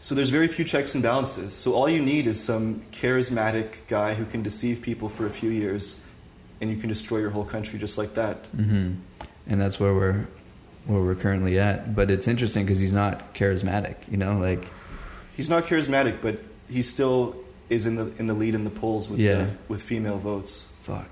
So 0.03 0.17
there's 0.17 0.31
very 0.31 0.49
few 0.49 0.65
checks 0.65 0.95
and 0.95 1.03
balances. 1.03 1.55
So 1.55 1.75
all 1.75 1.89
you 1.89 2.03
need 2.03 2.27
is 2.27 2.43
some 2.43 2.83
charismatic 2.91 3.87
guy 3.87 4.15
who 4.15 4.25
can 4.25 4.43
deceive 4.43 4.83
people 4.83 5.09
for 5.09 5.27
a 5.27 5.31
few 5.31 5.49
years, 5.51 6.03
and 6.61 6.69
you 6.69 6.77
can 6.77 6.89
destroy 6.89 7.19
your 7.19 7.31
whole 7.31 7.45
country 7.45 7.79
just 7.79 7.97
like 7.97 8.15
that. 8.15 8.47
hmm 8.49 8.95
And 9.47 9.61
that's 9.61 9.79
where 9.79 9.95
we're 9.95 10.27
where 10.87 11.01
we're 11.01 11.15
currently 11.15 11.57
at. 11.61 11.95
But 11.95 12.11
it's 12.11 12.27
interesting 12.27 12.65
because 12.65 12.81
he's 12.81 12.93
not 12.93 13.33
charismatic. 13.37 13.95
You 14.11 14.17
know, 14.17 14.39
like 14.39 14.65
He's 15.37 15.49
not 15.49 15.65
charismatic, 15.67 16.21
but 16.21 16.41
he 16.69 16.83
still 16.83 17.37
is 17.71 17.87
in 17.87 17.95
the 17.95 18.13
in 18.19 18.27
the 18.27 18.35
lead 18.35 18.57
in 18.57 18.65
the 18.65 18.71
polls 18.71 19.09
with 19.09 19.21
Yeah. 19.21 19.45
the, 19.45 19.57
with 19.69 19.83
female 19.83 20.19
votes. 20.19 20.73
fuck. 20.81 21.09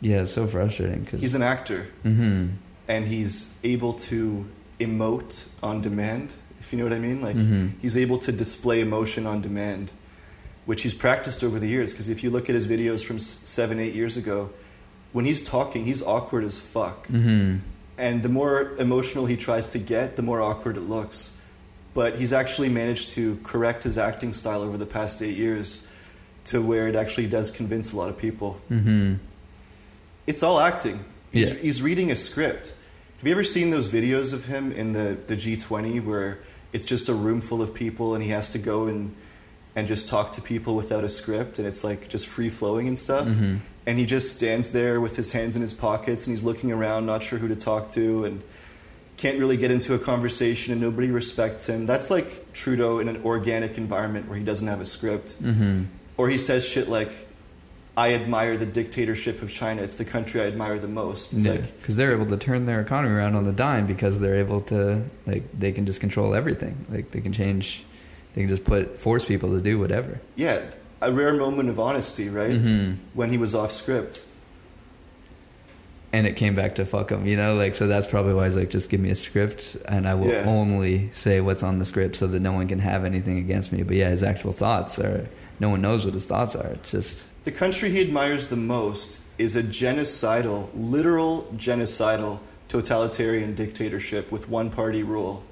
Yeah, 0.00 0.22
it's 0.22 0.32
so 0.32 0.46
frustrating 0.46 1.00
because 1.02 1.20
He's 1.20 1.34
an 1.34 1.42
actor, 1.42 1.86
hmm 2.02 2.46
and 2.88 3.06
he's 3.06 3.52
able 3.62 3.92
to 3.94 4.46
emote 4.80 5.46
on 5.62 5.82
demand. 5.82 6.34
If 6.64 6.72
you 6.72 6.78
know 6.78 6.84
what 6.84 6.92
I 6.94 6.98
mean, 6.98 7.20
like 7.20 7.36
Mhm. 7.36 7.72
he's 7.82 7.96
able 7.96 8.18
to 8.18 8.32
display 8.32 8.80
emotion 8.80 9.26
on 9.26 9.40
demand, 9.40 9.92
which 10.66 10.82
he's 10.82 10.94
practiced 10.94 11.44
over 11.44 11.58
the 11.60 11.68
years. 11.68 11.90
Because 11.92 12.08
if 12.08 12.24
you 12.24 12.30
look 12.30 12.48
at 12.48 12.54
his 12.54 12.66
videos 12.66 13.04
from 13.04 13.18
seven, 13.18 13.78
eight 13.78 13.94
years 13.94 14.16
ago, 14.16 14.50
when 15.12 15.24
he's 15.26 15.42
talking, 15.42 15.84
he's 15.84 16.02
awkward 16.02 16.42
as 16.44 16.58
fuck. 16.58 17.06
hmm 17.08 17.56
And 17.96 18.22
the 18.24 18.28
more 18.28 18.72
emotional 18.78 19.26
he 19.26 19.36
tries 19.36 19.68
to 19.68 19.78
get, 19.78 20.16
the 20.16 20.22
more 20.22 20.40
awkward 20.42 20.76
it 20.76 20.80
looks. 20.88 21.30
But 21.94 22.16
he's 22.16 22.32
actually 22.32 22.68
managed 22.70 23.10
to 23.10 23.38
correct 23.44 23.84
his 23.84 23.96
acting 23.98 24.32
style 24.32 24.62
over 24.62 24.76
the 24.76 24.86
past 24.86 25.22
eight 25.22 25.36
years 25.36 25.82
to 26.46 26.60
where 26.60 26.88
it 26.88 26.96
actually 26.96 27.28
does 27.28 27.50
convince 27.52 27.92
a 27.92 27.96
lot 27.96 28.08
of 28.08 28.18
people. 28.18 28.58
hmm 28.68 29.14
It's 30.26 30.42
all 30.42 30.58
acting. 30.58 31.04
He's, 31.30 31.50
Yeah. 31.52 31.58
he's 31.60 31.82
reading 31.82 32.10
a 32.10 32.16
script. 32.16 32.74
Have 33.18 33.26
you 33.28 33.32
ever 33.32 33.44
seen 33.44 33.70
those 33.70 33.88
videos 33.88 34.32
of 34.32 34.46
him 34.46 34.72
in 34.72 34.92
the, 34.92 35.16
the 35.26 35.36
G20 35.36 36.02
where 36.04 36.38
it's 36.74 36.84
just 36.84 37.08
a 37.08 37.14
room 37.14 37.40
full 37.40 37.62
of 37.62 37.72
people 37.72 38.14
and 38.14 38.22
he 38.22 38.30
has 38.30 38.50
to 38.50 38.58
go 38.58 38.86
and, 38.86 39.14
and 39.76 39.88
just 39.88 40.08
talk 40.08 40.32
to 40.32 40.42
people 40.42 40.74
without 40.74 41.04
a 41.04 41.08
script 41.08 41.58
and 41.58 41.66
it's 41.66 41.82
like 41.84 42.08
just 42.08 42.26
free 42.26 42.50
flowing 42.50 42.86
and 42.88 42.98
stuff? 42.98 43.26
Mhm. 43.26 43.60
And 43.86 43.98
he 43.98 44.06
just 44.06 44.36
stands 44.36 44.70
there 44.70 45.00
with 45.00 45.16
his 45.16 45.32
hands 45.32 45.56
in 45.56 45.62
his 45.62 45.72
pockets 45.72 46.26
and 46.26 46.34
he's 46.36 46.44
looking 46.44 46.72
around, 46.72 47.06
not 47.06 47.22
sure 47.22 47.38
who 47.38 47.48
to 47.48 47.56
talk 47.56 47.90
to, 47.90 48.24
and 48.24 48.42
can't 49.16 49.38
really 49.38 49.56
get 49.56 49.70
into 49.70 49.94
a 49.94 49.98
conversation 49.98 50.72
and 50.72 50.80
nobody 50.82 51.10
respects 51.10 51.68
him. 51.68 51.86
That's 51.86 52.10
like 52.10 52.52
Trudeau 52.52 52.98
in 52.98 53.08
an 53.08 53.22
organic 53.24 53.78
environment 53.78 54.28
where 54.28 54.36
he 54.36 54.44
doesn't 54.44 54.66
have 54.66 54.80
a 54.80 54.84
script. 54.84 55.34
hmm 55.40 55.82
Or 56.16 56.28
he 56.28 56.38
says 56.38 56.66
shit 56.66 56.88
like, 56.88 57.12
I 57.96 58.14
admire 58.14 58.56
the 58.56 58.66
dictatorship 58.66 59.40
of 59.42 59.50
China. 59.52 59.82
It's 59.82 59.94
the 59.94 60.04
country 60.04 60.40
I 60.40 60.46
admire 60.46 60.78
the 60.80 60.88
most. 60.88 61.32
It's 61.32 61.44
Yeah, 61.44 61.52
like, 61.52 61.80
because 61.80 61.94
they're 61.96 62.10
able 62.12 62.26
to 62.26 62.36
turn 62.36 62.66
their 62.66 62.80
economy 62.80 63.14
around 63.14 63.36
on 63.36 63.44
the 63.44 63.52
dime 63.52 63.86
because 63.86 64.18
they're 64.18 64.34
able 64.38 64.60
to 64.62 65.02
like 65.26 65.44
they 65.56 65.70
can 65.70 65.86
just 65.86 66.00
control 66.00 66.34
everything. 66.34 66.86
Like 66.90 67.12
they 67.12 67.20
can 67.20 67.32
change, 67.32 67.84
they 68.34 68.40
can 68.42 68.48
just 68.48 68.64
put 68.64 68.98
force 68.98 69.24
people 69.24 69.50
to 69.50 69.60
do 69.60 69.78
whatever. 69.78 70.20
yeah, 70.34 70.60
a 71.00 71.12
rare 71.12 71.34
moment 71.34 71.68
of 71.68 71.78
honesty, 71.78 72.28
right? 72.30 72.50
Mhm. 72.52 72.96
When 73.12 73.30
he 73.30 73.38
was 73.38 73.54
off 73.54 73.70
script. 73.70 74.24
And 76.12 76.26
it 76.28 76.36
came 76.36 76.54
back 76.54 76.76
to 76.76 76.84
fuck 76.84 77.10
him, 77.10 77.26
you 77.26 77.36
know. 77.36 77.54
Like 77.56 77.74
so, 77.74 77.86
that's 77.88 78.06
probably 78.06 78.34
why 78.34 78.46
he's 78.46 78.56
like, 78.56 78.70
just 78.70 78.88
give 78.88 79.00
me 79.00 79.10
a 79.10 79.16
script, 79.16 79.76
and 79.86 80.08
I 80.08 80.14
will 80.14 80.28
Yeah. 80.28 80.44
only 80.46 81.10
say 81.12 81.40
what's 81.40 81.62
on 81.64 81.78
the 81.80 81.84
script, 81.84 82.16
so 82.16 82.26
that 82.28 82.40
no 82.40 82.52
one 82.52 82.68
can 82.68 82.78
have 82.78 83.04
anything 83.04 83.38
against 83.38 83.72
me. 83.72 83.82
But 83.82 83.96
yeah, 83.96 84.10
his 84.10 84.22
actual 84.22 84.52
thoughts 84.52 84.98
are 85.00 85.26
no 85.60 85.68
one 85.68 85.80
knows 85.80 86.04
what 86.04 86.14
his 86.14 86.26
thoughts 86.26 86.54
are. 86.56 86.68
It's 86.68 86.90
just 86.90 87.28
The 87.44 87.52
country 87.52 87.90
he 87.90 88.00
admires 88.00 88.46
the 88.48 88.56
most 88.56 89.20
is 89.38 89.56
a 89.56 89.62
genocidal, 89.62 90.68
literal 90.74 91.48
genocidal 91.56 92.40
totalitarian 92.68 93.54
dictatorship 93.54 94.32
with 94.32 94.48
one 94.48 94.70
party 94.70 95.02
rule 95.02 95.42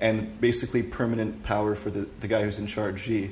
and 0.00 0.40
basically 0.40 0.82
permanent 0.82 1.42
power 1.42 1.74
for 1.74 1.90
the, 1.90 2.08
the 2.20 2.28
guy 2.28 2.42
who's 2.44 2.58
in 2.58 2.66
charge, 2.66 3.00
Xi. 3.02 3.30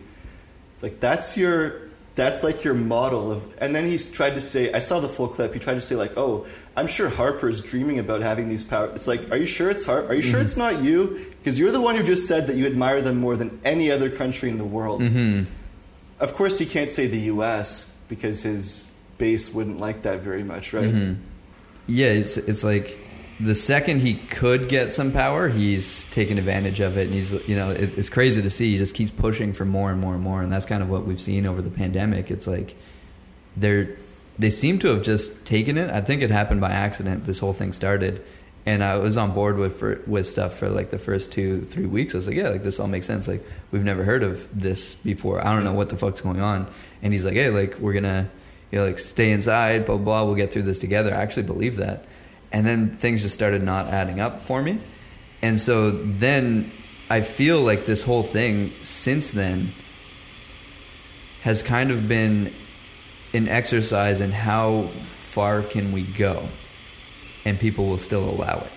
It's 0.75 0.83
like 0.83 1.01
that's 1.01 1.37
your 1.37 1.83
that's 2.17 2.45
like 2.45 2.63
your 2.63 2.75
model 2.75 3.33
of 3.33 3.57
and 3.61 3.75
then 3.75 3.87
he's 3.87 4.11
tried 4.11 4.31
to 4.35 4.41
say 4.41 4.73
I 4.73 4.79
saw 4.79 5.01
the 5.01 5.09
full 5.09 5.29
clip, 5.29 5.53
he 5.53 5.61
tried 5.61 5.75
to 5.75 5.81
say 5.81 5.95
like, 5.97 6.13
Oh, 6.17 6.47
I'm 6.77 6.87
sure 6.87 7.09
Harper's 7.09 7.61
dreaming 7.61 7.99
about 7.99 8.23
having 8.23 8.49
these 8.49 8.65
powers. 8.65 8.93
It's 8.97 9.07
like, 9.07 9.31
are 9.31 9.37
you 9.37 9.47
sure 9.47 9.71
it's 9.71 9.85
Harper? 9.85 10.09
Are 10.09 10.15
you 10.15 10.23
sure 10.23 10.41
it's 10.41 10.57
not 10.57 10.83
you? 10.83 11.27
Because 11.39 11.59
you're 11.59 11.71
the 11.73 11.81
one 11.81 11.95
who 11.97 12.03
just 12.03 12.27
said 12.27 12.47
that 12.49 12.57
you 12.57 12.67
admire 12.67 13.01
them 13.03 13.19
more 13.21 13.37
than 13.37 13.61
any 13.65 13.91
other 13.91 14.11
country 14.11 14.49
in 14.51 14.59
the 14.59 14.65
world. 14.65 15.03
Mhm. 15.03 15.45
Of 16.21 16.35
course, 16.35 16.59
he 16.59 16.67
can't 16.67 16.91
say 16.91 17.07
the 17.07 17.21
U.S. 17.21 17.95
because 18.09 18.43
his 18.43 18.91
base 19.19 19.53
wouldn't 19.53 19.79
like 19.79 20.03
that 20.03 20.21
very 20.21 20.43
much, 20.45 20.73
right? 20.73 20.85
Mhm. 20.93 21.17
Yeah, 21.87 22.09
it's 22.09 22.37
it's 22.37 22.65
like 22.65 22.99
the 23.41 23.55
second 23.55 24.01
he 24.01 24.15
could 24.15 24.69
get 24.69 24.95
some 24.95 25.13
power, 25.13 25.49
he's 25.49 26.05
taking 26.13 26.39
advantage 26.39 26.81
of 26.81 26.97
it, 26.97 27.07
and 27.07 27.15
he's 27.15 27.33
you 27.49 27.57
know 27.57 27.71
it, 27.71 27.99
it's 27.99 28.09
crazy 28.09 28.41
to 28.43 28.51
see. 28.51 28.73
He 28.73 28.79
just 28.79 28.95
keeps 28.95 29.11
pushing 29.11 29.53
for 29.53 29.65
more 29.65 29.91
and 29.91 30.01
more 30.01 30.15
and 30.15 30.23
more, 30.23 30.41
and 30.43 30.53
that's 30.53 30.67
kind 30.67 30.83
of 30.83 30.89
what 30.89 31.05
we've 31.07 31.21
seen 31.21 31.47
over 31.47 31.61
the 31.61 31.71
pandemic. 31.71 32.31
It's 32.31 32.47
like 32.47 32.77
they're 33.57 33.91
they 34.39 34.51
seem 34.51 34.79
to 34.81 34.89
have 34.89 35.03
just 35.03 35.45
taken 35.47 35.77
it. 35.79 35.91
I 35.91 36.01
think 36.01 36.23
it 36.23 36.31
happened 36.31 36.61
by 36.61 36.71
accident. 36.73 37.25
This 37.25 37.39
whole 37.39 37.53
thing 37.53 37.73
started, 37.73 38.23
and 38.67 38.83
I 38.83 38.99
was 38.99 39.17
on 39.17 39.33
board 39.33 39.59
with 39.59 39.77
for, 39.77 40.01
with 40.07 40.27
stuff 40.27 40.59
for 40.59 40.69
like 40.69 40.91
the 40.91 40.99
first 40.99 41.33
two 41.33 41.63
three 41.63 41.87
weeks. 41.87 42.15
I 42.15 42.19
was 42.19 42.27
like, 42.27 42.37
yeah, 42.37 42.49
like 42.49 42.63
this 42.63 42.81
all 42.81 42.89
makes 42.89 43.07
sense. 43.07 43.29
Like 43.29 43.45
we've 43.71 43.85
never 43.85 44.05
heard 44.05 44.23
of 44.23 44.49
this 44.59 44.95
before. 44.97 45.47
I 45.47 45.55
don't 45.55 45.65
know 45.65 45.73
what 45.73 45.91
the 45.91 45.97
fuck's 45.97 46.21
going 46.21 46.41
on. 46.41 46.67
And 47.03 47.13
he's 47.13 47.25
like, 47.25 47.35
hey, 47.35 47.51
like 47.51 47.79
we're 47.79 47.93
gonna 47.93 48.29
you 48.71 48.79
know 48.79 48.87
like 48.87 48.99
stay 48.99 49.33
inside, 49.33 49.87
blah 49.87 49.97
blah. 49.97 50.05
blah 50.05 50.25
we'll 50.25 50.35
get 50.35 50.51
through 50.51 50.63
this 50.63 50.79
together. 50.79 51.15
I 51.15 51.23
actually 51.23 51.45
believe 51.45 51.77
that. 51.77 52.07
And 52.53 52.67
then 52.67 52.91
things 52.91 53.23
just 53.23 53.35
started 53.35 53.63
not 53.63 53.89
adding 53.89 54.21
up 54.21 54.47
for 54.47 54.63
me. 54.63 54.81
And 55.43 55.61
so 55.61 55.91
then 55.91 56.71
I 57.11 57.21
feel 57.21 57.61
like 57.61 57.85
this 57.85 58.03
whole 58.03 58.23
thing 58.23 58.73
since 58.83 59.31
then 59.31 59.73
has 61.43 61.63
kind 61.63 61.91
of 61.91 62.09
been 62.09 62.51
an 63.35 63.49
exercise 63.49 64.23
in 64.23 64.31
how 64.31 64.89
far 65.19 65.63
can 65.63 65.93
we 65.93 66.03
go, 66.03 66.49
and 67.45 67.59
people 67.59 67.87
will 67.87 67.99
still 67.99 68.29
allow 68.29 68.59
it. 68.59 68.73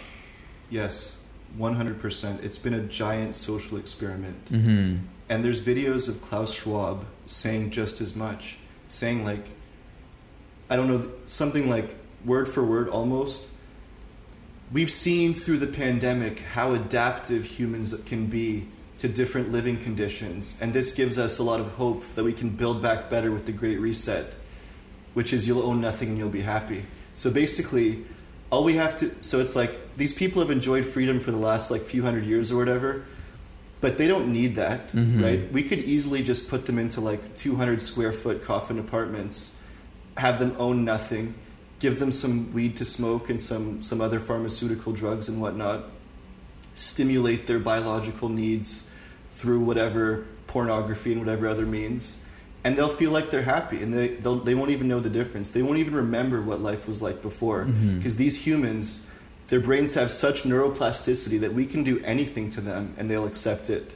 Yes, 0.69 1.21
100%. 1.57 2.43
It's 2.43 2.57
been 2.57 2.73
a 2.73 2.81
giant 2.81 3.35
social 3.35 3.77
experiment. 3.77 4.45
Mm-hmm. 4.45 4.97
And 5.29 5.45
there's 5.45 5.61
videos 5.61 6.07
of 6.07 6.21
Klaus 6.21 6.53
Schwab 6.53 7.05
saying 7.25 7.71
just 7.71 8.01
as 8.01 8.15
much, 8.15 8.57
saying 8.87 9.23
like, 9.23 9.45
I 10.69 10.75
don't 10.75 10.87
know, 10.87 11.11
something 11.25 11.69
like 11.69 11.95
word 12.25 12.47
for 12.47 12.63
word 12.63 12.89
almost. 12.89 13.49
We've 14.71 14.91
seen 14.91 15.33
through 15.33 15.57
the 15.57 15.67
pandemic 15.67 16.39
how 16.39 16.73
adaptive 16.73 17.45
humans 17.45 17.95
can 18.05 18.27
be 18.27 18.67
to 18.97 19.07
different 19.07 19.51
living 19.51 19.77
conditions, 19.77 20.57
and 20.59 20.73
this 20.73 20.91
gives 20.91 21.17
us 21.17 21.37
a 21.37 21.43
lot 21.43 21.59
of 21.59 21.71
hope 21.73 22.03
that 22.15 22.23
we 22.23 22.33
can 22.33 22.49
build 22.49 22.81
back 22.81 23.09
better 23.09 23.31
with 23.31 23.45
the 23.45 23.51
Great 23.51 23.79
Reset, 23.79 24.33
which 25.13 25.31
is 25.31 25.47
you'll 25.47 25.61
own 25.61 25.79
nothing 25.79 26.09
and 26.09 26.17
you'll 26.17 26.29
be 26.29 26.41
happy. 26.41 26.85
So 27.13 27.29
basically, 27.29 28.03
all 28.49 28.63
we 28.63 28.75
have 28.75 28.95
to 28.97 29.11
so 29.21 29.39
it's 29.39 29.55
like 29.55 29.93
these 29.93 30.13
people 30.13 30.41
have 30.41 30.51
enjoyed 30.51 30.85
freedom 30.85 31.19
for 31.19 31.31
the 31.31 31.37
last 31.37 31.69
like 31.71 31.81
few 31.81 32.01
hundred 32.03 32.25
years 32.25 32.51
or 32.51 32.57
whatever 32.57 33.03
but 33.81 33.97
they 33.97 34.07
don't 34.07 34.31
need 34.31 34.55
that 34.55 34.89
Mhm. 34.93 35.21
right 35.23 35.51
we 35.51 35.63
could 35.63 35.79
easily 35.79 36.23
just 36.23 36.47
put 36.49 36.65
them 36.65 36.79
into 36.79 37.01
like 37.01 37.35
200 37.35 37.81
square 37.81 38.11
foot 38.13 38.41
coffin 38.41 38.79
apartments 38.79 39.55
have 40.17 40.39
them 40.39 40.55
own 40.57 40.85
nothing 40.85 41.33
give 41.79 41.99
them 41.99 42.11
some 42.11 42.51
weed 42.53 42.75
to 42.77 42.85
smoke 42.85 43.29
and 43.29 43.39
some 43.41 43.83
some 43.83 43.99
other 44.01 44.19
pharmaceutical 44.19 44.93
drugs 44.93 45.27
and 45.29 45.39
whatnot 45.41 45.83
stimulate 46.73 47.47
their 47.47 47.59
biological 47.59 48.29
needs 48.29 48.89
through 49.31 49.59
whatever 49.59 50.25
pornography 50.47 51.11
and 51.11 51.21
whatever 51.21 51.47
other 51.47 51.65
means 51.65 52.19
and 52.63 52.77
they'll 52.77 52.89
feel 52.89 53.11
like 53.11 53.29
they're 53.29 53.41
happy 53.43 53.81
and 53.81 53.93
they 53.93 54.09
they'll, 54.09 54.39
they 54.39 54.55
won't 54.55 54.71
even 54.71 54.87
know 54.87 54.99
the 54.99 55.09
difference 55.09 55.49
they 55.51 55.61
won't 55.61 55.77
even 55.77 55.95
remember 55.95 56.41
what 56.41 56.59
life 56.61 56.87
was 56.87 57.01
like 57.01 57.21
before 57.21 57.65
mm-hmm. 57.65 57.97
because 57.97 58.17
these 58.17 58.45
humans 58.45 59.09
their 59.47 59.59
brains 59.61 59.93
have 59.93 60.11
such 60.11 60.43
neuroplasticity 60.43 61.39
that 61.39 61.53
we 61.53 61.65
can 61.65 61.83
do 61.83 62.01
anything 62.03 62.49
to 62.49 62.61
them 62.61 62.93
and 62.97 63.09
they'll 63.09 63.25
accept 63.27 63.69
it 63.69 63.95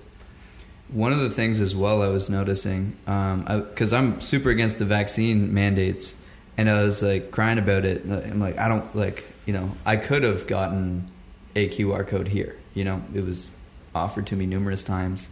One 0.92 1.14
of 1.14 1.20
the 1.20 1.30
things 1.30 1.62
as 1.62 1.74
well 1.74 2.02
I 2.02 2.10
was 2.10 2.30
noticing, 2.30 2.98
um, 3.08 3.46
because 3.70 3.94
I'm 3.94 4.20
super 4.20 4.50
against 4.50 4.78
the 4.78 4.84
vaccine 4.84 5.54
mandates, 5.54 6.14
and 6.58 6.70
I 6.70 6.84
was 6.84 7.02
like 7.02 7.32
crying 7.32 7.58
about 7.60 7.86
it. 7.86 8.04
I'm 8.04 8.42
like, 8.42 8.58
I 8.58 8.68
don't 8.68 8.94
like, 8.94 9.24
you 9.46 9.54
know, 9.54 9.72
I 9.86 9.96
could 9.96 10.24
have 10.24 10.48
gotten 10.48 11.10
a 11.56 11.70
QR 11.70 12.06
code 12.06 12.28
here. 12.28 12.58
You 12.74 12.84
know, 12.84 13.02
it 13.14 13.24
was 13.24 13.52
offered 13.96 14.28
to 14.28 14.36
me 14.36 14.46
numerous 14.46 14.84
times. 14.84 15.30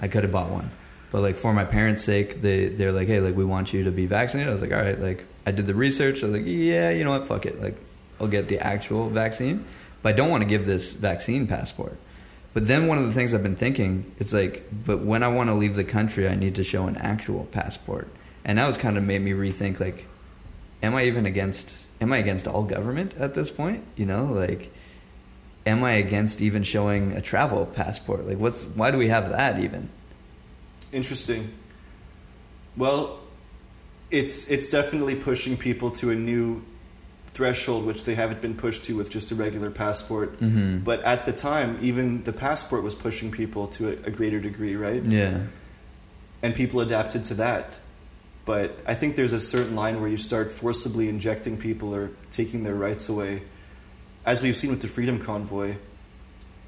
I 0.00 0.08
could 0.08 0.22
have 0.22 0.32
bought 0.32 0.48
one, 0.48 0.70
but 1.14 1.22
like 1.22 1.36
for 1.36 1.52
my 1.52 1.64
parents' 1.64 2.02
sake, 2.02 2.40
they 2.40 2.66
they're 2.66 2.90
like, 2.90 3.06
hey, 3.06 3.20
like 3.20 3.36
we 3.36 3.44
want 3.44 3.72
you 3.72 3.84
to 3.84 3.92
be 3.92 4.04
vaccinated. 4.04 4.50
I 4.50 4.52
was 4.52 4.60
like, 4.60 4.72
all 4.72 4.82
right, 4.82 5.00
like 5.00 5.24
I 5.46 5.52
did 5.52 5.68
the 5.68 5.74
research. 5.74 6.24
I 6.24 6.26
was 6.26 6.38
like, 6.38 6.44
yeah, 6.44 6.90
you 6.90 7.04
know 7.04 7.10
what, 7.10 7.24
fuck 7.24 7.46
it, 7.46 7.62
like 7.62 7.76
I'll 8.20 8.26
get 8.26 8.48
the 8.48 8.58
actual 8.58 9.08
vaccine, 9.10 9.64
but 10.02 10.08
I 10.08 10.16
don't 10.16 10.28
want 10.28 10.42
to 10.42 10.48
give 10.48 10.66
this 10.66 10.90
vaccine 10.90 11.46
passport. 11.46 11.96
But 12.52 12.66
then 12.66 12.88
one 12.88 12.98
of 12.98 13.06
the 13.06 13.12
things 13.12 13.32
I've 13.32 13.44
been 13.44 13.54
thinking, 13.54 14.12
it's 14.18 14.32
like, 14.32 14.66
but 14.72 15.02
when 15.02 15.22
I 15.22 15.28
want 15.28 15.50
to 15.50 15.54
leave 15.54 15.76
the 15.76 15.84
country, 15.84 16.26
I 16.26 16.34
need 16.34 16.56
to 16.56 16.64
show 16.64 16.88
an 16.88 16.96
actual 16.96 17.44
passport, 17.44 18.08
and 18.44 18.58
that 18.58 18.66
was 18.66 18.76
kind 18.76 18.98
of 18.98 19.04
made 19.04 19.22
me 19.22 19.30
rethink, 19.34 19.78
like, 19.78 20.06
am 20.82 20.96
I 20.96 21.04
even 21.04 21.26
against? 21.26 21.86
Am 22.00 22.12
I 22.12 22.16
against 22.16 22.48
all 22.48 22.64
government 22.64 23.14
at 23.20 23.34
this 23.34 23.52
point? 23.52 23.84
You 23.94 24.06
know, 24.06 24.24
like, 24.24 24.72
am 25.64 25.84
I 25.84 25.92
against 25.92 26.40
even 26.40 26.64
showing 26.64 27.12
a 27.12 27.20
travel 27.20 27.66
passport? 27.66 28.26
Like, 28.26 28.38
what's 28.38 28.64
why 28.64 28.90
do 28.90 28.98
we 28.98 29.06
have 29.10 29.30
that 29.30 29.60
even? 29.60 29.90
Interesting 30.94 31.50
well 32.76 33.20
it's 34.10 34.48
it's 34.50 34.68
definitely 34.68 35.14
pushing 35.14 35.56
people 35.56 35.90
to 35.90 36.10
a 36.10 36.14
new 36.14 36.62
threshold 37.32 37.84
which 37.84 38.04
they 38.04 38.14
haven't 38.14 38.40
been 38.40 38.54
pushed 38.54 38.84
to 38.84 38.96
with 38.96 39.10
just 39.10 39.32
a 39.32 39.34
regular 39.34 39.70
passport 39.70 40.38
Mhm. 40.40 40.84
but 40.84 41.02
at 41.02 41.24
the 41.26 41.32
time 41.32 41.78
even 41.82 42.22
the 42.24 42.32
passport 42.32 42.82
was 42.84 42.94
pushing 42.94 43.30
people 43.32 43.66
to 43.68 43.88
a, 43.88 43.92
a 44.06 44.10
greater 44.10 44.38
degree 44.40 44.76
right 44.76 45.04
Yeah, 45.04 45.40
and 46.42 46.54
people 46.54 46.80
adapted 46.80 47.24
to 47.24 47.34
that. 47.34 47.78
But 48.44 48.78
I 48.86 48.92
think 48.92 49.16
there's 49.16 49.32
a 49.32 49.40
certain 49.40 49.74
line 49.74 49.98
where 50.00 50.10
you 50.10 50.18
start 50.18 50.52
forcibly 50.52 51.08
injecting 51.08 51.56
people 51.56 51.94
or 51.94 52.10
taking 52.30 52.62
their 52.62 52.74
rights 52.74 53.08
away. 53.08 53.40
As 54.26 54.42
we've 54.42 54.54
seen 54.54 54.68
with 54.68 54.82
the 54.82 54.88
Freedom 54.88 55.18
Convoy, 55.18 55.76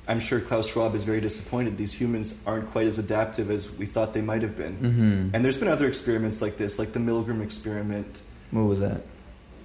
I'm 0.08 0.20
sure 0.20 0.40
Klaus 0.40 0.70
Schwab 0.70 0.94
is 0.94 1.02
very 1.02 1.20
disappointed. 1.20 1.76
These 1.76 1.92
humans 1.92 2.34
aren't 2.46 2.68
quite 2.68 2.86
as 2.86 2.98
adaptive 2.98 3.50
as 3.50 3.70
we 3.72 3.86
thought 3.86 4.12
they 4.12 4.20
might 4.20 4.42
have 4.42 4.56
been. 4.56 4.74
hmm 4.76 5.34
And 5.34 5.44
there's 5.44 5.58
been 5.58 5.68
other 5.68 5.86
experiments 5.86 6.40
like 6.40 6.56
this, 6.56 6.78
like 6.78 6.92
the 6.92 7.00
Milgram 7.00 7.42
experiment, 7.42 8.20
what 8.50 8.62
was 8.62 8.80
that? 8.80 9.02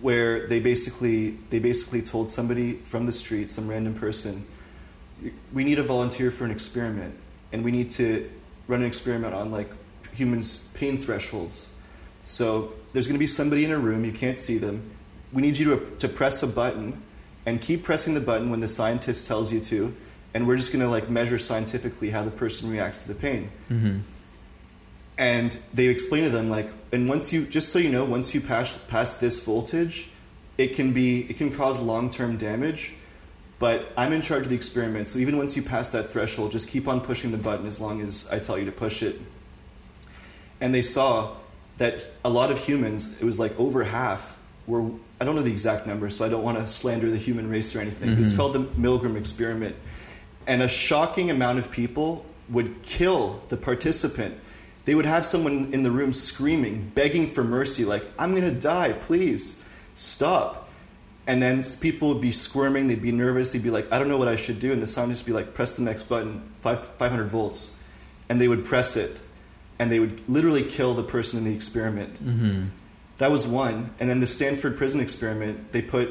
where 0.01 0.47
they 0.47 0.59
basically 0.59 1.31
they 1.51 1.59
basically 1.59 2.01
told 2.01 2.27
somebody 2.29 2.73
from 2.83 3.05
the 3.05 3.11
street, 3.11 3.49
some 3.51 3.67
random 3.67 3.93
person, 3.93 4.45
we 5.53 5.63
need 5.63 5.77
a 5.77 5.83
volunteer 5.83 6.31
for 6.31 6.43
an 6.45 6.51
experiment, 6.51 7.13
and 7.53 7.63
we 7.63 7.71
need 7.71 7.91
to 7.91 8.27
run 8.67 8.81
an 8.81 8.87
experiment 8.87 9.35
on 9.35 9.51
like 9.51 9.69
humans' 10.11 10.69
pain 10.73 10.97
thresholds. 10.97 11.73
So 12.23 12.73
there's 12.93 13.07
going 13.07 13.15
to 13.15 13.19
be 13.19 13.27
somebody 13.27 13.63
in 13.63 13.71
a 13.71 13.77
room 13.77 14.03
you 14.03 14.11
can't 14.11 14.39
see 14.39 14.57
them. 14.57 14.89
We 15.31 15.41
need 15.43 15.57
you 15.57 15.75
to 15.75 15.95
to 15.99 16.09
press 16.09 16.41
a 16.41 16.47
button, 16.47 17.01
and 17.45 17.61
keep 17.61 17.83
pressing 17.83 18.15
the 18.15 18.21
button 18.21 18.49
when 18.49 18.59
the 18.59 18.67
scientist 18.67 19.27
tells 19.27 19.53
you 19.53 19.59
to, 19.61 19.95
and 20.33 20.47
we're 20.47 20.55
just 20.57 20.71
going 20.71 20.83
to 20.83 20.89
like 20.89 21.09
measure 21.09 21.37
scientifically 21.39 22.09
how 22.11 22.23
the 22.23 22.31
person 22.31 22.69
reacts 22.69 22.99
to 22.99 23.07
the 23.07 23.15
pain. 23.15 23.49
Hmm 23.67 23.99
and 25.17 25.59
they 25.73 25.87
explain 25.87 26.23
to 26.23 26.29
them 26.29 26.49
like 26.49 26.69
and 26.93 27.07
once 27.09 27.33
you 27.33 27.45
just 27.45 27.69
so 27.69 27.77
you 27.77 27.89
know 27.89 28.05
once 28.05 28.33
you 28.33 28.39
pass 28.41 28.77
pass 28.87 29.13
this 29.15 29.43
voltage 29.43 30.09
it 30.57 30.73
can 30.75 30.93
be 30.93 31.21
it 31.29 31.35
can 31.37 31.51
cause 31.51 31.79
long-term 31.79 32.37
damage 32.37 32.93
but 33.59 33.91
i'm 33.97 34.13
in 34.13 34.21
charge 34.21 34.43
of 34.43 34.49
the 34.49 34.55
experiment. 34.55 35.07
So 35.09 35.19
even 35.19 35.37
once 35.37 35.55
you 35.55 35.61
pass 35.63 35.89
that 35.89 36.09
threshold 36.09 36.53
just 36.53 36.69
keep 36.69 36.87
on 36.87 37.01
pushing 37.01 37.31
the 37.31 37.37
button 37.37 37.67
as 37.67 37.79
long 37.81 38.01
as 38.01 38.27
i 38.31 38.39
tell 38.39 38.57
you 38.57 38.65
to 38.65 38.71
push 38.71 39.03
it. 39.03 39.19
And 40.61 40.73
they 40.73 40.81
saw 40.81 41.35
that 41.77 42.07
a 42.23 42.29
lot 42.29 42.49
of 42.49 42.63
humans 42.63 43.13
it 43.21 43.25
was 43.25 43.37
like 43.39 43.59
over 43.59 43.83
half 43.83 44.39
were 44.65 44.89
i 45.19 45.25
don't 45.25 45.35
know 45.35 45.41
the 45.41 45.51
exact 45.51 45.85
number 45.87 46.09
so 46.09 46.23
i 46.25 46.29
don't 46.29 46.43
want 46.43 46.57
to 46.57 46.67
slander 46.67 47.11
the 47.11 47.17
human 47.17 47.49
race 47.49 47.75
or 47.75 47.81
anything 47.81 48.15
but 48.15 48.23
it's 48.23 48.33
Mhm. 48.33 48.37
called 48.37 48.53
the 48.53 48.59
milgram 48.79 49.17
experiment 49.17 49.75
and 50.47 50.61
a 50.61 50.67
shocking 50.67 51.29
amount 51.29 51.59
of 51.59 51.71
people 51.71 52.25
would 52.49 52.81
kill 52.83 53.41
the 53.49 53.57
participant. 53.57 54.37
They 54.85 54.95
would 54.95 55.05
have 55.05 55.25
someone 55.25 55.73
in 55.73 55.83
the 55.83 55.91
room 55.91 56.11
screaming 56.11 56.91
begging 56.95 57.27
for 57.27 57.43
mercy 57.43 57.85
like 57.85 58.03
i'm 58.17 58.31
going 58.31 58.51
to 58.51 58.59
die 58.59 58.93
please 58.93 59.63
stop. 59.95 60.69
And 61.27 61.41
then 61.41 61.63
people 61.79 62.09
would 62.09 62.21
be 62.21 62.31
squirming 62.31 62.87
they'd 62.87 63.01
be 63.01 63.11
nervous 63.11 63.49
they'd 63.49 63.63
be 63.63 63.69
like 63.69 63.91
i 63.91 63.99
don't 63.99 64.09
know 64.09 64.17
what 64.17 64.27
i 64.27 64.35
should 64.35 64.59
do 64.59 64.71
and 64.71 64.81
the 64.81 64.87
scientist 64.87 65.23
would 65.23 65.27
be 65.27 65.33
like 65.33 65.53
press 65.53 65.73
the 65.73 65.83
next 65.83 66.09
button 66.09 66.41
five, 66.61 66.87
500 66.97 67.27
volts 67.27 67.79
and 68.27 68.41
they 68.41 68.47
would 68.47 68.65
press 68.65 68.97
it 68.97 69.21
and 69.77 69.91
they 69.91 69.99
would 69.99 70.27
literally 70.27 70.63
kill 70.63 70.93
the 70.93 71.03
person 71.03 71.37
in 71.37 71.45
the 71.45 71.53
experiment. 71.53 72.17
Hmm 72.17 72.65
that 73.21 73.29
was 73.29 73.45
one. 73.45 73.93
And 73.99 74.09
then 74.09 74.19
the 74.19 74.25
Stanford 74.25 74.77
prison 74.77 74.99
experiment, 74.99 75.71
they 75.73 75.83
put 75.83 76.09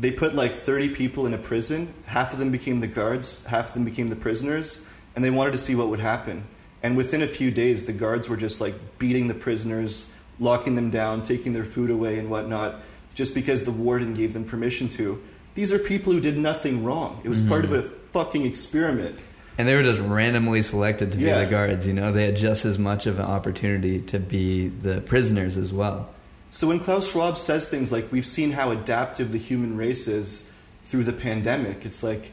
they 0.00 0.10
put 0.10 0.34
like 0.34 0.52
30 0.52 0.90
people 0.90 1.26
in 1.26 1.34
a 1.34 1.38
prison. 1.38 1.92
Half 2.06 2.32
of 2.32 2.38
them 2.38 2.50
became 2.50 2.80
the 2.80 2.86
guards, 2.86 3.44
half 3.46 3.68
of 3.68 3.74
them 3.74 3.84
became 3.84 4.08
the 4.08 4.16
prisoners, 4.16 4.86
and 5.14 5.24
they 5.24 5.30
wanted 5.30 5.52
to 5.52 5.58
see 5.58 5.74
what 5.74 5.88
would 5.88 6.00
happen. 6.00 6.46
And 6.82 6.96
within 6.96 7.22
a 7.22 7.26
few 7.26 7.50
days, 7.50 7.86
the 7.86 7.92
guards 7.92 8.28
were 8.28 8.36
just 8.36 8.60
like 8.60 8.74
beating 8.98 9.28
the 9.28 9.34
prisoners, 9.34 10.12
locking 10.38 10.74
them 10.74 10.90
down, 10.90 11.22
taking 11.22 11.52
their 11.52 11.64
food 11.64 11.90
away 11.90 12.18
and 12.18 12.28
whatnot, 12.28 12.76
just 13.14 13.34
because 13.34 13.64
the 13.64 13.70
warden 13.70 14.14
gave 14.14 14.34
them 14.34 14.44
permission 14.44 14.88
to. 14.88 15.22
These 15.54 15.72
are 15.72 15.78
people 15.78 16.12
who 16.12 16.20
did 16.20 16.36
nothing 16.36 16.84
wrong. 16.84 17.20
It 17.24 17.28
was 17.28 17.40
part 17.40 17.64
of 17.64 17.70
mm. 17.70 17.78
a 17.78 17.82
fucking 17.82 18.44
experiment. 18.44 19.18
And 19.56 19.68
they 19.68 19.76
were 19.76 19.84
just 19.84 20.00
randomly 20.00 20.62
selected 20.62 21.12
to 21.12 21.18
be 21.18 21.24
the 21.24 21.46
guards. 21.48 21.86
You 21.86 21.94
know, 21.94 22.10
they 22.10 22.26
had 22.26 22.36
just 22.36 22.64
as 22.64 22.78
much 22.78 23.06
of 23.06 23.20
an 23.20 23.24
opportunity 23.24 24.00
to 24.00 24.18
be 24.18 24.68
the 24.68 25.00
prisoners 25.00 25.56
as 25.56 25.72
well. 25.72 26.13
So 26.54 26.68
when 26.68 26.78
Klaus 26.78 27.10
Schwab 27.10 27.36
says 27.36 27.68
things 27.68 27.90
like 27.90 28.12
we've 28.12 28.24
seen 28.24 28.52
how 28.52 28.70
adaptive 28.70 29.32
the 29.32 29.38
human 29.38 29.76
race 29.76 30.06
is 30.06 30.48
through 30.84 31.02
the 31.02 31.12
pandemic, 31.12 31.84
it's 31.84 32.04
like 32.04 32.30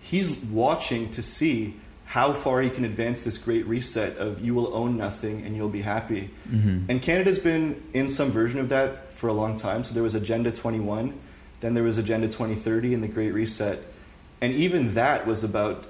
he's 0.00 0.36
watching 0.44 1.10
to 1.10 1.24
see 1.24 1.74
how 2.04 2.32
far 2.32 2.60
he 2.60 2.70
can 2.70 2.84
advance 2.84 3.22
this 3.22 3.36
great 3.36 3.66
reset 3.66 4.16
of 4.16 4.40
you 4.40 4.54
will 4.54 4.72
own 4.72 4.96
nothing 4.96 5.42
and 5.44 5.56
you'll 5.56 5.68
be 5.68 5.80
happy. 5.80 6.30
Mhm. 6.48 6.84
And 6.88 7.02
Canada's 7.02 7.40
been 7.40 7.82
in 7.92 8.08
some 8.08 8.30
version 8.30 8.60
of 8.60 8.68
that 8.68 9.12
for 9.12 9.26
a 9.26 9.32
long 9.32 9.56
time. 9.56 9.82
So 9.82 9.92
there 9.92 10.04
was 10.04 10.14
Agenda 10.14 10.52
21, 10.52 11.12
then 11.58 11.74
there 11.74 11.82
was 11.82 11.98
Agenda 11.98 12.28
2030 12.28 12.94
and 12.94 13.02
the 13.02 13.08
Great 13.08 13.34
Reset. 13.34 13.82
And 14.40 14.52
even 14.52 14.92
that 14.92 15.26
was 15.26 15.42
about 15.42 15.86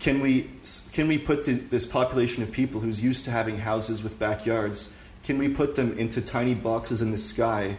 can 0.00 0.22
we 0.22 0.48
can 0.92 1.08
we 1.08 1.18
put 1.18 1.44
the, 1.44 1.52
this 1.52 1.84
population 1.84 2.42
of 2.42 2.50
people 2.50 2.80
who's 2.80 3.04
used 3.04 3.24
to 3.24 3.30
having 3.30 3.58
houses 3.58 4.02
with 4.02 4.18
backyards 4.18 4.94
can 5.24 5.38
we 5.38 5.48
put 5.48 5.76
them 5.76 5.96
into 5.98 6.20
tiny 6.20 6.54
boxes 6.54 7.00
in 7.02 7.10
the 7.10 7.18
sky 7.18 7.78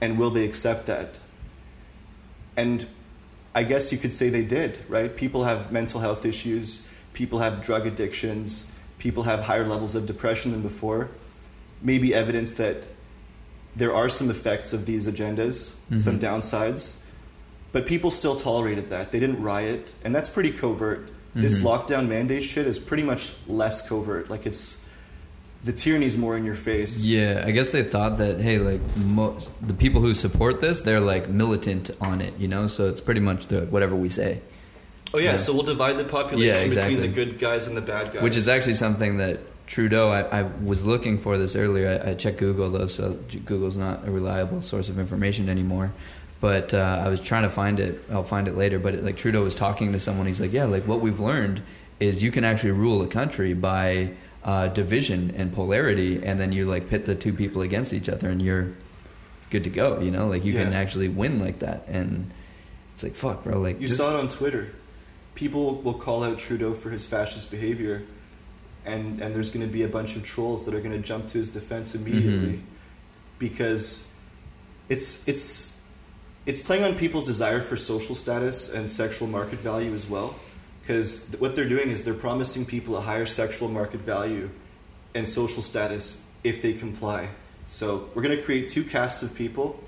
and 0.00 0.18
will 0.18 0.30
they 0.30 0.44
accept 0.44 0.86
that 0.86 1.18
and 2.56 2.86
i 3.54 3.62
guess 3.62 3.92
you 3.92 3.98
could 3.98 4.12
say 4.12 4.28
they 4.28 4.44
did 4.44 4.78
right 4.88 5.16
people 5.16 5.44
have 5.44 5.72
mental 5.72 6.00
health 6.00 6.24
issues 6.24 6.86
people 7.12 7.38
have 7.40 7.62
drug 7.62 7.86
addictions 7.86 8.70
people 8.98 9.24
have 9.24 9.42
higher 9.42 9.66
levels 9.66 9.94
of 9.94 10.06
depression 10.06 10.52
than 10.52 10.62
before 10.62 11.08
maybe 11.82 12.14
evidence 12.14 12.52
that 12.52 12.86
there 13.76 13.94
are 13.94 14.08
some 14.08 14.28
effects 14.30 14.72
of 14.72 14.84
these 14.84 15.06
agendas, 15.06 15.76
some 15.96 16.18
Mhm. 16.18 16.20
downsides, 16.20 16.96
but 17.70 17.86
people 17.86 18.10
still 18.10 18.34
tolerated 18.34 18.88
that. 18.88 19.12
They 19.12 19.20
didn't 19.20 19.40
riot, 19.40 19.92
and 20.04 20.12
that's 20.12 20.28
pretty 20.28 20.50
covert. 20.50 21.08
This 21.36 21.60
Mhm. 21.60 21.62
lockdown 21.62 22.08
mandate 22.08 22.42
shit 22.42 22.66
is 22.66 22.80
pretty 22.80 23.04
much 23.04 23.32
less 23.46 23.80
covert. 23.88 24.28
Like 24.28 24.44
it's 24.44 24.78
the 25.64 25.72
tyranny's 25.72 26.16
more 26.16 26.36
in 26.36 26.44
your 26.44 26.54
face. 26.54 27.04
Yeah, 27.04 27.44
I 27.46 27.50
guess 27.50 27.70
they 27.70 27.82
thought 27.82 28.18
that 28.18 28.40
hey, 28.40 28.58
like 28.58 28.80
most 28.96 29.50
the 29.66 29.74
people 29.74 30.00
who 30.00 30.14
support 30.14 30.60
this, 30.60 30.80
they're 30.80 31.00
like 31.00 31.28
militant 31.28 31.90
on 32.00 32.20
it, 32.20 32.36
you 32.38 32.48
know. 32.48 32.66
So 32.66 32.88
it's 32.88 33.00
pretty 33.00 33.20
much 33.20 33.48
the 33.48 33.62
whatever 33.66 33.94
we 33.96 34.08
say, 34.08 34.40
Oh 35.12 35.18
yeah, 35.18 35.32
Yeah. 35.32 35.36
so 35.36 35.52
we'll 35.52 35.62
divide 35.64 35.98
the 35.98 36.04
population 36.04 36.46
Yeah, 36.54 36.60
exactly. 36.62 36.96
between 36.96 37.10
the 37.14 37.14
good 37.14 37.38
guys 37.38 37.66
and 37.66 37.76
the 37.76 37.82
bad 37.82 38.12
guys. 38.12 38.22
which 38.22 38.36
is 38.36 38.48
actually 38.48 38.74
something 38.74 39.18
that 39.18 39.40
Trudeau. 39.66 40.08
I, 40.10 40.40
I 40.40 40.42
was 40.64 40.84
looking 40.84 41.16
for 41.18 41.36
this 41.38 41.54
earlier. 41.54 42.02
I, 42.04 42.10
I 42.10 42.14
checked 42.14 42.38
Google 42.38 42.70
though, 42.70 42.86
so 42.88 43.12
Google's 43.44 43.76
not 43.76 44.06
a 44.06 44.10
reliable 44.10 44.62
source 44.62 44.88
of 44.88 44.98
information 44.98 45.48
anymore. 45.48 45.92
But 46.40 46.72
uh, 46.72 47.02
I 47.04 47.08
was 47.10 47.20
trying 47.20 47.42
to 47.42 47.50
find 47.50 47.78
it. 47.78 48.00
I'll 48.10 48.24
find 48.24 48.48
it 48.48 48.56
later. 48.56 48.78
But 48.78 48.94
it, 48.94 49.04
like 49.04 49.16
Trudeau 49.18 49.42
was 49.44 49.54
talking 49.54 49.92
to 49.92 50.00
someone. 50.00 50.26
He's 50.26 50.40
like, 50.40 50.52
yeah, 50.54 50.64
like 50.64 50.84
what 50.88 51.00
we've 51.00 51.20
learned 51.20 51.60
is 52.00 52.22
you 52.22 52.32
can 52.32 52.44
actually 52.44 52.70
rule 52.72 53.02
a 53.02 53.06
country 53.06 53.52
by 53.52 54.12
uh, 54.44 54.68
division 54.68 55.32
and 55.36 55.52
polarity, 55.52 56.22
and 56.24 56.40
then 56.40 56.52
you 56.52 56.66
like 56.66 56.88
pit 56.88 57.04
the 57.06 57.14
two 57.14 57.32
people 57.32 57.62
against 57.62 57.92
each 57.92 58.08
other, 58.08 58.28
and 58.28 58.40
you're 58.40 58.68
good 59.50 59.64
to 59.64 59.70
go. 59.70 60.00
You 60.00 60.10
know, 60.10 60.28
like 60.28 60.44
you 60.44 60.52
can 60.54 60.72
actually 60.72 61.08
win 61.08 61.38
like 61.40 61.58
that, 61.60 61.84
and 61.88 62.30
it's 62.94 63.02
like 63.02 63.14
fuck, 63.14 63.44
bro. 63.44 63.60
Like 63.60 63.80
You 63.80 63.88
just- 63.88 63.98
saw 63.98 64.16
it 64.16 64.20
on 64.20 64.28
Twitter. 64.28 64.68
People 65.34 65.80
will 65.82 65.94
call 65.94 66.22
out 66.24 66.38
Trudeau 66.38 66.74
for 66.74 66.90
his 66.90 67.04
fascist 67.06 67.50
behavior, 67.50 68.02
and 68.84 69.20
and 69.20 69.34
there's 69.34 69.50
going 69.50 69.66
to 69.66 69.72
be 69.72 69.82
a 69.82 69.88
bunch 69.88 70.16
of 70.16 70.24
trolls 70.24 70.64
that 70.64 70.74
are 70.74 70.80
going 70.80 70.92
to 70.92 70.98
jump 71.06 71.28
to 71.28 71.38
his 71.38 71.50
defense 71.50 71.94
immediately, 71.94 72.54
Mhm. 72.58 72.60
because 73.38 74.06
it's 74.88 75.26
it's 75.28 75.80
it's 76.46 76.60
playing 76.60 76.82
on 76.84 76.94
people's 76.94 77.24
desire 77.24 77.60
for 77.60 77.76
social 77.76 78.14
status 78.14 78.72
and 78.72 78.88
sexual 78.90 79.28
market 79.28 79.58
value 79.60 79.92
as 79.94 80.08
well. 80.08 80.34
Because 80.90 81.36
what 81.38 81.54
they're 81.54 81.68
doing 81.68 81.88
is 81.88 82.02
they're 82.02 82.14
promising 82.14 82.66
people 82.66 82.96
a 82.96 83.00
higher 83.00 83.24
sexual 83.24 83.68
market 83.68 84.00
value 84.00 84.50
and 85.14 85.28
social 85.28 85.62
status 85.62 86.26
if 86.42 86.62
they 86.62 86.72
comply. 86.72 87.28
So 87.68 88.08
we're 88.12 88.22
going 88.22 88.36
to 88.36 88.42
create 88.42 88.66
two 88.66 88.82
castes 88.82 89.22
of 89.22 89.32
people 89.32 89.80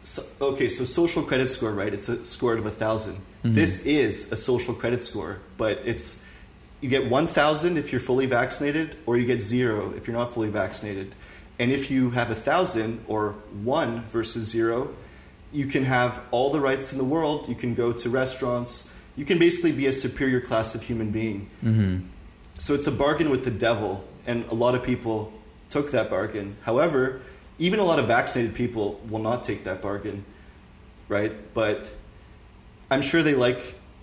so, 0.00 0.22
okay, 0.40 0.70
so 0.70 0.86
social 0.86 1.22
credit 1.22 1.48
score, 1.48 1.72
right? 1.72 1.92
It's 1.92 2.08
a 2.08 2.24
score 2.24 2.54
of 2.54 2.60
a 2.60 2.70
1000 2.70 3.16
Mhm. 3.44 3.54
This 3.54 3.84
is 3.84 4.32
a 4.32 4.36
social 4.36 4.72
credit 4.72 5.02
score, 5.02 5.40
but 5.58 5.82
it's 5.84 6.22
you 6.80 6.88
get 6.88 7.10
one 7.10 7.26
thousand 7.26 7.76
if 7.76 7.92
you're 7.92 8.00
fully 8.00 8.24
vaccinated, 8.24 8.96
or 9.04 9.18
you 9.18 9.26
get 9.26 9.42
zero 9.42 9.92
if 9.94 10.06
you're 10.06 10.16
not 10.16 10.32
fully 10.32 10.48
vaccinated. 10.48 11.14
And 11.58 11.70
if 11.70 11.90
you 11.90 12.10
have 12.10 12.30
a 12.30 12.34
thousand 12.34 13.00
or 13.06 13.34
one 13.62 14.04
versus 14.04 14.48
zero, 14.48 14.88
you 15.52 15.66
can 15.66 15.84
have 15.84 16.22
all 16.30 16.50
the 16.50 16.60
rights 16.60 16.90
in 16.92 16.96
the 16.98 17.04
world. 17.04 17.48
You 17.50 17.54
can 17.54 17.74
go 17.74 17.92
to 17.92 18.08
restaurants. 18.08 18.93
You 19.16 19.24
can 19.24 19.38
basically 19.38 19.72
be 19.72 19.86
a 19.86 19.92
superior 19.92 20.40
class 20.40 20.74
of 20.74 20.82
human 20.82 21.10
being. 21.10 21.46
Mhm. 21.64 22.02
So 22.58 22.74
it's 22.74 22.86
a 22.86 22.92
bargain 22.92 23.30
with 23.30 23.44
the 23.44 23.50
devil, 23.50 24.04
and 24.26 24.44
a 24.50 24.54
lot 24.54 24.74
of 24.74 24.82
people 24.82 25.32
took 25.68 25.90
that 25.92 26.10
bargain. 26.10 26.56
However, 26.62 27.20
even 27.58 27.78
a 27.80 27.84
lot 27.84 27.98
of 27.98 28.06
vaccinated 28.06 28.54
people 28.54 29.00
will 29.08 29.20
not 29.22 29.42
take 29.42 29.64
that 29.64 29.80
bargain, 29.82 30.24
right? 31.08 31.32
But 31.54 31.90
I'm 32.90 33.02
sure 33.02 33.22
they 33.22 33.34
like 33.34 33.60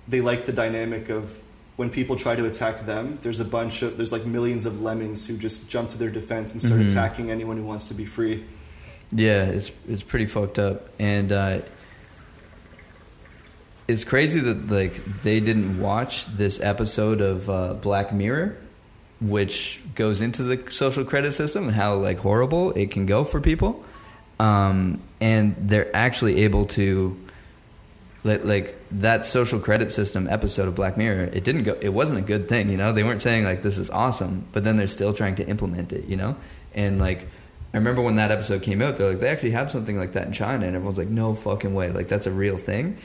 they 0.07 0.19
like 0.21 0.45
the 0.45 0.51
dynamic 0.51 1.09
of 1.09 1.41
when 1.77 1.89
people 1.89 2.15
try 2.15 2.35
to 2.35 2.45
attack 2.45 2.85
them. 2.85 3.17
There's 3.21 3.39
a 3.39 3.45
bunch 3.45 3.81
of 3.81 3.97
there's 3.97 4.11
like 4.11 4.25
millions 4.25 4.65
of 4.65 4.81
lemmings 4.81 5.27
who 5.27 5.37
just 5.37 5.69
jump 5.69 5.89
to 5.91 5.97
their 5.97 6.09
defense 6.09 6.51
and 6.53 6.61
start 6.61 6.81
Mhm. 6.81 6.89
attacking 6.89 7.31
anyone 7.31 7.57
who 7.57 7.63
wants 7.63 7.85
to 7.85 7.93
be 7.93 8.05
free. 8.05 8.43
Yeah, 9.13 9.43
it's 9.43 9.71
it's 9.89 10.03
pretty 10.03 10.25
fucked 10.25 10.57
up, 10.59 10.89
and 10.99 11.31
uh, 11.31 11.59
it's 13.91 14.05
crazy 14.05 14.39
that 14.39 14.69
like 14.69 14.93
they 15.21 15.39
didn't 15.39 15.79
watch 15.79 16.25
this 16.27 16.61
episode 16.61 17.21
of 17.21 17.49
uh, 17.49 17.73
Black 17.73 18.13
Mirror, 18.13 18.57
which 19.19 19.81
goes 19.95 20.21
into 20.21 20.43
the 20.43 20.71
social 20.71 21.03
credit 21.03 21.33
system 21.33 21.65
and 21.67 21.75
how 21.75 21.95
like 21.95 22.17
horrible 22.17 22.71
it 22.71 22.91
can 22.91 23.05
go 23.05 23.23
for 23.23 23.41
people, 23.41 23.83
um, 24.39 25.01
and 25.19 25.55
they're 25.59 25.95
actually 25.95 26.43
able 26.43 26.65
to. 26.67 27.17
Like, 28.23 28.45
like 28.45 28.75
that 28.91 29.25
social 29.25 29.59
credit 29.59 29.91
system 29.91 30.27
episode 30.29 30.67
of 30.67 30.75
Black 30.75 30.95
Mirror, 30.95 31.31
it 31.33 31.43
didn't 31.43 31.63
go. 31.63 31.75
It 31.81 31.89
wasn't 31.89 32.19
a 32.19 32.21
good 32.21 32.47
thing, 32.47 32.69
you 32.69 32.77
know. 32.77 32.93
They 32.93 33.01
weren't 33.01 33.23
saying 33.23 33.45
like 33.45 33.63
this 33.63 33.79
is 33.79 33.89
awesome, 33.89 34.45
but 34.51 34.63
then 34.63 34.77
they're 34.77 34.85
still 34.85 35.11
trying 35.11 35.37
to 35.37 35.47
implement 35.47 35.91
it, 35.91 36.05
you 36.05 36.17
know. 36.17 36.35
And 36.75 36.99
like 36.99 37.27
I 37.73 37.77
remember 37.77 38.03
when 38.03 38.15
that 38.15 38.29
episode 38.29 38.61
came 38.61 38.79
out, 38.79 38.97
they're 38.97 39.09
like, 39.09 39.19
they 39.19 39.27
actually 39.27 39.51
have 39.51 39.71
something 39.71 39.97
like 39.97 40.13
that 40.13 40.27
in 40.27 40.33
China, 40.33 40.67
and 40.67 40.75
everyone's 40.75 40.99
like, 40.99 41.07
no 41.07 41.33
fucking 41.33 41.73
way, 41.73 41.89
like 41.91 42.09
that's 42.09 42.27
a 42.27 42.31
real 42.31 42.57
thing. 42.57 42.99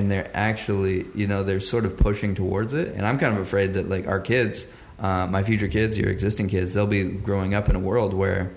And 0.00 0.10
they're 0.10 0.30
actually, 0.32 1.04
you 1.14 1.26
know, 1.26 1.42
they're 1.42 1.60
sort 1.60 1.84
of 1.84 1.98
pushing 1.98 2.34
towards 2.34 2.72
it. 2.72 2.94
And 2.94 3.06
I'm 3.06 3.18
kind 3.18 3.36
of 3.36 3.42
afraid 3.42 3.74
that 3.74 3.90
like 3.90 4.06
our 4.06 4.18
kids, 4.18 4.66
uh, 4.98 5.26
my 5.26 5.42
future 5.42 5.68
kids, 5.68 5.98
your 5.98 6.08
existing 6.08 6.48
kids, 6.48 6.72
they'll 6.72 6.86
be 6.86 7.04
growing 7.04 7.52
up 7.52 7.68
in 7.68 7.76
a 7.76 7.78
world 7.78 8.14
where 8.14 8.50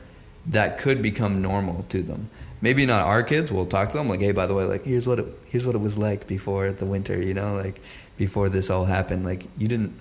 that 0.48 0.78
could 0.78 1.02
become 1.02 1.42
normal 1.42 1.86
to 1.90 2.02
them. 2.02 2.30
Maybe 2.62 2.86
not 2.86 3.02
our 3.02 3.24
kids. 3.24 3.52
We'll 3.52 3.66
talk 3.66 3.90
to 3.90 3.98
them 3.98 4.08
like, 4.08 4.22
hey, 4.22 4.32
by 4.32 4.46
the 4.48 4.54
way, 4.54 4.64
like 4.64 4.86
here's 4.86 5.06
what 5.06 5.20
it 5.20 5.26
here's 5.50 5.66
what 5.66 5.76
it 5.76 5.82
was 5.82 5.98
like 5.98 6.28
before 6.28 6.72
the 6.72 6.86
winter, 6.86 7.22
you 7.22 7.34
know, 7.34 7.56
like 7.56 7.82
before 8.16 8.48
this 8.48 8.70
all 8.70 8.86
happened. 8.86 9.26
Like 9.26 9.44
you 9.58 9.68
didn't 9.68 10.00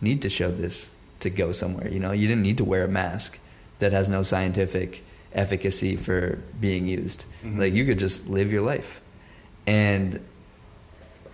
need 0.00 0.22
to 0.22 0.28
show 0.28 0.52
this 0.52 0.92
to 1.20 1.30
go 1.30 1.50
somewhere, 1.50 1.88
you 1.88 1.98
know, 1.98 2.12
you 2.12 2.28
didn't 2.28 2.42
need 2.42 2.58
to 2.58 2.64
wear 2.64 2.84
a 2.84 2.88
mask 2.88 3.40
that 3.80 3.90
has 3.92 4.08
no 4.08 4.22
scientific 4.22 5.02
efficacy 5.32 5.96
for 5.96 6.38
being 6.60 6.86
used. 6.86 7.24
Mhm. 7.44 7.58
Like 7.58 7.74
you 7.74 7.84
could 7.84 7.98
just 7.98 8.28
live 8.28 8.52
your 8.52 8.62
life. 8.62 9.00
And 9.66 10.20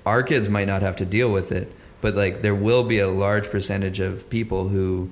our 0.06 0.22
kids 0.22 0.48
might 0.48 0.66
not 0.66 0.82
have 0.82 0.96
to 0.96 1.04
deal 1.04 1.32
with 1.32 1.52
it, 1.52 1.72
but 2.00 2.14
like 2.14 2.42
there 2.42 2.54
will 2.54 2.84
be 2.84 2.98
a 2.98 3.08
large 3.08 3.50
percentage 3.50 4.00
of 4.00 4.28
people 4.30 4.68
who 4.68 5.10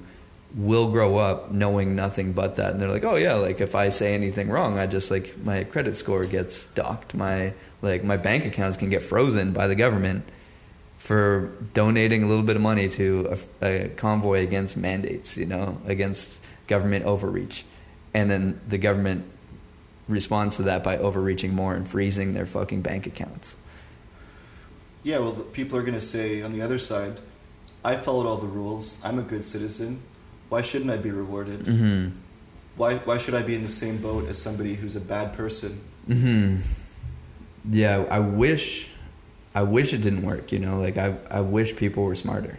will 0.55 0.91
grow 0.91 1.18
up 1.18 1.51
knowing 1.53 1.95
nothing 1.95 2.32
but 2.32 2.57
that. 2.57 2.72
And 2.72 2.80
they're 2.80 2.89
like 2.89 3.05
oh 3.05 3.16
yeah 3.16 3.34
like 3.34 3.61
if 3.61 3.74
i 3.74 3.91
say 3.91 4.14
anything 4.14 4.49
wrong 4.49 4.78
i 4.78 4.86
just 4.86 5.11
like 5.11 5.36
my 5.45 5.64
credit 5.64 5.97
score 5.97 6.24
gets 6.24 6.66
docked. 6.68 7.14
My 7.14 7.53
like 7.82 8.03
my 8.03 8.16
bank 8.16 8.47
accounts 8.47 8.76
can 8.76 8.91
get 8.91 9.03
frozen 9.03 9.53
by 9.53 9.66
the 9.66 9.74
government 9.74 10.24
for 10.99 11.53
donating 11.74 12.22
a 12.22 12.26
little 12.26 12.43
bit 12.43 12.57
of 12.57 12.62
money 12.62 12.89
to 12.89 13.39
a, 13.62 13.66
a 13.66 13.89
convoy 13.91 14.43
against 14.43 14.76
mandates 14.76 15.36
you 15.36 15.47
know 15.47 15.80
against 15.86 16.41
government 16.66 17.05
overreach. 17.05 17.64
And 18.14 18.30
then 18.30 18.61
the 18.66 18.78
government 18.78 19.26
responds 20.09 20.57
to 20.57 20.62
that 20.62 20.82
by 20.82 20.97
overreaching 20.97 21.55
more 21.55 21.74
and 21.74 21.86
freezing 21.86 22.32
their 22.32 22.47
fucking 22.47 22.80
bank 22.80 23.07
accounts 23.07 23.55
Yeah, 25.09 25.21
well, 25.21 25.33
people 25.33 25.79
are 25.79 25.81
going 25.81 25.95
to 25.95 26.03
say 26.03 26.43
on 26.43 26.53
the 26.53 26.61
other 26.61 26.79
side, 26.79 27.19
I 27.83 27.97
followed 27.97 28.27
all 28.27 28.37
the 28.37 28.47
rules. 28.47 29.01
I'm 29.03 29.19
a 29.19 29.23
good 29.23 29.43
citizen. 29.43 30.03
Why 30.51 30.61
shouldn't 30.61 30.91
I 30.91 30.99
be 30.99 31.11
rewarded? 31.11 31.61
mm-hmm 31.65 32.11
Why 32.77 32.97
why 33.09 33.17
should 33.17 33.35
I 33.35 33.41
be 33.41 33.55
in 33.55 33.63
the 33.63 33.71
same 33.71 33.97
boat 34.03 34.29
as 34.29 34.37
somebody 34.37 34.75
who's 34.75 34.97
a 34.97 35.01
bad 35.01 35.33
person? 35.33 35.81
hmm 36.07 36.57
Yeah, 37.71 38.05
I 38.11 38.21
wish, 38.21 38.91
I 39.55 39.63
wish 39.63 39.95
it 39.95 40.03
didn't 40.03 40.25
work. 40.25 40.53
You 40.53 40.59
know, 40.59 40.79
like 40.79 40.99
I, 40.99 41.17
I 41.31 41.41
wish 41.41 41.75
people 41.75 42.05
were 42.05 42.15
smarter, 42.15 42.59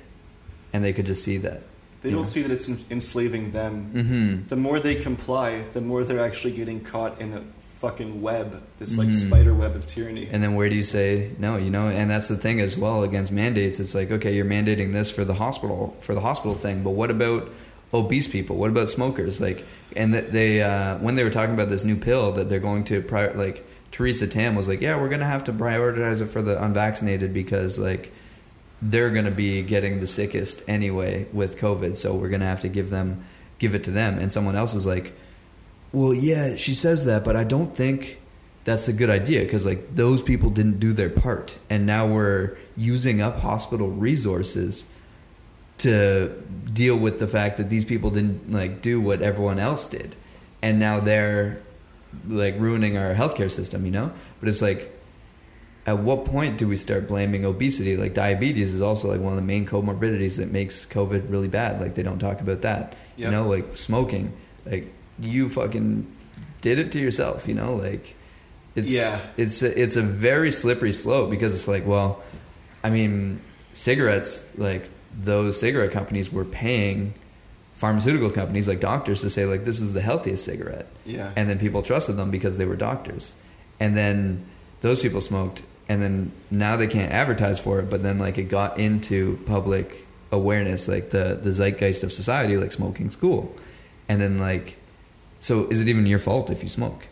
and 0.73 0.83
they 0.83 0.91
could 0.91 1.05
just 1.05 1.23
see 1.23 1.37
that. 1.45 1.61
They 2.01 2.09
don't 2.09 2.25
see 2.25 2.41
that 2.41 2.51
it's 2.51 2.67
enslaving 2.89 3.51
them. 3.51 3.91
Mm-hmm. 3.93 4.47
The 4.47 4.55
more 4.55 4.79
they 4.79 4.95
comply, 4.95 5.49
the 5.73 5.81
more 5.81 6.03
they're 6.03 6.25
actually 6.25 6.55
getting 6.57 6.79
caught 6.81 7.21
in 7.21 7.29
the 7.29 7.43
fucking 7.79 8.21
web, 8.21 8.61
this 8.77 8.97
like 8.97 9.07
Mhm. 9.09 9.15
spider 9.27 9.53
web 9.53 9.75
of 9.75 9.87
tyranny. 9.87 10.27
And 10.31 10.43
then 10.43 10.55
where 10.55 10.69
do 10.69 10.75
you 10.75 10.83
say 10.83 11.29
no? 11.39 11.57
You 11.57 11.69
know, 11.69 11.87
and 11.87 12.09
that's 12.09 12.27
the 12.27 12.35
thing 12.35 12.59
as 12.59 12.77
well 12.77 13.03
against 13.03 13.31
mandates. 13.31 13.79
It's 13.79 13.95
like 13.95 14.11
okay, 14.11 14.35
you're 14.35 14.45
mandating 14.45 14.91
this 14.93 15.09
for 15.09 15.23
the 15.25 15.35
hospital 15.35 15.95
for 16.01 16.13
the 16.13 16.21
hospital 16.21 16.55
thing, 16.55 16.83
but 16.83 16.91
what 16.91 17.09
about 17.09 17.49
obese 17.93 18.27
people? 18.27 18.57
What 18.57 18.69
about 18.69 18.89
smokers? 18.89 19.39
Like, 19.41 19.63
and 19.95 20.13
that 20.13 20.31
they 20.33 20.61
uh, 20.61 20.97
when 20.97 21.15
they 21.15 21.23
were 21.23 21.29
talking 21.29 21.53
about 21.55 21.69
this 21.69 21.83
new 21.85 21.95
pill 21.95 22.33
that 22.33 22.49
they're 22.49 22.59
going 22.59 22.83
to 22.85 23.01
prior, 23.01 23.33
like 23.33 23.65
Theresa 23.91 24.27
Tam 24.27 24.55
was 24.55 24.67
like, 24.67 24.81
yeah, 24.81 24.99
we're 25.01 25.09
gonna 25.09 25.25
have 25.25 25.45
to 25.45 25.53
prioritize 25.53 26.21
it 26.21 26.27
for 26.27 26.41
the 26.41 26.61
unvaccinated 26.63 27.33
because 27.33 27.79
like 27.79 28.11
they're 28.81 29.09
gonna 29.09 29.31
be 29.31 29.61
getting 29.61 29.99
the 29.99 30.07
sickest 30.07 30.63
anyway 30.67 31.25
with 31.33 31.57
COVID, 31.57 31.95
so 31.97 32.13
we're 32.13 32.29
gonna 32.29 32.45
have 32.45 32.61
to 32.61 32.69
give 32.69 32.89
them 32.89 33.23
give 33.57 33.73
it 33.73 33.83
to 33.85 33.91
them. 33.91 34.19
And 34.19 34.31
someone 34.31 34.55
else 34.55 34.73
is 34.73 34.85
like, 34.85 35.13
well, 35.91 36.13
yeah, 36.13 36.55
she 36.55 36.73
says 36.73 37.05
that, 37.05 37.23
but 37.23 37.35
I 37.35 37.43
don't 37.43 37.75
think 37.75 38.19
that's 38.65 38.87
a 38.87 38.93
good 38.93 39.09
idea 39.09 39.41
because 39.43 39.65
like 39.65 39.95
those 39.95 40.21
people 40.21 40.49
didn't 40.49 40.79
do 40.79 40.93
their 40.93 41.09
part, 41.09 41.57
and 41.69 41.85
now 41.85 42.05
we're 42.07 42.57
using 42.77 43.21
up 43.21 43.39
hospital 43.39 43.89
resources 43.89 44.89
to 45.79 46.29
deal 46.73 46.97
with 46.97 47.19
the 47.19 47.27
fact 47.27 47.57
that 47.57 47.69
these 47.69 47.85
people 47.85 48.09
didn't 48.11 48.51
like 48.51 48.81
do 48.81 48.99
what 48.99 49.21
everyone 49.21 49.59
else 49.59 49.87
did, 49.87 50.15
and 50.61 50.79
now 50.79 50.99
they're 50.99 51.61
like 52.27 52.55
ruining 52.59 52.97
our 52.97 53.13
healthcare 53.13 53.51
system, 53.51 53.85
you 53.85 53.91
know. 53.91 54.11
But 54.39 54.49
it's 54.49 54.61
like, 54.61 54.93
at 55.85 55.99
what 55.99 56.25
point 56.25 56.57
do 56.57 56.67
we 56.67 56.75
start 56.77 57.07
blaming 57.07 57.45
obesity? 57.45 57.95
Like 57.97 58.13
diabetes 58.13 58.73
is 58.73 58.81
also 58.81 59.09
like 59.09 59.21
one 59.21 59.33
of 59.33 59.37
the 59.37 59.45
main 59.45 59.65
comorbidities 59.65 60.37
that 60.37 60.51
makes 60.51 60.85
COVID 60.85 61.29
really 61.31 61.47
bad. 61.47 61.79
Like 61.81 61.95
they 61.95 62.03
don't 62.03 62.19
talk 62.19 62.41
about 62.41 62.61
that, 62.61 62.93
Yep. 63.15 63.25
you 63.25 63.31
know, 63.31 63.47
like 63.47 63.77
smoking. 63.77 64.33
Like 64.65 64.91
you 65.21 65.49
fucking 65.49 66.07
did 66.61 66.79
it 66.79 66.91
to 66.93 66.99
yourself. 66.99 67.47
You 67.47 67.55
know, 67.55 67.75
like 67.75 68.15
it's 68.75 68.91
Yeah. 68.91 69.19
it's 69.37 69.61
a, 69.61 69.81
it's 69.81 69.95
a 69.95 70.01
very 70.01 70.51
slippery 70.51 70.93
slope 70.93 71.29
because 71.29 71.55
it's 71.55 71.67
like, 71.67 71.85
well, 71.85 72.21
I 72.83 72.89
mean, 72.89 73.41
cigarettes 73.73 74.45
like 74.57 74.89
those 75.13 75.59
cigarette 75.59 75.91
companies 75.91 76.31
were 76.31 76.45
paying 76.45 77.13
pharmaceutical 77.75 78.29
companies 78.29 78.67
like 78.67 78.79
doctors 78.79 79.21
to 79.21 79.29
say 79.29 79.45
like 79.45 79.63
this 79.65 79.79
is 79.79 79.93
the 79.93 80.01
healthiest 80.01 80.43
cigarette 80.43 80.85
Yeah. 81.05 81.31
and 81.35 81.49
then 81.49 81.57
people 81.59 81.81
trusted 81.81 82.17
them 82.17 82.29
because 82.29 82.57
they 82.57 82.65
were 82.65 82.75
doctors 82.75 83.33
and 83.79 83.95
then 83.95 84.45
those 84.81 85.01
people 85.01 85.21
smoked 85.21 85.63
and 85.87 86.01
then 86.01 86.31
now 86.51 86.75
they 86.75 86.87
can't 86.87 87.11
advertise 87.13 87.57
for 87.57 87.79
it 87.79 87.89
but 87.89 88.03
then 88.03 88.19
like 88.19 88.37
it 88.37 88.43
got 88.49 88.79
into 88.79 89.37
public 89.45 90.05
awareness 90.31 90.87
like 90.89 91.09
the 91.11 91.39
the 91.41 91.51
zeitgeist 91.51 92.03
of 92.03 92.11
society 92.11 92.57
like 92.57 92.71
smoking's 92.73 93.15
cool 93.15 93.55
and 94.09 94.19
then 94.19 94.39
like 94.39 94.75
so 95.39 95.67
is 95.67 95.79
it 95.81 95.87
even 95.87 96.05
your 96.05 96.19
fault 96.19 96.49
if 96.49 96.63
you 96.63 96.69
smoke 96.69 97.07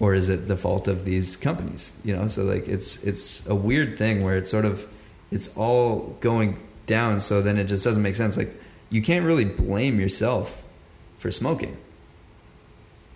or 0.00 0.14
is 0.14 0.28
it 0.28 0.48
the 0.48 0.56
fault 0.56 0.88
of 0.88 1.04
these 1.04 1.36
companies 1.36 1.92
you 2.04 2.14
know 2.14 2.26
so 2.26 2.42
like 2.44 2.66
it's 2.68 3.02
it's 3.04 3.46
a 3.46 3.54
weird 3.54 3.96
thing 3.98 4.22
where 4.24 4.36
it's 4.36 4.50
sort 4.50 4.64
of 4.64 4.86
it's 5.30 5.54
all 5.56 6.16
going 6.20 6.58
down 6.86 7.20
so 7.20 7.40
then 7.42 7.56
it 7.58 7.64
just 7.64 7.84
doesn't 7.84 8.02
make 8.02 8.16
sense 8.16 8.36
like 8.36 8.52
you 8.90 9.00
can't 9.00 9.24
really 9.24 9.44
blame 9.44 10.00
yourself 10.00 10.62
for 11.18 11.30
smoking 11.30 11.76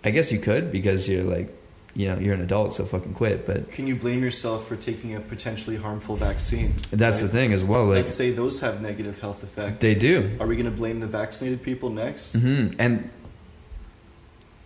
i 0.03 0.11
guess 0.11 0.31
you 0.31 0.39
could 0.39 0.71
because 0.71 1.07
you're 1.09 1.23
like 1.23 1.53
you 1.95 2.07
know 2.07 2.17
you're 2.19 2.33
an 2.33 2.41
adult 2.41 2.73
so 2.73 2.85
fucking 2.85 3.13
quit 3.13 3.45
but 3.45 3.71
Can 3.71 3.87
you 3.87 3.95
blame 3.95 4.21
yourself 4.23 4.67
for 4.67 4.75
taking 4.75 5.15
a 5.15 5.19
potentially 5.19 5.75
harmful 5.75 6.15
vaccine? 6.15 6.73
that's 6.91 7.21
the 7.21 7.27
thing 7.27 7.53
as 7.53 7.63
well 7.63 7.85
like 7.87 7.95
Let's 7.95 8.13
say 8.13 8.29
those 8.31 8.61
have 8.61 8.81
negative 8.83 9.19
health 9.19 9.43
effects. 9.43 9.79
they 9.79 9.95
do 9.95 10.29
Are 10.39 10.45
we 10.47 10.55
going 10.55 10.65
to 10.69 10.77
blame 10.77 10.99
the 10.99 11.07
vaccinated 11.07 11.63
people 11.63 11.89
next? 11.89 12.33
hmm 12.35 12.67
And 12.77 13.09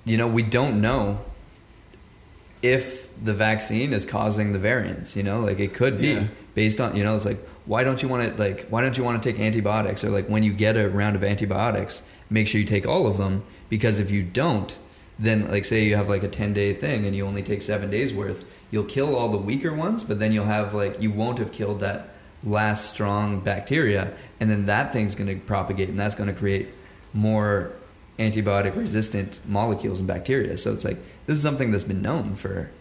you 0.06 0.18
know, 0.18 0.28
we 0.28 0.44
don't 0.44 0.82
know 0.82 1.20
if 2.62 3.08
the 3.24 3.34
vaccine 3.34 3.94
is 3.94 4.06
causing 4.06 4.54
the 4.54 4.60
variants. 4.60 5.16
You 5.16 5.24
know, 5.24 5.42
like 5.42 5.60
it 5.60 5.74
could 5.74 6.00
be 6.00 6.10
Yeah. 6.10 6.28
based 6.56 6.80
on 6.82 6.96
you 6.96 7.04
know, 7.04 7.16
it's 7.16 7.26
like 7.26 7.46
why 7.66 7.84
don't 7.84 8.02
you 8.02 8.10
want 8.10 8.36
to 8.36 8.42
like 8.42 8.68
why 8.70 8.82
don't 8.82 8.98
you 8.98 9.04
want 9.04 9.22
to 9.22 9.32
take 9.32 9.40
antibiotics 9.42 10.04
or 10.04 10.10
like 10.10 10.28
when 10.28 10.44
you 10.44 10.54
get 10.54 10.76
a 10.78 10.90
round 10.90 11.16
of 11.16 11.24
antibiotics, 11.24 12.02
make 12.30 12.48
sure 12.48 12.60
you 12.60 12.68
take 12.68 12.88
all 12.88 13.08
of 13.08 13.18
them 13.18 13.44
because 13.70 14.00
if 14.00 14.12
you 14.12 14.24
don't, 14.24 14.78
then 15.20 15.50
like 15.50 15.66
say 15.66 15.84
you 15.84 15.96
have 15.96 16.10
like 16.10 16.24
a 16.24 16.28
10 16.28 16.54
day 16.54 16.74
thing 16.74 17.06
and 17.06 17.16
you 17.16 17.26
only 17.26 17.44
take 17.44 17.62
7 17.62 17.90
days 17.90 18.14
worth, 18.14 18.46
you'll 18.72 18.84
kill 18.84 19.16
all 19.16 19.30
the 19.30 19.38
weaker 19.38 19.74
ones, 19.74 20.04
but 20.04 20.20
then 20.20 20.32
you'll 20.32 20.46
have 20.46 20.74
like 20.74 21.02
you 21.02 21.12
won't 21.12 21.40
have 21.40 21.52
killed 21.52 21.80
that 21.80 22.10
last 22.44 22.90
strong 22.90 23.40
bacteria 23.40 24.12
and 24.40 24.50
then 24.50 24.66
that 24.66 24.92
thing's 24.92 25.14
going 25.14 25.28
to 25.28 25.36
propagate 25.46 25.90
and 25.90 26.00
that's 26.00 26.16
going 26.16 26.28
to 26.28 26.34
create 26.36 26.70
more 27.14 27.72
antibiotic 28.22 28.76
resistant 28.76 29.40
molecules 29.48 30.00
and 30.00 30.08
bacteria. 30.08 30.58
So 30.58 30.74
it's 30.74 30.86
like 30.86 30.98
this 31.26 31.38
is 31.38 31.44
something 31.44 31.72
that's 31.72 31.84
been 31.84 32.02
known 32.02 32.36
for 32.36 32.72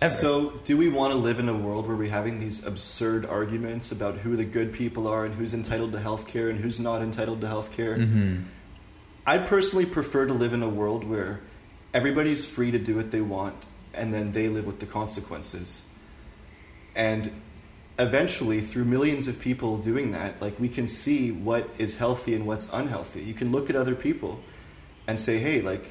ever. 0.00 0.12
So, 0.12 0.50
do 0.64 0.76
we 0.76 0.88
want 0.88 1.12
to 1.12 1.18
live 1.18 1.38
in 1.38 1.48
a 1.48 1.56
world 1.56 1.86
where 1.86 1.96
we're 1.96 2.10
having 2.10 2.38
these 2.38 2.64
absurd 2.66 3.26
arguments 3.26 3.92
about 3.92 4.16
who 4.16 4.36
the 4.36 4.44
good 4.44 4.72
people 4.72 5.06
are 5.06 5.24
and 5.24 5.34
who's 5.34 5.54
entitled 5.54 5.92
to 5.92 6.00
health 6.00 6.26
care 6.26 6.48
and 6.50 6.60
who's 6.60 6.78
not 6.78 7.02
entitled 7.02 7.40
to 7.42 7.48
health 7.48 7.72
care? 7.72 7.96
hmm 7.96 8.42
I 9.26 9.38
personally 9.38 9.86
prefer 9.86 10.26
to 10.26 10.34
live 10.34 10.52
in 10.52 10.62
a 10.62 10.68
world 10.68 11.02
where 11.02 11.40
everybody's 11.94 12.44
free 12.44 12.70
to 12.70 12.78
do 12.78 12.96
what 12.96 13.10
they 13.10 13.22
want 13.22 13.54
and 13.94 14.12
then 14.12 14.32
they 14.32 14.48
live 14.48 14.66
with 14.66 14.80
the 14.80 14.86
consequences. 14.86 15.88
And 16.94 17.32
eventually, 17.98 18.60
through 18.60 18.84
millions 18.84 19.26
of 19.26 19.40
people 19.40 19.78
doing 19.78 20.10
that, 20.10 20.42
like 20.42 20.60
we 20.60 20.68
can 20.68 20.86
see 20.86 21.32
what 21.32 21.70
is 21.78 21.96
healthy 21.96 22.34
and 22.34 22.46
what's 22.46 22.70
unhealthy. 22.70 23.22
You 23.22 23.32
can 23.32 23.50
look 23.50 23.70
at 23.70 23.76
other 23.76 23.94
people 23.94 24.40
and 25.06 25.18
say, 25.18 25.38
hey, 25.38 25.60
like, 25.60 25.84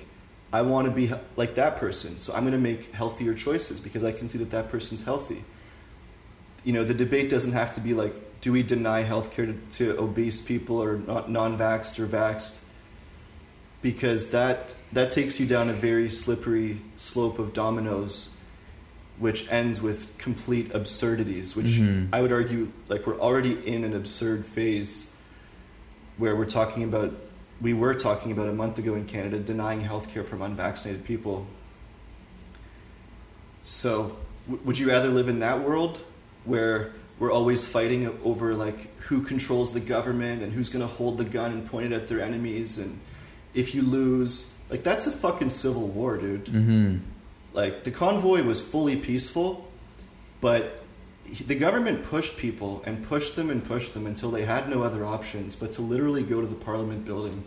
I 0.51 0.61
want 0.61 0.85
to 0.87 0.91
be 0.91 1.11
like 1.35 1.55
that 1.55 1.77
person, 1.77 2.17
so 2.19 2.33
I'm 2.33 2.41
going 2.41 2.53
to 2.53 2.59
make 2.59 2.93
healthier 2.93 3.33
choices 3.33 3.79
because 3.79 4.03
I 4.03 4.11
can 4.11 4.27
see 4.27 4.37
that 4.39 4.51
that 4.51 4.69
person's 4.69 5.03
healthy. 5.03 5.43
You 6.63 6.73
know, 6.73 6.83
the 6.83 6.93
debate 6.93 7.29
doesn't 7.29 7.53
have 7.53 7.73
to 7.75 7.81
be 7.81 7.93
like, 7.93 8.13
do 8.41 8.51
we 8.51 8.61
deny 8.63 9.03
healthcare 9.03 9.55
to, 9.69 9.93
to 9.93 9.99
obese 9.99 10.41
people 10.41 10.77
or 10.81 10.97
not 10.97 11.29
non-vaxxed 11.29 11.99
or 11.99 12.07
vaxxed? 12.07 12.59
because 13.81 14.29
that 14.31 14.73
that 14.93 15.11
takes 15.11 15.39
you 15.41 15.45
down 15.45 15.67
a 15.69 15.73
very 15.73 16.09
slippery 16.09 16.79
slope 16.95 17.37
of 17.37 17.51
dominoes 17.53 18.33
which 19.19 19.45
ends 19.51 19.81
with 19.81 20.17
complete 20.17 20.71
absurdities 20.73 21.53
which 21.53 21.65
Mhm. 21.65 22.07
i 22.13 22.21
would 22.21 22.31
argue 22.31 22.71
like 22.87 23.05
we're 23.05 23.19
already 23.19 23.57
in 23.67 23.83
an 23.83 23.93
absurd 23.93 24.45
phase 24.45 25.13
where 26.17 26.33
we're 26.33 26.45
talking 26.45 26.83
about 26.83 27.13
we 27.61 27.73
were 27.73 27.93
talking 27.93 28.31
about 28.31 28.47
a 28.47 28.53
month 28.53 28.77
ago 28.79 28.95
in 28.95 29.05
canada 29.05 29.39
denying 29.39 29.81
health 29.81 30.13
care 30.13 30.23
from 30.23 30.41
unvaccinated 30.41 31.05
people. 31.05 31.47
So 33.63 34.17
w- 34.47 34.63
would 34.65 34.77
you 34.77 34.89
rather 34.89 35.09
live 35.09 35.29
in 35.29 35.39
that 35.39 35.61
world 35.61 36.03
where 36.45 36.93
we're 37.19 37.31
always 37.31 37.65
fighting 37.65 38.19
over 38.23 38.55
like 38.55 38.97
who 39.01 39.21
controls 39.21 39.71
the 39.71 39.79
government 39.79 40.43
and 40.43 40.51
who's 40.51 40.69
going 40.69 40.81
to 40.81 40.93
hold 40.93 41.17
the 41.17 41.25
gun 41.25 41.51
and 41.51 41.65
point 41.69 41.85
it 41.85 41.91
at 41.93 42.07
their 42.07 42.21
enemies? 42.21 42.77
And 42.77 42.99
if 43.53 43.73
you 43.73 43.81
lose 43.81 44.57
like 44.69 44.83
that's 44.83 45.07
a 45.07 45.11
fucking 45.11 45.49
civil 45.49 45.87
war 45.87 46.17
dude. 46.17 46.47
Hmm 46.47 46.97
like 47.53 47.83
the 47.83 47.91
convoy 47.91 48.43
was 48.43 48.61
fully 48.61 48.95
peaceful 48.95 49.67
but 50.41 50.82
the 51.47 51.55
government 51.55 52.03
pushed 52.03 52.37
people 52.37 52.83
and 52.85 53.03
pushed 53.07 53.35
them 53.35 53.49
and 53.49 53.63
pushed 53.63 53.93
them 53.93 54.05
until 54.05 54.29
they 54.31 54.43
had 54.45 54.69
no 54.69 54.83
other 54.83 55.05
options 55.05 55.55
but 55.55 55.71
to 55.73 55.81
literally 55.81 56.23
go 56.23 56.41
to 56.41 56.47
the 56.47 56.55
parliament 56.55 57.05
building 57.05 57.43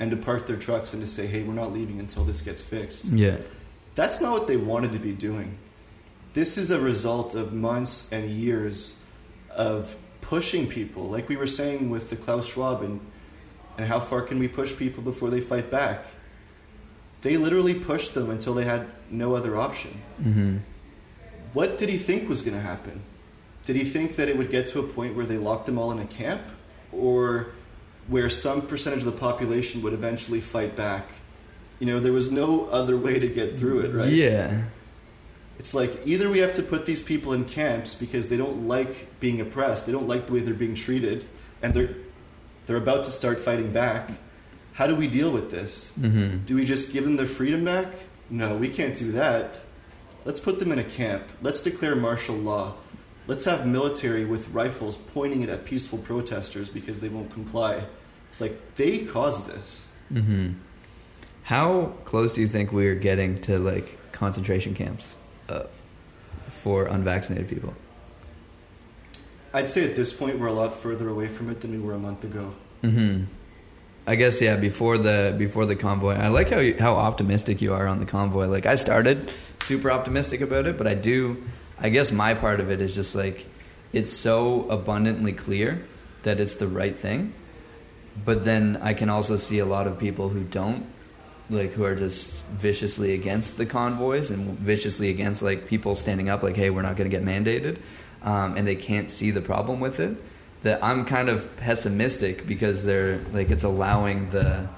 and 0.00 0.10
to 0.10 0.16
park 0.16 0.46
their 0.46 0.56
trucks 0.56 0.92
and 0.92 1.02
to 1.02 1.06
say 1.08 1.26
hey 1.26 1.42
we're 1.42 1.52
not 1.54 1.72
leaving 1.72 1.98
until 2.00 2.24
this 2.24 2.40
gets 2.40 2.60
fixed 2.60 3.06
Yeah. 3.06 3.36
that's 3.94 4.20
not 4.20 4.32
what 4.32 4.46
they 4.46 4.56
wanted 4.56 4.92
to 4.92 4.98
be 4.98 5.12
doing. 5.12 5.58
This 6.32 6.58
is 6.58 6.70
a 6.70 6.78
result 6.80 7.34
of 7.34 7.52
months 7.54 8.12
and 8.12 8.30
years 8.30 9.02
of 9.50 9.96
pushing 10.20 10.66
people, 10.68 11.04
like 11.08 11.28
we 11.30 11.36
were 11.36 11.46
saying 11.46 11.88
with 11.88 12.10
the 12.10 12.16
Klaus 12.16 12.46
Schwab 12.46 12.82
and, 12.82 13.00
and 13.78 13.86
how 13.86 14.00
far 14.00 14.20
can 14.20 14.38
we 14.38 14.48
push 14.48 14.76
people 14.76 15.02
before 15.02 15.30
they 15.30 15.40
fight 15.40 15.70
back? 15.70 16.04
They 17.22 17.38
literally 17.38 17.72
pushed 17.74 18.12
them 18.12 18.28
until 18.28 18.52
they 18.52 18.64
had 18.64 18.86
no 19.10 19.34
other 19.34 19.56
option. 19.56 19.92
hmm 20.22 20.56
What 21.54 21.78
did 21.78 21.88
he 21.88 21.96
think 21.96 22.28
was 22.28 22.42
going 22.42 22.56
to 22.56 22.62
happen? 22.62 23.00
Did 23.66 23.76
he 23.76 23.84
think 23.84 24.16
that 24.16 24.28
it 24.28 24.38
would 24.38 24.50
get 24.50 24.68
to 24.68 24.78
a 24.78 24.82
point 24.82 25.14
where 25.14 25.26
they 25.26 25.36
locked 25.36 25.66
them 25.66 25.78
all 25.78 25.92
in 25.92 25.98
a 25.98 26.06
camp? 26.06 26.40
Or 26.92 27.48
where 28.06 28.30
some 28.30 28.62
percentage 28.62 29.00
of 29.00 29.06
the 29.06 29.12
population 29.12 29.82
would 29.82 29.92
eventually 29.92 30.40
fight 30.40 30.76
back? 30.76 31.10
You 31.80 31.86
know, 31.86 31.98
there 31.98 32.12
was 32.12 32.30
no 32.30 32.66
other 32.66 32.96
way 32.96 33.18
to 33.18 33.28
get 33.28 33.58
through 33.58 33.80
it, 33.80 33.92
right? 33.92 34.08
Yeah. 34.08 34.62
It's 35.58 35.74
like 35.74 36.06
either 36.06 36.30
we 36.30 36.38
have 36.38 36.52
to 36.54 36.62
put 36.62 36.86
these 36.86 37.02
people 37.02 37.32
in 37.32 37.44
camps 37.44 37.94
because 37.94 38.28
they 38.28 38.36
don't 38.36 38.68
like 38.68 39.20
being 39.20 39.40
oppressed, 39.40 39.86
they 39.86 39.92
don't 39.92 40.08
like 40.08 40.26
the 40.26 40.34
way 40.34 40.40
they're 40.40 40.54
being 40.54 40.74
treated, 40.74 41.26
and 41.62 41.74
they're 41.74 41.94
they're 42.66 42.76
about 42.76 43.04
to 43.04 43.10
start 43.10 43.38
fighting 43.40 43.72
back. 43.72 44.10
How 44.74 44.86
do 44.86 44.94
we 44.94 45.06
deal 45.08 45.30
with 45.30 45.50
this? 45.50 45.92
hmm 45.94 46.38
Do 46.44 46.56
we 46.56 46.64
just 46.64 46.92
give 46.92 47.04
them 47.04 47.16
their 47.16 47.26
freedom 47.26 47.64
back? 47.64 47.88
No, 48.30 48.56
we 48.56 48.68
can't 48.68 48.94
do 48.94 49.12
that. 49.12 49.60
Let's 50.24 50.40
put 50.40 50.58
them 50.58 50.72
in 50.72 50.78
a 50.78 50.84
camp. 50.84 51.24
Let's 51.42 51.60
declare 51.60 51.94
martial 51.96 52.36
law. 52.36 52.74
Let's 53.26 53.44
have 53.44 53.66
military 53.66 54.24
with 54.24 54.48
rifles 54.50 54.96
pointing 54.96 55.42
it 55.42 55.48
at 55.48 55.64
peaceful 55.64 55.98
protesters 55.98 56.68
because 56.70 57.00
they 57.00 57.08
won't 57.08 57.30
comply. 57.30 57.84
It's 58.28 58.40
like 58.40 58.74
they 58.76 58.98
caused 58.98 59.48
this. 59.48 59.88
hmm 60.12 60.52
How 61.42 61.94
close 62.04 62.32
do 62.32 62.40
you 62.40 62.46
think 62.46 62.72
we're 62.72 62.94
getting 62.94 63.40
to 63.42 63.58
like 63.58 63.98
concentration 64.12 64.74
camps 64.74 65.16
uh, 65.48 65.64
for 66.50 66.86
unvaccinated 66.86 67.48
people? 67.48 67.74
I'd 69.52 69.68
say 69.68 69.88
at 69.88 69.96
this 69.96 70.12
point 70.12 70.38
we're 70.38 70.48
a 70.48 70.52
lot 70.52 70.74
further 70.74 71.08
away 71.08 71.28
from 71.28 71.50
it 71.50 71.60
than 71.60 71.72
we 71.72 71.78
were 71.78 71.94
a 71.94 71.98
month 71.98 72.24
ago. 72.24 72.54
hmm 72.82 73.24
I 74.08 74.14
guess 74.14 74.40
yeah. 74.40 74.54
Before 74.54 74.98
the 74.98 75.34
before 75.36 75.66
the 75.66 75.74
convoy, 75.74 76.14
I 76.14 76.28
like 76.28 76.50
how 76.50 76.60
you, 76.60 76.76
how 76.78 76.94
optimistic 76.94 77.60
you 77.60 77.74
are 77.74 77.88
on 77.88 77.98
the 77.98 78.06
convoy. 78.06 78.46
Like 78.46 78.64
I 78.64 78.76
started 78.76 79.32
super 79.62 79.90
optimistic 79.90 80.40
about 80.40 80.66
it, 80.66 80.78
but 80.78 80.86
I 80.86 80.94
do. 80.94 81.42
I 81.78 81.90
guess 81.90 82.10
my 82.12 82.34
part 82.34 82.60
of 82.60 82.70
it 82.70 82.80
is 82.80 82.94
just 82.94 83.14
like 83.14 83.46
it's 83.92 84.12
so 84.12 84.68
abundantly 84.70 85.32
clear 85.32 85.82
that 86.22 86.40
it's 86.40 86.54
the 86.54 86.66
right 86.66 86.96
thing, 86.96 87.32
but 88.24 88.44
then 88.44 88.78
I 88.82 88.94
can 88.94 89.08
also 89.08 89.36
see 89.36 89.58
a 89.58 89.66
lot 89.66 89.86
of 89.86 89.98
people 89.98 90.28
who 90.28 90.42
don't 90.42 90.86
like 91.48 91.72
who 91.72 91.84
are 91.84 91.94
just 91.94 92.42
viciously 92.44 93.14
against 93.14 93.56
the 93.56 93.66
convoys 93.66 94.30
and 94.30 94.58
viciously 94.58 95.10
against 95.10 95.42
like 95.42 95.66
people 95.68 95.94
standing 95.94 96.28
up 96.28 96.42
like 96.42 96.56
hey 96.56 96.70
we're 96.70 96.82
not 96.82 96.96
going 96.96 97.08
to 97.08 97.16
get 97.16 97.24
mandated 97.24 97.78
um, 98.22 98.56
and 98.56 98.66
they 98.66 98.74
can't 98.74 99.10
see 99.10 99.30
the 99.30 99.40
problem 99.40 99.78
with 99.78 100.00
it 100.00 100.16
that 100.62 100.82
i'm 100.82 101.04
kind 101.04 101.28
of 101.28 101.54
pessimistic 101.56 102.46
because 102.46 102.84
they're 102.84 103.18
like 103.32 103.50
it's 103.50 103.62
allowing 103.62 104.28
the 104.30 104.68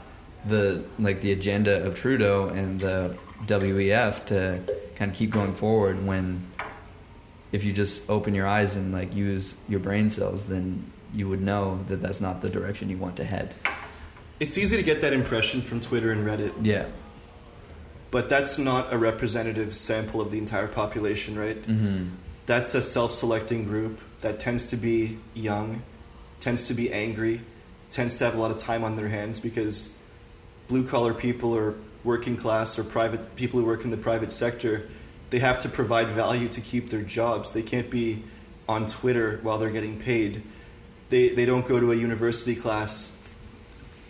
the 0.47 0.85
like 0.99 1.21
the 1.23 1.33
agenda 1.33 1.83
of 1.85 1.95
trudeau 1.95 2.49
and 2.49 2.81
the 2.81 3.17
wef 3.47 4.25
to 4.27 4.63
kind 4.95 5.11
of 5.11 5.17
keep 5.17 5.31
going 5.31 5.55
forward 5.55 6.05
when 6.05 6.45
if 7.53 7.65
you 7.65 7.73
just 7.73 8.09
open 8.11 8.35
your 8.35 8.47
eyes 8.47 8.77
and 8.77 8.93
like 8.93 9.15
use 9.15 9.57
your 9.69 9.81
brain 9.81 10.11
cells 10.11 10.47
then 10.47 10.85
you 11.15 11.29
would 11.29 11.41
know 11.41 11.81
that 11.89 12.03
that's 12.03 12.21
not 12.21 12.41
the 12.43 12.49
direction 12.51 12.89
you 12.91 12.97
want 12.99 13.17
to 13.17 13.25
head 13.25 13.55
It's 14.41 14.57
easy 14.59 14.77
to 14.77 14.83
get 14.83 15.01
that 15.01 15.13
impression 15.13 15.63
from 15.63 15.81
Twitter 15.81 16.13
and 16.13 16.27
Reddit. 16.27 16.53
yeah 16.63 16.87
but 18.11 18.29
that's 18.29 18.59
not 18.59 18.93
a 18.93 18.99
representative 18.99 19.75
sample 19.75 20.21
of 20.21 20.31
the 20.31 20.39
entire 20.39 20.67
population, 20.67 21.39
right? 21.39 21.61
Mm-hmm. 21.63 22.07
That's 22.47 22.75
a 22.75 22.81
self-selecting 22.81 23.65
group 23.65 24.01
that 24.21 24.41
tends 24.41 24.65
to 24.67 24.77
be 24.77 25.19
young, 25.35 25.83
tends 26.41 26.65
to 26.69 26.75
be 26.75 26.91
angry, 26.91 27.43
tends 27.91 28.17
to 28.17 28.25
have 28.25 28.35
a 28.35 28.41
lot 28.41 28.51
of 28.51 28.57
time 28.57 28.83
on 28.83 28.97
their 28.97 29.09
hands 29.09 29.39
because 29.41 29.95
blue 30.69 30.87
collar 30.87 31.13
people 31.13 31.53
or 31.53 31.75
working 32.05 32.37
class 32.37 32.79
or 32.79 32.85
private 32.85 33.37
people 33.37 33.61
who 33.61 33.67
work 33.67 33.85
in 33.85 33.91
the 33.91 33.97
private 33.99 34.33
sector, 34.33 34.89
they 35.31 35.39
have 35.41 35.59
to 35.61 35.69
provide 35.69 36.09
value 36.09 36.49
to 36.49 36.61
keep 36.61 36.91
their 36.91 37.03
jobs. 37.03 37.53
They 37.53 37.63
can't 37.63 37.91
be 37.91 38.23
on 38.69 38.87
Twitter 38.87 39.39
while 39.43 39.59
they're 39.59 39.71
getting 39.71 39.99
paid. 39.99 40.43
They 41.11 41.29
they 41.31 41.47
don't 41.47 41.67
go 41.67 41.79
to 41.81 41.93
a 41.93 41.95
university 41.97 42.55
class 42.55 43.15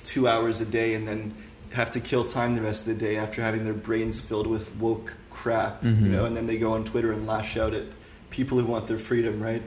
two 0.04 0.26
hours 0.28 0.60
a 0.60 0.64
day 0.64 0.94
and 0.94 1.06
then 1.06 1.34
have 1.72 1.90
to 1.92 2.00
kill 2.00 2.24
time 2.24 2.54
the 2.54 2.62
rest 2.62 2.80
of 2.82 2.86
the 2.88 2.94
day 2.94 3.16
after 3.16 3.42
having 3.42 3.64
their 3.64 3.74
brains 3.74 4.20
filled 4.20 4.46
with 4.46 4.74
woke 4.76 5.14
crap, 5.30 5.82
Mhm. 5.82 6.00
you 6.02 6.08
know, 6.08 6.24
and 6.24 6.34
then 6.36 6.46
they 6.46 6.56
go 6.56 6.72
on 6.72 6.84
Twitter 6.84 7.12
and 7.12 7.26
lash 7.26 7.56
out 7.58 7.74
at 7.74 7.84
people 8.30 8.58
who 8.58 8.64
want 8.64 8.86
their 8.86 8.98
freedom, 8.98 9.40
right? 9.42 9.62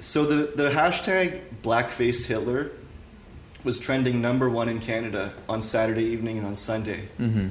So 0.00 0.24
the, 0.26 0.46
the 0.62 0.70
hashtag 0.70 1.40
blackface 1.62 2.24
Hitler 2.26 2.70
was 3.64 3.78
trending 3.78 4.20
number 4.20 4.48
one 4.48 4.68
in 4.68 4.80
Canada 4.80 5.32
on 5.48 5.60
Saturday 5.62 6.04
evening 6.04 6.38
and 6.38 6.46
on 6.46 6.56
Sunday. 6.56 7.08
Mm-hmm. 7.18 7.48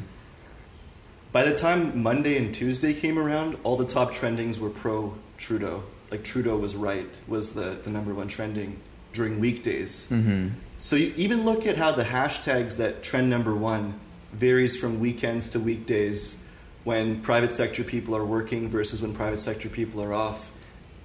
By 1.37 1.43
the 1.43 1.53
time 1.55 2.01
Monday 2.01 2.35
and 2.39 2.51
Tuesday 2.51 2.95
came 2.95 3.19
around, 3.19 3.59
all 3.61 3.77
the 3.77 3.85
top 3.85 4.11
trendings 4.11 4.57
were 4.57 4.71
pro 4.71 5.13
Trudeau. 5.37 5.83
Like 6.09 6.23
Trudeau 6.23 6.57
was 6.57 6.75
right, 6.75 7.19
was 7.27 7.53
the, 7.53 7.79
the 7.83 7.91
number 7.91 8.11
one 8.11 8.27
trending 8.27 8.79
during 9.13 9.39
weekdays. 9.39 10.07
Mm-hmm. 10.09 10.47
So 10.79 10.95
you 10.95 11.13
even 11.15 11.45
look 11.45 11.67
at 11.67 11.77
how 11.77 11.91
the 11.91 12.01
hashtags 12.01 12.77
that 12.77 13.03
trend 13.03 13.29
number 13.29 13.53
one 13.53 13.99
varies 14.33 14.77
from 14.77 14.99
weekends 14.99 15.49
to 15.49 15.59
weekdays 15.59 16.43
when 16.85 17.21
private 17.21 17.51
sector 17.51 17.83
people 17.83 18.15
are 18.15 18.25
working 18.25 18.67
versus 18.67 19.03
when 19.03 19.13
private 19.13 19.37
sector 19.37 19.69
people 19.69 20.03
are 20.03 20.15
off. 20.15 20.51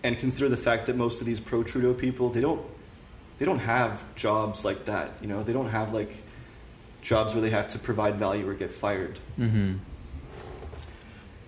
And 0.02 0.18
consider 0.18 0.48
the 0.48 0.56
fact 0.56 0.86
that 0.86 0.96
most 0.96 1.20
of 1.20 1.26
these 1.26 1.40
pro 1.40 1.62
Trudeau 1.62 1.92
people, 1.92 2.30
they 2.30 2.40
don't 2.40 2.64
they 3.36 3.44
don't 3.44 3.58
have 3.58 4.02
jobs 4.14 4.64
like 4.64 4.86
that. 4.86 5.10
You 5.20 5.28
know, 5.28 5.42
they 5.42 5.52
don't 5.52 5.68
have 5.68 5.92
like 5.92 6.10
jobs 7.02 7.34
where 7.34 7.42
they 7.42 7.50
have 7.50 7.68
to 7.68 7.78
provide 7.78 8.14
value 8.14 8.48
or 8.48 8.54
get 8.54 8.72
fired. 8.72 9.20
Mm-hmm. 9.38 9.74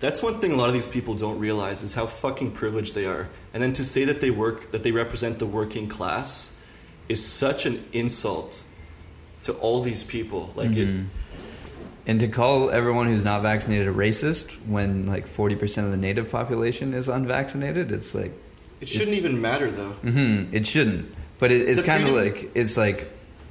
That's 0.05 0.21
one 0.21 0.39
thing 0.39 0.51
a 0.51 0.55
lot 0.55 0.67
of 0.67 0.75
these 0.75 0.87
people 0.87 1.15
don't 1.15 1.39
realize 1.39 1.81
is 1.81 1.95
how 1.95 2.05
fucking 2.05 2.51
privileged 2.51 2.93
they 2.93 3.05
are. 3.07 3.27
And 3.55 3.63
then 3.63 3.73
to 3.73 3.83
say 3.83 4.05
that 4.05 4.21
they 4.21 4.29
work 4.29 4.69
that 4.69 4.83
they 4.83 4.91
represent 4.91 5.39
the 5.39 5.47
working 5.47 5.87
class 5.87 6.53
is 7.09 7.25
such 7.25 7.65
an 7.65 7.83
insult 7.91 8.61
to 9.41 9.53
all 9.53 9.81
these 9.81 10.03
people. 10.03 10.51
Like 10.55 10.69
Mhm. 10.71 10.77
it 10.77 11.05
And 12.07 12.19
to 12.19 12.27
call 12.27 12.69
everyone 12.69 13.07
who's 13.07 13.23
not 13.25 13.41
vaccinated 13.41 13.87
a 13.87 13.91
racist 13.91 14.51
when 14.67 15.07
like 15.07 15.25
forty 15.25 15.55
percent 15.55 15.85
of 15.87 15.91
the 15.91 15.97
native 15.97 16.29
population 16.29 16.93
is 16.93 17.09
unvaccinated, 17.09 17.91
it's 17.91 18.13
like 18.13 18.31
it 18.81 18.87
shouldn't 18.87 19.17
even 19.17 19.41
matter 19.41 19.71
though. 19.71 19.93
hmm 20.11 20.43
it 20.51 20.67
shouldn't. 20.67 21.05
But 21.39 21.51
it, 21.51 21.67
it's 21.67 21.81
kind 21.81 22.03
of 22.07 22.13
like 22.13 22.51
it's 22.53 22.77
like 22.77 23.09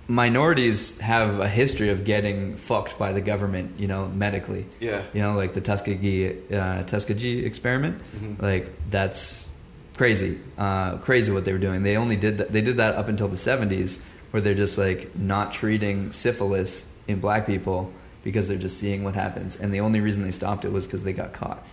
minorities 0.09 0.99
have 1.01 1.41
a 1.41 1.49
history 1.49 1.89
of 1.89 2.05
getting 2.05 2.57
fucked 2.57 2.99
by 2.99 3.13
the 3.13 3.21
government, 3.21 3.79
you 3.79 3.87
know, 3.87 4.09
medically. 4.09 4.67
Yeah. 4.81 5.03
You 5.13 5.23
know, 5.23 5.35
like 5.35 5.55
the 5.55 5.61
Tuskegee 5.61 6.37
uh, 6.53 6.83
Tuskegee 6.85 7.45
experiment. 7.45 8.01
Mhm. 8.17 8.41
Like 8.43 8.71
that's 8.91 9.49
crazy, 9.97 10.39
uh, 10.59 10.97
crazy 10.99 11.33
what 11.33 11.45
they 11.45 11.53
were 11.53 11.59
doing. 11.59 11.83
They 11.83 11.97
only 11.97 12.17
did 12.17 12.39
that, 12.39 12.53
they 12.53 12.61
did 12.61 12.77
that 12.79 12.97
up 12.97 13.09
until 13.09 13.29
the 13.29 13.39
seventies, 13.39 13.99
where 14.31 14.41
they're 14.41 14.55
just 14.55 14.77
like 14.79 15.17
not 15.17 15.53
treating 15.53 16.13
syphilis 16.13 16.85
in 17.07 17.21
black 17.21 17.47
people 17.47 17.93
because 18.23 18.49
they're 18.49 18.59
just 18.59 18.79
seeing 18.79 19.05
what 19.05 19.15
happens, 19.15 19.57
and 19.57 19.73
the 19.73 19.81
only 19.81 20.01
reason 20.01 20.23
they 20.23 20.31
stopped 20.31 20.65
it 20.65 20.73
was 20.73 20.87
because 20.87 21.05
they 21.05 21.13
got 21.13 21.33
caught. 21.33 21.65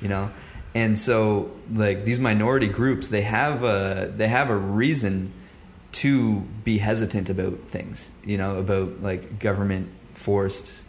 You 0.00 0.08
know, 0.08 0.30
and 0.74 0.96
so 0.98 1.50
like 1.74 2.04
these 2.04 2.20
minority 2.20 2.68
groups, 2.68 3.08
they 3.08 3.22
have 3.22 3.62
a 3.64 4.12
they 4.16 4.28
have 4.28 4.48
a 4.50 4.56
reason 4.56 5.32
to 5.92 6.40
be 6.64 6.78
hesitant 6.78 7.30
about 7.30 7.58
things. 7.68 8.10
You 8.24 8.38
know, 8.38 8.58
about 8.58 9.02
like 9.02 9.38
government 9.38 9.88
forced 10.14 10.84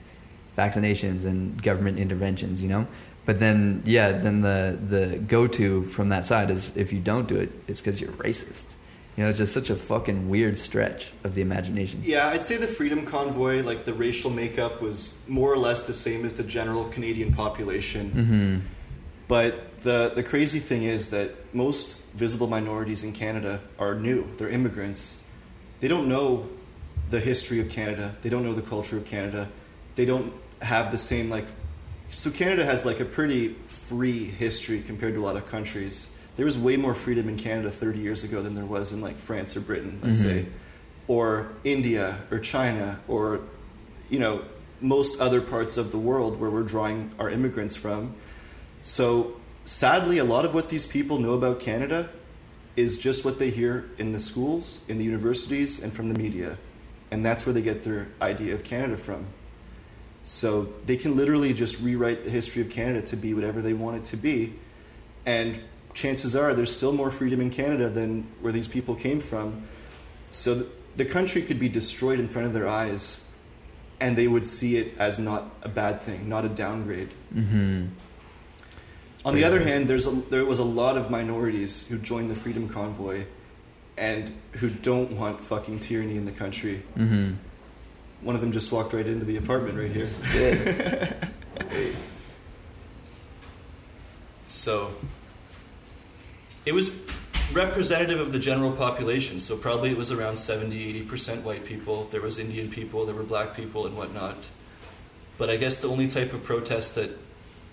vaccinations 0.58 1.26
and 1.26 1.62
government 1.62 2.00
interventions, 2.00 2.62
you 2.62 2.70
know? 2.70 2.88
But 3.26 3.40
then, 3.40 3.84
yeah, 3.86 4.12
then 4.12 4.42
the, 4.42 4.78
the 4.88 5.18
go 5.18 5.48
to 5.48 5.84
from 5.86 6.10
that 6.10 6.26
side 6.26 6.50
is 6.50 6.76
if 6.76 6.92
you 6.92 7.00
don't 7.00 7.28
do 7.28 7.36
it, 7.38 7.52
it's 7.68 7.80
because 7.80 8.02
you're 8.02 8.12
racist. 8.14 8.74
You 9.16 9.24
know, 9.24 9.30
it's 9.30 9.40
just 9.40 9.54
such 9.54 9.70
a 9.70 9.76
fucking 9.76 10.30
weird 10.30 10.58
stretch 10.58 11.12
of 11.24 11.36
the 11.36 11.42
imagination. 11.42 12.02
Yeah, 12.04 12.30
I'd 12.30 12.44
say 12.44 12.58
the 12.58 12.68
Freedom 12.68 13.06
Convoy, 13.06 13.64
like 13.64 13.84
the 13.84 13.94
racial 13.94 14.32
makeup, 14.32 14.82
was 14.82 15.18
more 15.28 15.52
or 15.52 15.58
less 15.58 15.82
the 15.82 15.94
same 15.94 16.26
as 16.26 16.34
the 16.34 16.44
general 16.44 16.86
Canadian 16.86 17.34
population. 17.34 18.10
hmm 18.10 18.60
But 19.30 19.82
the 19.84 20.12
the 20.14 20.24
crazy 20.24 20.60
thing 20.60 20.84
is 20.84 21.12
that 21.12 21.54
most 21.56 22.04
visible 22.16 22.48
minorities 22.48 23.04
in 23.04 23.14
Canada 23.14 23.62
are 23.78 23.96
new. 23.96 24.28
They're 24.38 24.50
immigrants. 24.50 25.24
They 25.80 25.88
don't 25.88 26.10
know 26.10 26.50
the 27.12 27.20
history 27.22 27.60
of 27.62 27.70
Canada. 27.70 28.16
They 28.22 28.30
don't 28.30 28.44
know 28.44 28.54
the 28.54 28.64
culture 28.64 28.98
of 28.98 29.06
Canada. 29.06 29.48
They 29.96 30.06
don't 30.06 30.34
have 30.62 30.92
the 30.92 30.98
same 30.98 31.30
like 31.30 31.46
so 32.10 32.32
Canada 32.32 32.66
has 32.66 32.88
like 32.88 33.00
a 33.00 33.06
pretty 33.06 33.54
free 33.68 34.24
history 34.26 34.82
compared 34.82 35.14
to 35.14 35.22
a 35.22 35.26
lot 35.26 35.38
of 35.38 35.46
countries. 35.46 36.10
There 36.36 36.46
was 36.46 36.58
way 36.58 36.76
more 36.76 36.96
freedom 36.96 37.30
in 37.30 37.38
Canada 37.38 37.70
30 37.70 38.00
years 38.00 38.24
ago 38.24 38.42
than 38.42 38.56
there 38.56 38.66
was 38.66 38.92
in 38.92 39.00
like 39.00 39.18
France 39.18 39.56
or 39.56 39.62
Britain, 39.62 40.00
let's 40.02 40.20
Mhm. 40.20 40.24
say, 40.24 40.46
or 41.08 41.50
India 41.64 42.18
or 42.32 42.40
China 42.40 43.00
or 43.08 43.42
you 44.10 44.18
know 44.18 44.42
most 44.82 45.20
other 45.20 45.40
parts 45.40 45.78
of 45.78 45.92
the 45.92 46.00
world 46.00 46.40
where 46.40 46.50
we're 46.50 46.64
drawing 46.64 47.12
our 47.20 47.30
immigrants 47.30 47.76
from. 47.76 48.16
So 48.82 49.36
sadly, 49.64 50.18
a 50.18 50.24
lot 50.24 50.46
of 50.46 50.54
what 50.54 50.70
these 50.70 50.86
people 50.86 51.20
know 51.20 51.34
about 51.34 51.60
Canada 51.60 52.10
is 52.76 52.98
just 52.98 53.26
what 53.26 53.40
they 53.40 53.50
hear 53.50 53.90
in 53.98 54.14
the 54.14 54.20
schools, 54.20 54.82
in 54.88 54.98
the 54.98 55.04
universities, 55.04 55.82
and 55.82 55.92
from 55.92 56.10
the 56.10 56.18
media. 56.18 56.58
And 57.12 57.26
that's 57.26 57.46
where 57.46 57.54
they 57.54 57.62
get 57.62 57.84
their 57.84 58.08
idea 58.22 58.54
of 58.54 58.64
Canada 58.64 58.96
from. 58.98 59.28
So 60.24 60.74
they 60.86 60.96
can 60.96 61.16
literally 61.16 61.54
just 61.54 61.80
rewrite 61.82 62.24
the 62.24 62.30
history 62.30 62.62
of 62.62 62.70
Canada 62.70 63.02
to 63.08 63.16
be 63.16 63.34
whatever 63.34 63.62
they 63.62 63.74
want 63.74 63.98
it 63.98 64.06
to 64.06 64.18
be. 64.18 64.54
And 65.26 65.60
chances 65.94 66.36
are 66.36 66.54
there's 66.54 66.72
still 66.72 66.94
more 66.94 67.12
freedom 67.12 67.42
in 67.42 67.50
Canada 67.50 67.90
than 67.90 68.28
where 68.42 68.54
these 68.54 68.68
people 68.68 68.96
came 68.96 69.20
from. 69.20 69.64
So 70.30 70.54
th- 70.56 70.68
the 70.96 71.06
country 71.06 71.42
could 71.42 71.60
be 71.60 71.70
destroyed 71.70 72.20
in 72.20 72.30
front 72.30 72.48
of 72.48 72.54
their 72.54 72.68
eyes, 72.68 73.28
and 74.00 74.18
they 74.18 74.28
would 74.28 74.46
see 74.46 74.78
it 74.78 74.98
as 75.00 75.18
not 75.20 75.52
a 75.64 75.70
bad 75.70 76.02
thing, 76.02 76.30
not 76.30 76.46
a 76.46 76.50
downgrade. 76.50 77.14
hmm 77.34 77.88
On 79.26 79.36
the 79.36 79.44
other 79.44 79.60
hand, 79.60 79.88
there's 79.88 80.08
a, 80.08 80.12
there 80.12 80.46
was 80.46 80.60
a 80.60 80.64
lot 80.64 80.98
of 80.98 81.12
minorities 81.12 81.88
who 81.88 81.98
joined 81.98 82.32
the 82.32 82.36
Freedom 82.36 82.70
Convoy 82.70 83.26
and 83.98 84.32
who 84.54 84.70
don't 84.70 85.12
want 85.12 85.42
fucking 85.42 85.80
tyranny 85.80 86.16
in 86.16 86.24
the 86.26 86.32
country. 86.32 86.78
hmm 86.96 87.32
One 88.22 88.36
of 88.36 88.42
them 88.42 88.52
just 88.54 88.72
walked 88.72 88.94
right 88.94 89.06
into 89.06 89.26
the 89.26 89.38
apartment 89.38 89.78
right 89.78 89.92
here. 89.92 90.10
So, 94.48 94.92
it 96.66 96.74
was 96.74 96.92
representative 97.54 98.20
of 98.20 98.34
the 98.34 98.40
general 98.40 98.72
population. 98.72 99.40
So, 99.40 99.56
probably 99.56 99.92
it 99.92 99.98
was 99.98 100.12
around 100.12 100.38
70 100.38 101.06
80% 101.06 101.44
white 101.44 101.66
people. 101.66 102.06
There 102.06 102.22
was 102.22 102.40
Indian 102.40 102.70
people, 102.70 103.06
there 103.06 103.16
were 103.16 103.24
black 103.24 103.56
people, 103.56 103.86
and 103.86 103.96
whatnot. 103.96 104.38
But 105.38 105.50
I 105.50 105.58
guess 105.58 105.78
the 105.78 105.88
only 105.88 106.08
type 106.08 106.34
of 106.34 106.44
protest 106.44 106.96
that 106.96 107.12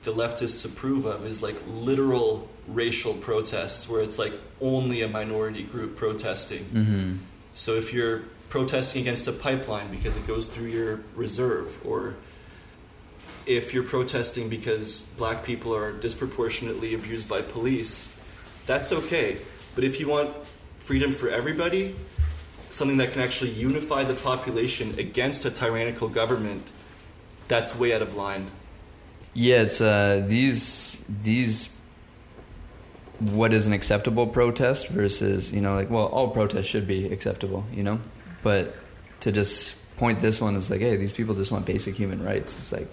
the 0.03 0.13
leftists 0.13 0.65
approve 0.65 1.05
of 1.05 1.27
is 1.27 1.43
like 1.43 1.57
literal 1.69 2.49
racial 2.69 3.15
protests, 3.15 3.89
where 3.89 4.03
it's 4.03 4.19
like 4.19 4.33
only 4.61 5.03
a 5.03 5.09
minority 5.09 5.63
group 5.63 5.97
protesting. 5.97 6.65
hmm 6.65 7.13
So 7.53 7.75
if 7.75 7.93
you're 7.93 8.23
protesting 8.49 9.03
against 9.03 9.27
a 9.27 9.33
pipeline 9.33 9.91
because 9.91 10.17
it 10.17 10.27
goes 10.27 10.47
through 10.47 10.69
your 10.69 11.01
reserve, 11.15 11.81
or 11.85 12.15
if 13.47 13.73
you're 13.73 13.85
protesting 13.85 14.49
because 14.49 15.03
black 15.17 15.45
people 15.45 15.75
are 15.75 15.93
disproportionately 15.93 16.95
abused 16.95 17.29
by 17.29 17.43
police, 17.43 18.13
that's 18.67 18.93
okay. 18.93 19.39
But 19.75 19.85
if 19.85 20.01
you 20.01 20.09
want 20.09 20.31
freedom 20.79 21.13
for 21.13 21.29
everybody, 21.29 21.95
something 22.71 22.97
that 22.99 23.13
can 23.13 23.23
actually 23.23 23.53
unify 23.53 24.05
the 24.05 24.15
population 24.15 24.99
against 24.99 25.45
a 25.45 25.51
tyrannical 25.51 26.09
government, 26.09 26.73
that's 27.49 27.77
way 27.77 27.95
out 27.95 28.03
of 28.03 28.17
line. 28.17 28.51
Yeah, 29.37 29.61
it's 29.61 29.83
uh, 29.83 30.25
these 30.27 31.05
these 31.23 31.69
what 33.21 33.53
is 33.53 33.67
an 33.67 33.75
acceptable 33.75 34.27
protest 34.27 34.89
versus 34.89 35.53
you 35.53 35.61
know 35.61 35.75
like 35.75 35.91
well 35.91 36.07
all 36.07 36.31
protests 36.31 36.67
should 36.67 36.87
be 36.87 37.13
acceptable 37.13 37.65
you 37.71 37.83
know, 37.83 38.01
but 38.43 38.75
to 39.21 39.33
just 39.33 39.77
point 39.99 40.21
this 40.21 40.41
one 40.41 40.57
is 40.57 40.71
like 40.71 40.81
hey 40.81 40.97
these 40.97 41.13
people 41.13 41.35
just 41.35 41.53
want 41.53 41.67
basic 41.67 41.95
human 41.95 42.25
rights. 42.25 42.57
It's 42.57 42.73
like 42.73 42.89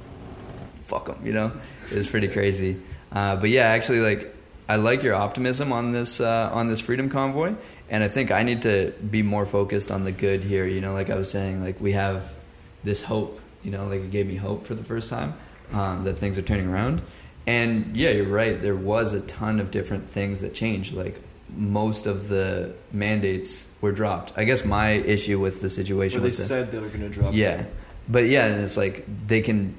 fuck 0.86 1.06
them, 1.06 1.26
you 1.26 1.32
know. 1.32 1.54
It's 1.92 2.10
pretty 2.10 2.28
crazy. 2.28 2.82
Uh, 3.14 3.38
but 3.38 3.50
yeah, 3.50 3.68
actually 3.68 4.02
like 4.02 4.36
I 4.68 4.76
like 4.76 5.02
your 5.02 5.16
optimism 5.16 5.72
on 5.72 5.94
this 5.94 6.20
uh, 6.20 6.50
on 6.52 6.68
this 6.68 6.82
freedom 6.82 7.08
convoy, 7.08 7.56
and 7.90 8.04
I 8.04 8.10
think 8.10 8.32
I 8.32 8.44
need 8.44 8.64
to 8.64 8.92
be 9.10 9.24
more 9.24 9.46
focused 9.46 9.92
on 9.92 10.04
the 10.04 10.12
good 10.12 10.42
here. 10.42 10.68
You 10.68 10.82
know, 10.82 10.92
like 10.92 11.10
I 11.10 11.16
was 11.16 11.32
saying, 11.32 11.64
like 11.64 11.80
we 11.80 11.94
have 11.94 12.34
this 12.84 13.02
hope 13.02 13.40
You 13.64 13.72
know, 13.72 13.88
like 13.88 14.02
it 14.02 14.12
gave 14.12 14.28
me 14.28 14.36
hope 14.36 14.68
for 14.68 14.76
the 14.76 14.84
first 14.84 15.10
time 15.10 15.36
um, 15.74 16.04
that 16.06 16.18
things 16.18 16.38
are 16.38 16.42
turning 16.44 16.68
around. 16.68 17.02
And 17.46 17.98
yeah, 17.98 18.12
you're 18.12 18.26
right. 18.26 18.60
There 18.62 18.76
was 18.76 19.14
a 19.14 19.20
ton 19.22 19.60
of 19.60 19.70
different 19.72 20.10
things 20.10 20.42
that 20.42 20.54
changed. 20.54 20.94
Like 20.94 21.20
most 21.56 22.06
of 22.06 22.30
the 22.30 22.74
mandates 22.92 23.68
were 23.82 23.92
dropped. 23.92 24.34
I 24.38 24.46
guess 24.46 24.64
my 24.64 24.92
issue 24.92 25.40
with 25.40 25.62
the 25.62 25.70
situation. 25.70 26.20
Or 26.20 26.24
they 26.24 26.30
the- 26.30 26.36
said 26.36 26.72
they 26.72 26.80
were 26.80 26.88
going 26.88 27.02
to 27.02 27.10
drop. 27.10 27.34
yeah, 27.34 27.58
them. 27.58 27.72
but 28.08 28.26
yeah, 28.26 28.46
and 28.46 28.64
it's 28.64 28.78
like 28.78 29.06
they 29.28 29.42
can. 29.42 29.76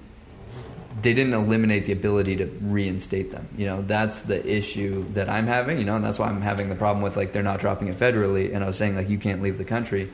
They 1.03 1.13
didn't 1.13 1.35
eliminate 1.35 1.85
the 1.87 1.93
ability 1.93 2.37
to 2.37 2.47
reinstate 2.63 3.31
them. 3.33 3.49
You 3.59 3.67
know, 3.67 3.83
that's 3.83 4.23
the 4.23 4.47
issue 4.47 5.05
that 5.13 5.29
I'm 5.29 5.47
having. 5.47 5.79
You 5.79 5.85
know, 5.85 5.97
and 5.97 6.05
that's 6.05 6.19
why 6.19 6.29
I'm 6.29 6.41
having 6.41 6.69
the 6.69 6.77
problem 6.77 7.03
with 7.03 7.17
like 7.17 7.33
they're 7.33 7.43
not 7.43 7.61
dropping 7.61 7.89
it 7.89 7.97
federally. 7.97 8.55
And 8.55 8.63
I 8.63 8.67
was 8.67 8.77
saying 8.77 8.95
like 8.95 9.09
you 9.09 9.19
can't 9.19 9.43
leave 9.43 9.59
the 9.59 9.65
country, 9.65 10.11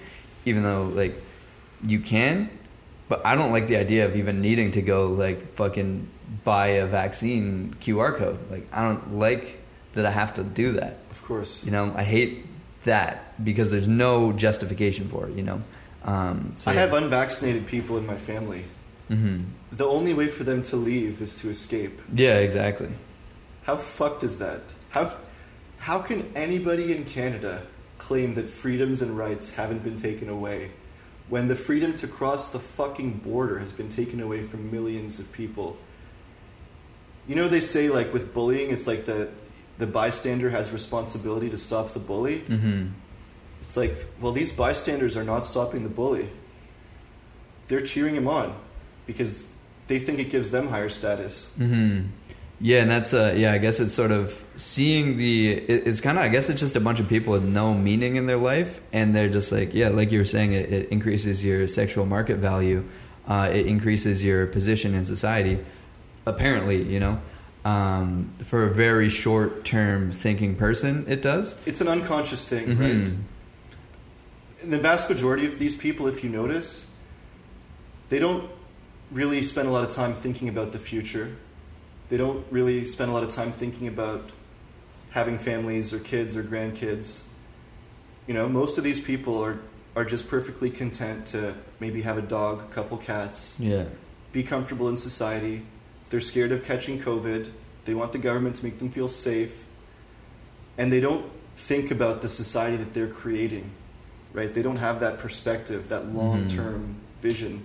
even 0.47 0.63
though 0.63 0.85
like 0.85 1.15
you 1.85 2.01
can, 2.01 2.49
but 3.11 3.27
I 3.27 3.35
don't 3.35 3.51
like 3.51 3.67
the 3.67 3.77
idea 3.77 4.07
of 4.07 4.15
even 4.15 4.41
needing 4.41 4.71
to 4.71 4.83
go 4.83 5.09
like 5.09 5.55
fucking 5.57 6.09
buy 6.45 6.69
a 6.69 6.87
vaccine 6.87 7.75
QR 7.81 8.17
code. 8.17 8.39
Like 8.51 8.69
I 8.73 8.83
don't 8.83 9.19
like 9.19 9.59
that 9.95 10.07
I 10.07 10.13
have 10.13 10.33
to 10.35 10.45
do 10.45 10.73
that. 10.73 10.99
Of 11.11 11.23
course. 11.25 11.65
You 11.67 11.73
know, 11.73 11.93
I 11.95 12.05
hate 12.05 12.47
that 12.85 13.45
because 13.45 13.73
there's 13.73 13.89
no 13.89 14.33
justification 14.33 15.09
for 15.09 15.29
it. 15.29 15.35
You 15.35 15.43
know, 15.43 15.63
um, 16.05 16.55
so 16.57 16.71
I 16.71 16.75
yeah. 16.75 16.81
have 16.83 16.95
unvaccinated 16.95 17.67
people 17.67 17.99
in 17.99 18.07
my 18.07 18.17
family. 18.17 18.65
Mhm. 19.11 19.47
The 19.73 19.87
only 19.87 20.15
way 20.15 20.29
for 20.29 20.45
them 20.45 20.63
to 20.71 20.77
leave 20.77 21.21
is 21.21 21.35
to 21.41 21.51
escape. 21.51 22.01
Yeah, 22.15 22.39
exactly. 22.39 22.91
How 23.65 23.77
fucked 23.77 24.23
is 24.23 24.39
that? 24.39 24.63
How 24.91 25.13
how 25.79 25.99
can 25.99 26.31
anybody 26.37 26.95
in 26.95 27.05
Canada 27.07 27.63
claim 27.99 28.35
that 28.35 28.49
freedoms 28.49 29.03
and 29.03 29.19
rights 29.19 29.55
haven't 29.57 29.83
been 29.83 29.97
taken 29.97 30.29
away 30.29 30.71
when 31.31 31.49
the 31.49 31.57
freedom 31.57 31.95
to 31.95 32.07
cross 32.07 32.49
the 32.53 32.59
fucking 32.59 33.13
border 33.19 33.59
has 33.61 33.73
been 33.73 33.89
taken 33.89 34.21
away 34.21 34.43
from 34.43 34.71
millions 34.71 35.19
of 35.19 35.33
people? 35.33 35.79
You 37.27 37.37
know 37.37 37.49
they 37.49 37.61
say 37.61 37.89
like 37.89 38.13
with 38.13 38.35
bullying 38.35 38.71
it's 38.71 38.87
like 38.87 39.05
the 39.07 39.29
the 39.79 39.87
bystander 39.87 40.51
has 40.51 40.73
responsibility 40.73 41.49
to 41.49 41.57
stop 41.57 41.91
the 41.93 42.01
bully. 42.01 42.41
hmm 42.41 42.89
It's 43.63 43.77
like, 43.77 43.95
well 44.21 44.33
these 44.33 44.53
bystanders 44.53 45.17
are 45.17 45.25
not 45.25 45.47
stopping 45.47 45.85
the 45.85 45.89
bully. 45.89 46.29
They're 47.69 47.81
cheering 47.81 48.15
him 48.17 48.27
on 48.29 48.55
because 49.07 49.49
they 49.87 49.99
think 49.99 50.19
it 50.19 50.31
gives 50.31 50.51
them 50.51 50.69
higher 50.69 50.89
status. 50.89 51.55
hmm 51.57 52.03
Yeah, 52.63 52.83
and 52.83 52.91
that's 52.91 53.15
uh, 53.15 53.33
yeah. 53.37 53.53
I 53.53 53.59
guess 53.59 53.81
it's 53.81 53.95
sort 53.95 54.11
of 54.11 54.45
seeing 54.57 55.17
the. 55.17 55.53
It, 55.53 55.89
it's 55.89 56.01
kind 56.03 56.19
of. 56.19 56.25
I 56.25 56.29
guess 56.29 56.51
it's 56.51 56.61
just 56.61 56.77
a 56.77 56.81
bunch 56.81 57.01
of 57.01 57.09
people 57.09 57.33
with 57.33 57.45
no 57.45 57.73
meaning 57.73 58.17
in 58.17 58.27
their 58.27 58.37
life, 58.37 58.81
and 58.93 59.15
they're 59.17 59.31
just 59.31 59.51
like, 59.51 59.73
yeah, 59.73 59.89
like 59.89 60.13
you 60.13 60.19
were 60.19 60.25
saying, 60.27 60.53
it, 60.53 60.71
it 60.71 60.89
increases 60.91 61.43
your 61.43 61.67
sexual 61.69 62.05
market 62.05 62.37
value. 62.37 62.85
Uh, 63.27 63.49
it 63.53 63.67
increases 63.67 64.23
your 64.23 64.47
position 64.47 64.95
in 64.95 65.07
society. 65.07 65.59
Apparently, 66.27 66.83
you 66.83 67.01
know, 67.01 67.19
um, 67.65 68.29
for 68.45 68.65
a 68.67 68.75
very 68.75 69.09
short-term 69.09 70.13
thinking 70.13 70.55
person, 70.55 71.07
it 71.09 71.23
does. 71.23 71.57
It's 71.65 71.81
an 71.81 71.89
unconscious 71.89 72.47
thing, 72.47 72.67
Mhm. 72.67 72.79
right? 72.79 73.13
And 74.63 74.73
the 74.73 74.79
vast 74.79 75.09
majority 75.09 75.47
of 75.47 75.59
these 75.59 75.75
people, 75.77 76.07
if 76.09 76.23
you 76.23 76.29
notice, 76.29 76.91
they 78.11 78.19
don't 78.19 78.51
really 79.11 79.43
spend 79.43 79.67
a 79.67 79.71
lot 79.71 79.83
of 79.83 79.91
time 79.91 80.13
thinking 80.13 80.49
about 80.49 80.73
the 80.73 80.79
future. 80.79 81.37
They 82.11 82.17
don't 82.17 82.45
really 82.51 82.87
spend 82.87 83.11
a 83.11 83.15
lot 83.15 83.23
of 83.23 83.31
time 83.31 83.53
thinking 83.53 83.87
about 83.87 84.31
having 85.11 85.39
families 85.39 85.93
or 85.93 86.01
kids 86.01 86.37
or 86.37 86.43
grandkids. 86.43 87.27
You 88.27 88.35
know, 88.35 88.49
most 88.49 88.79
of 88.79 88.85
these 88.85 89.01
people 89.01 89.43
are, 89.43 89.61
are 89.95 90.05
just 90.05 90.29
perfectly 90.29 90.71
content 90.71 91.27
to 91.27 91.55
maybe 91.79 92.03
have 92.03 92.19
a 92.19 92.23
dog, 92.23 92.63
a 92.63 92.75
couple 92.75 92.97
cats, 92.99 93.55
Yeah. 93.59 93.85
be 94.33 94.43
comfortable 94.43 94.89
in 94.89 94.97
society. 94.97 95.63
They're 96.11 96.21
scared 96.21 96.51
of 96.51 96.65
catching 96.65 96.99
COVID. 97.01 97.49
They 97.85 97.95
want 97.95 98.11
the 98.11 98.19
government 98.19 98.57
to 98.57 98.65
make 98.65 98.79
them 98.81 98.91
feel 98.91 99.09
safe. 99.09 99.65
And 100.77 100.93
they 100.93 101.01
don't 101.01 101.27
think 101.57 101.93
about 101.93 102.23
the 102.23 102.29
society 102.29 102.77
that 102.77 102.93
they're 102.93 103.07
creating, 103.07 103.71
right? 104.33 104.53
They 104.53 104.63
don't 104.63 104.77
have 104.77 104.99
that 105.01 105.19
perspective, 105.19 105.89
that 105.89 106.03
mm-hmm. 106.03 106.17
long 106.17 106.49
term 106.49 106.97
vision. 107.23 107.65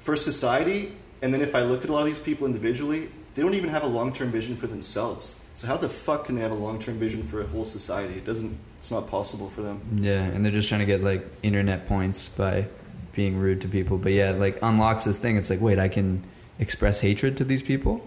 For 0.00 0.16
society, 0.16 0.92
and 1.22 1.34
then 1.34 1.40
if 1.40 1.54
I 1.56 1.62
look 1.62 1.82
at 1.82 1.90
a 1.90 1.92
lot 1.92 2.00
of 2.00 2.06
these 2.06 2.18
people 2.18 2.46
individually, 2.46 3.08
they 3.34 3.42
don't 3.42 3.54
even 3.54 3.70
have 3.70 3.82
a 3.82 3.88
long 3.88 4.12
term 4.12 4.30
vision 4.30 4.56
for 4.56 4.66
themselves. 4.66 5.38
So 5.54 5.66
how 5.66 5.76
the 5.76 5.88
fuck 5.88 6.26
can 6.26 6.34
they 6.34 6.42
have 6.42 6.50
a 6.50 6.56
long 6.56 6.78
term 6.78 6.98
vision 6.98 7.22
for 7.22 7.40
a 7.40 7.46
whole 7.46 7.64
society? 7.64 8.14
It 8.14 8.24
doesn't 8.24 8.58
it's 8.78 8.90
not 8.90 9.06
possible 9.06 9.48
for 9.48 9.62
them. 9.62 9.80
Yeah, 9.94 10.24
and 10.24 10.44
they're 10.44 10.52
just 10.52 10.68
trying 10.68 10.80
to 10.80 10.86
get 10.86 11.04
like 11.04 11.24
internet 11.42 11.86
points 11.86 12.28
by 12.28 12.66
being 13.12 13.38
rude 13.38 13.60
to 13.60 13.68
people. 13.68 13.98
But 13.98 14.12
yeah, 14.12 14.32
like 14.32 14.58
unlocks 14.62 15.04
this 15.04 15.18
thing. 15.18 15.36
It's 15.36 15.50
like, 15.50 15.60
wait, 15.60 15.78
I 15.78 15.88
can 15.88 16.24
express 16.58 17.00
hatred 17.00 17.36
to 17.36 17.44
these 17.44 17.62
people, 17.62 18.04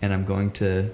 and 0.00 0.14
I'm 0.14 0.24
going 0.24 0.50
to 0.52 0.90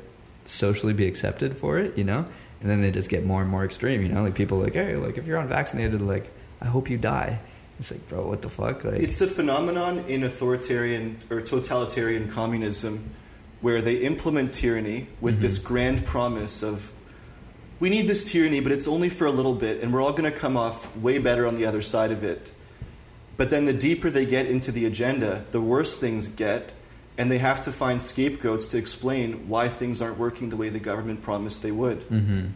socially 0.47 0.93
be 0.93 1.07
accepted 1.07 1.57
for 1.57 1.79
it, 1.79 1.97
you 1.97 2.05
know? 2.05 2.27
And 2.61 2.69
then 2.69 2.81
they 2.81 2.91
just 2.91 3.09
get 3.09 3.25
more 3.25 3.41
and 3.41 3.51
more 3.51 3.65
extreme, 3.65 4.03
you 4.03 4.09
know? 4.09 4.25
Like 4.25 4.35
people 4.35 4.59
like, 4.59 4.75
hey, 4.75 4.97
like 4.97 5.17
if 5.17 5.27
you're 5.27 5.39
unvaccinated, 5.39 6.03
like 6.03 6.31
I 6.61 6.67
hope 6.67 6.91
you 6.91 6.99
die. 6.99 7.39
It's 7.79 7.91
like, 7.91 8.07
bro, 8.09 8.27
what 8.27 8.43
the 8.43 8.51
fuck? 8.51 8.85
Like, 8.85 9.01
It's 9.01 9.21
a 9.21 9.27
phenomenon 9.27 10.01
in 10.01 10.25
authoritarian 10.25 11.19
or 11.31 11.41
totalitarian 11.41 12.29
communism 12.29 13.11
where 13.61 13.83
they 13.83 13.97
implement 13.97 14.55
tyranny 14.55 15.07
with 15.21 15.41
this 15.41 15.59
grand 15.59 16.05
promise 16.07 16.63
of 16.63 16.93
we 17.79 17.89
need 17.89 18.07
this 18.07 18.25
tyranny, 18.25 18.61
but 18.61 18.73
it's 18.73 18.87
only 18.87 19.09
for 19.09 19.27
a 19.27 19.31
little 19.31 19.55
bit, 19.55 19.83
and 19.83 19.93
we're 19.93 20.03
all 20.03 20.13
going 20.13 20.31
to 20.31 20.39
come 20.39 20.57
off 20.57 20.95
way 20.99 21.19
better 21.19 21.47
on 21.47 21.57
the 21.57 21.65
other 21.65 21.81
side 21.81 22.13
of 22.13 22.23
it. 22.23 22.53
But 23.39 23.49
then 23.49 23.65
the 23.65 23.73
deeper 23.73 24.11
they 24.11 24.27
get 24.27 24.47
into 24.47 24.71
the 24.71 24.85
agenda, 24.85 25.47
the 25.51 25.63
worse 25.63 25.97
things 25.97 26.29
get, 26.29 26.75
and 27.17 27.31
they 27.31 27.39
have 27.39 27.63
to 27.63 27.73
find 27.73 28.03
scapegoats 28.03 28.67
to 28.67 28.79
explain 28.79 29.49
why 29.49 29.69
things 29.69 30.03
aren't 30.03 30.19
working 30.19 30.51
the 30.51 30.57
way 30.57 30.69
the 30.69 30.79
government 30.79 31.23
promised 31.23 31.63
they 31.63 31.71
would. 31.71 32.01
Mm-hmm. 32.09 32.49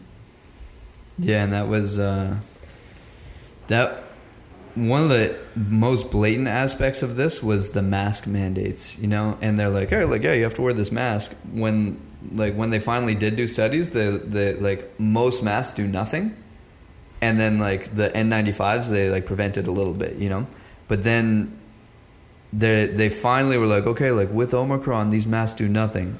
Yeah, 1.17 1.43
and 1.43 1.53
that 1.53 1.67
was 1.67 1.97
uh, 1.97 2.37
that. 3.67 4.03
One 4.75 5.03
of 5.03 5.09
the 5.09 5.35
most 5.55 6.11
blatant 6.11 6.47
aspects 6.47 7.01
of 7.01 7.15
this 7.15 7.41
was 7.41 7.69
the 7.69 7.81
mask 7.81 8.27
mandates, 8.27 8.97
you 8.97 9.07
know, 9.07 9.37
and 9.41 9.57
they're 9.57 9.69
like, 9.69 9.89
"Hey, 9.89 10.03
like, 10.03 10.23
yeah, 10.23 10.33
you 10.33 10.43
have 10.43 10.53
to 10.55 10.61
wear 10.61 10.73
this 10.73 10.91
mask." 10.91 11.33
When, 11.53 11.97
like, 12.33 12.55
when 12.55 12.71
they 12.71 12.79
finally 12.79 13.15
did 13.15 13.37
do 13.37 13.47
studies, 13.47 13.91
the 13.91 14.21
the 14.25 14.57
like 14.59 14.99
most 14.99 15.43
masks 15.43 15.73
do 15.73 15.87
nothing, 15.87 16.35
and 17.21 17.39
then 17.39 17.59
like 17.59 17.95
the 17.95 18.09
N95s, 18.09 18.89
they 18.89 19.09
like 19.09 19.25
prevented 19.25 19.67
a 19.67 19.71
little 19.71 19.93
bit, 19.93 20.17
you 20.17 20.29
know, 20.29 20.45
but 20.87 21.03
then 21.03 21.57
they 22.53 22.87
they 22.87 23.09
finally 23.09 23.57
were 23.57 23.65
like, 23.65 23.85
okay, 23.85 24.11
like 24.11 24.29
with 24.31 24.53
Omicron, 24.53 25.09
these 25.09 25.27
masks 25.27 25.55
do 25.55 25.67
nothing, 25.67 26.17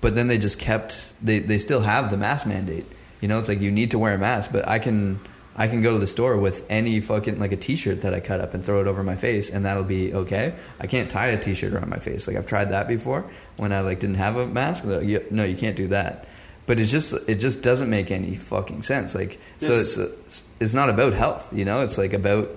but 0.00 0.14
then 0.14 0.28
they 0.28 0.38
just 0.38 0.58
kept 0.58 1.12
they 1.22 1.38
they 1.38 1.58
still 1.58 1.80
have 1.80 2.10
the 2.10 2.16
mask 2.16 2.46
mandate. 2.46 2.86
You 3.20 3.28
know, 3.28 3.38
it's 3.38 3.48
like 3.48 3.60
you 3.60 3.70
need 3.70 3.90
to 3.92 3.98
wear 3.98 4.14
a 4.14 4.18
mask, 4.18 4.52
but 4.52 4.66
I 4.68 4.78
can 4.78 5.20
I 5.56 5.68
can 5.68 5.82
go 5.82 5.92
to 5.92 5.98
the 5.98 6.06
store 6.06 6.36
with 6.36 6.64
any 6.68 7.00
fucking 7.00 7.38
like 7.38 7.52
a 7.52 7.56
t-shirt 7.56 8.00
that 8.00 8.12
I 8.12 8.20
cut 8.20 8.40
up 8.40 8.54
and 8.54 8.64
throw 8.64 8.80
it 8.80 8.88
over 8.88 9.02
my 9.04 9.14
face 9.14 9.50
and 9.50 9.64
that'll 9.64 9.84
be 9.84 10.12
okay. 10.12 10.54
I 10.80 10.86
can't 10.86 11.10
tie 11.10 11.28
a 11.28 11.40
t-shirt 11.40 11.72
around 11.72 11.88
my 11.90 11.98
face. 11.98 12.26
Like 12.26 12.36
I've 12.36 12.46
tried 12.46 12.70
that 12.70 12.88
before 12.88 13.30
when 13.56 13.72
I 13.72 13.80
like 13.80 14.00
didn't 14.00 14.16
have 14.16 14.36
a 14.36 14.46
mask. 14.46 14.84
Like, 14.84 15.06
"Yeah, 15.06 15.20
no, 15.30 15.44
you 15.44 15.56
can't 15.56 15.76
do 15.76 15.88
that. 15.88 16.26
But 16.66 16.80
it's 16.80 16.90
just 16.90 17.14
it 17.28 17.36
just 17.36 17.62
doesn't 17.62 17.88
make 17.88 18.10
any 18.10 18.36
fucking 18.36 18.82
sense. 18.82 19.14
Like 19.14 19.38
so 19.58 19.72
it's 19.72 20.42
it's 20.58 20.74
not 20.74 20.90
about 20.90 21.12
health, 21.12 21.52
you 21.52 21.64
know? 21.64 21.82
It's 21.82 21.98
like 21.98 22.12
about 22.12 22.50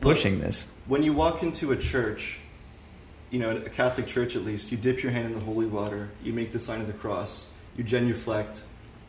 pushing 0.00 0.40
this. 0.40 0.68
When 0.86 1.02
you 1.02 1.12
walk 1.12 1.42
into 1.42 1.72
a 1.72 1.76
church, 1.76 2.38
you 3.30 3.38
know, 3.40 3.56
a 3.56 3.70
Catholic 3.70 4.06
church 4.06 4.36
at 4.36 4.42
least, 4.42 4.70
you 4.70 4.78
dip 4.78 5.02
your 5.02 5.10
hand 5.10 5.26
in 5.26 5.32
the 5.32 5.40
holy 5.40 5.66
water, 5.66 6.10
you 6.22 6.32
make 6.32 6.52
the 6.52 6.58
sign 6.58 6.80
of 6.80 6.86
the 6.86 6.92
cross, 6.92 7.52
you 7.76 7.82
genuflect, 7.82 8.62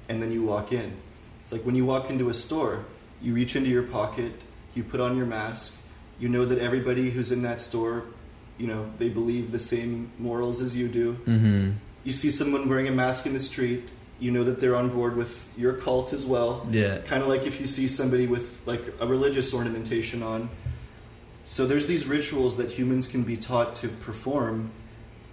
and 0.07 0.21
then 0.21 0.31
you 0.31 0.43
walk 0.43 0.71
in. 0.71 0.93
It's 1.41 1.51
like 1.51 1.61
when 1.61 1.75
you 1.75 1.85
walk 1.85 2.09
into 2.09 2.29
a 2.29 2.33
store, 2.33 2.85
you 3.23 3.33
reach 3.33 3.55
into 3.55 3.69
your 3.69 3.83
pocket, 3.83 4.33
you 4.75 4.83
put 4.83 4.99
on 4.99 5.17
your 5.17 5.25
mask, 5.25 5.75
you 6.19 6.29
know 6.29 6.45
that 6.45 6.59
everybody 6.59 7.09
who's 7.09 7.31
in 7.31 7.41
that 7.43 7.59
store, 7.59 8.05
you 8.57 8.67
know, 8.67 8.91
they 8.99 9.09
believe 9.09 9.51
the 9.51 9.59
same 9.59 10.11
morals 10.19 10.61
as 10.61 10.75
you 10.75 10.87
do. 10.87 11.13
Mm-hmm. 11.25 11.71
You 12.03 12.11
see 12.11 12.29
someone 12.29 12.67
wearing 12.67 12.87
a 12.87 12.91
mask 12.91 13.25
in 13.25 13.33
the 13.33 13.39
street, 13.39 13.89
you 14.19 14.31
know 14.31 14.43
that 14.43 14.59
they're 14.59 14.75
on 14.75 14.89
board 14.89 15.15
with 15.15 15.47
your 15.57 15.73
cult 15.73 16.13
as 16.13 16.25
well. 16.25 16.67
Yeah. 16.69 16.99
Kind 16.99 17.23
of 17.23 17.29
like 17.29 17.47
if 17.47 17.59
you 17.59 17.67
see 17.67 17.87
somebody 17.87 18.27
with 18.27 18.61
like 18.65 18.81
a 18.99 19.07
religious 19.07 19.53
ornamentation 19.53 20.21
on. 20.21 20.49
So 21.45 21.65
there's 21.65 21.87
these 21.87 22.05
rituals 22.07 22.57
that 22.57 22.69
humans 22.69 23.07
can 23.07 23.23
be 23.23 23.35
taught 23.35 23.75
to 23.75 23.87
perform 23.89 24.71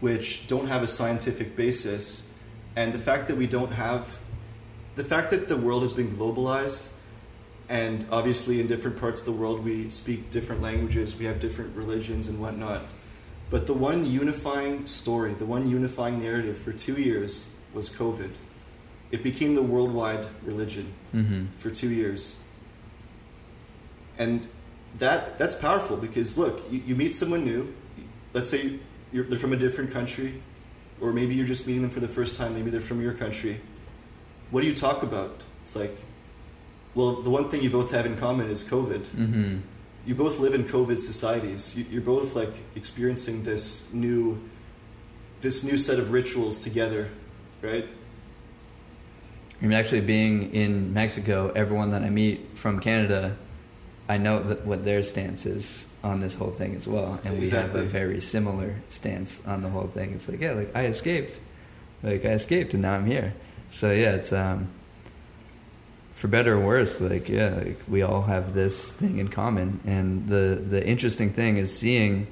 which 0.00 0.46
don't 0.46 0.66
have 0.66 0.82
a 0.82 0.86
scientific 0.86 1.54
basis. 1.54 2.28
And 2.74 2.92
the 2.92 2.98
fact 2.98 3.28
that 3.28 3.36
we 3.36 3.46
don't 3.46 3.72
have 3.72 4.18
the 4.96 5.04
fact 5.04 5.30
that 5.30 5.48
the 5.48 5.56
world 5.56 5.82
has 5.82 5.92
been 5.92 6.08
globalized 6.08 6.92
and 7.70 8.04
obviously 8.10 8.60
in 8.60 8.66
different 8.66 8.98
parts 8.98 9.22
of 9.22 9.26
the 9.26 9.32
world 9.40 9.64
we 9.64 9.88
speak 9.90 10.30
different 10.30 10.60
languages, 10.60 11.16
we 11.16 11.24
have 11.24 11.38
different 11.40 11.74
religions 11.76 12.26
and 12.26 12.40
whatnot. 12.40 12.82
But 13.48 13.66
the 13.66 13.74
one 13.74 14.04
unifying 14.04 14.86
story, 14.86 15.34
the 15.34 15.46
one 15.46 15.70
unifying 15.70 16.20
narrative 16.20 16.58
for 16.58 16.72
two 16.72 17.00
years 17.00 17.54
was 17.72 17.88
COVID. 17.88 18.30
It 19.12 19.22
became 19.22 19.54
the 19.54 19.62
worldwide 19.62 20.26
religion 20.44 20.92
Mm-hmm. 21.14 21.46
for 21.58 21.70
two 21.70 21.90
years. 21.90 22.40
And 24.18 24.46
that 24.98 25.38
that's 25.38 25.54
powerful 25.54 25.96
because 25.96 26.36
look, 26.36 26.62
you, 26.70 26.82
you 26.86 26.94
meet 26.96 27.14
someone 27.14 27.44
new, 27.44 27.72
let's 28.32 28.50
say 28.50 28.78
you're, 29.12 29.24
they're 29.24 29.38
from 29.38 29.52
a 29.52 29.56
different 29.56 29.92
country, 29.92 30.42
or 31.00 31.12
maybe 31.12 31.34
you're 31.34 31.46
just 31.46 31.66
meeting 31.66 31.82
them 31.82 31.90
for 31.90 32.00
the 32.00 32.08
first 32.08 32.36
time. 32.36 32.54
Maybe 32.54 32.70
they're 32.70 32.80
from 32.80 33.00
your 33.00 33.14
country. 33.14 33.60
What 34.50 34.60
do 34.62 34.66
you 34.66 34.74
talk 34.74 35.02
about? 35.02 35.40
It's 35.62 35.74
like, 35.74 35.96
well, 37.00 37.12
the 37.22 37.30
one 37.30 37.48
thing 37.48 37.62
you 37.62 37.70
both 37.70 37.90
have 37.92 38.06
in 38.06 38.16
common 38.16 38.50
is 38.50 38.62
COVID. 38.62 39.04
Mm-hmm. 39.06 39.58
You 40.06 40.14
both 40.14 40.38
live 40.38 40.54
in 40.54 40.64
COVID 40.64 40.98
societies. 40.98 41.76
You, 41.76 41.84
you're 41.90 42.02
both 42.02 42.34
like 42.34 42.52
experiencing 42.74 43.42
this 43.42 43.92
new, 43.92 44.40
this 45.40 45.64
new 45.64 45.78
set 45.78 45.98
of 45.98 46.12
rituals 46.12 46.58
together, 46.58 47.08
right? 47.62 47.86
I 49.60 49.66
mean, 49.66 49.72
actually, 49.72 50.00
being 50.00 50.54
in 50.54 50.92
Mexico, 50.94 51.52
everyone 51.54 51.90
that 51.90 52.02
I 52.02 52.10
meet 52.10 52.56
from 52.56 52.80
Canada, 52.80 53.36
I 54.08 54.16
know 54.18 54.42
that 54.42 54.64
what 54.64 54.84
their 54.84 55.02
stance 55.02 55.44
is 55.46 55.86
on 56.02 56.20
this 56.20 56.34
whole 56.34 56.50
thing 56.50 56.74
as 56.74 56.88
well, 56.88 57.20
and 57.24 57.38
we 57.38 57.48
have 57.50 57.74
a 57.74 57.82
very 57.82 58.20
similar 58.20 58.74
stance 58.88 59.46
on 59.46 59.62
the 59.62 59.68
whole 59.68 59.88
thing. 59.88 60.14
It's 60.14 60.28
like, 60.28 60.40
yeah, 60.40 60.52
like 60.52 60.74
I 60.74 60.86
escaped, 60.86 61.40
like 62.02 62.24
I 62.24 62.30
escaped, 62.30 62.72
and 62.72 62.82
now 62.82 62.94
I'm 62.94 63.04
here. 63.04 63.34
So 63.68 63.92
yeah, 63.92 64.12
it's 64.14 64.32
um, 64.32 64.68
for 66.20 66.28
better 66.28 66.56
or 66.56 66.60
worse, 66.60 67.00
like 67.00 67.30
yeah, 67.30 67.54
like 67.54 67.78
we 67.88 68.02
all 68.02 68.20
have 68.20 68.52
this 68.52 68.92
thing 68.92 69.16
in 69.16 69.28
common, 69.28 69.80
and 69.86 70.28
the 70.28 70.62
the 70.62 70.86
interesting 70.86 71.32
thing 71.32 71.56
is 71.56 71.76
seeing. 71.76 72.26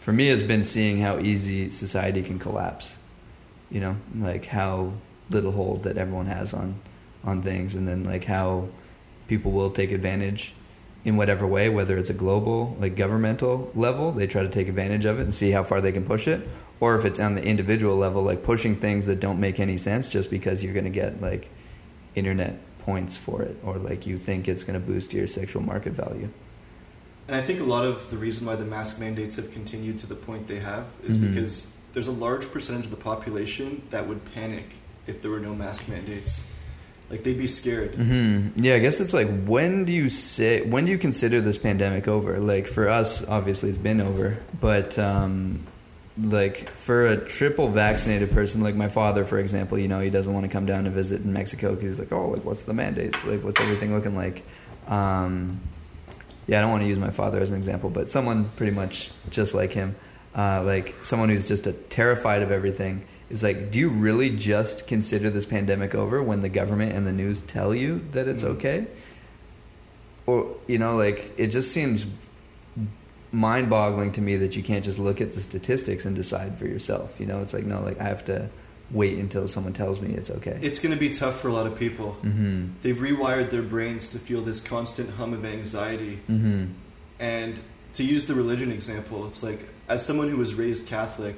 For 0.00 0.12
me, 0.12 0.26
has 0.26 0.42
been 0.42 0.64
seeing 0.64 0.98
how 0.98 1.20
easy 1.20 1.70
society 1.70 2.22
can 2.22 2.40
collapse. 2.40 2.98
You 3.70 3.78
know, 3.78 3.96
like 4.18 4.44
how 4.44 4.92
little 5.28 5.52
hold 5.52 5.84
that 5.84 5.98
everyone 5.98 6.26
has 6.26 6.52
on 6.52 6.74
on 7.22 7.42
things, 7.42 7.76
and 7.76 7.86
then 7.86 8.02
like 8.02 8.24
how 8.24 8.68
people 9.28 9.52
will 9.52 9.70
take 9.70 9.92
advantage 9.92 10.52
in 11.04 11.16
whatever 11.16 11.46
way, 11.46 11.68
whether 11.68 11.96
it's 11.96 12.10
a 12.10 12.14
global, 12.14 12.76
like 12.80 12.96
governmental 12.96 13.70
level, 13.76 14.10
they 14.10 14.26
try 14.26 14.42
to 14.42 14.48
take 14.48 14.66
advantage 14.66 15.04
of 15.04 15.20
it 15.20 15.22
and 15.22 15.32
see 15.32 15.52
how 15.52 15.62
far 15.62 15.80
they 15.80 15.92
can 15.92 16.04
push 16.04 16.26
it, 16.26 16.48
or 16.80 16.98
if 16.98 17.04
it's 17.04 17.20
on 17.20 17.36
the 17.36 17.44
individual 17.44 17.96
level, 17.96 18.24
like 18.24 18.42
pushing 18.42 18.74
things 18.74 19.06
that 19.06 19.20
don't 19.20 19.38
make 19.38 19.60
any 19.60 19.76
sense 19.76 20.08
just 20.08 20.28
because 20.28 20.64
you're 20.64 20.74
going 20.74 20.84
to 20.84 20.90
get 20.90 21.22
like 21.22 21.50
internet 22.16 22.58
points 22.84 23.16
for 23.16 23.42
it, 23.42 23.56
or 23.64 23.76
like 23.78 24.06
you 24.06 24.18
think 24.18 24.48
it's 24.48 24.64
going 24.64 24.80
to 24.80 24.84
boost 24.86 25.12
your 25.12 25.26
sexual 25.26 25.62
market 25.62 25.92
value. 25.92 26.28
And 27.28 27.36
I 27.36 27.42
think 27.42 27.60
a 27.60 27.64
lot 27.64 27.84
of 27.84 28.10
the 28.10 28.16
reason 28.16 28.46
why 28.46 28.56
the 28.56 28.64
mask 28.64 28.98
mandates 28.98 29.36
have 29.36 29.52
continued 29.52 29.98
to 29.98 30.06
the 30.06 30.16
point 30.16 30.48
they 30.48 30.58
have 30.58 30.86
is 31.06 31.16
Mhm. 31.16 31.28
because 31.28 31.68
there's 31.92 32.08
a 32.08 32.12
large 32.12 32.50
percentage 32.50 32.86
of 32.86 32.90
the 32.90 32.96
population 32.96 33.82
that 33.90 34.08
would 34.08 34.24
panic 34.34 34.66
if 35.06 35.22
there 35.22 35.30
were 35.30 35.40
no 35.40 35.54
mask 35.54 35.88
mandates. 35.88 36.44
Like 37.08 37.24
they'd 37.24 37.38
be 37.38 37.48
scared. 37.48 37.94
hmm 37.96 38.48
Yeah, 38.56 38.74
I 38.76 38.78
guess 38.78 39.00
it's 39.00 39.12
like 39.12 39.28
when 39.44 39.84
do 39.84 39.92
you 39.92 40.08
say 40.08 40.60
when 40.62 40.84
do 40.84 40.92
you 40.92 40.98
consider 40.98 41.40
this 41.40 41.58
pandemic 41.58 42.06
over? 42.06 42.38
Like 42.38 42.66
for 42.68 42.88
us, 42.88 43.26
obviously 43.28 43.68
it's 43.68 43.78
been 43.78 44.00
over, 44.00 44.38
but 44.60 44.96
um, 44.98 45.60
like 46.18 46.70
for 46.70 47.06
a 47.06 47.16
triple 47.16 47.68
vaccinated 47.68 48.30
person, 48.32 48.60
like 48.60 48.74
my 48.74 48.88
father, 48.88 49.24
for 49.24 49.38
example, 49.38 49.78
you 49.78 49.88
know, 49.88 50.00
he 50.00 50.10
doesn't 50.10 50.32
want 50.32 50.44
to 50.44 50.50
come 50.50 50.66
down 50.66 50.84
to 50.84 50.90
visit 50.90 51.22
in 51.22 51.32
Mexico 51.32 51.74
because 51.74 51.90
he's 51.90 51.98
like, 51.98 52.12
oh, 52.12 52.28
like 52.28 52.44
what's 52.44 52.62
the 52.62 52.74
mandates? 52.74 53.24
Like 53.24 53.42
what's 53.42 53.60
everything 53.60 53.92
looking 53.92 54.16
like? 54.16 54.42
Um, 54.88 55.60
yeah, 56.46 56.58
I 56.58 56.62
don't 56.62 56.70
want 56.70 56.82
to 56.82 56.88
use 56.88 56.98
my 56.98 57.10
father 57.10 57.40
as 57.40 57.50
an 57.50 57.56
example, 57.56 57.90
but 57.90 58.10
someone 58.10 58.50
pretty 58.56 58.72
much 58.72 59.10
just 59.30 59.54
like 59.54 59.70
him, 59.72 59.94
uh, 60.34 60.62
like 60.64 60.94
someone 61.04 61.28
who's 61.28 61.46
just 61.46 61.66
a 61.66 61.72
terrified 61.72 62.42
of 62.42 62.50
everything. 62.50 63.06
Is 63.30 63.44
like, 63.44 63.70
do 63.70 63.78
you 63.78 63.90
really 63.90 64.30
just 64.30 64.88
consider 64.88 65.30
this 65.30 65.46
pandemic 65.46 65.94
over 65.94 66.20
when 66.20 66.40
the 66.40 66.48
government 66.48 66.96
and 66.96 67.06
the 67.06 67.12
news 67.12 67.40
tell 67.42 67.72
you 67.72 68.04
that 68.10 68.26
it's 68.26 68.42
Mhm. 68.42 68.48
okay? 68.56 68.86
Or 70.26 70.56
you 70.66 70.78
know, 70.78 70.96
like 70.96 71.32
it 71.36 71.48
just 71.48 71.70
seems 71.70 72.04
mind-boggling 73.32 74.12
to 74.12 74.20
me 74.20 74.36
that 74.36 74.56
you 74.56 74.62
can't 74.62 74.84
just 74.84 74.98
look 74.98 75.20
at 75.20 75.32
the 75.32 75.40
statistics 75.40 76.04
and 76.04 76.16
decide 76.16 76.58
for 76.58 76.66
yourself. 76.66 77.20
You 77.20 77.26
know, 77.26 77.40
it's 77.40 77.54
like 77.54 77.64
no, 77.64 77.80
like 77.80 78.00
I 78.00 78.04
have 78.04 78.24
to 78.26 78.48
wait 78.90 79.18
until 79.18 79.46
someone 79.46 79.72
tells 79.72 80.00
me 80.00 80.12
it's 80.14 80.30
okay. 80.30 80.58
It's 80.62 80.80
going 80.80 80.92
to 80.92 80.98
be 80.98 81.10
tough 81.10 81.40
for 81.40 81.48
a 81.48 81.52
lot 81.52 81.66
of 81.66 81.78
people. 81.78 82.16
mm-hmm. 82.22 82.68
They've 82.82 82.96
rewired 82.96 83.50
their 83.50 83.62
brains 83.62 84.08
to 84.08 84.18
feel 84.18 84.42
this 84.42 84.60
constant 84.60 85.10
hum 85.10 85.32
of 85.32 85.44
anxiety. 85.44 86.20
Mm-hmm. 86.28 86.72
And 87.20 87.60
to 87.92 88.04
use 88.04 88.26
the 88.26 88.34
religion 88.34 88.72
example, 88.72 89.26
it's 89.26 89.42
like, 89.42 89.68
as 89.88 90.04
someone 90.04 90.28
who 90.28 90.36
was 90.36 90.54
raised 90.54 90.86
Catholic, 90.86 91.36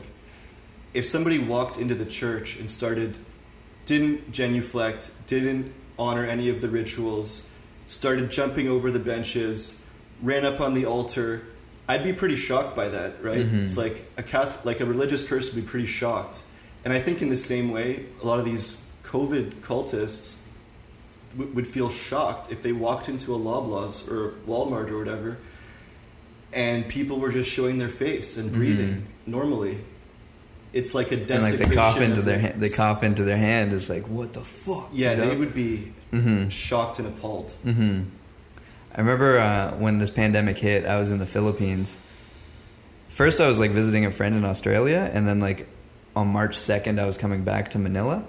if 0.94 1.04
somebody 1.04 1.38
walked 1.38 1.78
into 1.78 1.94
the 1.94 2.06
church 2.06 2.58
and 2.58 2.70
started, 2.70 3.16
didn't 3.84 4.32
genuflect, 4.32 5.10
didn't 5.26 5.72
honor 5.98 6.24
any 6.24 6.48
of 6.48 6.60
the 6.60 6.68
rituals, 6.68 7.48
started 7.86 8.30
jumping 8.30 8.68
over 8.68 8.90
the 8.90 8.98
benches, 8.98 9.84
ran 10.22 10.44
up 10.44 10.60
on 10.60 10.74
the 10.74 10.86
altar, 10.86 11.46
I'd 11.88 12.04
be 12.04 12.12
pretty 12.12 12.36
shocked 12.36 12.74
by 12.76 12.88
that, 12.88 13.22
right? 13.22 13.44
Mhm. 13.46 13.64
It's 13.64 13.76
like 13.76 14.10
a 14.16 14.22
Catholic, 14.22 14.64
like 14.64 14.80
a 14.80 14.86
religious 14.86 15.22
person 15.26 15.56
would 15.56 15.64
be 15.64 15.68
pretty 15.70 15.86
shocked. 15.86 16.42
And 16.84 16.92
I 16.92 17.00
think 17.00 17.22
in 17.22 17.28
the 17.28 17.36
same 17.36 17.70
way, 17.70 18.06
a 18.22 18.26
lot 18.26 18.38
of 18.38 18.44
these 18.44 18.82
COVID 19.04 19.60
cultists 19.62 20.38
w- 21.36 21.52
would 21.54 21.66
feel 21.66 21.90
shocked 21.90 22.50
if 22.52 22.62
they 22.62 22.72
walked 22.72 23.08
into 23.08 23.34
a 23.34 23.38
Loblaws 23.38 24.08
or 24.10 24.34
Walmart 24.48 24.90
or 24.90 24.98
whatever, 24.98 25.38
and 26.52 26.86
people 26.88 27.18
were 27.18 27.30
just 27.32 27.50
showing 27.50 27.78
their 27.78 27.88
face 27.88 28.36
and 28.36 28.52
breathing 28.52 29.06
normally. 29.26 29.78
It's 30.72 30.94
like 30.94 31.12
a 31.12 31.16
Mm-hmm. 31.16 31.32
And 31.32 31.42
like 31.42 31.52
desecration. 31.58 31.68
they 31.70 31.76
cough 31.76 32.00
into 32.00 32.22
their 32.22 32.38
the- 32.38 32.42
ha- 32.48 32.54
they 32.56 32.68
cough 32.68 33.02
into 33.02 33.24
their 33.24 33.36
hand 33.36 33.72
is 33.72 33.90
like 33.90 34.08
what 34.08 34.32
the 34.32 34.40
fuck? 34.44 34.90
Yeah, 34.92 35.10
you 35.12 35.16
know? 35.18 35.28
they 35.28 35.36
would 35.36 35.54
be 35.54 35.92
Mm-hmm. 36.12 36.48
shocked 36.48 36.98
and 36.98 37.08
appalled. 37.08 37.52
hmm 37.64 38.00
I 38.94 39.00
remember 39.00 39.38
uh, 39.38 39.72
when 39.76 39.98
this 39.98 40.10
pandemic 40.10 40.58
hit, 40.58 40.84
I 40.86 40.98
was 41.00 41.10
in 41.10 41.18
the 41.18 41.26
Philippines. 41.26 41.98
First, 43.08 43.40
I 43.40 43.48
was 43.48 43.58
like 43.58 43.70
visiting 43.70 44.04
a 44.06 44.10
friend 44.10 44.34
in 44.34 44.44
Australia, 44.44 45.10
and 45.12 45.26
then 45.26 45.40
like 45.40 45.66
on 46.14 46.28
March 46.28 46.54
second, 46.54 47.00
I 47.00 47.06
was 47.06 47.16
coming 47.18 47.42
back 47.44 47.70
to 47.70 47.78
Manila, 47.78 48.22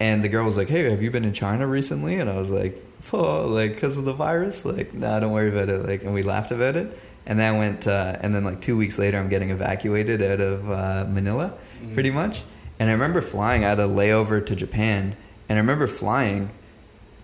and 0.00 0.22
the 0.22 0.28
girl 0.28 0.44
was 0.44 0.56
like, 0.56 0.68
"Hey, 0.68 0.88
have 0.90 1.02
you 1.02 1.10
been 1.10 1.24
in 1.24 1.32
China 1.32 1.66
recently?" 1.66 2.16
And 2.16 2.28
I 2.28 2.36
was 2.38 2.50
like, 2.50 2.82
"Oh, 3.12 3.46
like 3.46 3.74
because 3.74 3.98
of 3.98 4.04
the 4.04 4.12
virus?" 4.12 4.64
Like, 4.64 4.92
no, 4.94 5.08
nah, 5.08 5.20
don't 5.20 5.32
worry 5.32 5.48
about 5.48 5.68
it. 5.68 5.86
Like, 5.86 6.02
and 6.02 6.12
we 6.14 6.22
laughed 6.22 6.50
about 6.50 6.76
it. 6.76 6.96
And 7.26 7.38
then 7.38 7.54
I 7.54 7.58
went, 7.58 7.86
uh, 7.86 8.16
and 8.20 8.34
then 8.34 8.44
like 8.44 8.60
two 8.60 8.76
weeks 8.76 8.98
later, 8.98 9.18
I'm 9.18 9.28
getting 9.28 9.50
evacuated 9.50 10.22
out 10.22 10.40
of 10.40 10.70
uh, 10.70 11.06
Manila, 11.08 11.52
Mhm. 11.84 11.94
pretty 11.94 12.10
much. 12.10 12.42
And 12.80 12.88
I 12.88 12.92
remember 12.92 13.20
flying. 13.20 13.64
I 13.64 13.68
had 13.68 13.78
a 13.78 13.86
layover 13.86 14.44
to 14.46 14.56
Japan, 14.56 15.14
and 15.48 15.58
I 15.58 15.60
remember 15.60 15.86
flying 15.86 16.50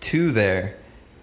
to 0.03 0.31
there 0.31 0.77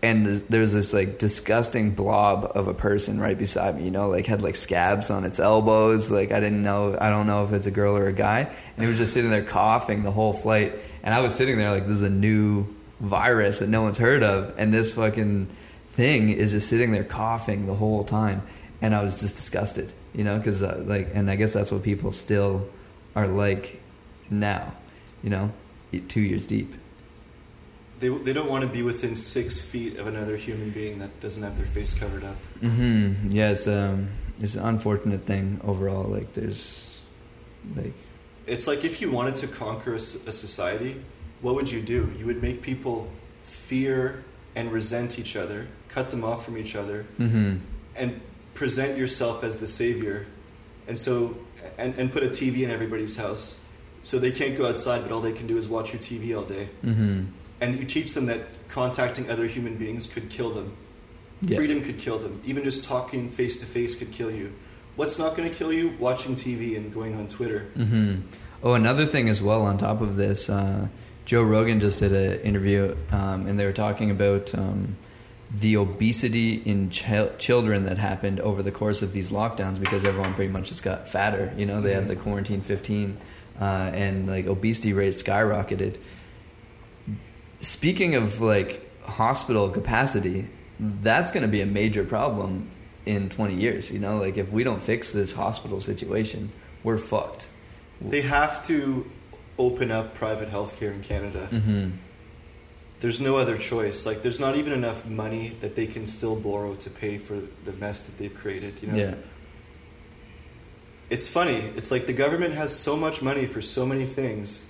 and 0.03 0.25
there's- 0.25 0.73
this 0.73 0.93
like 0.93 1.17
disgusting 1.17 1.91
blob 1.91 2.51
of 2.53 2.67
a 2.67 2.73
person 2.73 3.19
right 3.19 3.37
beside 3.37 3.77
me 3.77 3.85
you 3.85 3.91
know 3.91 4.09
like 4.09 4.27
had 4.27 4.41
like 4.41 4.55
scabs 4.55 5.09
on 5.09 5.23
its 5.23 5.39
elbows. 5.39 6.11
Like 6.11 6.31
i 6.31 6.39
didn't 6.39 6.61
know 6.61 6.95
i 6.99 7.09
don't 7.09 7.25
know 7.25 7.45
if 7.45 7.53
it's 7.53 7.65
a 7.65 7.71
girl 7.71 7.97
or 7.97 8.05
a 8.07 8.13
guy. 8.13 8.39
And 8.41 8.83
he 8.83 8.87
was 8.87 8.97
just 8.97 9.13
sitting 9.13 9.31
there 9.31 9.43
coughing 9.43 10.03
the 10.03 10.11
whole 10.11 10.33
flight. 10.33 10.73
And 11.01 11.15
i 11.15 11.21
was 11.21 11.33
sitting 11.33 11.57
there 11.57 11.71
like 11.71 11.87
this 11.87 11.97
is 11.97 12.03
a 12.03 12.09
new 12.09 12.67
virus 12.99 13.59
that 13.59 13.69
no 13.69 13.81
one's 13.81 13.97
heard 13.97 14.23
of. 14.23 14.53
And 14.57 14.71
this 14.73 14.93
fucking 14.93 15.47
thing 15.93 16.29
is 16.29 16.51
just 16.51 16.67
sitting 16.69 16.91
there 16.91 17.03
coughing 17.03 17.65
the 17.65 17.75
whole 17.75 18.03
time. 18.03 18.43
And 18.81 18.93
i 18.93 19.01
was 19.03 19.21
just 19.21 19.35
disgusted 19.37 19.91
you 20.13 20.23
know 20.23 20.37
because 20.37 20.61
uh, 20.61 20.83
like 20.85 21.09
and 21.15 21.31
i 21.31 21.35
guess 21.35 21.53
that's 21.53 21.71
what 21.71 21.81
people 21.83 22.11
still 22.11 22.67
are 23.15 23.27
like 23.27 23.81
now 24.29 24.73
you 25.23 25.29
know 25.29 25.51
two 26.07 26.21
years 26.21 26.45
deep 26.45 26.75
They, 28.03 28.09
they 28.09 28.33
don't 28.33 28.49
want 28.49 28.63
to 28.63 28.69
be 28.69 28.83
within 28.83 29.15
six 29.15 29.59
feet 29.61 29.97
of 29.97 30.07
another 30.07 30.35
human 30.35 30.71
being 30.71 30.99
that 30.99 31.21
doesn't 31.21 31.41
have 31.41 31.55
their 31.55 31.65
face 31.65 31.93
covered 31.93 32.25
up. 32.25 32.35
Mm-hmm. 32.61 33.31
Yeah, 33.31 33.51
it's 33.51 33.65
um, 33.65 34.09
it's 34.41 34.55
an 34.55 34.65
unfortunate 34.65 35.23
thing 35.23 35.61
overall. 35.63 36.03
Like, 36.03 36.33
there's, 36.33 36.99
like, 37.77 37.93
It's 38.45 38.67
like 38.67 38.83
if 38.83 38.99
you 38.99 39.09
wanted 39.09 39.35
to 39.35 39.47
conquer 39.47 39.93
a 39.93 40.01
society, 40.01 41.01
what 41.39 41.55
would 41.55 41.71
you 41.71 41.81
do? 41.81 42.11
You 42.19 42.25
would 42.25 42.41
make 42.41 42.61
people 42.61 43.07
fear 43.43 44.25
and 44.53 44.69
resent 44.73 45.17
each 45.17 45.37
other, 45.37 45.67
cut 45.87 46.11
them 46.11 46.25
off 46.25 46.43
from 46.43 46.57
each 46.57 46.75
other, 46.75 47.03
hmm 47.15 47.55
and 47.95 48.19
present 48.53 48.97
yourself 48.97 49.45
as 49.45 49.57
the 49.57 49.67
savior. 49.67 50.25
And 50.89 50.97
so, 50.97 51.37
and, 51.77 51.95
and 51.97 52.11
put 52.11 52.23
a 52.23 52.27
TV 52.27 52.63
in 52.63 52.69
everybody's 52.71 53.15
house. 53.15 53.61
So 54.01 54.19
they 54.19 54.31
can't 54.31 54.57
go 54.57 54.65
outside, 54.67 55.03
but 55.03 55.11
all 55.13 55.21
they 55.21 55.31
can 55.31 55.47
do 55.47 55.57
is 55.57 55.69
watch 55.69 55.93
your 55.93 56.01
TV 56.01 56.35
all 56.37 56.43
day. 56.43 56.67
hmm 56.81 57.23
And 57.63 57.79
you 57.79 57.85
teach 57.85 58.13
them 58.13 58.25
that 58.27 58.41
contacting 58.67 59.29
other 59.29 59.45
human 59.47 59.75
beings 59.77 60.05
could 60.07 60.29
kill 60.29 60.51
them. 60.51 60.75
yeah, 61.41 61.57
Freedom 61.57 61.81
could 61.81 61.97
kill 61.99 62.17
them. 62.19 62.41
Even 62.45 62.63
just 62.63 62.83
talking 62.83 63.29
face 63.29 63.57
to 63.61 63.65
face 63.65 63.95
could 63.95 64.11
kill 64.11 64.31
you. 64.31 64.51
What's 64.95 65.17
not 65.17 65.35
going 65.35 65.49
to 65.49 65.55
kill 65.55 65.71
you? 65.73 65.95
Watching 65.99 66.35
TV 66.35 66.75
and 66.77 66.93
going 66.93 67.15
on 67.15 67.27
Twitter. 67.27 67.69
hmm 67.75 68.15
Oh, 68.61 68.75
another 68.75 69.05
thing 69.05 69.27
as 69.27 69.41
well. 69.41 69.63
On 69.63 69.77
top 69.77 69.99
of 70.01 70.15
this, 70.15 70.49
uh, 70.49 70.87
Joe 71.25 71.43
Rogan 71.43 71.79
just 71.81 71.99
did 71.99 72.13
an 72.13 72.39
interview, 72.41 72.95
um, 73.11 73.45
and 73.47 73.59
they 73.59 73.65
were 73.65 73.73
talking 73.73 74.09
about 74.09 74.53
um, 74.55 74.95
the 75.59 75.75
obesity 75.77 76.53
in 76.65 76.89
chil- 76.89 77.31
children 77.37 77.83
that 77.83 77.97
happened 77.97 78.39
over 78.39 78.63
the 78.63 78.71
course 78.71 79.01
of 79.01 79.11
these 79.13 79.31
lockdowns 79.31 79.79
because 79.79 80.05
everyone 80.05 80.33
pretty 80.33 80.51
much 80.51 80.69
just 80.69 80.81
got 80.83 81.09
fatter. 81.09 81.53
You 81.57 81.65
know, 81.65 81.81
they 81.81 81.93
had 81.93 82.07
the 82.07 82.15
quarantine 82.15 82.61
fifteen, 82.61 83.17
uh, 83.59 83.63
and 83.93 84.27
like 84.27 84.45
obesity 84.47 84.93
rates 84.93 85.21
skyrocketed. 85.21 85.97
Speaking 87.63 88.15
of 88.15 88.41
like 88.41 88.81
hospital 89.03 89.69
capacity, 89.69 90.47
that's 90.79 91.31
going 91.31 91.43
to 91.43 91.47
be 91.47 91.61
a 91.61 91.65
major 91.65 92.03
problem 92.03 92.69
in 93.05 93.29
20 93.29 93.55
years. 93.55 93.89
You 93.91 93.99
know, 93.99 94.17
like 94.17 94.37
if 94.37 94.51
we 94.51 94.63
don't 94.63 94.81
fix 94.81 95.11
this 95.13 95.33
hospital 95.33 95.79
situation, 95.81 96.51
we're 96.83 96.97
fucked. 96.97 97.47
They 98.01 98.21
have 98.21 98.65
to 98.67 99.09
open 99.57 99.91
up 99.91 100.13
private 100.13 100.49
healthcare 100.51 100.93
in 100.93 101.01
Canada. 101.03 101.47
Mm-hmm. 101.51 101.91
There's 102.99 103.21
no 103.21 103.37
other 103.37 103.57
choice. 103.57 104.05
Like, 104.05 104.21
there's 104.23 104.39
not 104.39 104.55
even 104.55 104.73
enough 104.73 105.05
money 105.05 105.55
that 105.61 105.75
they 105.75 105.87
can 105.87 106.05
still 106.05 106.35
borrow 106.35 106.75
to 106.75 106.89
pay 106.89 107.17
for 107.17 107.35
the 107.63 107.73
mess 107.73 107.99
that 108.01 108.17
they've 108.17 108.33
created. 108.33 108.81
You 108.81 108.87
know, 108.89 108.97
Yeah. 108.97 109.15
it's 111.09 111.27
funny. 111.27 111.55
It's 111.77 111.91
like 111.91 112.05
the 112.07 112.13
government 112.13 112.53
has 112.55 112.75
so 112.75 112.95
much 112.97 113.21
money 113.21 113.45
for 113.45 113.61
so 113.61 113.85
many 113.85 114.05
things, 114.05 114.65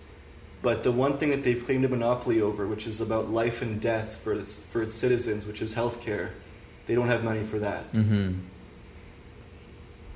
but 0.64 0.81
the 0.81 0.91
one 0.91 1.18
thing 1.19 1.30
that 1.30 1.44
they've 1.44 1.64
claimed 1.64 1.85
a 1.85 1.90
monopoly 1.90 2.41
over, 2.41 2.65
which 2.65 2.88
is 2.88 2.99
about 3.02 3.30
life 3.30 3.61
and 3.61 3.80
death 3.80 4.15
for 4.23 4.34
its 4.34 4.57
for 4.72 4.81
its 4.81 4.95
citizens, 4.95 5.45
which 5.45 5.61
is 5.61 5.76
healthcare, 5.76 6.30
they 6.88 6.95
don't 6.95 7.07
have 7.10 7.23
money 7.23 7.44
for 7.44 7.60
that. 7.60 7.91
Mm-hmm. 7.94 8.40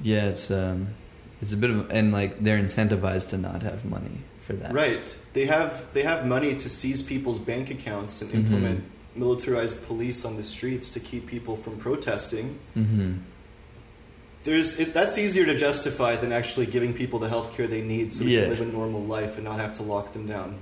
Yeah, 0.02 0.26
it's 0.26 0.50
um, 0.52 0.88
it's 1.42 1.54
a 1.54 1.58
bit 1.58 1.70
of 1.70 1.90
and 1.92 2.12
like 2.12 2.40
they're 2.44 2.58
incentivized 2.60 3.30
to 3.30 3.38
not 3.38 3.62
have 3.64 3.86
money 3.86 4.20
for 4.42 4.54
that. 4.54 4.74
Right. 4.74 5.16
They 5.34 5.46
have 5.46 5.86
they 5.94 6.04
have 6.04 6.26
money 6.26 6.56
to 6.56 6.70
seize 6.70 7.02
people's 7.02 7.40
bank 7.40 7.70
accounts 7.70 8.22
and 8.22 8.32
Mhm. 8.32 8.36
implement 8.36 8.84
militarized 9.16 9.84
police 9.88 10.24
on 10.26 10.36
the 10.36 10.44
streets 10.44 10.90
to 10.92 11.00
keep 11.00 11.26
people 11.28 11.56
from 11.56 11.78
protesting. 11.78 12.58
Mm-hmm. 12.76 13.14
There's 14.48 14.80
it, 14.80 14.94
that's 14.94 15.18
easier 15.18 15.46
to 15.46 15.56
justify 15.58 16.16
than 16.16 16.32
actually 16.32 16.68
giving 16.68 16.94
people 16.94 17.20
the 17.20 17.28
health 17.28 17.56
care 17.58 17.68
they 17.68 17.82
need 17.82 18.14
so 18.14 18.24
they 18.24 18.32
Yeah. 18.32 18.42
can 18.44 18.50
live 18.52 18.62
a 18.62 18.66
normal 18.66 19.04
life 19.04 19.36
and 19.36 19.44
not 19.44 19.60
have 19.60 19.74
to 19.74 19.84
lock 19.84 20.14
them 20.14 20.26
down. 20.26 20.56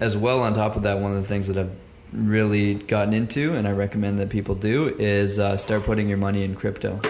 As 0.00 0.16
well, 0.16 0.42
on 0.42 0.52
top 0.54 0.74
of 0.74 0.82
that, 0.82 0.98
one 0.98 1.12
of 1.16 1.22
the 1.22 1.28
things 1.28 1.46
that 1.46 1.56
I've 1.56 1.70
really 2.12 2.74
gotten 2.74 3.14
into, 3.14 3.54
and 3.54 3.68
I 3.68 3.70
recommend 3.70 4.18
that 4.18 4.30
people 4.30 4.56
do, 4.56 4.88
is 4.98 5.38
uh, 5.38 5.56
start 5.56 5.84
putting 5.84 6.08
your 6.08 6.18
money 6.18 6.42
in 6.42 6.56
crypto. 6.56 7.00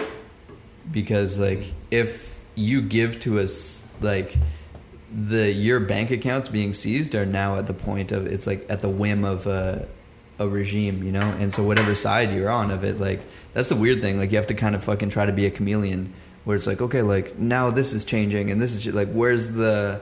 Because 0.91 1.39
like 1.39 1.63
if 1.89 2.37
you 2.53 2.81
give 2.83 3.19
to 3.21 3.39
us 3.39 3.81
like 4.01 4.35
the 5.11 5.51
your 5.51 5.79
bank 5.79 6.11
accounts 6.11 6.49
being 6.49 6.73
seized 6.73 7.15
are 7.15 7.25
now 7.25 7.57
at 7.57 7.65
the 7.65 7.73
point 7.73 8.11
of 8.11 8.27
it's 8.27 8.45
like 8.45 8.65
at 8.69 8.81
the 8.81 8.89
whim 8.89 9.23
of 9.25 9.47
a, 9.47 9.87
a 10.41 10.47
regime, 10.47 11.03
you 11.03 11.11
know, 11.11 11.29
and 11.39 11.51
so 11.53 11.63
whatever 11.63 11.95
side 11.95 12.31
you're 12.31 12.49
on 12.49 12.71
of 12.71 12.83
it, 12.83 12.99
like 12.99 13.21
that's 13.53 13.69
the 13.69 13.75
weird 13.75 14.01
thing. 14.01 14.17
Like 14.17 14.31
you 14.31 14.37
have 14.37 14.47
to 14.47 14.53
kind 14.55 14.75
of 14.75 14.83
fucking 14.83 15.09
try 15.09 15.25
to 15.25 15.31
be 15.31 15.45
a 15.45 15.51
chameleon, 15.51 16.13
where 16.43 16.55
it's 16.55 16.67
like 16.67 16.81
okay, 16.81 17.01
like 17.01 17.37
now 17.37 17.69
this 17.71 17.93
is 17.93 18.03
changing 18.05 18.51
and 18.51 18.59
this 18.59 18.75
is 18.75 18.85
like 18.93 19.09
where's 19.11 19.51
the 19.51 20.01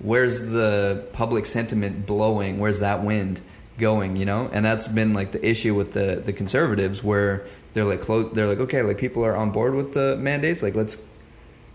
where's 0.00 0.40
the 0.40 1.06
public 1.12 1.46
sentiment 1.46 2.06
blowing? 2.06 2.58
Where's 2.58 2.80
that 2.80 3.02
wind 3.02 3.40
going? 3.78 4.16
You 4.16 4.26
know, 4.26 4.50
and 4.52 4.64
that's 4.64 4.88
been 4.88 5.14
like 5.14 5.32
the 5.32 5.44
issue 5.46 5.74
with 5.74 5.92
the 5.92 6.22
the 6.24 6.32
conservatives, 6.32 7.02
where 7.02 7.46
they're 7.74 7.84
like 7.84 8.00
close. 8.00 8.32
They're 8.32 8.46
like, 8.46 8.60
okay, 8.60 8.82
like 8.82 8.98
people 8.98 9.24
are 9.24 9.36
on 9.36 9.50
board 9.50 9.74
with 9.74 9.94
the 9.94 10.16
mandates. 10.16 10.62
Like 10.62 10.74
let's 10.74 10.98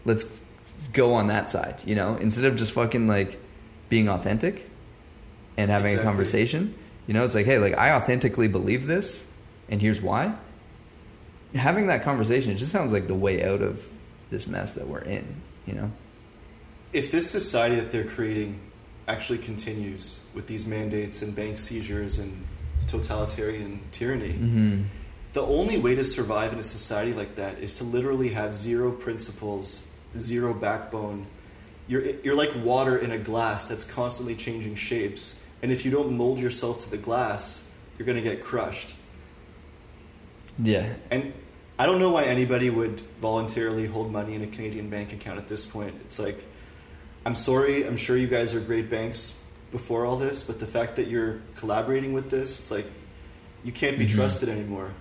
let's 0.06 0.26
go 0.94 1.14
on 1.14 1.28
that 1.28 1.50
side. 1.50 1.82
You 1.86 1.96
know, 1.96 2.16
instead 2.18 2.46
of 2.46 2.56
just 2.56 2.74
fucking 2.74 3.08
like 3.08 3.40
being 3.90 4.10
authentic 4.10 4.70
and 5.58 5.70
having 5.70 5.92
Exactly. 5.92 6.02
a 6.02 6.12
conversation. 6.12 6.76
You 7.08 7.14
know, 7.14 7.26
it's 7.26 7.36
like, 7.36 7.46
hey, 7.46 7.58
like 7.60 7.78
I 7.78 7.92
authentically 7.96 8.48
believe 8.48 8.88
this, 8.88 9.26
and 9.70 9.82
here's 9.82 10.02
why. 10.02 10.36
Having 11.56 11.88
that 11.88 12.04
conversation, 12.04 12.52
it 12.52 12.56
just 12.56 12.72
sounds 12.72 12.92
like 12.92 13.08
the 13.08 13.16
way 13.16 13.44
out 13.44 13.62
of 13.62 13.88
this 14.30 14.48
mess 14.48 14.74
that 14.76 14.88
we're 14.88 15.02
in. 15.02 15.42
You 15.66 15.74
know. 15.76 15.92
If 16.94 17.12
this 17.12 17.30
society 17.30 17.76
that 17.76 17.92
they're 17.92 18.04
creating 18.06 18.60
actually 19.08 19.40
continues 19.40 20.24
with 20.34 20.48
these 20.48 20.66
mandates 20.66 21.22
and 21.22 21.36
bank 21.36 21.60
seizures 21.60 22.20
and 22.20 22.46
totalitarian 22.88 23.80
tyranny, 23.92 24.34
Mm-hmm. 24.34 24.82
the 25.34 25.42
only 25.42 25.80
way 25.80 25.96
to 25.96 26.04
survive 26.04 26.54
in 26.54 26.60
a 26.60 26.64
society 26.64 27.14
like 27.14 27.36
that 27.36 27.60
is 27.60 27.74
to 27.76 27.84
literally 27.84 28.30
have 28.30 28.56
zero 28.56 28.92
principles, 28.92 29.88
zero 30.18 30.54
backbone. 30.54 31.26
You're, 31.88 32.06
you're 32.24 32.36
like 32.36 32.52
water 32.64 32.98
in 32.98 33.12
a 33.12 33.18
glass 33.18 33.66
that's 33.66 33.84
constantly 33.84 34.36
changing 34.36 34.76
shapes. 34.76 35.43
And 35.64 35.72
if 35.72 35.86
you 35.86 35.92
don't 35.92 36.16
mold 36.16 36.40
yourself 36.40 36.84
to 36.84 36.92
the 36.92 36.98
glass, 36.98 37.68
you're 37.98 38.06
going 38.06 38.22
to 38.22 38.30
get 38.30 38.44
crushed. 38.44 38.94
Yeah. 40.60 40.94
And 41.10 41.34
I 41.80 41.86
don't 41.86 42.00
know 42.00 42.12
why 42.12 42.26
anybody 42.26 42.70
would 42.70 43.00
voluntarily 43.22 43.88
hold 43.88 44.12
money 44.12 44.36
in 44.36 44.44
a 44.44 44.48
Canadian 44.48 44.90
bank 44.90 45.14
account 45.14 45.40
at 45.40 45.48
this 45.48 45.66
point. 45.66 45.96
It's 46.02 46.20
like, 46.20 46.46
I'm 47.26 47.34
sorry, 47.34 47.88
I'm 47.88 47.96
sure 47.96 48.18
you 48.18 48.28
guys 48.28 48.54
are 48.54 48.60
great 48.60 48.90
banks 48.90 49.42
before 49.72 50.06
all 50.06 50.18
this, 50.18 50.44
but 50.44 50.60
the 50.60 50.68
fact 50.68 50.98
that 50.98 51.08
you're 51.08 51.40
collaborating 51.56 52.12
with 52.12 52.30
this, 52.30 52.60
it's 52.60 52.70
like, 52.70 52.86
you 53.64 53.72
can't 53.72 53.98
be 53.98 54.06
Mhm. 54.06 54.16
trusted 54.16 54.50
anymore. 54.50 54.92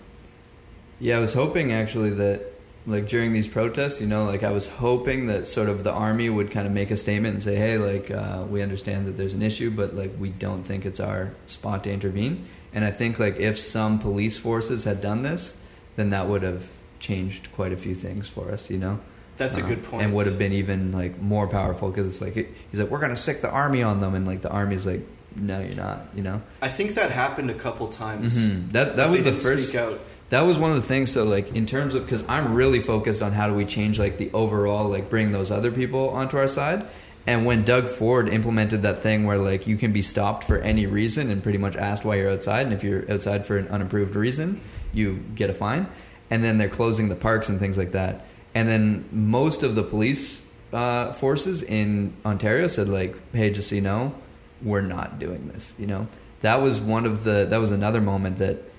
Yeah, 1.00 1.16
I 1.16 1.20
was 1.20 1.34
hoping 1.34 1.72
actually 1.72 2.10
that, 2.10 2.51
like 2.86 3.08
during 3.08 3.32
these 3.32 3.46
protests, 3.46 4.00
you 4.00 4.06
know, 4.06 4.24
like 4.24 4.42
I 4.42 4.50
was 4.50 4.66
hoping 4.68 5.26
that 5.26 5.46
sort 5.46 5.68
of 5.68 5.84
the 5.84 5.92
army 5.92 6.28
would 6.28 6.50
kind 6.50 6.66
of 6.66 6.72
make 6.72 6.90
a 6.90 6.96
statement 6.96 7.34
and 7.34 7.42
say, 7.42 7.54
"Hey, 7.54 7.78
like 7.78 8.10
uh, 8.10 8.44
we 8.48 8.60
understand 8.62 9.06
that 9.06 9.16
there's 9.16 9.34
an 9.34 9.42
issue, 9.42 9.70
but 9.70 9.94
like 9.94 10.12
we 10.18 10.30
don't 10.30 10.64
think 10.64 10.84
it's 10.84 11.00
our 11.00 11.30
spot 11.46 11.84
to 11.84 11.90
intervene." 11.92 12.46
And 12.74 12.84
I 12.84 12.90
think 12.90 13.18
like 13.18 13.36
if 13.38 13.58
some 13.58 13.98
police 13.98 14.38
forces 14.38 14.84
had 14.84 15.00
done 15.00 15.22
this, 15.22 15.56
then 15.96 16.10
that 16.10 16.26
would 16.28 16.42
have 16.42 16.68
changed 16.98 17.52
quite 17.52 17.72
a 17.72 17.76
few 17.76 17.94
things 17.94 18.28
for 18.28 18.50
us, 18.50 18.70
you 18.70 18.78
know. 18.78 18.98
That's 19.36 19.58
a 19.58 19.64
Uh, 19.64 19.68
good 19.68 19.82
point. 19.84 20.02
and 20.02 20.14
would 20.14 20.26
have 20.26 20.38
been 20.38 20.52
even 20.52 20.92
like 20.92 21.20
more 21.20 21.46
powerful 21.48 21.90
because 21.90 22.06
it's 22.06 22.20
like 22.20 22.34
he's 22.70 22.80
like 22.80 22.90
we're 22.90 23.00
gonna 23.00 23.16
sick 23.16 23.42
the 23.42 23.50
army 23.50 23.82
on 23.82 24.00
them, 24.00 24.14
and 24.14 24.26
like 24.26 24.42
the 24.42 24.50
army's 24.50 24.86
like, 24.86 25.06
no, 25.40 25.60
you're 25.60 25.74
not, 25.76 26.06
you 26.14 26.22
know. 26.22 26.42
I 26.60 26.68
think 26.68 26.94
that 26.96 27.10
happened 27.10 27.50
a 27.50 27.54
couple 27.54 27.88
times. 27.88 28.36
Mhm. 28.38 28.72
That 28.72 28.96
that 28.96 29.08
was 29.10 29.22
the 29.22 29.32
first. 29.32 29.68
Speak 29.68 29.80
out. 29.80 30.00
That 30.32 30.46
was 30.46 30.56
one 30.56 30.70
of 30.70 30.76
the 30.76 30.88
things. 30.88 31.12
So 31.12 31.24
like 31.24 31.54
in 31.54 31.66
terms 31.66 31.94
of 31.94 32.06
because 32.06 32.26
I'm 32.26 32.54
really 32.54 32.80
focused 32.80 33.22
on 33.22 33.32
how 33.32 33.48
do 33.48 33.54
we 33.54 33.66
change 33.66 33.98
like 33.98 34.16
the 34.16 34.30
overall 34.32 34.88
like 34.88 35.10
bring 35.10 35.30
those 35.30 35.50
other 35.50 35.70
people 35.70 36.08
onto 36.08 36.38
our 36.38 36.48
side. 36.48 36.86
And 37.26 37.44
when 37.44 37.64
Doug 37.64 37.86
Ford 37.86 38.30
implemented 38.30 38.80
that 38.80 39.02
thing 39.02 39.26
where 39.26 39.36
like 39.36 39.66
you 39.66 39.76
can 39.76 39.92
be 39.92 40.00
stopped 40.00 40.44
for 40.44 40.56
any 40.56 40.86
reason 40.86 41.30
and 41.30 41.42
pretty 41.42 41.58
much 41.58 41.76
asked 41.76 42.06
why 42.06 42.14
you're 42.16 42.30
outside, 42.30 42.64
and 42.64 42.72
if 42.72 42.82
you're 42.82 43.04
outside 43.12 43.46
for 43.46 43.58
an 43.58 43.68
unapproved 43.68 44.16
reason, 44.16 44.62
you 44.94 45.22
get 45.34 45.50
a 45.50 45.52
fine. 45.52 45.86
And 46.30 46.42
then 46.42 46.56
they're 46.56 46.70
closing 46.70 47.10
the 47.10 47.14
parks 47.14 47.50
and 47.50 47.60
things 47.60 47.76
like 47.76 47.92
that. 47.92 48.24
And 48.54 48.66
then 48.66 49.06
most 49.12 49.62
of 49.62 49.74
the 49.74 49.82
police 49.82 50.46
uh, 50.72 51.12
forces 51.12 51.62
in 51.62 52.14
Ontario 52.24 52.68
said 52.68 52.88
like, 52.88 53.14
"Hey, 53.34 53.50
just 53.50 53.68
so 53.68 53.74
you 53.74 53.82
know, 53.82 54.14
we're 54.62 54.80
not 54.80 55.18
doing 55.18 55.50
this." 55.52 55.74
You 55.78 55.88
know, 55.88 56.08
that 56.40 56.62
was 56.62 56.80
one 56.80 57.04
of 57.04 57.22
the 57.22 57.44
that 57.50 57.58
was 57.58 57.70
another 57.70 58.00
moment 58.00 58.38
that 58.38 58.71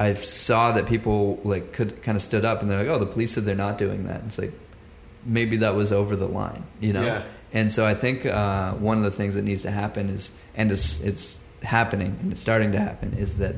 I 0.00 0.14
saw 0.14 0.72
that 0.72 0.86
people 0.86 1.38
like 1.44 1.74
could 1.74 2.02
kind 2.02 2.16
of 2.16 2.22
stood 2.22 2.46
up 2.46 2.62
and 2.62 2.70
they're 2.70 2.78
like, 2.78 2.88
"Oh, 2.88 2.98
the 2.98 3.06
police 3.06 3.32
said 3.34 3.44
they're 3.44 3.54
not 3.54 3.76
doing 3.76 4.06
that." 4.06 4.22
It's 4.26 4.38
like 4.38 4.52
maybe 5.26 5.58
that 5.58 5.74
was 5.74 5.92
over 5.92 6.16
the 6.16 6.26
line, 6.26 6.64
you 6.80 6.94
know. 6.94 7.04
Yeah. 7.04 7.22
And 7.52 7.70
so 7.70 7.84
I 7.84 7.92
think 7.92 8.24
uh, 8.24 8.72
one 8.74 8.96
of 8.96 9.04
the 9.04 9.10
things 9.10 9.34
that 9.34 9.42
needs 9.42 9.62
to 9.62 9.70
happen 9.70 10.08
is, 10.08 10.32
and 10.54 10.72
it's 10.72 11.00
it's 11.02 11.38
happening 11.62 12.16
and 12.22 12.32
it's 12.32 12.40
starting 12.40 12.72
to 12.72 12.78
happen, 12.78 13.12
is 13.12 13.36
that 13.38 13.56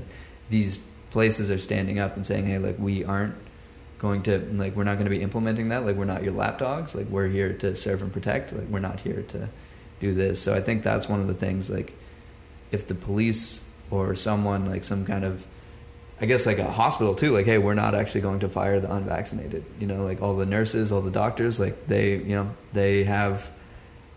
these 0.50 0.78
places 1.10 1.48
are 1.48 1.58
standing 1.58 2.00
up 2.00 2.16
and 2.16 2.26
saying, 2.26 2.46
"Hey, 2.46 2.58
like 2.58 2.76
we 2.76 3.04
aren't 3.04 3.36
going 4.00 4.24
to 4.24 4.38
like 4.54 4.74
we're 4.74 4.82
not 4.82 4.94
going 4.94 5.04
to 5.04 5.10
be 5.10 5.22
implementing 5.22 5.68
that. 5.68 5.86
Like 5.86 5.94
we're 5.94 6.06
not 6.06 6.24
your 6.24 6.32
lapdogs. 6.32 6.92
Like 6.92 7.06
we're 7.06 7.28
here 7.28 7.52
to 7.52 7.76
serve 7.76 8.02
and 8.02 8.12
protect. 8.12 8.52
Like 8.52 8.66
we're 8.66 8.80
not 8.80 8.98
here 8.98 9.22
to 9.28 9.48
do 10.00 10.12
this." 10.12 10.42
So 10.42 10.54
I 10.54 10.60
think 10.60 10.82
that's 10.82 11.08
one 11.08 11.20
of 11.20 11.28
the 11.28 11.34
things. 11.34 11.70
Like 11.70 11.92
if 12.72 12.88
the 12.88 12.96
police 12.96 13.64
or 13.92 14.16
someone 14.16 14.66
like 14.66 14.82
some 14.82 15.04
kind 15.04 15.24
of 15.24 15.46
I 16.22 16.26
guess 16.26 16.46
like 16.46 16.58
a 16.58 16.70
hospital 16.70 17.16
too, 17.16 17.32
like, 17.32 17.46
hey, 17.46 17.58
we're 17.58 17.74
not 17.74 17.96
actually 17.96 18.20
going 18.20 18.38
to 18.40 18.48
fire 18.48 18.78
the 18.78 18.92
unvaccinated. 18.94 19.64
You 19.80 19.88
know, 19.88 20.04
like 20.04 20.22
all 20.22 20.36
the 20.36 20.46
nurses, 20.46 20.92
all 20.92 21.00
the 21.02 21.10
doctors, 21.10 21.58
like 21.58 21.86
they, 21.88 22.12
you 22.16 22.36
know, 22.36 22.54
they 22.72 23.02
have, 23.02 23.50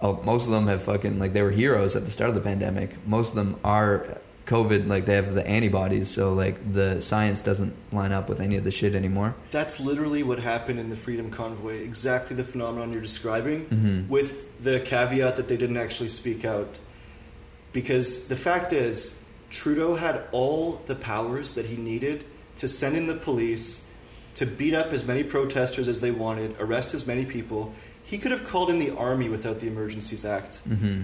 oh, 0.02 0.22
most 0.24 0.46
of 0.46 0.52
them 0.52 0.68
have 0.68 0.84
fucking 0.84 1.18
like 1.18 1.34
they 1.34 1.42
were 1.42 1.50
heroes 1.52 1.96
at 1.96 2.06
the 2.06 2.12
start 2.12 2.30
of 2.30 2.36
the 2.36 2.42
pandemic. 2.42 2.96
Most 3.08 3.30
of 3.30 3.36
them 3.36 3.60
are 3.64 4.20
COVID, 4.46 4.88
like 4.88 5.06
they 5.06 5.16
have 5.16 5.34
the 5.34 5.46
antibodies, 5.48 6.08
so 6.12 6.32
like 6.36 6.72
the 6.72 7.02
science 7.02 7.42
doesn't 7.42 7.74
line 7.92 8.12
up 8.12 8.30
with 8.30 8.40
any 8.40 8.56
of 8.58 8.64
the 8.64 8.70
shit 8.70 8.94
anymore. 8.94 9.34
That's 9.50 9.80
literally 9.80 10.22
what 10.22 10.38
happened 10.38 10.80
in 10.80 10.90
the 10.90 10.96
Freedom 10.96 11.32
Convoy. 11.32 11.78
Exactly 11.78 12.36
the 12.36 12.44
phenomenon 12.44 12.94
you're 12.94 13.02
describing, 13.02 13.66
Mhm. 13.66 14.08
with 14.08 14.62
the 14.64 14.80
caveat 14.82 15.38
that 15.38 15.48
they 15.48 15.58
didn't 15.58 15.78
actually 15.78 16.10
speak 16.10 16.46
out. 16.46 16.78
Because 17.74 18.28
the 18.28 18.36
fact 18.36 18.72
is, 18.72 19.20
Trudeau 19.56 19.96
had 19.96 20.26
all 20.34 20.74
the 20.86 20.96
powers 20.96 21.54
that 21.54 21.66
he 21.66 21.78
needed 21.78 22.26
to 22.58 22.68
send 22.68 22.98
in 22.98 23.08
the 23.08 23.16
police, 23.16 23.88
to 24.36 24.46
beat 24.46 24.74
up 24.74 24.88
as 24.92 25.06
many 25.06 25.24
protesters 25.24 25.88
as 25.88 26.02
they 26.02 26.12
wanted, 26.12 26.56
arrest 26.60 26.94
as 26.94 27.08
many 27.08 27.26
people. 27.26 27.74
He 28.04 28.18
could 28.18 28.32
have 28.32 28.44
called 28.44 28.70
in 28.70 28.80
the 28.80 28.92
army 28.92 29.30
without 29.30 29.62
the 29.62 29.68
Emergencies 29.68 30.26
Act. 30.26 30.60
Mm-hmm. 30.68 31.04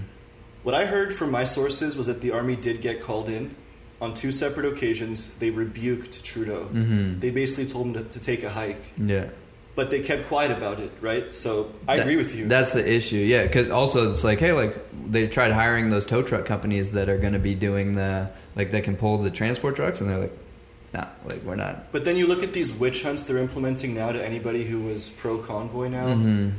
What 0.63 0.75
I 0.75 0.85
heard 0.85 1.13
from 1.13 1.31
my 1.31 1.45
sources 1.45 1.95
was 1.95 2.07
that 2.07 2.19
the 2.19 2.31
army 2.31 2.57
did 2.57 2.81
get 2.81 3.01
called 3.01 3.29
in. 3.29 3.55
On 4.01 4.13
two 4.13 4.33
separate 4.33 4.65
occasions, 4.65 5.33
they 5.37 5.49
rebuked 5.49 6.21
Trudeau. 6.23 6.65
Mm-hmm. 6.65 7.19
They 7.19 7.31
basically 7.31 7.67
told 7.67 7.87
him 7.87 7.93
to, 7.93 8.03
to 8.03 8.19
take 8.19 8.43
a 8.43 8.49
hike, 8.49 8.83
Yeah. 8.97 9.29
But 9.75 9.89
they 9.89 10.01
kept 10.01 10.27
quiet 10.27 10.51
about 10.51 10.79
it, 10.79 10.91
right? 11.01 11.33
So 11.33 11.71
I 11.87 11.97
That- 11.97 12.03
agree 12.03 12.17
with 12.17 12.35
you. 12.35 12.47
That's 12.47 12.73
the 12.73 12.89
issue, 12.89 13.17
yeah. 13.17 13.43
Because 13.43 13.69
also 13.69 14.11
it's 14.11 14.23
like, 14.23 14.39
hey, 14.39 14.51
like 14.51 14.77
they 15.09 15.27
tried 15.27 15.51
hiring 15.51 15.89
those 15.89 16.05
tow 16.05 16.21
truck 16.21 16.45
companies 16.45 16.91
that 16.93 17.09
are 17.09 17.17
going 17.17 17.33
to 17.33 17.39
be 17.39 17.55
doing 17.55 17.95
the 17.95 18.29
like 18.55 18.71
that 18.71 18.83
can 18.83 18.97
pull 18.97 19.17
the 19.19 19.31
transport 19.31 19.75
trucks, 19.75 20.01
and 20.01 20.09
they're 20.09 20.17
like, 20.19 20.37
nah, 20.93 21.05
like 21.25 21.41
we're 21.43 21.55
not. 21.55 21.91
But 21.91 22.03
then 22.03 22.17
you 22.17 22.27
look 22.27 22.43
at 22.43 22.53
these 22.53 22.73
witch 22.73 23.03
hunts 23.03 23.23
they're 23.23 23.37
implementing 23.37 23.95
now 23.95 24.11
to 24.11 24.23
anybody 24.23 24.63
who 24.65 24.83
was 24.83 25.09
pro 25.09 25.37
convoy 25.37 25.87
now. 25.87 26.07
Mm-hmm. 26.07 26.49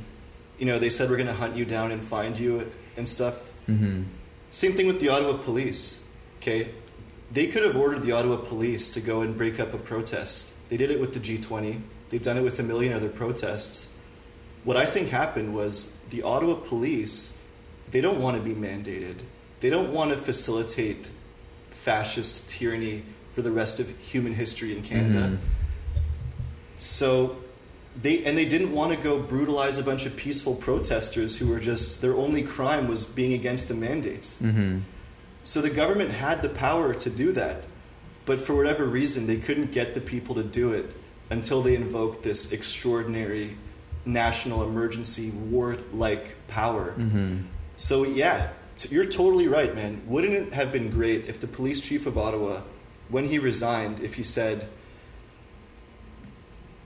You 0.59 0.66
know, 0.66 0.78
they 0.78 0.90
said 0.90 1.10
we're 1.10 1.16
going 1.16 1.26
to 1.26 1.34
hunt 1.34 1.56
you 1.56 1.64
down 1.64 1.90
and 1.90 2.02
find 2.02 2.39
you 2.39 2.70
and 2.97 3.06
stuff. 3.06 3.52
Mm-hmm. 3.68 4.02
Same 4.51 4.72
thing 4.72 4.86
with 4.86 5.01
the 5.01 5.09
Ottawa 5.09 5.36
police. 5.36 6.06
Okay, 6.40 6.70
they 7.30 7.47
could 7.47 7.62
have 7.62 7.76
ordered 7.76 8.02
the 8.02 8.12
Ottawa 8.12 8.36
police 8.36 8.89
to 8.90 9.01
go 9.01 9.20
and 9.22 9.36
break 9.36 9.60
up 9.60 9.74
a 9.74 9.78
protest. 9.78 10.55
They 10.68 10.76
did 10.76 10.90
it 10.90 11.01
with 11.01 11.12
the 11.14 11.20
G20. 11.20 11.80
They've 12.12 12.22
done 12.22 12.36
it 12.36 12.43
with 12.43 12.60
a 12.60 12.62
million 12.62 12.93
other 12.93 13.09
protests. 13.09 13.89
What 14.64 14.76
I 14.76 14.84
think 14.84 15.09
happened 15.09 15.55
was 15.55 15.97
the 16.10 16.20
Ottawa 16.22 16.56
police, 16.56 17.39
they 17.90 18.02
don't 18.02 18.20
want 18.20 18.36
to 18.36 18.43
be 18.43 18.55
mandated. 18.55 19.20
They 19.60 19.70
don't 19.70 19.94
want 19.94 20.10
to 20.10 20.18
facilitate 20.18 21.10
fascist 21.70 22.51
tyranny 22.51 23.02
for 23.32 23.40
the 23.40 23.51
rest 23.51 23.80
of 23.80 23.89
human 23.98 24.34
history 24.34 24.76
in 24.76 24.82
Canada. 24.82 25.30
Mhm. 25.30 25.39
So 26.74 27.36
they 27.98 28.22
and 28.24 28.36
they 28.36 28.44
didn't 28.44 28.72
want 28.72 28.93
to 28.93 28.98
go 29.02 29.18
brutalize 29.18 29.78
a 29.78 29.82
bunch 29.82 30.05
of 30.05 30.14
peaceful 30.14 30.55
protesters 30.55 31.39
who 31.39 31.47
were 31.47 31.60
just 31.60 32.02
their 32.02 32.14
only 32.14 32.43
crime 32.43 32.89
was 32.89 33.06
being 33.06 33.32
against 33.32 33.68
the 33.68 33.74
mandates. 33.74 34.39
Mm-hmm. 34.43 34.80
So 35.44 35.62
the 35.62 35.70
government 35.70 36.10
had 36.10 36.43
the 36.43 36.51
power 36.51 36.93
to 36.93 37.09
do 37.09 37.32
that, 37.32 37.64
but 38.26 38.39
for 38.39 38.55
whatever 38.55 38.86
reason, 38.86 39.26
they 39.26 39.39
couldn't 39.39 39.72
get 39.72 39.94
the 39.94 40.01
people 40.02 40.34
to 40.34 40.43
do 40.43 40.72
it 40.72 40.94
until 41.32 41.62
they 41.62 41.74
invoked 41.74 42.22
this 42.22 42.52
extraordinary 42.52 43.56
national 44.04 44.62
emergency 44.62 45.30
war 45.30 45.76
like 45.92 46.34
power. 46.48 46.92
Mm-hmm. 46.92 47.38
So, 47.76 48.04
yeah, 48.04 48.50
t- 48.76 48.90
you're 48.94 49.06
totally 49.06 49.48
right, 49.48 49.74
man. 49.74 50.02
Wouldn't 50.06 50.34
it 50.34 50.52
have 50.52 50.70
been 50.72 50.90
great 50.90 51.26
if 51.26 51.40
the 51.40 51.46
police 51.46 51.80
chief 51.80 52.06
of 52.06 52.18
Ottawa, 52.18 52.60
when 53.09 53.24
he 53.24 53.38
resigned, 53.38 54.00
if 54.00 54.14
he 54.14 54.22
said, 54.22 54.68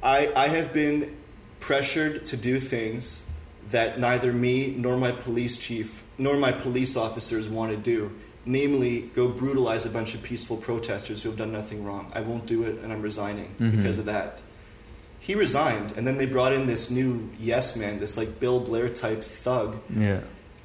I, 0.02 0.32
I 0.34 0.48
have 0.48 0.72
been 0.72 1.16
pressured 1.58 2.24
to 2.26 2.36
do 2.36 2.60
things 2.60 3.28
that 3.70 3.98
neither 3.98 4.32
me 4.32 4.72
nor 4.76 4.96
my 4.96 5.10
police 5.10 5.58
chief 5.58 6.04
nor 6.18 6.36
my 6.36 6.52
police 6.52 6.96
officers 6.96 7.48
want 7.48 7.72
to 7.72 7.76
do, 7.76 8.12
namely 8.46 9.00
go 9.14 9.28
brutalize 9.28 9.84
a 9.84 9.90
bunch 9.90 10.14
of 10.14 10.22
peaceful 10.22 10.56
protesters 10.56 11.22
who 11.22 11.28
have 11.28 11.38
done 11.38 11.52
nothing 11.52 11.84
wrong. 11.84 12.10
I 12.14 12.20
won't 12.20 12.46
do 12.46 12.62
it 12.62 12.78
and 12.82 12.92
I'm 12.92 13.02
resigning 13.02 13.54
Mhm. 13.58 13.76
because 13.76 13.98
of 13.98 14.04
that. 14.06 14.40
He 15.18 15.34
resigned, 15.34 15.92
and 15.96 16.06
then 16.06 16.18
they 16.18 16.26
brought 16.26 16.52
in 16.52 16.66
this 16.66 16.88
new 16.88 17.28
yes 17.40 17.74
man, 17.74 17.98
this 17.98 18.16
like 18.16 18.38
Bill 18.38 18.60
Blair 18.60 18.88
type 18.88 19.24
thug 19.24 19.78
Yeah. 19.94 20.20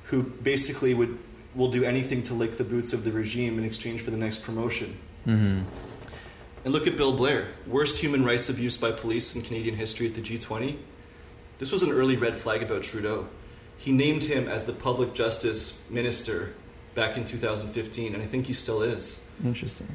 who 0.06 0.22
basically 0.24 0.94
would 0.94 1.18
will 1.54 1.70
do 1.70 1.84
anything 1.84 2.24
to 2.24 2.34
lick 2.34 2.58
the 2.58 2.64
boots 2.64 2.94
of 2.94 3.04
the 3.04 3.12
regime 3.12 3.58
in 3.60 3.66
exchange 3.66 4.00
for 4.00 4.10
the 4.12 4.16
next 4.18 4.42
promotion. 4.42 4.96
Mm-hmm. 5.28 5.64
And 6.64 6.74
look 6.74 6.88
at 6.88 6.96
Bill 6.96 7.12
Blair, 7.12 7.48
worst 7.68 7.98
human 7.98 8.24
rights 8.24 8.48
abuse 8.48 8.78
by 8.78 8.92
police 8.92 9.36
in 9.36 9.42
Canadian 9.42 9.76
history 9.76 10.08
at 10.08 10.14
the 10.14 10.22
G20. 10.22 10.78
This 11.60 11.72
was 11.74 11.84
an 11.84 11.92
early 11.92 12.16
red 12.16 12.38
flag 12.38 12.64
about 12.64 12.84
Trudeau. 12.84 13.28
He 13.78 13.92
named 13.92 14.24
him 14.26 14.48
as 14.48 14.64
the 14.64 14.72
public 14.72 15.14
justice 15.14 15.82
minister 15.90 16.54
back 16.96 17.18
in 17.18 17.26
2015, 17.26 18.14
and 18.14 18.22
I 18.22 18.26
think 18.26 18.46
he 18.46 18.54
still 18.54 18.82
is. 18.82 19.24
Interesting. 19.44 19.88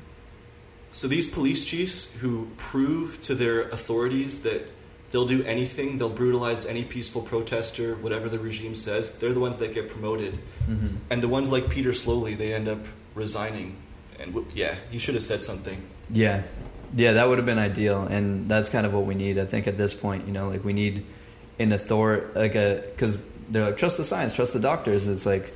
So 0.91 1.09
these 1.09 1.27
police 1.27 1.65
chiefs 1.65 2.13
who 2.15 2.49
prove 2.57 3.21
to 3.23 3.35
their 3.35 3.69
authorities 3.69 4.43
that 4.43 4.71
they'll 5.11 5.27
do 5.27 5.43
anything, 5.45 5.99
they'll 5.99 6.09
brutalize 6.09 6.65
any 6.67 6.85
peaceful 6.85 7.23
protester, 7.23 7.97
whatever 7.97 8.29
the 8.29 8.39
regime 8.39 8.75
says, 8.75 9.13
they're 9.19 9.33
the 9.33 9.41
ones 9.41 9.57
that 9.59 9.75
get 9.75 9.89
promoted. 9.91 10.39
Mm-hmm. 10.69 10.97
And 11.11 11.23
the 11.23 11.29
ones 11.29 11.53
like 11.53 11.69
Peter 11.69 11.91
Sloly, 11.91 12.37
they 12.37 12.55
end 12.55 12.69
up 12.69 12.81
resigning. 13.15 13.77
And 14.19 14.33
w- 14.33 14.51
yeah, 14.55 14.77
he 14.91 14.99
should 14.99 15.15
have 15.15 15.25
said 15.25 15.43
something. 15.43 15.83
Yeah, 16.11 16.43
yeah, 16.95 17.15
that 17.15 17.29
would 17.29 17.39
have 17.39 17.47
been 17.47 17.59
ideal, 17.59 18.03
and 18.03 18.49
that's 18.49 18.69
kind 18.69 18.87
of 18.87 18.95
what 18.95 19.05
we 19.05 19.15
need. 19.15 19.39
I 19.39 19.45
think 19.45 19.67
at 19.67 19.77
this 19.77 19.95
point, 19.95 20.27
you 20.27 20.33
know, 20.33 20.49
like 20.49 20.65
we 20.65 20.73
need 20.73 21.05
an 21.59 21.73
author, 21.73 22.31
like 22.35 22.55
a 22.55 22.83
because 22.93 23.19
they're 23.51 23.67
like 23.67 23.77
trust 23.77 23.97
the 23.97 24.05
science, 24.05 24.35
trust 24.35 24.53
the 24.53 24.61
doctors. 24.61 25.07
It's 25.07 25.27
like 25.27 25.53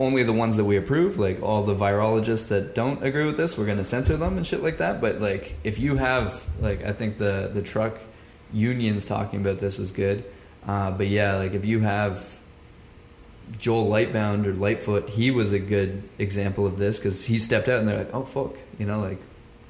only 0.00 0.22
the 0.22 0.32
ones 0.32 0.56
that 0.56 0.64
we 0.64 0.76
approve, 0.76 1.18
like 1.18 1.42
all 1.42 1.64
the 1.64 1.74
virologists 1.74 2.48
that 2.48 2.74
don't 2.74 3.02
agree 3.02 3.24
with 3.24 3.36
this, 3.36 3.58
we're 3.58 3.66
going 3.66 3.78
to 3.78 3.84
censor 3.84 4.16
them 4.16 4.36
and 4.36 4.46
shit 4.46 4.62
like 4.62 4.78
that. 4.78 5.00
But 5.00 5.20
like 5.20 5.54
if 5.64 5.78
you 5.78 5.96
have, 5.96 6.44
like 6.60 6.84
I 6.84 6.92
think 6.92 7.18
the 7.18 7.50
the 7.52 7.62
truck 7.62 7.98
unions 8.52 9.06
talking 9.06 9.40
about 9.40 9.58
this 9.58 9.76
was 9.76 9.92
good, 9.92 10.24
uh, 10.66 10.92
but 10.92 11.08
yeah, 11.08 11.36
like 11.36 11.54
if 11.54 11.64
you 11.64 11.80
have 11.80 12.38
Joel 13.58 13.90
Lightbound 13.90 14.46
or 14.46 14.54
Lightfoot, 14.54 15.08
he 15.08 15.30
was 15.30 15.52
a 15.52 15.58
good 15.58 16.02
example 16.18 16.66
of 16.66 16.78
this 16.78 16.98
because 16.98 17.24
he 17.24 17.38
stepped 17.38 17.68
out 17.68 17.80
and 17.80 17.88
they're 17.88 17.98
like, 17.98 18.14
oh 18.14 18.24
fuck, 18.24 18.54
you 18.78 18.86
know, 18.86 19.00
like 19.00 19.18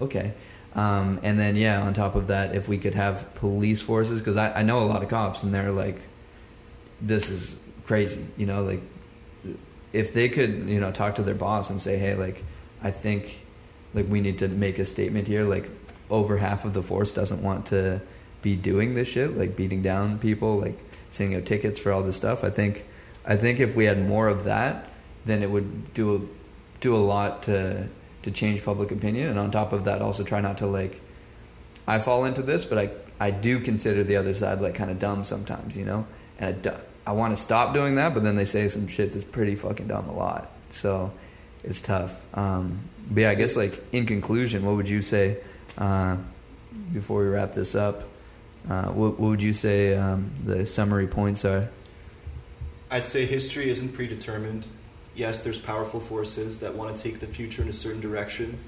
okay. 0.00 0.34
Um, 0.74 1.20
and 1.22 1.38
then 1.38 1.56
yeah, 1.56 1.80
on 1.80 1.94
top 1.94 2.14
of 2.14 2.26
that, 2.26 2.55
if 2.55 2.68
we 2.68 2.76
could 2.76 2.94
have 2.94 3.34
police 3.36 3.80
forces, 3.80 4.20
because 4.20 4.36
I, 4.36 4.60
I 4.60 4.62
know 4.62 4.82
a 4.82 4.84
lot 4.84 5.02
of 5.02 5.09
cops 5.09 5.42
and 5.42 5.55
they're 5.55 5.72
like, 5.72 5.98
this 7.00 7.30
is 7.30 7.56
crazy, 7.86 8.26
you 8.36 8.44
know, 8.44 8.62
like 8.62 8.82
if 9.93 10.12
they 10.12 10.28
could, 10.28 10.69
you 10.69 10.81
know, 10.81 10.93
talk 10.93 11.16
to 11.16 11.23
their 11.23 11.35
boss 11.35 11.70
and 11.70 11.81
say, 11.81 11.98
hey, 11.98 12.15
like 12.15 12.44
I 12.82 12.90
think 12.90 13.47
like 13.94 14.09
we 14.09 14.20
need 14.20 14.39
to 14.39 14.48
make 14.48 14.78
a 14.78 14.85
statement 14.85 15.28
here, 15.28 15.44
like 15.44 15.70
over 16.10 16.36
half 16.36 16.65
of 16.65 16.74
the 16.74 16.82
force 16.82 17.12
doesn't 17.12 17.43
want 17.43 17.66
to 17.66 18.01
be 18.43 18.56
doing 18.56 18.94
this 18.94 19.09
shit, 19.09 19.36
like 19.36 19.56
beating 19.56 19.82
down 19.82 20.19
people, 20.19 20.59
like 20.59 20.78
sending 21.10 21.36
out 21.36 21.47
tickets 21.47 21.78
for 21.81 21.93
all 21.93 22.02
this 22.02 22.16
stuff. 22.16 22.44
I 22.44 22.51
think 22.51 22.85
I 23.24 23.36
think 23.36 23.60
if 23.60 23.74
we 23.74 23.85
had 23.85 24.06
more 24.06 24.28
of 24.28 24.44
that, 24.44 24.89
then 25.24 25.43
it 25.43 25.51
would 25.51 25.93
do 25.94 26.16
a, 26.16 26.20
do 26.81 26.94
a 26.94 26.98
lot 26.98 27.43
to 27.44 27.89
to 28.23 28.31
change 28.31 28.65
public 28.65 28.90
opinion. 28.90 29.28
And 29.28 29.39
on 29.39 29.51
top 29.51 29.73
of 29.73 29.85
that, 29.85 30.02
also 30.02 30.24
try 30.24 30.40
not 30.40 30.59
to 30.59 30.66
like. 30.66 31.01
I 31.86 32.01
fall 32.01 32.27
into 32.27 32.43
this, 32.43 32.65
but 32.65 32.78
I 32.78 32.90
I 33.20 33.31
do 33.31 33.60
consider 33.60 34.05
the 34.05 34.16
other 34.16 34.35
side 34.35 34.60
like 34.60 34.74
kind 34.74 34.90
of 34.90 34.98
dumb 34.98 35.24
sometimes, 35.24 35.77
you 35.77 35.85
know. 35.85 36.06
And 36.39 36.66
I, 36.66 36.74
I 37.09 37.12
want 37.12 37.35
to 37.35 37.43
stop 37.43 37.72
doing 37.72 37.94
that, 37.94 38.12
but 38.12 38.22
then 38.22 38.36
they 38.36 38.44
say 38.44 38.68
some 38.68 38.86
shit 38.86 39.12
that's 39.12 39.24
pretty 39.24 39.55
fucking 39.55 39.89
dumb 39.89 40.10
a 40.10 40.14
lot. 40.14 40.52
So 40.68 41.10
it's 41.64 41.80
tough. 41.80 42.20
Um, 42.36 42.80
but 43.10 43.22
yeah, 43.22 43.30
I 43.30 43.35
guess 43.35 43.56
like 43.56 43.82
in 43.93 44.05
conclusion, 44.05 44.62
what 44.66 44.76
would 44.76 44.90
you 44.90 45.01
say 45.01 45.39
uh, 45.78 46.18
before 46.93 47.22
we 47.22 47.28
wrap 47.28 47.55
this 47.55 47.74
up? 47.74 48.05
Uh, 48.68 48.89
what, 48.89 49.18
what 49.18 49.30
would 49.30 49.43
you 49.43 49.55
say 49.55 49.97
um, 49.97 50.30
the 50.44 50.66
summary 50.66 51.06
points 51.06 51.47
are? 51.47 51.70
I'd 52.90 53.06
say 53.06 53.24
history 53.24 53.70
isn't 53.70 53.94
predetermined. 53.94 54.66
Yes, 55.14 55.40
there's 55.40 55.59
powerful 55.59 56.01
forces 56.01 56.60
that 56.60 56.74
want 56.74 56.94
to 56.94 57.02
take 57.02 57.20
the 57.20 57.26
future 57.26 57.62
in 57.62 57.70
a 57.70 57.72
certain 57.72 58.02
direction, 58.02 58.59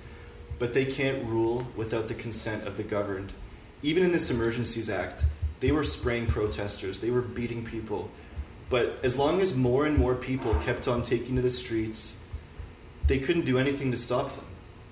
but 0.59 0.73
they 0.73 0.87
can't 0.87 1.27
rule 1.27 1.67
without 1.77 2.09
the 2.09 2.15
consent 2.15 2.67
of 2.67 2.79
the 2.79 2.85
governed. 2.85 3.35
Even 3.83 4.03
in 4.03 4.13
this 4.13 4.31
Emergencies 4.31 4.89
Act, 4.89 5.27
they 5.61 5.73
were 5.73 5.85
spraying 5.85 6.25
protesters, 6.25 7.01
they 7.01 7.11
were 7.11 7.21
beating 7.21 7.63
people. 7.63 8.11
But 8.71 9.01
as 9.05 9.19
long 9.19 9.41
as 9.41 9.55
more 9.55 9.85
and 9.85 9.99
more 9.99 10.15
people 10.15 10.55
kept 10.61 10.87
on 10.89 11.03
taking 11.03 11.37
to 11.37 11.43
the 11.43 11.51
streets, 11.51 12.17
they 13.09 13.19
couldn't 13.19 13.45
do 13.45 13.59
anything 13.59 13.91
to 13.91 13.97
stop 13.97 14.33
them. 14.33 14.45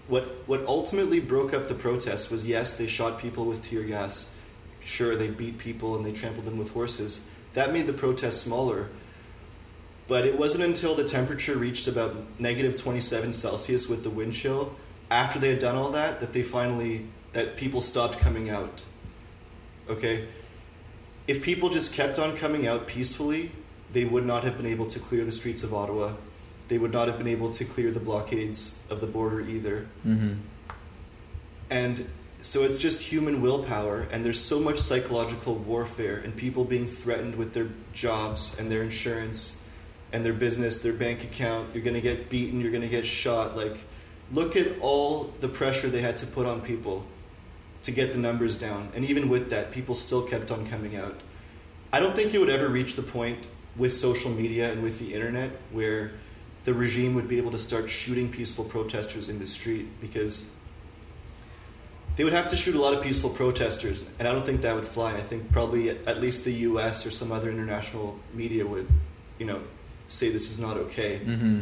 What, 0.09 0.25
what 0.47 0.67
ultimately 0.67 1.21
broke 1.21 1.55
up 1.55 1.69
the 1.69 1.75
protests 1.75 2.29
was 2.29 2.45
yes, 2.45 2.75
they 2.75 2.89
shot 2.89 3.21
people 3.21 3.45
with 3.45 3.63
tear 3.63 3.85
gas. 3.85 4.35
Sure, 4.85 5.15
they 5.15 5.29
beat 5.29 5.59
people 5.59 5.95
and 5.95 6.05
they 6.05 6.13
trampled 6.13 6.45
them 6.45 6.59
with 6.59 6.73
horses. 6.73 7.25
That 7.53 7.73
made 7.73 7.87
the 7.87 7.93
protests 7.93 8.41
smaller. 8.41 8.89
But 10.09 10.27
it 10.27 10.37
wasn't 10.37 10.65
until 10.65 10.97
the 10.97 11.05
temperature 11.05 11.57
reached 11.57 11.87
about 11.87 12.17
negative 12.41 12.75
27 12.75 13.33
Celsius 13.33 13.89
with 13.89 14.03
the 14.03 14.11
wind 14.11 14.33
chill, 14.33 14.75
after 15.11 15.39
they 15.39 15.51
had 15.51 15.59
done 15.59 15.77
all 15.77 15.91
that, 15.91 16.21
that 16.21 16.33
they 16.33 16.43
finally, 16.43 17.07
that 17.33 17.57
people 17.57 17.81
stopped 17.81 18.19
coming 18.19 18.51
out. 18.51 18.85
Okay? 19.89 20.27
If 21.27 21.43
people 21.43 21.69
just 21.69 21.93
kept 21.93 22.19
on 22.19 22.37
coming 22.37 22.67
out 22.67 22.87
peacefully, 22.87 23.53
they 23.93 24.05
would 24.05 24.27
not 24.27 24.45
have 24.45 24.57
been 24.57 24.67
able 24.67 24.87
to 24.87 24.99
clear 24.99 25.25
the 25.25 25.33
streets 25.33 25.63
of 25.63 25.73
Ottawa. 25.73 26.15
They 26.69 26.79
would 26.79 26.93
not 26.93 27.09
have 27.09 27.19
been 27.19 27.29
able 27.29 27.51
to 27.51 27.65
clear 27.65 27.91
the 27.91 28.01
blockades 28.01 28.83
of 28.91 29.01
the 29.01 29.07
border 29.07 29.41
either. 29.41 29.87
Mm-hmm. 30.07 30.35
And 31.71 32.09
so 32.41 32.63
it's 32.63 32.79
just 32.79 33.01
human 33.01 33.43
willpower, 33.43 34.07
and 34.13 34.25
there's 34.25 34.41
so 34.41 34.61
much 34.61 34.79
psychological 34.79 35.55
warfare, 35.57 36.19
and 36.19 36.37
people 36.37 36.65
being 36.65 36.87
threatened 36.87 37.35
with 37.35 37.53
their 37.53 37.69
jobs 37.93 38.59
and 38.59 38.69
their 38.69 38.83
insurance 38.83 39.63
and 40.13 40.25
their 40.25 40.33
business, 40.33 40.79
their 40.79 40.93
bank 40.93 41.25
account. 41.25 41.75
You're 41.75 41.83
going 41.83 41.95
to 41.95 42.01
get 42.01 42.31
beaten, 42.31 42.61
you're 42.61 42.71
going 42.71 42.83
to 42.83 42.89
get 42.89 43.05
shot. 43.05 43.57
Like, 43.57 43.77
look 44.33 44.57
at 44.57 44.79
all 44.81 45.35
the 45.41 45.49
pressure 45.49 45.89
they 45.89 46.01
had 46.01 46.17
to 46.19 46.27
put 46.27 46.47
on 46.47 46.61
people 46.61 47.05
to 47.83 47.91
get 47.91 48.13
the 48.13 48.19
numbers 48.19 48.57
down. 48.57 48.91
And 48.95 49.05
even 49.05 49.29
with 49.29 49.51
that, 49.51 49.71
people 49.71 49.95
still 49.95 50.23
kept 50.23 50.51
on 50.51 50.67
coming 50.67 50.97
out. 50.97 51.21
I 51.93 52.01
don't 52.01 52.15
think 52.15 52.35
it 52.35 52.39
would 52.39 52.51
ever 52.51 52.69
reach 52.69 52.97
the 52.97 53.03
point 53.03 53.47
with 53.79 53.95
social 53.95 54.31
media 54.31 54.71
and 54.73 54.83
with 54.83 54.99
the 54.99 55.15
internet 55.15 55.51
where 55.73 56.13
the 56.65 56.75
regime 56.75 57.15
would 57.15 57.29
be 57.29 57.39
able 57.39 57.53
to 57.53 57.59
start 57.59 57.89
shooting 57.89 58.31
peaceful 58.31 58.65
protesters 58.65 59.29
in 59.29 59.39
the 59.39 59.47
street 59.47 59.87
because 60.01 60.51
they 62.17 62.25
would 62.25 62.33
have 62.33 62.49
to 62.49 62.57
shoot 62.57 62.75
a 62.75 62.81
lot 62.81 62.95
of 62.95 63.03
peaceful 63.03 63.31
protesters, 63.31 64.05
and 64.19 64.27
I 64.27 64.33
don't 64.33 64.45
think 64.45 64.63
that 64.63 64.75
would 64.75 64.85
fly. 64.85 65.15
I 65.15 65.21
think 65.21 65.53
probably 65.53 65.91
at 65.91 66.21
least 66.21 66.45
the 66.45 66.53
U.S. 66.53 67.07
or 67.07 67.13
some 67.13 67.31
other 67.31 67.49
international 67.49 68.19
media 68.35 68.67
would, 68.67 68.89
you 69.39 69.47
know, 69.47 69.61
say 70.09 70.29
this 70.29 70.51
is 70.51 70.59
not 70.59 70.77
okay. 70.77 71.21
Mm-hmm. 71.25 71.61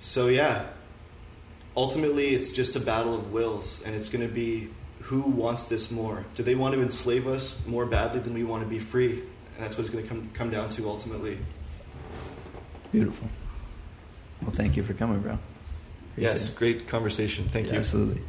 So 0.00 0.26
yeah, 0.26 0.66
ultimately 1.76 2.34
it's 2.34 2.52
just 2.52 2.74
a 2.74 2.80
battle 2.80 3.14
of 3.14 3.32
wills, 3.32 3.80
and 3.86 3.94
it's 3.94 4.08
going 4.08 4.26
to 4.26 4.34
be 4.34 4.70
who 5.02 5.20
wants 5.20 5.64
this 5.64 5.92
more. 5.92 6.26
Do 6.34 6.42
they 6.42 6.56
want 6.56 6.74
to 6.74 6.82
enslave 6.82 7.28
us 7.28 7.64
more 7.64 7.86
badly 7.86 8.18
than 8.18 8.34
we 8.34 8.42
want 8.42 8.64
to 8.64 8.68
be 8.68 8.80
free? 8.80 9.22
And 9.56 9.64
that's 9.64 9.78
what 9.78 9.86
it's 9.86 9.90
going 9.90 10.04
to 10.04 10.08
come 10.08 10.30
come 10.34 10.50
down 10.50 10.68
to 10.68 10.88
ultimately. 10.88 11.38
Beautiful. 12.92 13.28
Well, 14.42 14.50
thank 14.50 14.76
you 14.76 14.82
for 14.82 14.92
coming, 14.92 15.20
bro. 15.20 15.38
Appreciate 16.10 16.30
yes, 16.30 16.50
it. 16.50 16.56
great 16.56 16.86
conversation. 16.88 17.46
Thank 17.46 17.66
Yeah, 17.66 17.74
you. 17.74 17.78
Absolutely. 17.78 18.22